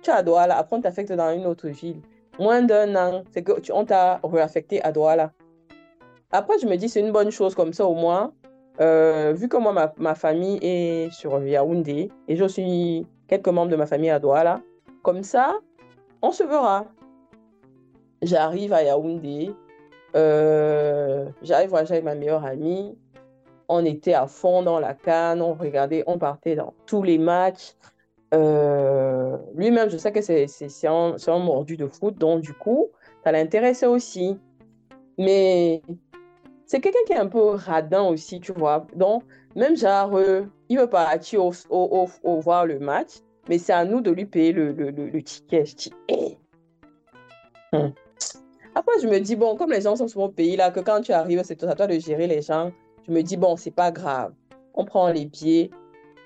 tu 0.02 0.10
es 0.10 0.12
à 0.12 0.22
Douala, 0.22 0.56
après 0.56 0.76
on 0.76 0.80
t'affecte 0.80 1.12
dans 1.12 1.32
une 1.34 1.46
autre 1.46 1.68
ville. 1.68 2.00
Moins 2.38 2.62
d'un 2.62 2.96
an, 2.96 3.22
c'est 3.30 3.42
que 3.42 3.52
on 3.72 3.84
t'a 3.84 4.20
réaffecté 4.24 4.82
à 4.82 4.90
Douala. 4.92 5.32
Après, 6.32 6.58
je 6.58 6.66
me 6.66 6.76
dis, 6.76 6.88
c'est 6.88 7.00
une 7.00 7.12
bonne 7.12 7.30
chose 7.30 7.54
comme 7.54 7.72
ça 7.72 7.86
au 7.86 7.94
moins. 7.94 8.32
Euh, 8.80 9.32
vu 9.32 9.48
que 9.48 9.56
moi, 9.56 9.92
ma, 9.96 10.14
famille 10.14 10.58
est 10.60 11.12
sur 11.12 11.40
Yaoundé 11.42 12.10
et 12.26 12.36
je 12.36 12.44
suis 12.44 13.06
quelques 13.28 13.48
membres 13.48 13.70
de 13.70 13.76
ma 13.76 13.86
famille 13.86 14.10
à 14.10 14.18
Douala, 14.18 14.60
comme 15.02 15.22
ça, 15.22 15.54
on 16.22 16.32
se 16.32 16.42
verra. 16.42 16.86
J'arrive 18.22 18.72
à 18.72 18.82
Yaoundé, 18.82 19.52
euh, 20.16 21.28
j'arrive 21.42 21.70
voyager 21.70 21.94
avec 21.94 22.04
ma 22.04 22.14
meilleure 22.14 22.44
amie. 22.44 22.96
On 23.68 23.84
était 23.84 24.14
à 24.14 24.26
fond 24.26 24.62
dans 24.62 24.80
la 24.80 24.94
canne, 24.94 25.40
on 25.40 25.54
regardait, 25.54 26.04
on 26.06 26.18
partait 26.18 26.56
dans 26.56 26.74
tous 26.86 27.02
les 27.02 27.18
matchs. 27.18 27.74
Euh, 28.34 29.36
Lui-même, 29.54 29.88
je 29.88 29.96
sais 29.96 30.10
que 30.10 30.20
c'est 30.20 30.86
un, 30.86 31.14
un 31.26 31.38
mordu 31.38 31.76
de 31.76 31.86
foot, 31.86 32.18
donc 32.18 32.40
du 32.40 32.52
coup, 32.52 32.90
ça 33.22 33.30
l'intéressait 33.30 33.86
aussi. 33.86 34.36
Mais 35.16 35.82
c'est 36.66 36.80
quelqu'un 36.80 36.98
qui 37.06 37.12
est 37.12 37.18
un 37.18 37.28
peu 37.28 37.50
radin 37.50 38.02
aussi, 38.02 38.40
tu 38.40 38.52
vois. 38.52 38.86
Donc, 38.94 39.22
même 39.54 39.76
genre, 39.76 40.16
euh, 40.16 40.42
il 40.68 40.78
veut 40.78 40.88
partir 40.88 41.44
au, 41.44 42.06
voir 42.40 42.66
le 42.66 42.78
match, 42.78 43.20
mais 43.48 43.58
c'est 43.58 43.72
à 43.72 43.84
nous 43.84 44.00
de 44.00 44.10
lui 44.10 44.24
payer 44.24 44.52
le, 44.52 45.22
ticket. 45.22 45.64
Je 45.66 45.76
dis. 45.76 45.92
Eh. 46.08 46.38
hum. 47.72 47.92
Après, 48.74 48.98
je 49.00 49.06
me 49.06 49.20
dis, 49.20 49.36
bon, 49.36 49.56
comme 49.56 49.70
les 49.70 49.82
gens 49.82 49.94
sont 49.94 50.08
souvent 50.08 50.28
payés 50.28 50.56
là, 50.56 50.70
que 50.70 50.80
quand 50.80 51.00
tu 51.00 51.12
arrives, 51.12 51.42
c'est 51.44 51.62
à 51.62 51.74
toi 51.74 51.86
de 51.86 51.98
gérer 51.98 52.26
les 52.26 52.42
gens. 52.42 52.72
Je 53.06 53.12
me 53.12 53.22
dis, 53.22 53.36
bon, 53.36 53.56
c'est 53.56 53.70
pas 53.70 53.92
grave. 53.92 54.32
On 54.74 54.84
prend 54.84 55.08
les 55.10 55.26
billets. 55.26 55.70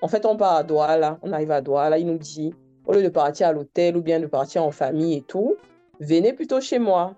En 0.01 0.09
fait, 0.09 0.25
on 0.25 0.37
part 0.37 0.55
à 0.55 0.63
Douala. 0.63 1.19
On 1.23 1.33
arrive 1.33 1.51
à 1.51 1.61
Douala. 1.61 1.99
Il 1.99 2.07
nous 2.07 2.17
dit, 2.17 2.55
au 2.87 2.95
lieu 2.95 3.03
de 3.03 3.09
partir 3.11 3.49
à 3.49 3.53
l'hôtel 3.53 3.97
ou 3.97 4.03
bien 4.03 4.19
de 4.19 4.27
partir 4.27 4.65
en 4.65 4.71
famille 4.71 5.19
et 5.19 5.23
tout, 5.23 5.57
venez 6.01 6.33
plutôt 6.33 6.61
chez 6.61 6.79
moi. 6.79 7.15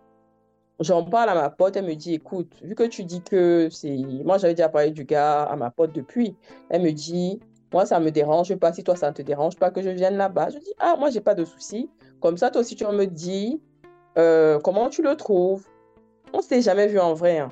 J'en 0.81 1.05
parle 1.05 1.29
à 1.29 1.35
ma 1.35 1.51
pote, 1.51 1.77
elle 1.77 1.85
me 1.85 1.95
dit, 1.95 2.15
écoute, 2.15 2.53
vu 2.63 2.75
que 2.75 2.85
tu 2.85 3.05
dis 3.05 3.21
que 3.23 3.69
c'est... 3.71 3.97
Moi, 4.25 4.39
j'avais 4.39 4.55
déjà 4.55 4.69
parlé 4.69 4.91
du 4.91 5.05
gars 5.05 5.43
à 5.43 5.55
ma 5.57 5.71
pote 5.71 5.93
depuis. 5.93 6.35
Elle 6.71 6.83
me 6.83 6.91
dit, 6.93 7.39
moi, 7.73 7.85
ça 7.85 8.01
me 8.01 8.11
dérange 8.11 8.55
pas. 8.57 8.73
Si 8.73 8.83
toi, 8.83 8.97
ça 8.97 9.11
ne 9.11 9.15
te 9.15 9.23
dérange 9.23 9.57
pas 9.57 9.71
que 9.71 9.83
je 9.83 9.91
vienne 9.91 10.17
là-bas. 10.17 10.49
Je 10.51 10.59
dis, 10.59 10.73
ah, 10.79 10.97
moi, 10.99 11.11
j'ai 11.11 11.21
pas 11.21 11.35
de 11.35 11.45
souci. 11.45 11.91
Comme 12.21 12.37
ça, 12.37 12.51
toi 12.51 12.63
aussi, 12.63 12.77
tu 12.77 12.85
me 12.87 13.07
dis 13.07 13.61
euh, 14.19 14.59
comment 14.61 14.89
tu 14.89 15.03
le 15.03 15.17
trouves? 15.17 15.67
On 16.33 16.41
s'était 16.41 16.63
jamais 16.63 16.87
vu 16.87 16.99
en 16.99 17.15
vrai. 17.15 17.39
Hein. 17.39 17.51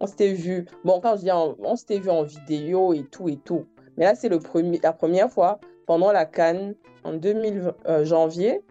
On 0.00 0.06
s'était 0.06 0.32
vu. 0.32 0.66
Bon, 0.84 1.00
quand 1.00 1.16
je 1.16 1.22
dis 1.22 1.30
on 1.32 1.76
s'était 1.76 1.98
vu 1.98 2.10
en 2.10 2.22
vidéo 2.22 2.92
et 2.92 3.04
tout 3.04 3.28
et 3.28 3.36
tout. 3.36 3.66
Mais 3.96 4.04
là, 4.04 4.14
c'est 4.14 4.30
premier, 4.38 4.80
la 4.82 4.92
première 4.92 5.30
fois 5.30 5.60
pendant 5.86 6.12
la 6.12 6.24
Cannes 6.24 6.74
en 7.04 7.14
2000, 7.14 7.72
euh, 7.86 8.04
janvier. 8.04 8.62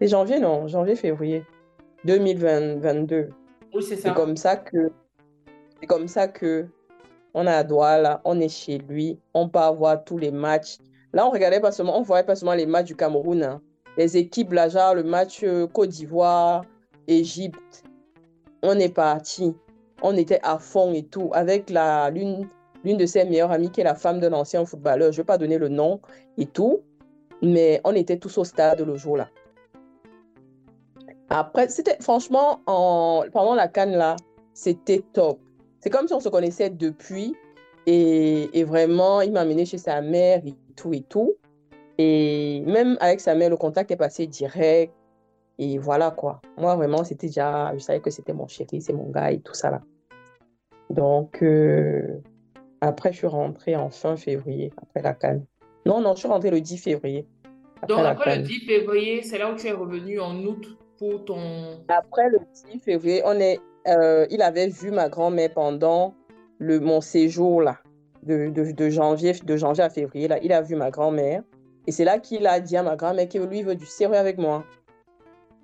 C'est 0.00 0.08
janvier, 0.08 0.40
non 0.40 0.66
Janvier, 0.66 0.96
février. 0.96 1.44
2022. 2.04 3.28
Oui, 3.74 3.82
c'est 3.82 3.96
ça. 3.96 4.08
C'est 4.08 4.14
comme 4.14 4.36
ça 4.36 4.56
que 4.56 4.92
c'est 5.80 5.86
comme 5.86 6.08
ça 6.08 6.28
que 6.28 6.66
on 7.34 7.46
a 7.46 7.52
à 7.52 7.64
Douala, 7.64 8.20
on 8.24 8.40
est 8.40 8.48
chez 8.48 8.78
lui, 8.78 9.18
on 9.34 9.48
peut 9.48 9.58
voir 9.76 10.04
tous 10.04 10.18
les 10.18 10.30
matchs. 10.30 10.78
Là, 11.12 11.26
on 11.26 11.30
regardait 11.30 11.60
pas 11.60 11.72
seulement, 11.72 11.98
on 11.98 12.02
voyait 12.02 12.24
pas 12.24 12.36
seulement 12.36 12.54
les 12.54 12.66
matchs 12.66 12.86
du 12.86 12.96
Cameroun, 12.96 13.42
hein. 13.42 13.60
les 13.96 14.16
équipes 14.16 14.52
là, 14.52 14.68
genre 14.68 14.94
le 14.94 15.02
match 15.02 15.42
euh, 15.42 15.66
Côte 15.66 15.90
d'Ivoire, 15.90 16.64
Égypte. 17.08 17.84
On 18.62 18.78
est 18.78 18.94
parti, 18.94 19.54
on 20.02 20.16
était 20.16 20.40
à 20.42 20.58
fond 20.58 20.92
et 20.92 21.02
tout 21.02 21.30
avec 21.32 21.70
la 21.70 22.10
l'une 22.10 22.48
l'une 22.84 22.96
de 22.96 23.06
ses 23.06 23.24
meilleures 23.24 23.50
amies 23.50 23.70
qui 23.70 23.80
est 23.80 23.84
la 23.84 23.94
femme 23.94 24.20
d'un 24.20 24.32
ancien 24.32 24.64
footballeur. 24.64 25.12
Je 25.12 25.18
vais 25.18 25.24
pas 25.24 25.38
donner 25.38 25.58
le 25.58 25.68
nom 25.68 26.00
et 26.38 26.46
tout, 26.46 26.82
mais 27.42 27.80
on 27.84 27.94
était 27.94 28.18
tous 28.18 28.38
au 28.38 28.44
stade 28.44 28.80
le 28.80 28.96
jour 28.96 29.16
là. 29.16 29.28
Après, 31.36 31.68
c'était 31.68 31.96
franchement, 32.00 32.60
en, 32.66 33.24
pendant 33.32 33.56
la 33.56 33.66
canne 33.66 33.96
là, 33.96 34.14
c'était 34.52 35.02
top. 35.12 35.40
C'est 35.80 35.90
comme 35.90 36.06
si 36.06 36.14
on 36.14 36.20
se 36.20 36.28
connaissait 36.28 36.70
depuis. 36.70 37.34
Et, 37.86 38.56
et 38.56 38.62
vraiment, 38.62 39.20
il 39.20 39.32
m'a 39.32 39.40
amené 39.40 39.66
chez 39.66 39.78
sa 39.78 40.00
mère 40.00 40.42
et 40.46 40.54
tout 40.76 40.94
et 40.94 41.00
tout. 41.00 41.34
Et 41.98 42.62
même 42.66 42.96
avec 43.00 43.18
sa 43.18 43.34
mère, 43.34 43.50
le 43.50 43.56
contact 43.56 43.90
est 43.90 43.96
passé 43.96 44.28
direct. 44.28 44.94
Et 45.58 45.76
voilà 45.78 46.12
quoi. 46.12 46.40
Moi, 46.56 46.76
vraiment, 46.76 47.02
c'était 47.02 47.26
déjà. 47.26 47.72
Je 47.74 47.80
savais 47.80 47.98
que 47.98 48.10
c'était 48.10 48.32
mon 48.32 48.46
chéri, 48.46 48.80
c'est 48.80 48.92
mon 48.92 49.10
gars 49.10 49.32
et 49.32 49.40
tout 49.40 49.54
ça 49.54 49.72
là. 49.72 49.82
Donc, 50.88 51.42
euh, 51.42 52.20
après, 52.80 53.12
je 53.12 53.18
suis 53.18 53.26
rentrée 53.26 53.74
en 53.74 53.90
fin 53.90 54.16
février, 54.16 54.72
après 54.80 55.02
la 55.02 55.14
canne. 55.14 55.44
Non, 55.84 56.00
non, 56.00 56.14
je 56.14 56.20
suis 56.20 56.28
rentrée 56.28 56.50
le 56.50 56.60
10 56.60 56.78
février. 56.78 57.26
Donc, 57.88 57.98
après 57.98 58.36
le 58.36 58.42
10 58.44 58.66
février, 58.66 59.22
c'est 59.22 59.38
là 59.38 59.50
où 59.50 59.56
tu 59.56 59.66
es 59.66 59.72
revenu 59.72 60.20
en 60.20 60.36
août 60.44 60.78
Après 61.88 62.28
le 62.30 62.38
10 62.72 62.80
février, 62.80 63.22
on 63.24 63.38
est, 63.38 63.60
euh, 63.88 64.26
il 64.30 64.42
avait 64.42 64.68
vu 64.68 64.90
ma 64.90 65.08
grand-mère 65.08 65.52
pendant 65.52 66.14
le, 66.58 66.80
mon 66.80 67.00
séjour 67.00 67.62
là, 67.62 67.78
de, 68.22 68.48
de, 68.50 68.72
de, 68.72 68.90
janvier, 68.90 69.32
de 69.32 69.56
janvier 69.56 69.84
à 69.84 69.90
février. 69.90 70.28
Là, 70.28 70.38
il 70.42 70.52
a 70.52 70.62
vu 70.62 70.76
ma 70.76 70.90
grand-mère. 70.90 71.42
Et 71.86 71.92
c'est 71.92 72.04
là 72.04 72.18
qu'il 72.18 72.46
a 72.46 72.60
dit 72.60 72.76
à 72.76 72.82
ma 72.82 72.96
grand-mère 72.96 73.28
que 73.28 73.38
lui 73.38 73.62
veut 73.62 73.74
du 73.74 73.86
sérieux 73.86 74.16
avec 74.16 74.38
moi. 74.38 74.64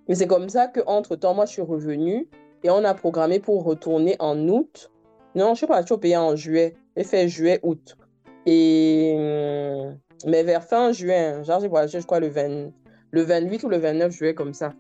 Mais 0.09 0.15
c'est 0.15 0.27
comme 0.27 0.49
ça 0.49 0.67
qu'entre-temps, 0.67 1.35
moi, 1.35 1.47
je 1.47 1.53
suis 1.53 1.63
revenue 1.63 2.29
et 2.63 2.71
on 2.71 2.85
a 2.85 2.95
programmé 2.95 3.41
pour 3.41 3.65
retourner 3.65 4.17
en 4.19 4.49
août. 4.49 4.91
Non, 5.35 5.55
je 5.55 5.59
suis 5.59 5.67
partie 5.67 5.93
au 5.93 5.99
pays 5.99 6.17
en 6.17 6.37
juillet. 6.37 6.75
J'ai 6.97 7.05
fait 7.05 7.29
juillet, 7.29 7.61
août. 7.63 7.97
Et... 8.45 9.15
Hum, 9.17 9.97
mais 10.27 10.43
vers 10.43 10.63
fin 10.63 10.93
juin, 10.93 11.43
genre 11.43 11.61
j'ai 11.61 11.69
voyagé, 11.69 12.01
je 12.01 12.07
crois, 12.07 12.21
le, 12.21 12.29
20, 12.29 12.73
le 13.11 13.23
28 13.23 13.65
ou 13.65 13.69
le 13.69 13.79
29 13.79 14.13
juillet, 14.13 14.35
comme 14.35 14.53
ça. 14.53 14.75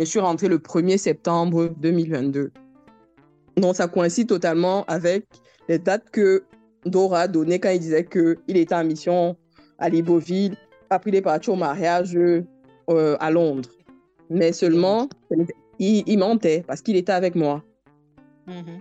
Et 0.00 0.06
je 0.06 0.10
suis 0.10 0.18
rentrée 0.18 0.48
le 0.48 0.56
1er 0.56 0.96
septembre 0.96 1.74
2022. 1.78 2.52
Donc, 3.58 3.76
ça 3.76 3.86
coïncide 3.86 4.28
totalement 4.28 4.86
avec 4.86 5.26
les 5.68 5.78
dates 5.78 6.08
que 6.10 6.42
Dora 6.86 7.20
a 7.20 7.28
données 7.28 7.60
quand 7.60 7.68
il 7.68 7.80
disait 7.80 8.06
qu'il 8.06 8.56
était 8.56 8.74
en 8.74 8.82
mission 8.82 9.36
à 9.78 9.90
Libreville. 9.90 10.56
Après, 10.88 11.10
il 11.10 11.16
est 11.16 11.20
parti 11.20 11.50
au 11.50 11.54
mariage 11.54 12.16
euh, 12.16 12.42
à 12.88 13.30
Londres. 13.30 13.68
Mais 14.30 14.54
seulement, 14.54 15.06
il, 15.78 16.02
il 16.06 16.18
mentait 16.18 16.64
parce 16.66 16.80
qu'il 16.80 16.96
était 16.96 17.12
avec 17.12 17.34
moi. 17.34 17.62
Mm-hmm. 18.48 18.80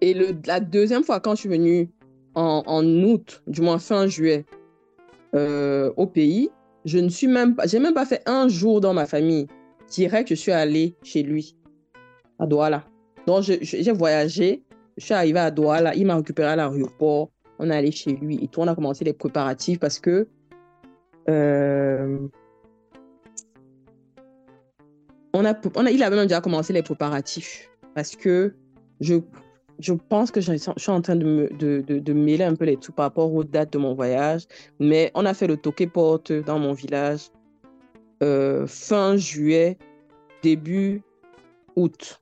Et 0.00 0.14
le, 0.14 0.28
la 0.46 0.60
deuxième 0.60 1.04
fois, 1.04 1.20
quand 1.20 1.34
je 1.34 1.40
suis 1.40 1.50
venue 1.50 1.90
en, 2.34 2.62
en 2.64 2.86
août, 2.86 3.42
du 3.48 3.60
moins 3.60 3.78
fin 3.78 4.06
juillet, 4.06 4.46
euh, 5.34 5.92
au 5.98 6.06
pays, 6.06 6.48
je 6.86 6.96
ne 6.96 7.10
suis 7.10 7.26
même 7.26 7.54
pas, 7.54 7.66
j'ai 7.66 7.80
même 7.80 7.92
pas 7.92 8.06
fait 8.06 8.22
un 8.24 8.48
jour 8.48 8.80
dans 8.80 8.94
ma 8.94 9.04
famille 9.04 9.46
direct, 9.88 10.28
je 10.28 10.34
suis 10.34 10.52
allée 10.52 10.94
chez 11.02 11.22
lui, 11.22 11.56
à 12.38 12.46
Douala. 12.46 12.84
Donc, 13.26 13.42
j'ai 13.42 13.92
voyagé, 13.92 14.62
je 14.96 15.04
suis 15.04 15.14
arrivée 15.14 15.40
à 15.40 15.50
Douala, 15.50 15.94
il 15.94 16.06
m'a 16.06 16.16
récupéré 16.16 16.48
à 16.48 16.56
l'aéroport, 16.56 17.30
on 17.58 17.70
est 17.70 17.76
allé 17.76 17.90
chez 17.90 18.12
lui 18.12 18.38
et 18.42 18.48
tout, 18.48 18.60
on 18.60 18.66
a 18.66 18.74
commencé 18.74 19.04
les 19.04 19.12
préparatifs 19.12 19.78
parce 19.78 19.98
que 19.98 20.28
euh, 21.28 22.18
on 25.34 25.44
a, 25.44 25.54
on 25.76 25.86
a, 25.86 25.90
il 25.90 26.02
avait 26.02 26.16
même 26.16 26.26
déjà 26.26 26.40
commencé 26.40 26.72
les 26.72 26.82
préparatifs 26.82 27.68
parce 27.94 28.16
que 28.16 28.54
je, 29.00 29.16
je 29.78 29.92
pense 29.92 30.30
que 30.30 30.40
je 30.40 30.54
suis 30.54 30.90
en 30.90 31.00
train 31.00 31.16
de 31.16 31.50
de, 31.58 31.80
de, 31.80 32.12
mêler 32.12 32.44
un 32.44 32.54
peu 32.54 32.64
les 32.64 32.76
trucs 32.76 32.96
par 32.96 33.06
rapport 33.06 33.32
aux 33.32 33.44
dates 33.44 33.72
de 33.72 33.78
mon 33.78 33.94
voyage, 33.94 34.46
mais 34.80 35.10
on 35.14 35.26
a 35.26 35.34
fait 35.34 35.46
le 35.46 35.56
toqué 35.56 35.86
porte 35.86 36.32
dans 36.32 36.58
mon 36.58 36.72
village 36.72 37.30
euh, 38.22 38.66
fin 38.66 39.16
juillet, 39.16 39.78
début 40.42 41.02
août. 41.76 42.20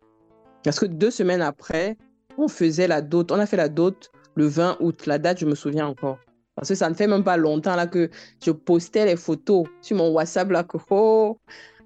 Parce 0.64 0.80
que 0.80 0.86
deux 0.86 1.10
semaines 1.10 1.42
après, 1.42 1.96
on 2.38 2.48
faisait 2.48 2.88
la 2.88 3.00
dot. 3.00 3.30
On 3.32 3.38
a 3.38 3.46
fait 3.46 3.56
la 3.56 3.68
dot 3.68 4.10
le 4.34 4.46
20 4.46 4.78
août. 4.80 5.06
La 5.06 5.18
date, 5.18 5.38
je 5.38 5.46
me 5.46 5.54
souviens 5.54 5.86
encore. 5.86 6.18
Parce 6.54 6.68
que 6.68 6.74
ça 6.74 6.88
ne 6.88 6.94
fait 6.94 7.06
même 7.06 7.24
pas 7.24 7.36
longtemps 7.36 7.76
là 7.76 7.86
que 7.86 8.10
je 8.44 8.50
postais 8.50 9.04
les 9.04 9.16
photos 9.16 9.66
sur 9.82 9.96
mon 9.96 10.10
WhatsApp 10.10 10.50
là 10.50 10.64
que 10.64 10.78
oh, 10.90 11.38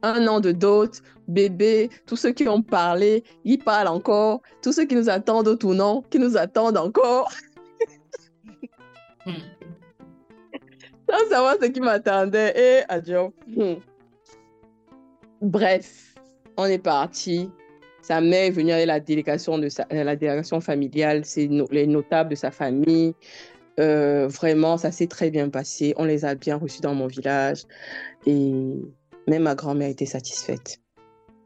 un 0.03 0.27
an 0.29 0.41
de 0.41 0.53
dot, 0.53 1.03
bébé, 1.29 1.91
tous 2.07 2.17
ceux 2.17 2.33
qui 2.33 2.49
ont 2.49 2.63
parlé, 2.63 3.25
ils 3.45 3.59
parlent 3.59 3.89
encore. 3.89 4.43
Tous 4.63 4.73
ceux 4.73 4.87
qui 4.87 4.95
nous 4.95 5.11
attendent 5.11 5.49
au 5.49 5.57
tournant, 5.57 6.03
qui 6.11 6.19
nous 6.19 6.37
attendent 6.37 6.79
encore. 6.79 7.31
Hmm. 9.27 9.33
Sans 11.11 11.29
savoir 11.29 11.57
ce 11.61 11.67
qui 11.67 11.81
m'attendait. 11.81 12.55
Et 12.57 12.85
adieu. 12.89 13.33
Bref, 15.41 16.15
on 16.57 16.65
est 16.67 16.79
parti. 16.79 17.51
Sa 18.03 18.21
mère 18.21 18.45
est 18.45 18.51
venue 18.51 18.73
avec 18.73 18.87
la 18.87 19.01
délégation, 19.01 19.59
de 19.59 19.69
sa, 19.69 19.87
la 19.91 20.17
délégation 20.17 20.61
familiale, 20.61 21.25
c'est 21.25 21.49
les 21.71 21.87
notables 21.87 22.31
de 22.31 22.35
sa 22.35 22.51
famille. 22.51 23.15
Euh, 23.79 24.29
vraiment, 24.29 24.77
ça 24.79 24.91
s'est 24.93 25.07
très 25.07 25.31
bien 25.31 25.49
passé. 25.51 25.95
On 25.97 26.05
les 26.05 26.25
a 26.25 26.35
bien 26.35 26.57
reçus 26.57 26.81
dans 26.81 26.95
mon 26.95 27.07
village. 27.07 27.65
Et 28.27 28.53
même 29.29 29.43
ma 29.45 29.55
grand-mère 29.55 29.89
était 29.91 30.07
satisfaite. 30.07 30.79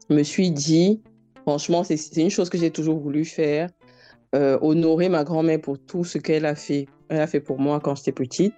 Je 0.09 0.15
me 0.15 0.23
suis 0.23 0.51
dit, 0.51 1.01
franchement, 1.43 1.83
c'est 1.83 1.97
c'est 1.97 2.21
une 2.21 2.29
chose 2.29 2.49
que 2.49 2.57
j'ai 2.57 2.71
toujours 2.71 2.99
voulu 2.99 3.25
faire. 3.25 3.69
euh, 4.35 4.57
honorer 4.61 5.09
ma 5.09 5.23
grand-mère 5.23 5.61
pour 5.61 5.79
tout 5.79 6.03
ce 6.03 6.17
qu'elle 6.17 6.45
a 6.45 6.55
fait. 6.55 6.87
Elle 7.09 7.21
a 7.21 7.27
fait 7.27 7.39
pour 7.41 7.59
moi 7.59 7.79
quand 7.79 7.95
j'étais 7.95 8.11
petite. 8.11 8.53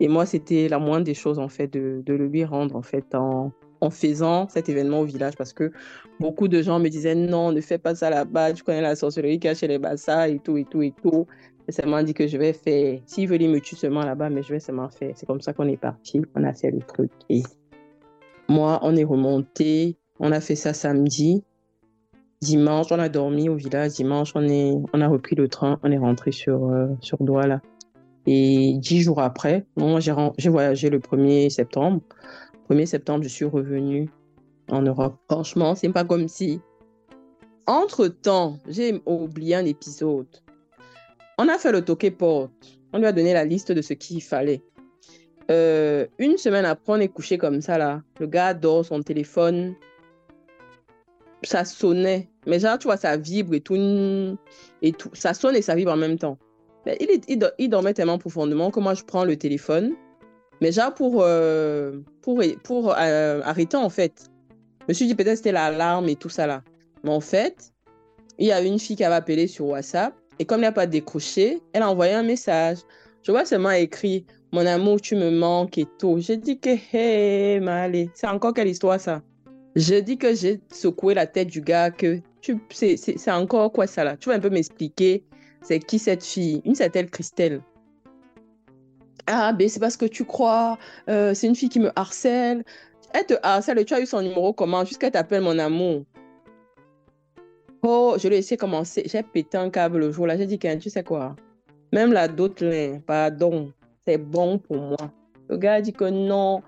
Et 0.00 0.08
moi, 0.08 0.26
c'était 0.26 0.68
la 0.68 0.78
moindre 0.78 1.04
des 1.04 1.14
choses, 1.14 1.38
en 1.38 1.48
fait, 1.48 1.68
de, 1.68 2.02
de 2.04 2.14
le 2.14 2.26
lui 2.28 2.44
rendre, 2.44 2.76
en 2.76 2.82
fait, 2.82 3.14
en, 3.14 3.52
en 3.80 3.90
faisant 3.90 4.48
cet 4.48 4.68
événement 4.68 5.00
au 5.00 5.04
village. 5.04 5.34
Parce 5.36 5.52
que 5.52 5.72
beaucoup 6.18 6.48
de 6.48 6.62
gens 6.62 6.78
me 6.78 6.88
disaient, 6.88 7.14
non, 7.14 7.52
ne 7.52 7.60
fais 7.60 7.78
pas 7.78 7.94
ça 7.94 8.10
là-bas, 8.10 8.52
tu 8.52 8.62
connais 8.62 8.82
la 8.82 8.96
sorcellerie 8.96 9.38
qu'il 9.38 9.48
y 9.48 9.52
a 9.52 9.54
chez 9.54 9.68
les 9.68 9.78
Bassa 9.78 10.28
et 10.28 10.38
tout, 10.38 10.56
et 10.56 10.64
tout, 10.64 10.82
et 10.82 10.92
tout. 11.02 11.26
Et 11.68 11.72
ça 11.72 11.86
m'a 11.86 12.02
dit 12.02 12.14
que 12.14 12.26
je 12.26 12.36
vais 12.36 12.52
faire. 12.52 12.98
S'il 13.06 13.28
veut, 13.28 13.40
il 13.40 13.48
me 13.48 13.60
tue 13.60 13.76
seulement 13.76 14.04
là-bas, 14.04 14.30
mais 14.30 14.42
je 14.42 14.52
vais 14.52 14.60
seulement 14.60 14.88
faire. 14.88 15.12
C'est 15.14 15.26
comme 15.26 15.40
ça 15.40 15.52
qu'on 15.52 15.68
est 15.68 15.76
parti. 15.76 16.20
On 16.34 16.44
a 16.44 16.52
fait 16.52 16.70
le 16.70 16.80
truc. 16.80 17.10
Et 17.28 17.42
moi, 18.48 18.80
on 18.82 18.96
est 18.96 19.04
remonté. 19.04 19.96
On 20.18 20.32
a 20.32 20.40
fait 20.40 20.56
ça 20.56 20.74
samedi. 20.74 21.44
Dimanche, 22.40 22.86
on 22.90 22.98
a 22.98 23.08
dormi 23.08 23.48
au 23.48 23.54
village. 23.54 23.92
Dimanche, 23.92 24.32
on, 24.34 24.48
est, 24.48 24.72
on 24.92 25.00
a 25.00 25.08
repris 25.08 25.36
le 25.36 25.48
train. 25.48 25.78
On 25.82 25.92
est 25.92 25.98
rentré 25.98 26.32
sur, 26.32 26.64
euh, 26.70 26.88
sur 27.00 27.18
Douala. 27.22 27.60
Et 28.26 28.74
dix 28.78 29.02
jours 29.02 29.20
après, 29.20 29.64
moi, 29.76 30.00
j'ai 30.00 30.50
voyagé 30.50 30.90
le 30.90 30.98
1er 30.98 31.50
septembre. 31.50 32.00
1er 32.70 32.86
septembre, 32.86 33.24
je 33.24 33.28
suis 33.28 33.44
revenue 33.44 34.08
en 34.70 34.82
Europe. 34.82 35.16
Franchement, 35.28 35.74
c'est 35.74 35.88
pas 35.88 36.04
comme 36.04 36.28
si. 36.28 36.60
Entre-temps, 37.66 38.58
j'ai 38.68 39.02
oublié 39.06 39.56
un 39.56 39.64
épisode. 39.64 40.28
On 41.38 41.48
a 41.48 41.58
fait 41.58 41.72
le 41.72 41.84
toqué 41.84 42.10
porte. 42.10 42.52
On 42.92 42.98
lui 42.98 43.06
a 43.06 43.12
donné 43.12 43.32
la 43.32 43.44
liste 43.44 43.72
de 43.72 43.82
ce 43.82 43.94
qu'il 43.94 44.22
fallait. 44.22 44.62
Euh, 45.50 46.06
une 46.18 46.36
semaine 46.36 46.64
après, 46.64 46.92
on 46.92 47.00
est 47.00 47.08
couché 47.08 47.38
comme 47.38 47.60
ça, 47.60 47.76
là. 47.76 48.02
Le 48.20 48.26
gars 48.26 48.54
dort, 48.54 48.84
son 48.84 49.02
téléphone. 49.02 49.74
Ça 51.42 51.64
sonnait. 51.64 52.30
Mais 52.46 52.60
genre, 52.60 52.78
tu 52.78 52.86
vois, 52.86 52.96
ça 52.96 53.16
vibre 53.16 53.54
et 53.54 53.60
tout. 53.60 53.74
Et 54.82 54.92
tout. 54.92 55.10
Ça 55.14 55.34
sonne 55.34 55.56
et 55.56 55.62
ça 55.62 55.74
vibre 55.74 55.92
en 55.92 55.96
même 55.96 56.18
temps. 56.18 56.38
Mais 56.86 56.96
il, 57.00 57.20
il, 57.28 57.52
il 57.58 57.68
dormait 57.68 57.94
tellement 57.94 58.18
profondément 58.18 58.70
que 58.70 58.78
moi, 58.78 58.94
je 58.94 59.02
prends 59.02 59.24
le 59.24 59.36
téléphone. 59.36 59.94
Mais 60.60 60.72
genre, 60.72 60.94
pour, 60.94 61.22
euh, 61.22 62.00
pour, 62.22 62.42
pour 62.62 62.94
euh, 62.98 63.40
arrêter, 63.44 63.76
en 63.76 63.88
fait. 63.90 64.30
Je 64.82 64.84
me 64.88 64.94
suis 64.94 65.06
dit, 65.06 65.14
peut-être 65.14 65.36
c'était 65.36 65.52
l'alarme 65.52 66.08
et 66.08 66.16
tout 66.16 66.28
ça, 66.28 66.46
là. 66.46 66.62
Mais 67.04 67.10
en 67.10 67.20
fait, 67.20 67.72
il 68.38 68.46
y 68.46 68.52
a 68.52 68.60
une 68.60 68.78
fille 68.78 68.96
qui 68.96 69.04
avait 69.04 69.14
appelé 69.14 69.46
sur 69.46 69.66
WhatsApp. 69.66 70.14
Et 70.38 70.44
comme 70.44 70.60
il 70.60 70.62
n'a 70.62 70.72
pas 70.72 70.86
décroché, 70.86 71.60
elle 71.72 71.82
a 71.82 71.90
envoyé 71.90 72.14
un 72.14 72.22
message. 72.22 72.78
Je 73.22 73.30
vois 73.30 73.44
seulement 73.44 73.70
écrit 73.70 74.24
Mon 74.52 74.64
amour, 74.66 75.00
tu 75.00 75.14
me 75.14 75.30
manques 75.30 75.78
et 75.78 75.86
tout. 75.98 76.18
J'ai 76.18 76.36
dit 76.36 76.58
que, 76.58 76.70
hé, 76.92 77.60
Malé, 77.60 78.10
c'est 78.14 78.26
encore 78.26 78.54
quelle 78.54 78.68
histoire 78.68 78.98
ça? 78.98 79.22
Je 79.76 79.94
dis 79.96 80.16
que 80.16 80.34
j'ai 80.34 80.60
secoué 80.72 81.14
la 81.14 81.26
tête 81.26 81.48
du 81.48 81.60
gars, 81.60 81.90
que 81.90 82.20
tu, 82.40 82.58
c'est 82.70 83.30
encore 83.30 83.70
quoi 83.70 83.86
ça 83.86 84.02
là? 84.02 84.16
Tu 84.16 84.28
vas 84.28 84.34
un 84.34 84.40
peu 84.40 84.50
m'expliquer, 84.50 85.24
c'est 85.62 85.78
qui 85.78 85.98
cette 85.98 86.24
fille? 86.24 86.60
Une 86.64 86.74
certaine 86.74 87.08
Christelle. 87.08 87.62
Ah, 89.32 89.52
ben 89.52 89.68
c'est 89.68 89.78
parce 89.78 89.96
que 89.96 90.06
tu 90.06 90.24
crois, 90.24 90.76
euh, 91.08 91.34
c'est 91.34 91.46
une 91.46 91.54
fille 91.54 91.68
qui 91.68 91.78
me 91.78 91.92
harcèle. 91.94 92.64
Elle 93.14 93.26
te 93.26 93.34
harcèle 93.44 93.84
tu 93.84 93.94
as 93.94 94.00
eu 94.00 94.06
son 94.06 94.22
numéro 94.22 94.52
comment? 94.52 94.84
Jusqu'à 94.84 95.10
t'appelle 95.10 95.42
mon 95.42 95.56
amour. 95.58 96.04
Oh, 97.82 98.16
je 98.18 98.28
l'ai 98.28 98.36
laissé 98.36 98.56
commencer. 98.56 99.04
J'ai 99.06 99.22
pété 99.22 99.56
un 99.56 99.70
câble 99.70 99.98
le 99.98 100.10
jour 100.10 100.26
là. 100.26 100.36
J'ai 100.36 100.46
dit, 100.46 100.58
Ken, 100.58 100.78
tu 100.80 100.90
sais 100.90 101.04
quoi? 101.04 101.36
Même 101.92 102.12
la 102.12 102.26
d'autres, 102.26 102.98
pardon, 103.06 103.72
c'est 104.06 104.18
bon 104.18 104.58
pour 104.58 104.76
moi. 104.76 105.12
Le 105.48 105.56
gars 105.56 105.80
dit 105.80 105.92
que 105.92 106.04
non. 106.10 106.62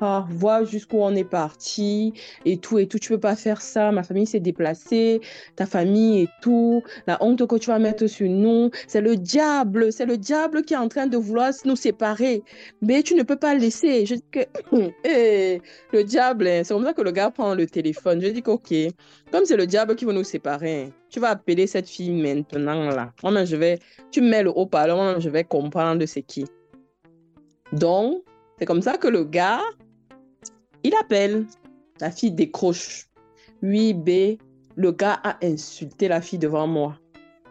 Ah, 0.00 0.26
vois 0.30 0.64
jusqu'où 0.64 0.98
on 0.98 1.14
est 1.14 1.24
parti 1.24 2.14
et 2.46 2.56
tout 2.56 2.78
et 2.78 2.86
tout. 2.86 2.98
Tu 2.98 3.10
peux 3.10 3.20
pas 3.20 3.36
faire 3.36 3.60
ça. 3.60 3.92
Ma 3.92 4.02
famille 4.02 4.26
s'est 4.26 4.40
déplacée, 4.40 5.20
ta 5.56 5.66
famille 5.66 6.22
et 6.22 6.28
tout. 6.40 6.82
La 7.06 7.22
honte 7.22 7.46
que 7.46 7.56
tu 7.56 7.66
vas 7.66 7.78
mettre 7.78 8.06
sur 8.06 8.28
nous, 8.28 8.70
c'est 8.86 9.02
le 9.02 9.16
diable. 9.16 9.92
C'est 9.92 10.06
le 10.06 10.16
diable 10.16 10.62
qui 10.62 10.74
est 10.74 10.78
en 10.78 10.88
train 10.88 11.06
de 11.06 11.18
vouloir 11.18 11.52
nous 11.66 11.76
séparer. 11.76 12.42
Mais 12.80 13.02
tu 13.02 13.14
ne 13.14 13.22
peux 13.22 13.36
pas 13.36 13.54
laisser. 13.54 14.06
Je 14.06 14.14
dis 14.14 14.24
que 14.30 14.40
Eh, 15.04 15.60
le 15.92 16.04
diable, 16.04 16.46
hein, 16.46 16.62
c'est 16.64 16.72
comme 16.72 16.84
ça 16.84 16.92
que 16.94 17.02
le 17.02 17.10
gars 17.10 17.30
prend 17.30 17.54
le 17.54 17.66
téléphone. 17.66 18.20
Je 18.22 18.28
dis 18.28 18.42
que 18.42 18.50
ok, 18.52 18.72
comme 19.30 19.44
c'est 19.44 19.56
le 19.56 19.66
diable 19.66 19.96
qui 19.96 20.04
veut 20.04 20.12
nous 20.12 20.24
séparer, 20.24 20.84
hein, 20.84 20.90
tu 21.10 21.20
vas 21.20 21.30
appeler 21.30 21.66
cette 21.66 21.88
fille 21.88 22.10
maintenant 22.10 22.88
là. 22.90 23.12
Moi, 23.22 23.44
je 23.44 23.56
vais, 23.56 23.78
tu 24.10 24.20
mets 24.22 24.42
le 24.42 24.50
haut-parleur, 24.50 25.20
je 25.20 25.28
vais 25.28 25.44
comprendre 25.44 26.04
c'est 26.06 26.22
qui. 26.22 26.46
Donc, 27.72 28.22
c'est 28.58 28.66
comme 28.66 28.82
ça 28.82 28.96
que 28.96 29.08
le 29.08 29.24
gars, 29.24 29.60
il 30.82 30.94
appelle. 31.00 31.46
La 32.00 32.10
fille 32.10 32.32
décroche. 32.32 33.06
Oui, 33.62 33.92
B, 33.92 34.38
le 34.76 34.92
gars 34.92 35.20
a 35.22 35.36
insulté 35.42 36.08
la 36.08 36.20
fille 36.20 36.38
devant 36.38 36.66
moi. 36.66 36.98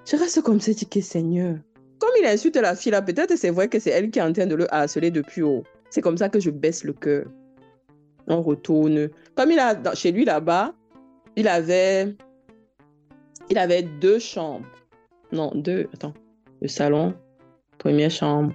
Je 0.05 0.15
reste 0.15 0.41
comme 0.41 0.59
ça, 0.59 0.73
dis 0.73 0.87
que 0.87 1.01
Seigneur. 1.01 1.57
Comme 1.99 2.09
il 2.19 2.25
insulte 2.25 2.55
la 2.55 2.75
fille 2.75 2.91
là, 2.91 3.01
peut-être 3.01 3.35
c'est 3.35 3.51
vrai 3.51 3.67
que 3.67 3.77
c'est 3.79 3.91
elle 3.91 4.09
qui 4.09 4.17
est 4.19 4.23
en 4.23 4.33
train 4.33 4.47
de 4.47 4.55
le 4.55 4.73
harceler 4.73 5.11
depuis 5.11 5.43
haut. 5.43 5.63
C'est 5.91 6.01
comme 6.01 6.17
ça 6.17 6.29
que 6.29 6.39
je 6.39 6.49
baisse 6.49 6.83
le 6.83 6.93
cœur. 6.93 7.25
On 8.27 8.41
retourne. 8.41 9.09
Comme 9.35 9.51
il 9.51 9.59
a 9.59 9.75
dans- 9.75 9.93
chez 9.93 10.11
lui 10.11 10.25
là-bas, 10.25 10.73
il 11.35 11.47
avait, 11.47 12.15
il 13.49 13.57
avait 13.57 13.83
deux 13.83 14.17
chambres. 14.19 14.65
Non, 15.31 15.51
deux. 15.53 15.87
Attends. 15.93 16.13
Le 16.61 16.67
salon, 16.67 17.13
première 17.77 18.11
chambre. 18.11 18.53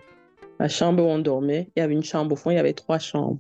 La 0.59 0.69
chambre 0.69 1.05
où 1.05 1.07
on 1.07 1.19
dormait, 1.19 1.69
il 1.77 1.81
y 1.81 1.83
avait 1.83 1.95
une 1.95 2.03
chambre 2.03 2.33
au 2.33 2.37
fond, 2.37 2.51
il 2.51 2.55
y 2.57 2.59
avait 2.59 2.73
trois 2.73 2.99
chambres. 2.99 3.39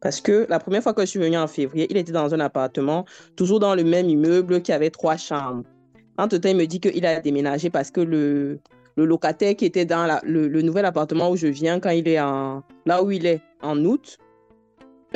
Parce 0.00 0.20
que 0.20 0.46
la 0.48 0.58
première 0.58 0.82
fois 0.82 0.94
que 0.94 1.02
je 1.02 1.06
suis 1.06 1.18
venue 1.18 1.36
en 1.36 1.46
février, 1.46 1.86
il 1.90 1.96
était 1.96 2.12
dans 2.12 2.32
un 2.34 2.40
appartement, 2.40 3.04
toujours 3.36 3.60
dans 3.60 3.74
le 3.74 3.84
même 3.84 4.08
immeuble 4.08 4.62
qui 4.62 4.72
avait 4.72 4.90
trois 4.90 5.16
chambres. 5.16 5.64
Entre-temps, 6.16 6.48
il 6.48 6.56
me 6.56 6.66
dit 6.66 6.80
qu'il 6.80 7.04
a 7.06 7.20
déménagé 7.20 7.70
parce 7.70 7.90
que 7.90 8.00
le, 8.00 8.60
locataire 8.96 9.56
qui 9.56 9.64
était 9.64 9.86
dans 9.86 10.20
le, 10.24 10.62
nouvel 10.62 10.84
appartement 10.84 11.30
où 11.30 11.36
je 11.36 11.46
viens, 11.46 11.80
quand 11.80 11.90
il 11.90 12.08
est 12.08 12.20
en, 12.20 12.62
là 12.86 13.02
où 13.02 13.10
il 13.10 13.26
est 13.26 13.40
en 13.62 13.82
août, 13.84 14.18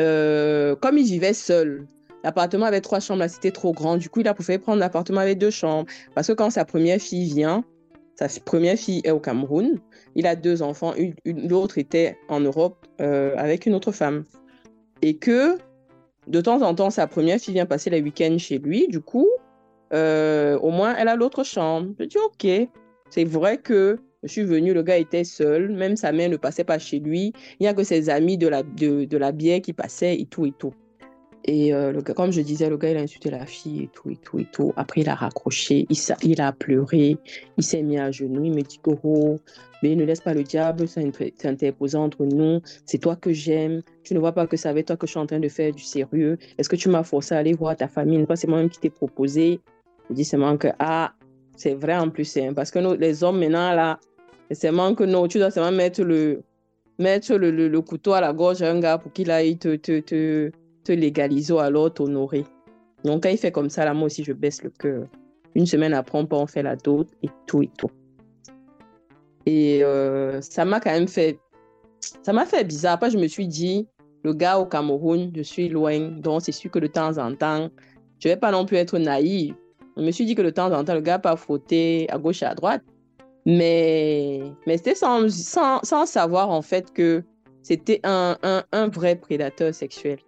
euh, 0.01 0.75
comme 0.77 0.99
il 0.99 1.05
vivait 1.05 1.35
seul, 1.35 1.87
l'appartement 2.23 2.67
avait 2.67 2.81
trois 2.81 3.01
chambres, 3.01 3.27
c'était 3.29 3.51
trop 3.51 3.73
grand. 3.73 3.97
Du 3.97 4.09
coup, 4.09 4.21
il 4.21 4.29
a 4.29 4.35
préféré 4.35 4.59
prendre 4.59 4.81
l'appartement 4.81 5.21
avec 5.21 5.39
deux 5.39 5.51
chambres. 5.51 5.87
Parce 6.15 6.29
que 6.29 6.33
quand 6.33 6.51
sa 6.51 6.65
première 6.65 7.01
fille 7.01 7.27
vient, 7.33 7.65
sa 8.17 8.29
première 8.45 8.77
fille 8.77 9.03
est 9.05 9.11
au 9.11 9.21
Cameroun, 9.21 9.79
il 10.15 10.27
a 10.27 10.37
deux 10.37 10.63
enfants, 10.63 10.95
l'autre 11.25 11.79
était 11.79 12.17
en 12.29 12.41
Europe 12.41 12.87
euh, 13.01 13.35
avec 13.37 13.67
une 13.67 13.75
autre 13.75 13.93
femme. 13.93 14.25
Et 15.03 15.17
que 15.17 15.59
de 16.27 16.41
temps 16.41 16.63
en 16.63 16.75
temps, 16.75 16.91
sa 16.91 17.07
première 17.07 17.39
fille 17.39 17.55
vient 17.55 17.67
passer 17.67 17.91
les 17.91 18.01
week-ends 18.01 18.39
chez 18.39 18.59
lui. 18.59 18.89
Du 18.89 19.01
coup, 19.01 19.29
euh, 19.93 20.59
au 20.59 20.71
moins, 20.71 20.95
elle 20.97 21.09
a 21.09 21.17
l'autre 21.17 21.45
chambre. 21.45 21.95
Je 21.99 22.05
dis, 22.05 22.19
OK. 22.19 22.47
C'est 23.11 23.25
vrai 23.25 23.59
que 23.59 23.99
je 24.23 24.29
suis 24.29 24.43
venue, 24.43 24.73
le 24.73 24.83
gars 24.83 24.97
était 24.97 25.25
seul, 25.25 25.71
même 25.71 25.97
sa 25.97 26.11
mère 26.11 26.31
ne 26.31 26.37
passait 26.37 26.65
pas 26.65 26.79
chez 26.79 26.99
lui. 26.99 27.33
Il 27.61 27.65
n'y 27.65 27.69
a 27.69 27.75
que 27.75 27.85
ses 27.85 28.09
amis 28.09 28.39
de 28.39 28.49
la, 28.49 28.63
de, 28.63 29.05
de 29.05 29.17
la 29.19 29.33
bière 29.33 29.61
qui 29.61 29.73
passaient 29.73 30.19
et 30.19 30.27
tout 30.27 30.47
et 30.47 30.53
tout. 30.53 30.73
Et 31.47 31.75
euh, 31.75 31.93
le 31.93 32.03
comme 32.03 32.33
je 32.33 32.41
disais, 32.41 32.71
le 32.71 32.79
gars, 32.79 32.91
il 32.91 32.97
a 32.97 33.01
insulté 33.01 33.31
la 33.31 33.45
fille 33.45 33.83
et 33.83 33.89
tout 33.89 34.09
et 34.09 34.17
tout 34.17 34.39
et 34.39 34.47
tout. 34.51 34.73
Après, 34.77 35.03
il 35.03 35.09
a 35.11 35.15
raccroché, 35.15 35.87
il, 35.91 36.41
a 36.41 36.53
pleuré, 36.53 37.19
il 37.59 37.63
s'est 37.65 37.83
mis 37.83 37.99
à 37.99 38.11
genoux, 38.11 38.45
il 38.45 38.55
me 38.55 38.63
dit 38.63 38.79
que, 38.83 38.91
oh, 39.03 39.39
mais 39.83 39.95
ne 39.95 40.05
laisse 40.05 40.23
pas 40.23 40.33
le 40.33 40.43
diable 40.43 40.89
s'inter- 40.89 41.35
s'interposer 41.37 41.99
entre 41.99 42.25
nous. 42.25 42.61
C'est 42.87 42.97
toi 42.97 43.17
que 43.17 43.33
j'aime. 43.35 43.83
Tu 44.05 44.15
ne 44.15 44.21
vois 44.21 44.33
pas 44.33 44.47
que 44.47 44.57
c'est 44.57 44.71
avec 44.71 44.87
toi 44.87 44.97
que 44.97 45.07
je 45.07 45.11
suis 45.11 45.21
en 45.21 45.27
train 45.27 45.41
de 45.41 45.49
faire 45.49 45.71
du 45.73 45.83
sérieux. 45.83 46.39
Est-ce 46.57 46.71
que 46.71 46.77
tu 46.77 46.89
m'as 46.89 47.03
forcé 47.03 47.35
à 47.35 47.39
aller 47.39 47.53
voir 47.53 47.77
ta 47.77 47.89
famille? 47.89 48.25
C'est 48.37 48.49
moi-même 48.49 48.71
qui 48.71 48.81
t'ai 48.81 48.91
proposé? 48.91 49.61
Je 50.09 50.15
dis 50.15 50.25
seulement 50.25 50.57
que, 50.57 50.69
ah, 50.79 51.13
c'est 51.57 51.75
vrai 51.75 51.97
en 51.97 52.09
plus, 52.09 52.37
hein, 52.39 52.53
parce 52.55 52.71
que 52.71 52.79
les 52.97 53.23
hommes 53.23 53.39
maintenant, 53.39 53.75
là, 53.75 54.01
c'est 54.51 54.63
seulement 54.63 54.95
que 54.95 55.05
non, 55.05 55.29
tu 55.29 55.39
dois 55.39 55.51
seulement 55.51 55.73
mettre 55.73 56.03
le, 56.03 56.43
mettre 56.99 57.35
le, 57.35 57.81
couteau 57.81 58.13
à 58.13 58.21
la 58.21 58.33
gorge 58.33 58.63
à 58.63 58.71
un 58.71 58.81
gars 58.81 58.99
pour 58.99 59.13
qu'il 59.13 59.31
aille 59.31 59.59
te, 59.59 60.51
te 60.85 60.93
légaliser 60.93 61.53
ou 61.53 61.59
alors 61.59 61.93
t'honorer. 61.93 62.45
Donc, 63.05 63.25
quand 63.25 63.29
il 63.31 63.39
fait 63.39 63.53
comme 63.53 63.71
ça, 63.71 63.85
là, 63.85 63.95
moi 63.95 64.07
aussi, 64.07 64.23
je 64.25 64.33
baisse 64.33 64.63
le 64.63 64.71
cœur. 64.71 65.07
Une 65.55 65.67
semaine 65.67 65.95
après, 65.95 66.19
on 66.19 66.27
peut 66.27 66.37
en 66.37 66.47
faire 66.47 66.65
la 66.65 66.77
dot 66.77 67.09
et 67.23 67.29
tout 67.47 67.63
et 67.63 67.71
tout. 67.77 67.91
Et 69.47 69.83
euh, 69.83 70.41
ça 70.41 70.65
m'a 70.65 70.81
quand 70.81 70.93
même 70.93 71.09
fait... 71.09 71.39
Ça 72.23 72.33
m'a 72.33 72.47
fait 72.47 72.65
bizarre. 72.65 72.95
Après, 72.95 73.11
je 73.11 73.19
me 73.19 73.27
suis 73.27 73.49
dit, 73.49 73.87
le 74.23 74.33
gars 74.33 74.59
au 74.59 74.67
Cameroun, 74.67 75.31
je 75.35 75.43
suis 75.43 75.69
loin. 75.69 76.01
Donc, 76.11 76.43
c'est 76.43 76.53
sûr 76.53 76.71
que 76.71 76.79
de 76.79 76.87
temps 76.87 77.19
en 77.19 77.35
temps, 77.35 77.69
je 78.21 78.29
vais 78.29 78.37
pas 78.37 78.51
non 78.51 78.65
plus 78.65 78.77
être 78.77 78.99
naïve. 78.99 79.55
Je 79.97 80.03
me 80.03 80.11
suis 80.11 80.25
dit 80.25 80.35
que 80.35 80.43
de 80.43 80.51
temps 80.51 80.73
en 80.73 80.85
temps, 80.85 80.95
le 80.95 81.01
gars 81.01 81.19
pas 81.19 81.37
frotter 81.37 82.07
à 82.11 82.19
gauche 82.19 82.43
et 82.43 82.47
à 82.47 82.55
droite. 82.55 82.83
Mais, 83.47 84.43
mais 84.67 84.79
c'était 84.79 84.95
sans, 84.95 85.29
sans, 85.31 85.81
sans 85.83 86.07
savoir 86.07 86.49
en 86.49 86.63
fait 86.63 86.91
que 86.93 87.23
c'était 87.63 88.01
un, 88.03 88.39
un 88.73 88.89
vrai 88.89 89.17
prédateur 89.17 89.75
sexuel. 89.75 90.19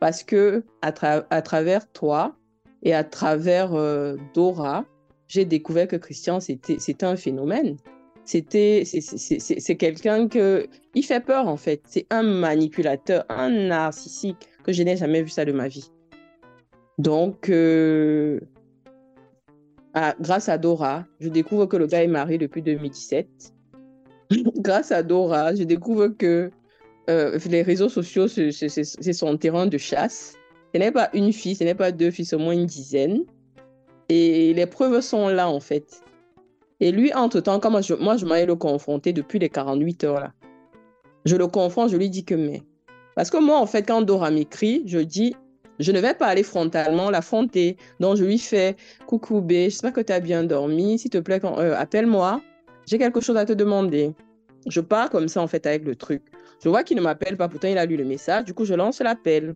Parce 0.00 0.22
que 0.22 0.64
à, 0.82 0.92
travers 0.92 1.90
toi 1.92 2.36
et 2.82 2.94
à 2.94 3.04
travers 3.04 3.74
euh, 3.74 4.16
Dora, 4.34 4.84
j'ai 5.26 5.44
découvert 5.44 5.88
que 5.88 5.96
Christian, 5.96 6.40
c'était 6.40 7.04
un 7.04 7.16
phénomène. 7.16 7.76
C'était, 8.24 8.82
c'est 8.84 9.76
quelqu'un 9.76 10.28
que, 10.28 10.66
il 10.94 11.02
fait 11.02 11.20
peur 11.20 11.48
en 11.48 11.56
fait. 11.56 11.80
C'est 11.86 12.06
un 12.10 12.22
manipulateur, 12.22 13.24
un 13.30 13.48
narcissique 13.48 14.48
que 14.64 14.72
je 14.72 14.82
n'ai 14.82 14.96
jamais 14.96 15.22
vu 15.22 15.30
ça 15.30 15.44
de 15.44 15.52
ma 15.52 15.68
vie. 15.68 15.90
Donc, 16.98 17.48
euh, 17.48 18.38
grâce 20.20 20.48
à 20.48 20.58
Dora, 20.58 21.06
je 21.20 21.28
découvre 21.28 21.66
que 21.66 21.76
le 21.76 21.86
gars 21.86 22.02
est 22.02 22.08
marié 22.08 22.38
depuis 22.38 22.60
2017. 22.60 23.54
grâce 24.56 24.92
à 24.92 25.02
Dora, 25.02 25.54
je 25.54 25.62
découvre 25.62 26.08
que 26.08 26.50
euh, 27.08 27.38
les 27.48 27.62
réseaux 27.62 27.88
sociaux, 27.88 28.28
c'est 28.28 29.12
son 29.12 29.36
terrain 29.36 29.66
de 29.66 29.78
chasse. 29.78 30.34
Ce 30.74 30.78
n'est 30.78 30.92
pas 30.92 31.08
une 31.14 31.32
fille, 31.32 31.54
ce 31.54 31.64
n'est 31.64 31.74
pas 31.74 31.92
deux 31.92 32.10
filles, 32.10 32.26
c'est 32.26 32.36
au 32.36 32.40
moins 32.40 32.52
une 32.52 32.66
dizaine. 32.66 33.24
Et 34.08 34.54
les 34.54 34.66
preuves 34.66 35.00
sont 35.00 35.28
là, 35.28 35.48
en 35.48 35.60
fait. 35.60 36.02
Et 36.80 36.92
lui, 36.92 37.12
entre-temps, 37.12 37.60
comme 37.60 37.82
je, 37.82 37.94
moi, 37.94 38.16
je 38.16 38.26
m'allais 38.26 38.46
le 38.46 38.54
confronter 38.54 39.12
depuis 39.12 39.38
les 39.38 39.48
48 39.48 40.04
heures, 40.04 40.20
là. 40.20 40.32
Je 41.24 41.36
le 41.36 41.46
confronte, 41.46 41.90
je 41.90 41.96
lui 41.96 42.08
dis 42.08 42.24
que 42.24 42.34
mais. 42.34 42.62
Parce 43.14 43.30
que 43.30 43.38
moi, 43.38 43.58
en 43.58 43.66
fait, 43.66 43.82
quand 43.82 44.02
Dora 44.02 44.30
m'écrit, 44.30 44.82
je 44.86 44.98
dis, 44.98 45.34
je 45.78 45.92
ne 45.92 46.00
vais 46.00 46.14
pas 46.14 46.26
aller 46.26 46.42
frontalement 46.42 47.10
l'affronter. 47.10 47.76
Donc, 48.00 48.16
je 48.16 48.24
lui 48.24 48.38
fais 48.38 48.76
Coucou 49.06 49.40
B, 49.40 49.52
j'espère 49.52 49.92
que 49.92 50.00
tu 50.00 50.12
as 50.12 50.20
bien 50.20 50.44
dormi. 50.44 50.98
S'il 50.98 51.10
te 51.10 51.18
plaît, 51.18 51.40
euh, 51.44 51.74
appelle-moi. 51.76 52.40
J'ai 52.86 52.98
quelque 52.98 53.20
chose 53.20 53.36
à 53.36 53.44
te 53.44 53.52
demander. 53.52 54.12
Je 54.66 54.80
pars 54.80 55.10
comme 55.10 55.28
ça, 55.28 55.42
en 55.42 55.46
fait, 55.46 55.66
avec 55.66 55.84
le 55.84 55.96
truc. 55.96 56.22
Je 56.62 56.68
vois 56.68 56.82
qu'il 56.82 56.96
ne 56.96 57.02
m'appelle 57.02 57.36
pas, 57.36 57.48
pourtant 57.48 57.68
il 57.68 57.78
a 57.78 57.86
lu 57.86 57.96
le 57.96 58.04
message. 58.04 58.44
Du 58.44 58.54
coup, 58.54 58.64
je 58.64 58.74
lance 58.74 59.00
l'appel. 59.00 59.54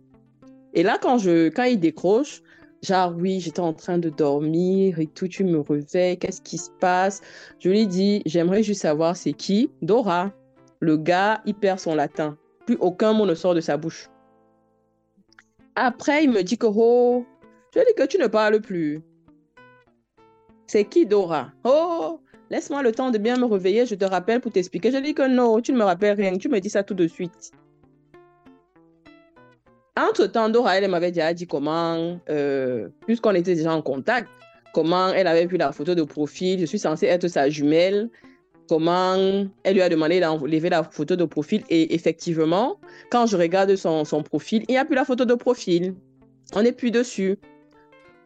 Et 0.74 0.82
là, 0.82 0.98
quand, 1.00 1.18
je, 1.18 1.48
quand 1.48 1.64
il 1.64 1.78
décroche, 1.78 2.42
genre, 2.82 3.14
oui, 3.16 3.40
j'étais 3.40 3.60
en 3.60 3.72
train 3.72 3.98
de 3.98 4.08
dormir 4.08 4.98
et 4.98 5.06
tout, 5.06 5.28
tu 5.28 5.44
me 5.44 5.60
réveilles, 5.60 6.18
qu'est-ce 6.18 6.40
qui 6.40 6.58
se 6.58 6.70
passe? 6.80 7.20
Je 7.58 7.68
lui 7.68 7.86
dis, 7.86 8.22
j'aimerais 8.26 8.62
juste 8.62 8.82
savoir 8.82 9.16
c'est 9.16 9.32
qui? 9.32 9.70
Dora. 9.82 10.32
Le 10.80 10.96
gars, 10.96 11.42
il 11.44 11.54
perd 11.54 11.78
son 11.78 11.94
latin. 11.94 12.36
Plus 12.66 12.76
aucun 12.80 13.12
mot 13.12 13.26
ne 13.26 13.34
sort 13.34 13.54
de 13.54 13.60
sa 13.60 13.76
bouche. 13.76 14.08
Après, 15.74 16.24
il 16.24 16.30
me 16.30 16.42
dit 16.42 16.58
que, 16.58 16.66
oh, 16.66 17.24
je 17.74 17.78
lui 17.78 17.86
dis 17.86 17.94
que 17.94 18.06
tu 18.06 18.18
ne 18.18 18.26
parles 18.26 18.60
plus. 18.60 19.02
C'est 20.66 20.84
qui 20.84 21.06
Dora? 21.06 21.52
Oh, 21.64 22.20
laisse-moi 22.52 22.82
le 22.82 22.92
temps 22.92 23.10
de 23.10 23.16
bien 23.16 23.38
me 23.38 23.46
réveiller, 23.46 23.86
je 23.86 23.94
te 23.94 24.04
rappelle 24.04 24.40
pour 24.40 24.52
t'expliquer. 24.52 24.92
Je 24.92 24.98
dis 24.98 25.14
que 25.14 25.26
non, 25.26 25.60
tu 25.62 25.72
ne 25.72 25.78
me 25.78 25.84
rappelles 25.84 26.16
rien, 26.16 26.36
tu 26.36 26.48
me 26.50 26.60
dis 26.60 26.68
ça 26.68 26.82
tout 26.82 26.94
de 26.94 27.06
suite. 27.08 27.50
Entre-temps, 29.96 30.50
Dora, 30.50 30.76
elle 30.76 30.88
m'avait 30.90 31.10
déjà 31.10 31.32
dit 31.32 31.46
comment, 31.46 32.18
euh, 32.28 32.88
puisqu'on 33.06 33.34
était 33.34 33.54
déjà 33.54 33.72
en 33.74 33.80
contact, 33.82 34.28
comment 34.74 35.08
elle 35.08 35.26
avait 35.26 35.46
vu 35.46 35.56
la 35.56 35.72
photo 35.72 35.94
de 35.94 36.02
profil. 36.02 36.60
Je 36.60 36.66
suis 36.66 36.78
censée 36.78 37.06
être 37.06 37.26
sa 37.28 37.48
jumelle. 37.48 38.10
Comment 38.68 39.16
elle 39.64 39.74
lui 39.74 39.82
a 39.82 39.88
demandé 39.88 40.20
d'enlever 40.20 40.70
la 40.70 40.82
photo 40.84 41.16
de 41.16 41.24
profil. 41.24 41.62
Et 41.68 41.94
effectivement, 41.94 42.78
quand 43.10 43.26
je 43.26 43.36
regarde 43.36 43.74
son, 43.76 44.04
son 44.04 44.22
profil, 44.22 44.64
il 44.68 44.72
n'y 44.72 44.78
a 44.78 44.84
plus 44.84 44.94
la 44.94 45.04
photo 45.04 45.24
de 45.24 45.34
profil. 45.34 45.94
On 46.54 46.62
n'est 46.62 46.72
plus 46.72 46.90
dessus. 46.90 47.38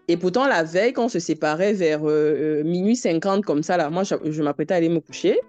Et 0.08 0.16
pourtant, 0.16 0.46
la 0.46 0.62
veille, 0.62 0.92
quand 0.92 1.06
on 1.06 1.08
se 1.08 1.18
séparait 1.18 1.72
vers 1.72 2.04
euh, 2.04 2.60
euh, 2.60 2.64
minuit 2.64 2.96
50, 2.96 3.44
comme 3.44 3.62
ça, 3.62 3.76
là, 3.76 3.90
moi, 3.90 4.04
je, 4.04 4.42
m'apprêtais 4.42 4.74
à 4.74 4.76
aller 4.76 4.88
me 4.88 5.00
coucher, 5.00 5.40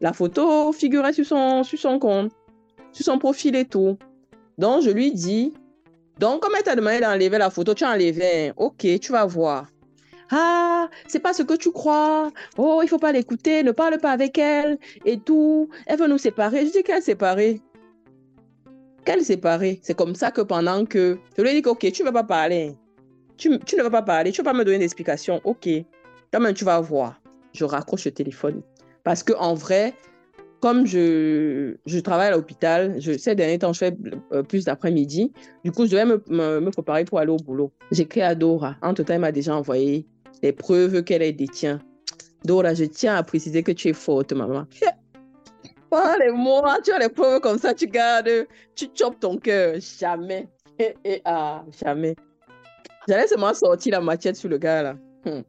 la 0.00 0.12
photo 0.12 0.72
figurait 0.72 1.12
sur 1.12 1.26
son, 1.26 1.64
sur 1.64 1.78
son 1.78 1.98
compte, 1.98 2.30
sur 2.92 3.04
son 3.04 3.18
profil 3.18 3.56
et 3.56 3.64
tout. 3.64 3.98
Donc, 4.58 4.82
je 4.82 4.90
lui 4.90 5.12
dis, 5.12 5.52
donc, 6.18 6.40
comme 6.40 6.52
elle 6.56 6.62
t'a 6.62 6.76
demandé 6.76 7.00
d'enlever 7.00 7.38
la 7.38 7.50
photo, 7.50 7.74
tu 7.74 7.84
as 7.84 7.90
enlevé. 7.90 8.52
Ok, 8.56 8.86
tu 9.00 9.12
vas 9.12 9.26
voir. 9.26 9.66
Ah, 10.30 10.88
c'est 11.06 11.20
pas 11.20 11.32
ce 11.32 11.42
que 11.42 11.54
tu 11.54 11.70
crois. 11.72 12.30
Oh, 12.58 12.80
il 12.82 12.88
faut 12.88 12.98
pas 12.98 13.12
l'écouter, 13.12 13.62
ne 13.62 13.72
parle 13.72 13.98
pas 13.98 14.10
avec 14.12 14.38
elle 14.38 14.78
et 15.04 15.18
tout. 15.18 15.68
Elle 15.86 15.98
veut 15.98 16.08
nous 16.08 16.18
séparer. 16.18 16.66
Je 16.66 16.72
dis 16.72 16.82
qu'elle 16.82 17.02
séparer. 17.02 17.60
Qu'elle 19.04 19.24
séparer. 19.24 19.78
C'est 19.82 19.96
comme 19.96 20.14
ça 20.14 20.30
que 20.30 20.40
pendant 20.40 20.84
que 20.84 21.18
je 21.36 21.42
lui 21.42 21.52
dis 21.52 21.62
que, 21.62 21.70
ok, 21.70 21.92
tu 21.92 22.02
ne 22.02 22.06
vas 22.06 22.12
pas 22.12 22.24
parler. 22.24 22.76
Tu, 23.36 23.50
ne 23.50 23.82
vas 23.82 23.90
pas 23.90 24.02
parler, 24.02 24.32
tu 24.32 24.40
ne 24.40 24.44
vas 24.44 24.52
pas 24.52 24.58
me 24.58 24.64
donner 24.64 24.78
d'explication. 24.78 25.40
Ok. 25.44 25.68
Quand 26.32 26.40
même, 26.40 26.54
tu 26.54 26.64
vas 26.64 26.80
voir. 26.80 27.20
Je 27.52 27.64
raccroche 27.64 28.04
le 28.06 28.10
téléphone. 28.12 28.62
Parce 29.04 29.22
que 29.22 29.32
en 29.34 29.54
vrai, 29.54 29.94
comme 30.60 30.86
je, 30.86 31.76
je 31.86 31.98
travaille 31.98 32.28
à 32.28 32.30
l'hôpital, 32.32 33.00
ces 33.18 33.34
derniers 33.34 33.58
temps, 33.58 33.72
je 33.72 33.78
fais 33.78 33.96
euh, 34.32 34.42
plus 34.42 34.64
d'après-midi. 34.64 35.32
Du 35.64 35.70
coup, 35.70 35.86
je 35.86 35.92
devais 35.92 36.04
me, 36.04 36.60
me, 36.60 36.70
préparer 36.70 37.04
pour 37.04 37.18
aller 37.18 37.30
au 37.30 37.36
boulot. 37.36 37.72
J'écris 37.90 38.22
à 38.22 38.34
Dora. 38.34 38.76
Entre-temps, 38.82 39.14
elle 39.14 39.20
m'a 39.20 39.32
déjà 39.32 39.54
envoyé 39.54 40.06
les 40.42 40.52
preuves 40.52 41.02
qu'elle 41.04 41.36
détient. 41.36 41.80
Dora, 42.44 42.74
je 42.74 42.84
tiens 42.84 43.16
à 43.16 43.22
préciser 43.22 43.62
que 43.62 43.72
tu 43.72 43.88
es 43.88 43.92
forte, 43.92 44.32
maman. 44.32 44.66
Pas 45.90 46.18
les 46.18 46.32
mots, 46.32 46.62
tu 46.84 46.90
as 46.92 46.98
les 46.98 47.08
preuves 47.08 47.40
comme 47.40 47.58
ça, 47.58 47.72
tu 47.72 47.86
gardes, 47.86 48.46
tu 48.74 48.86
chopes 48.94 49.20
ton 49.20 49.36
cœur. 49.36 49.76
Jamais. 49.78 50.48
Et, 50.78 51.22
ah, 51.24 51.64
jamais. 51.82 52.16
J'allais 53.08 53.26
seulement 53.28 53.54
sortir 53.54 53.92
la 53.92 54.00
machette 54.00 54.36
sur 54.36 54.48
le 54.48 54.58
gars, 54.58 54.82
là. 54.82 54.96
Hmm. 55.24 55.42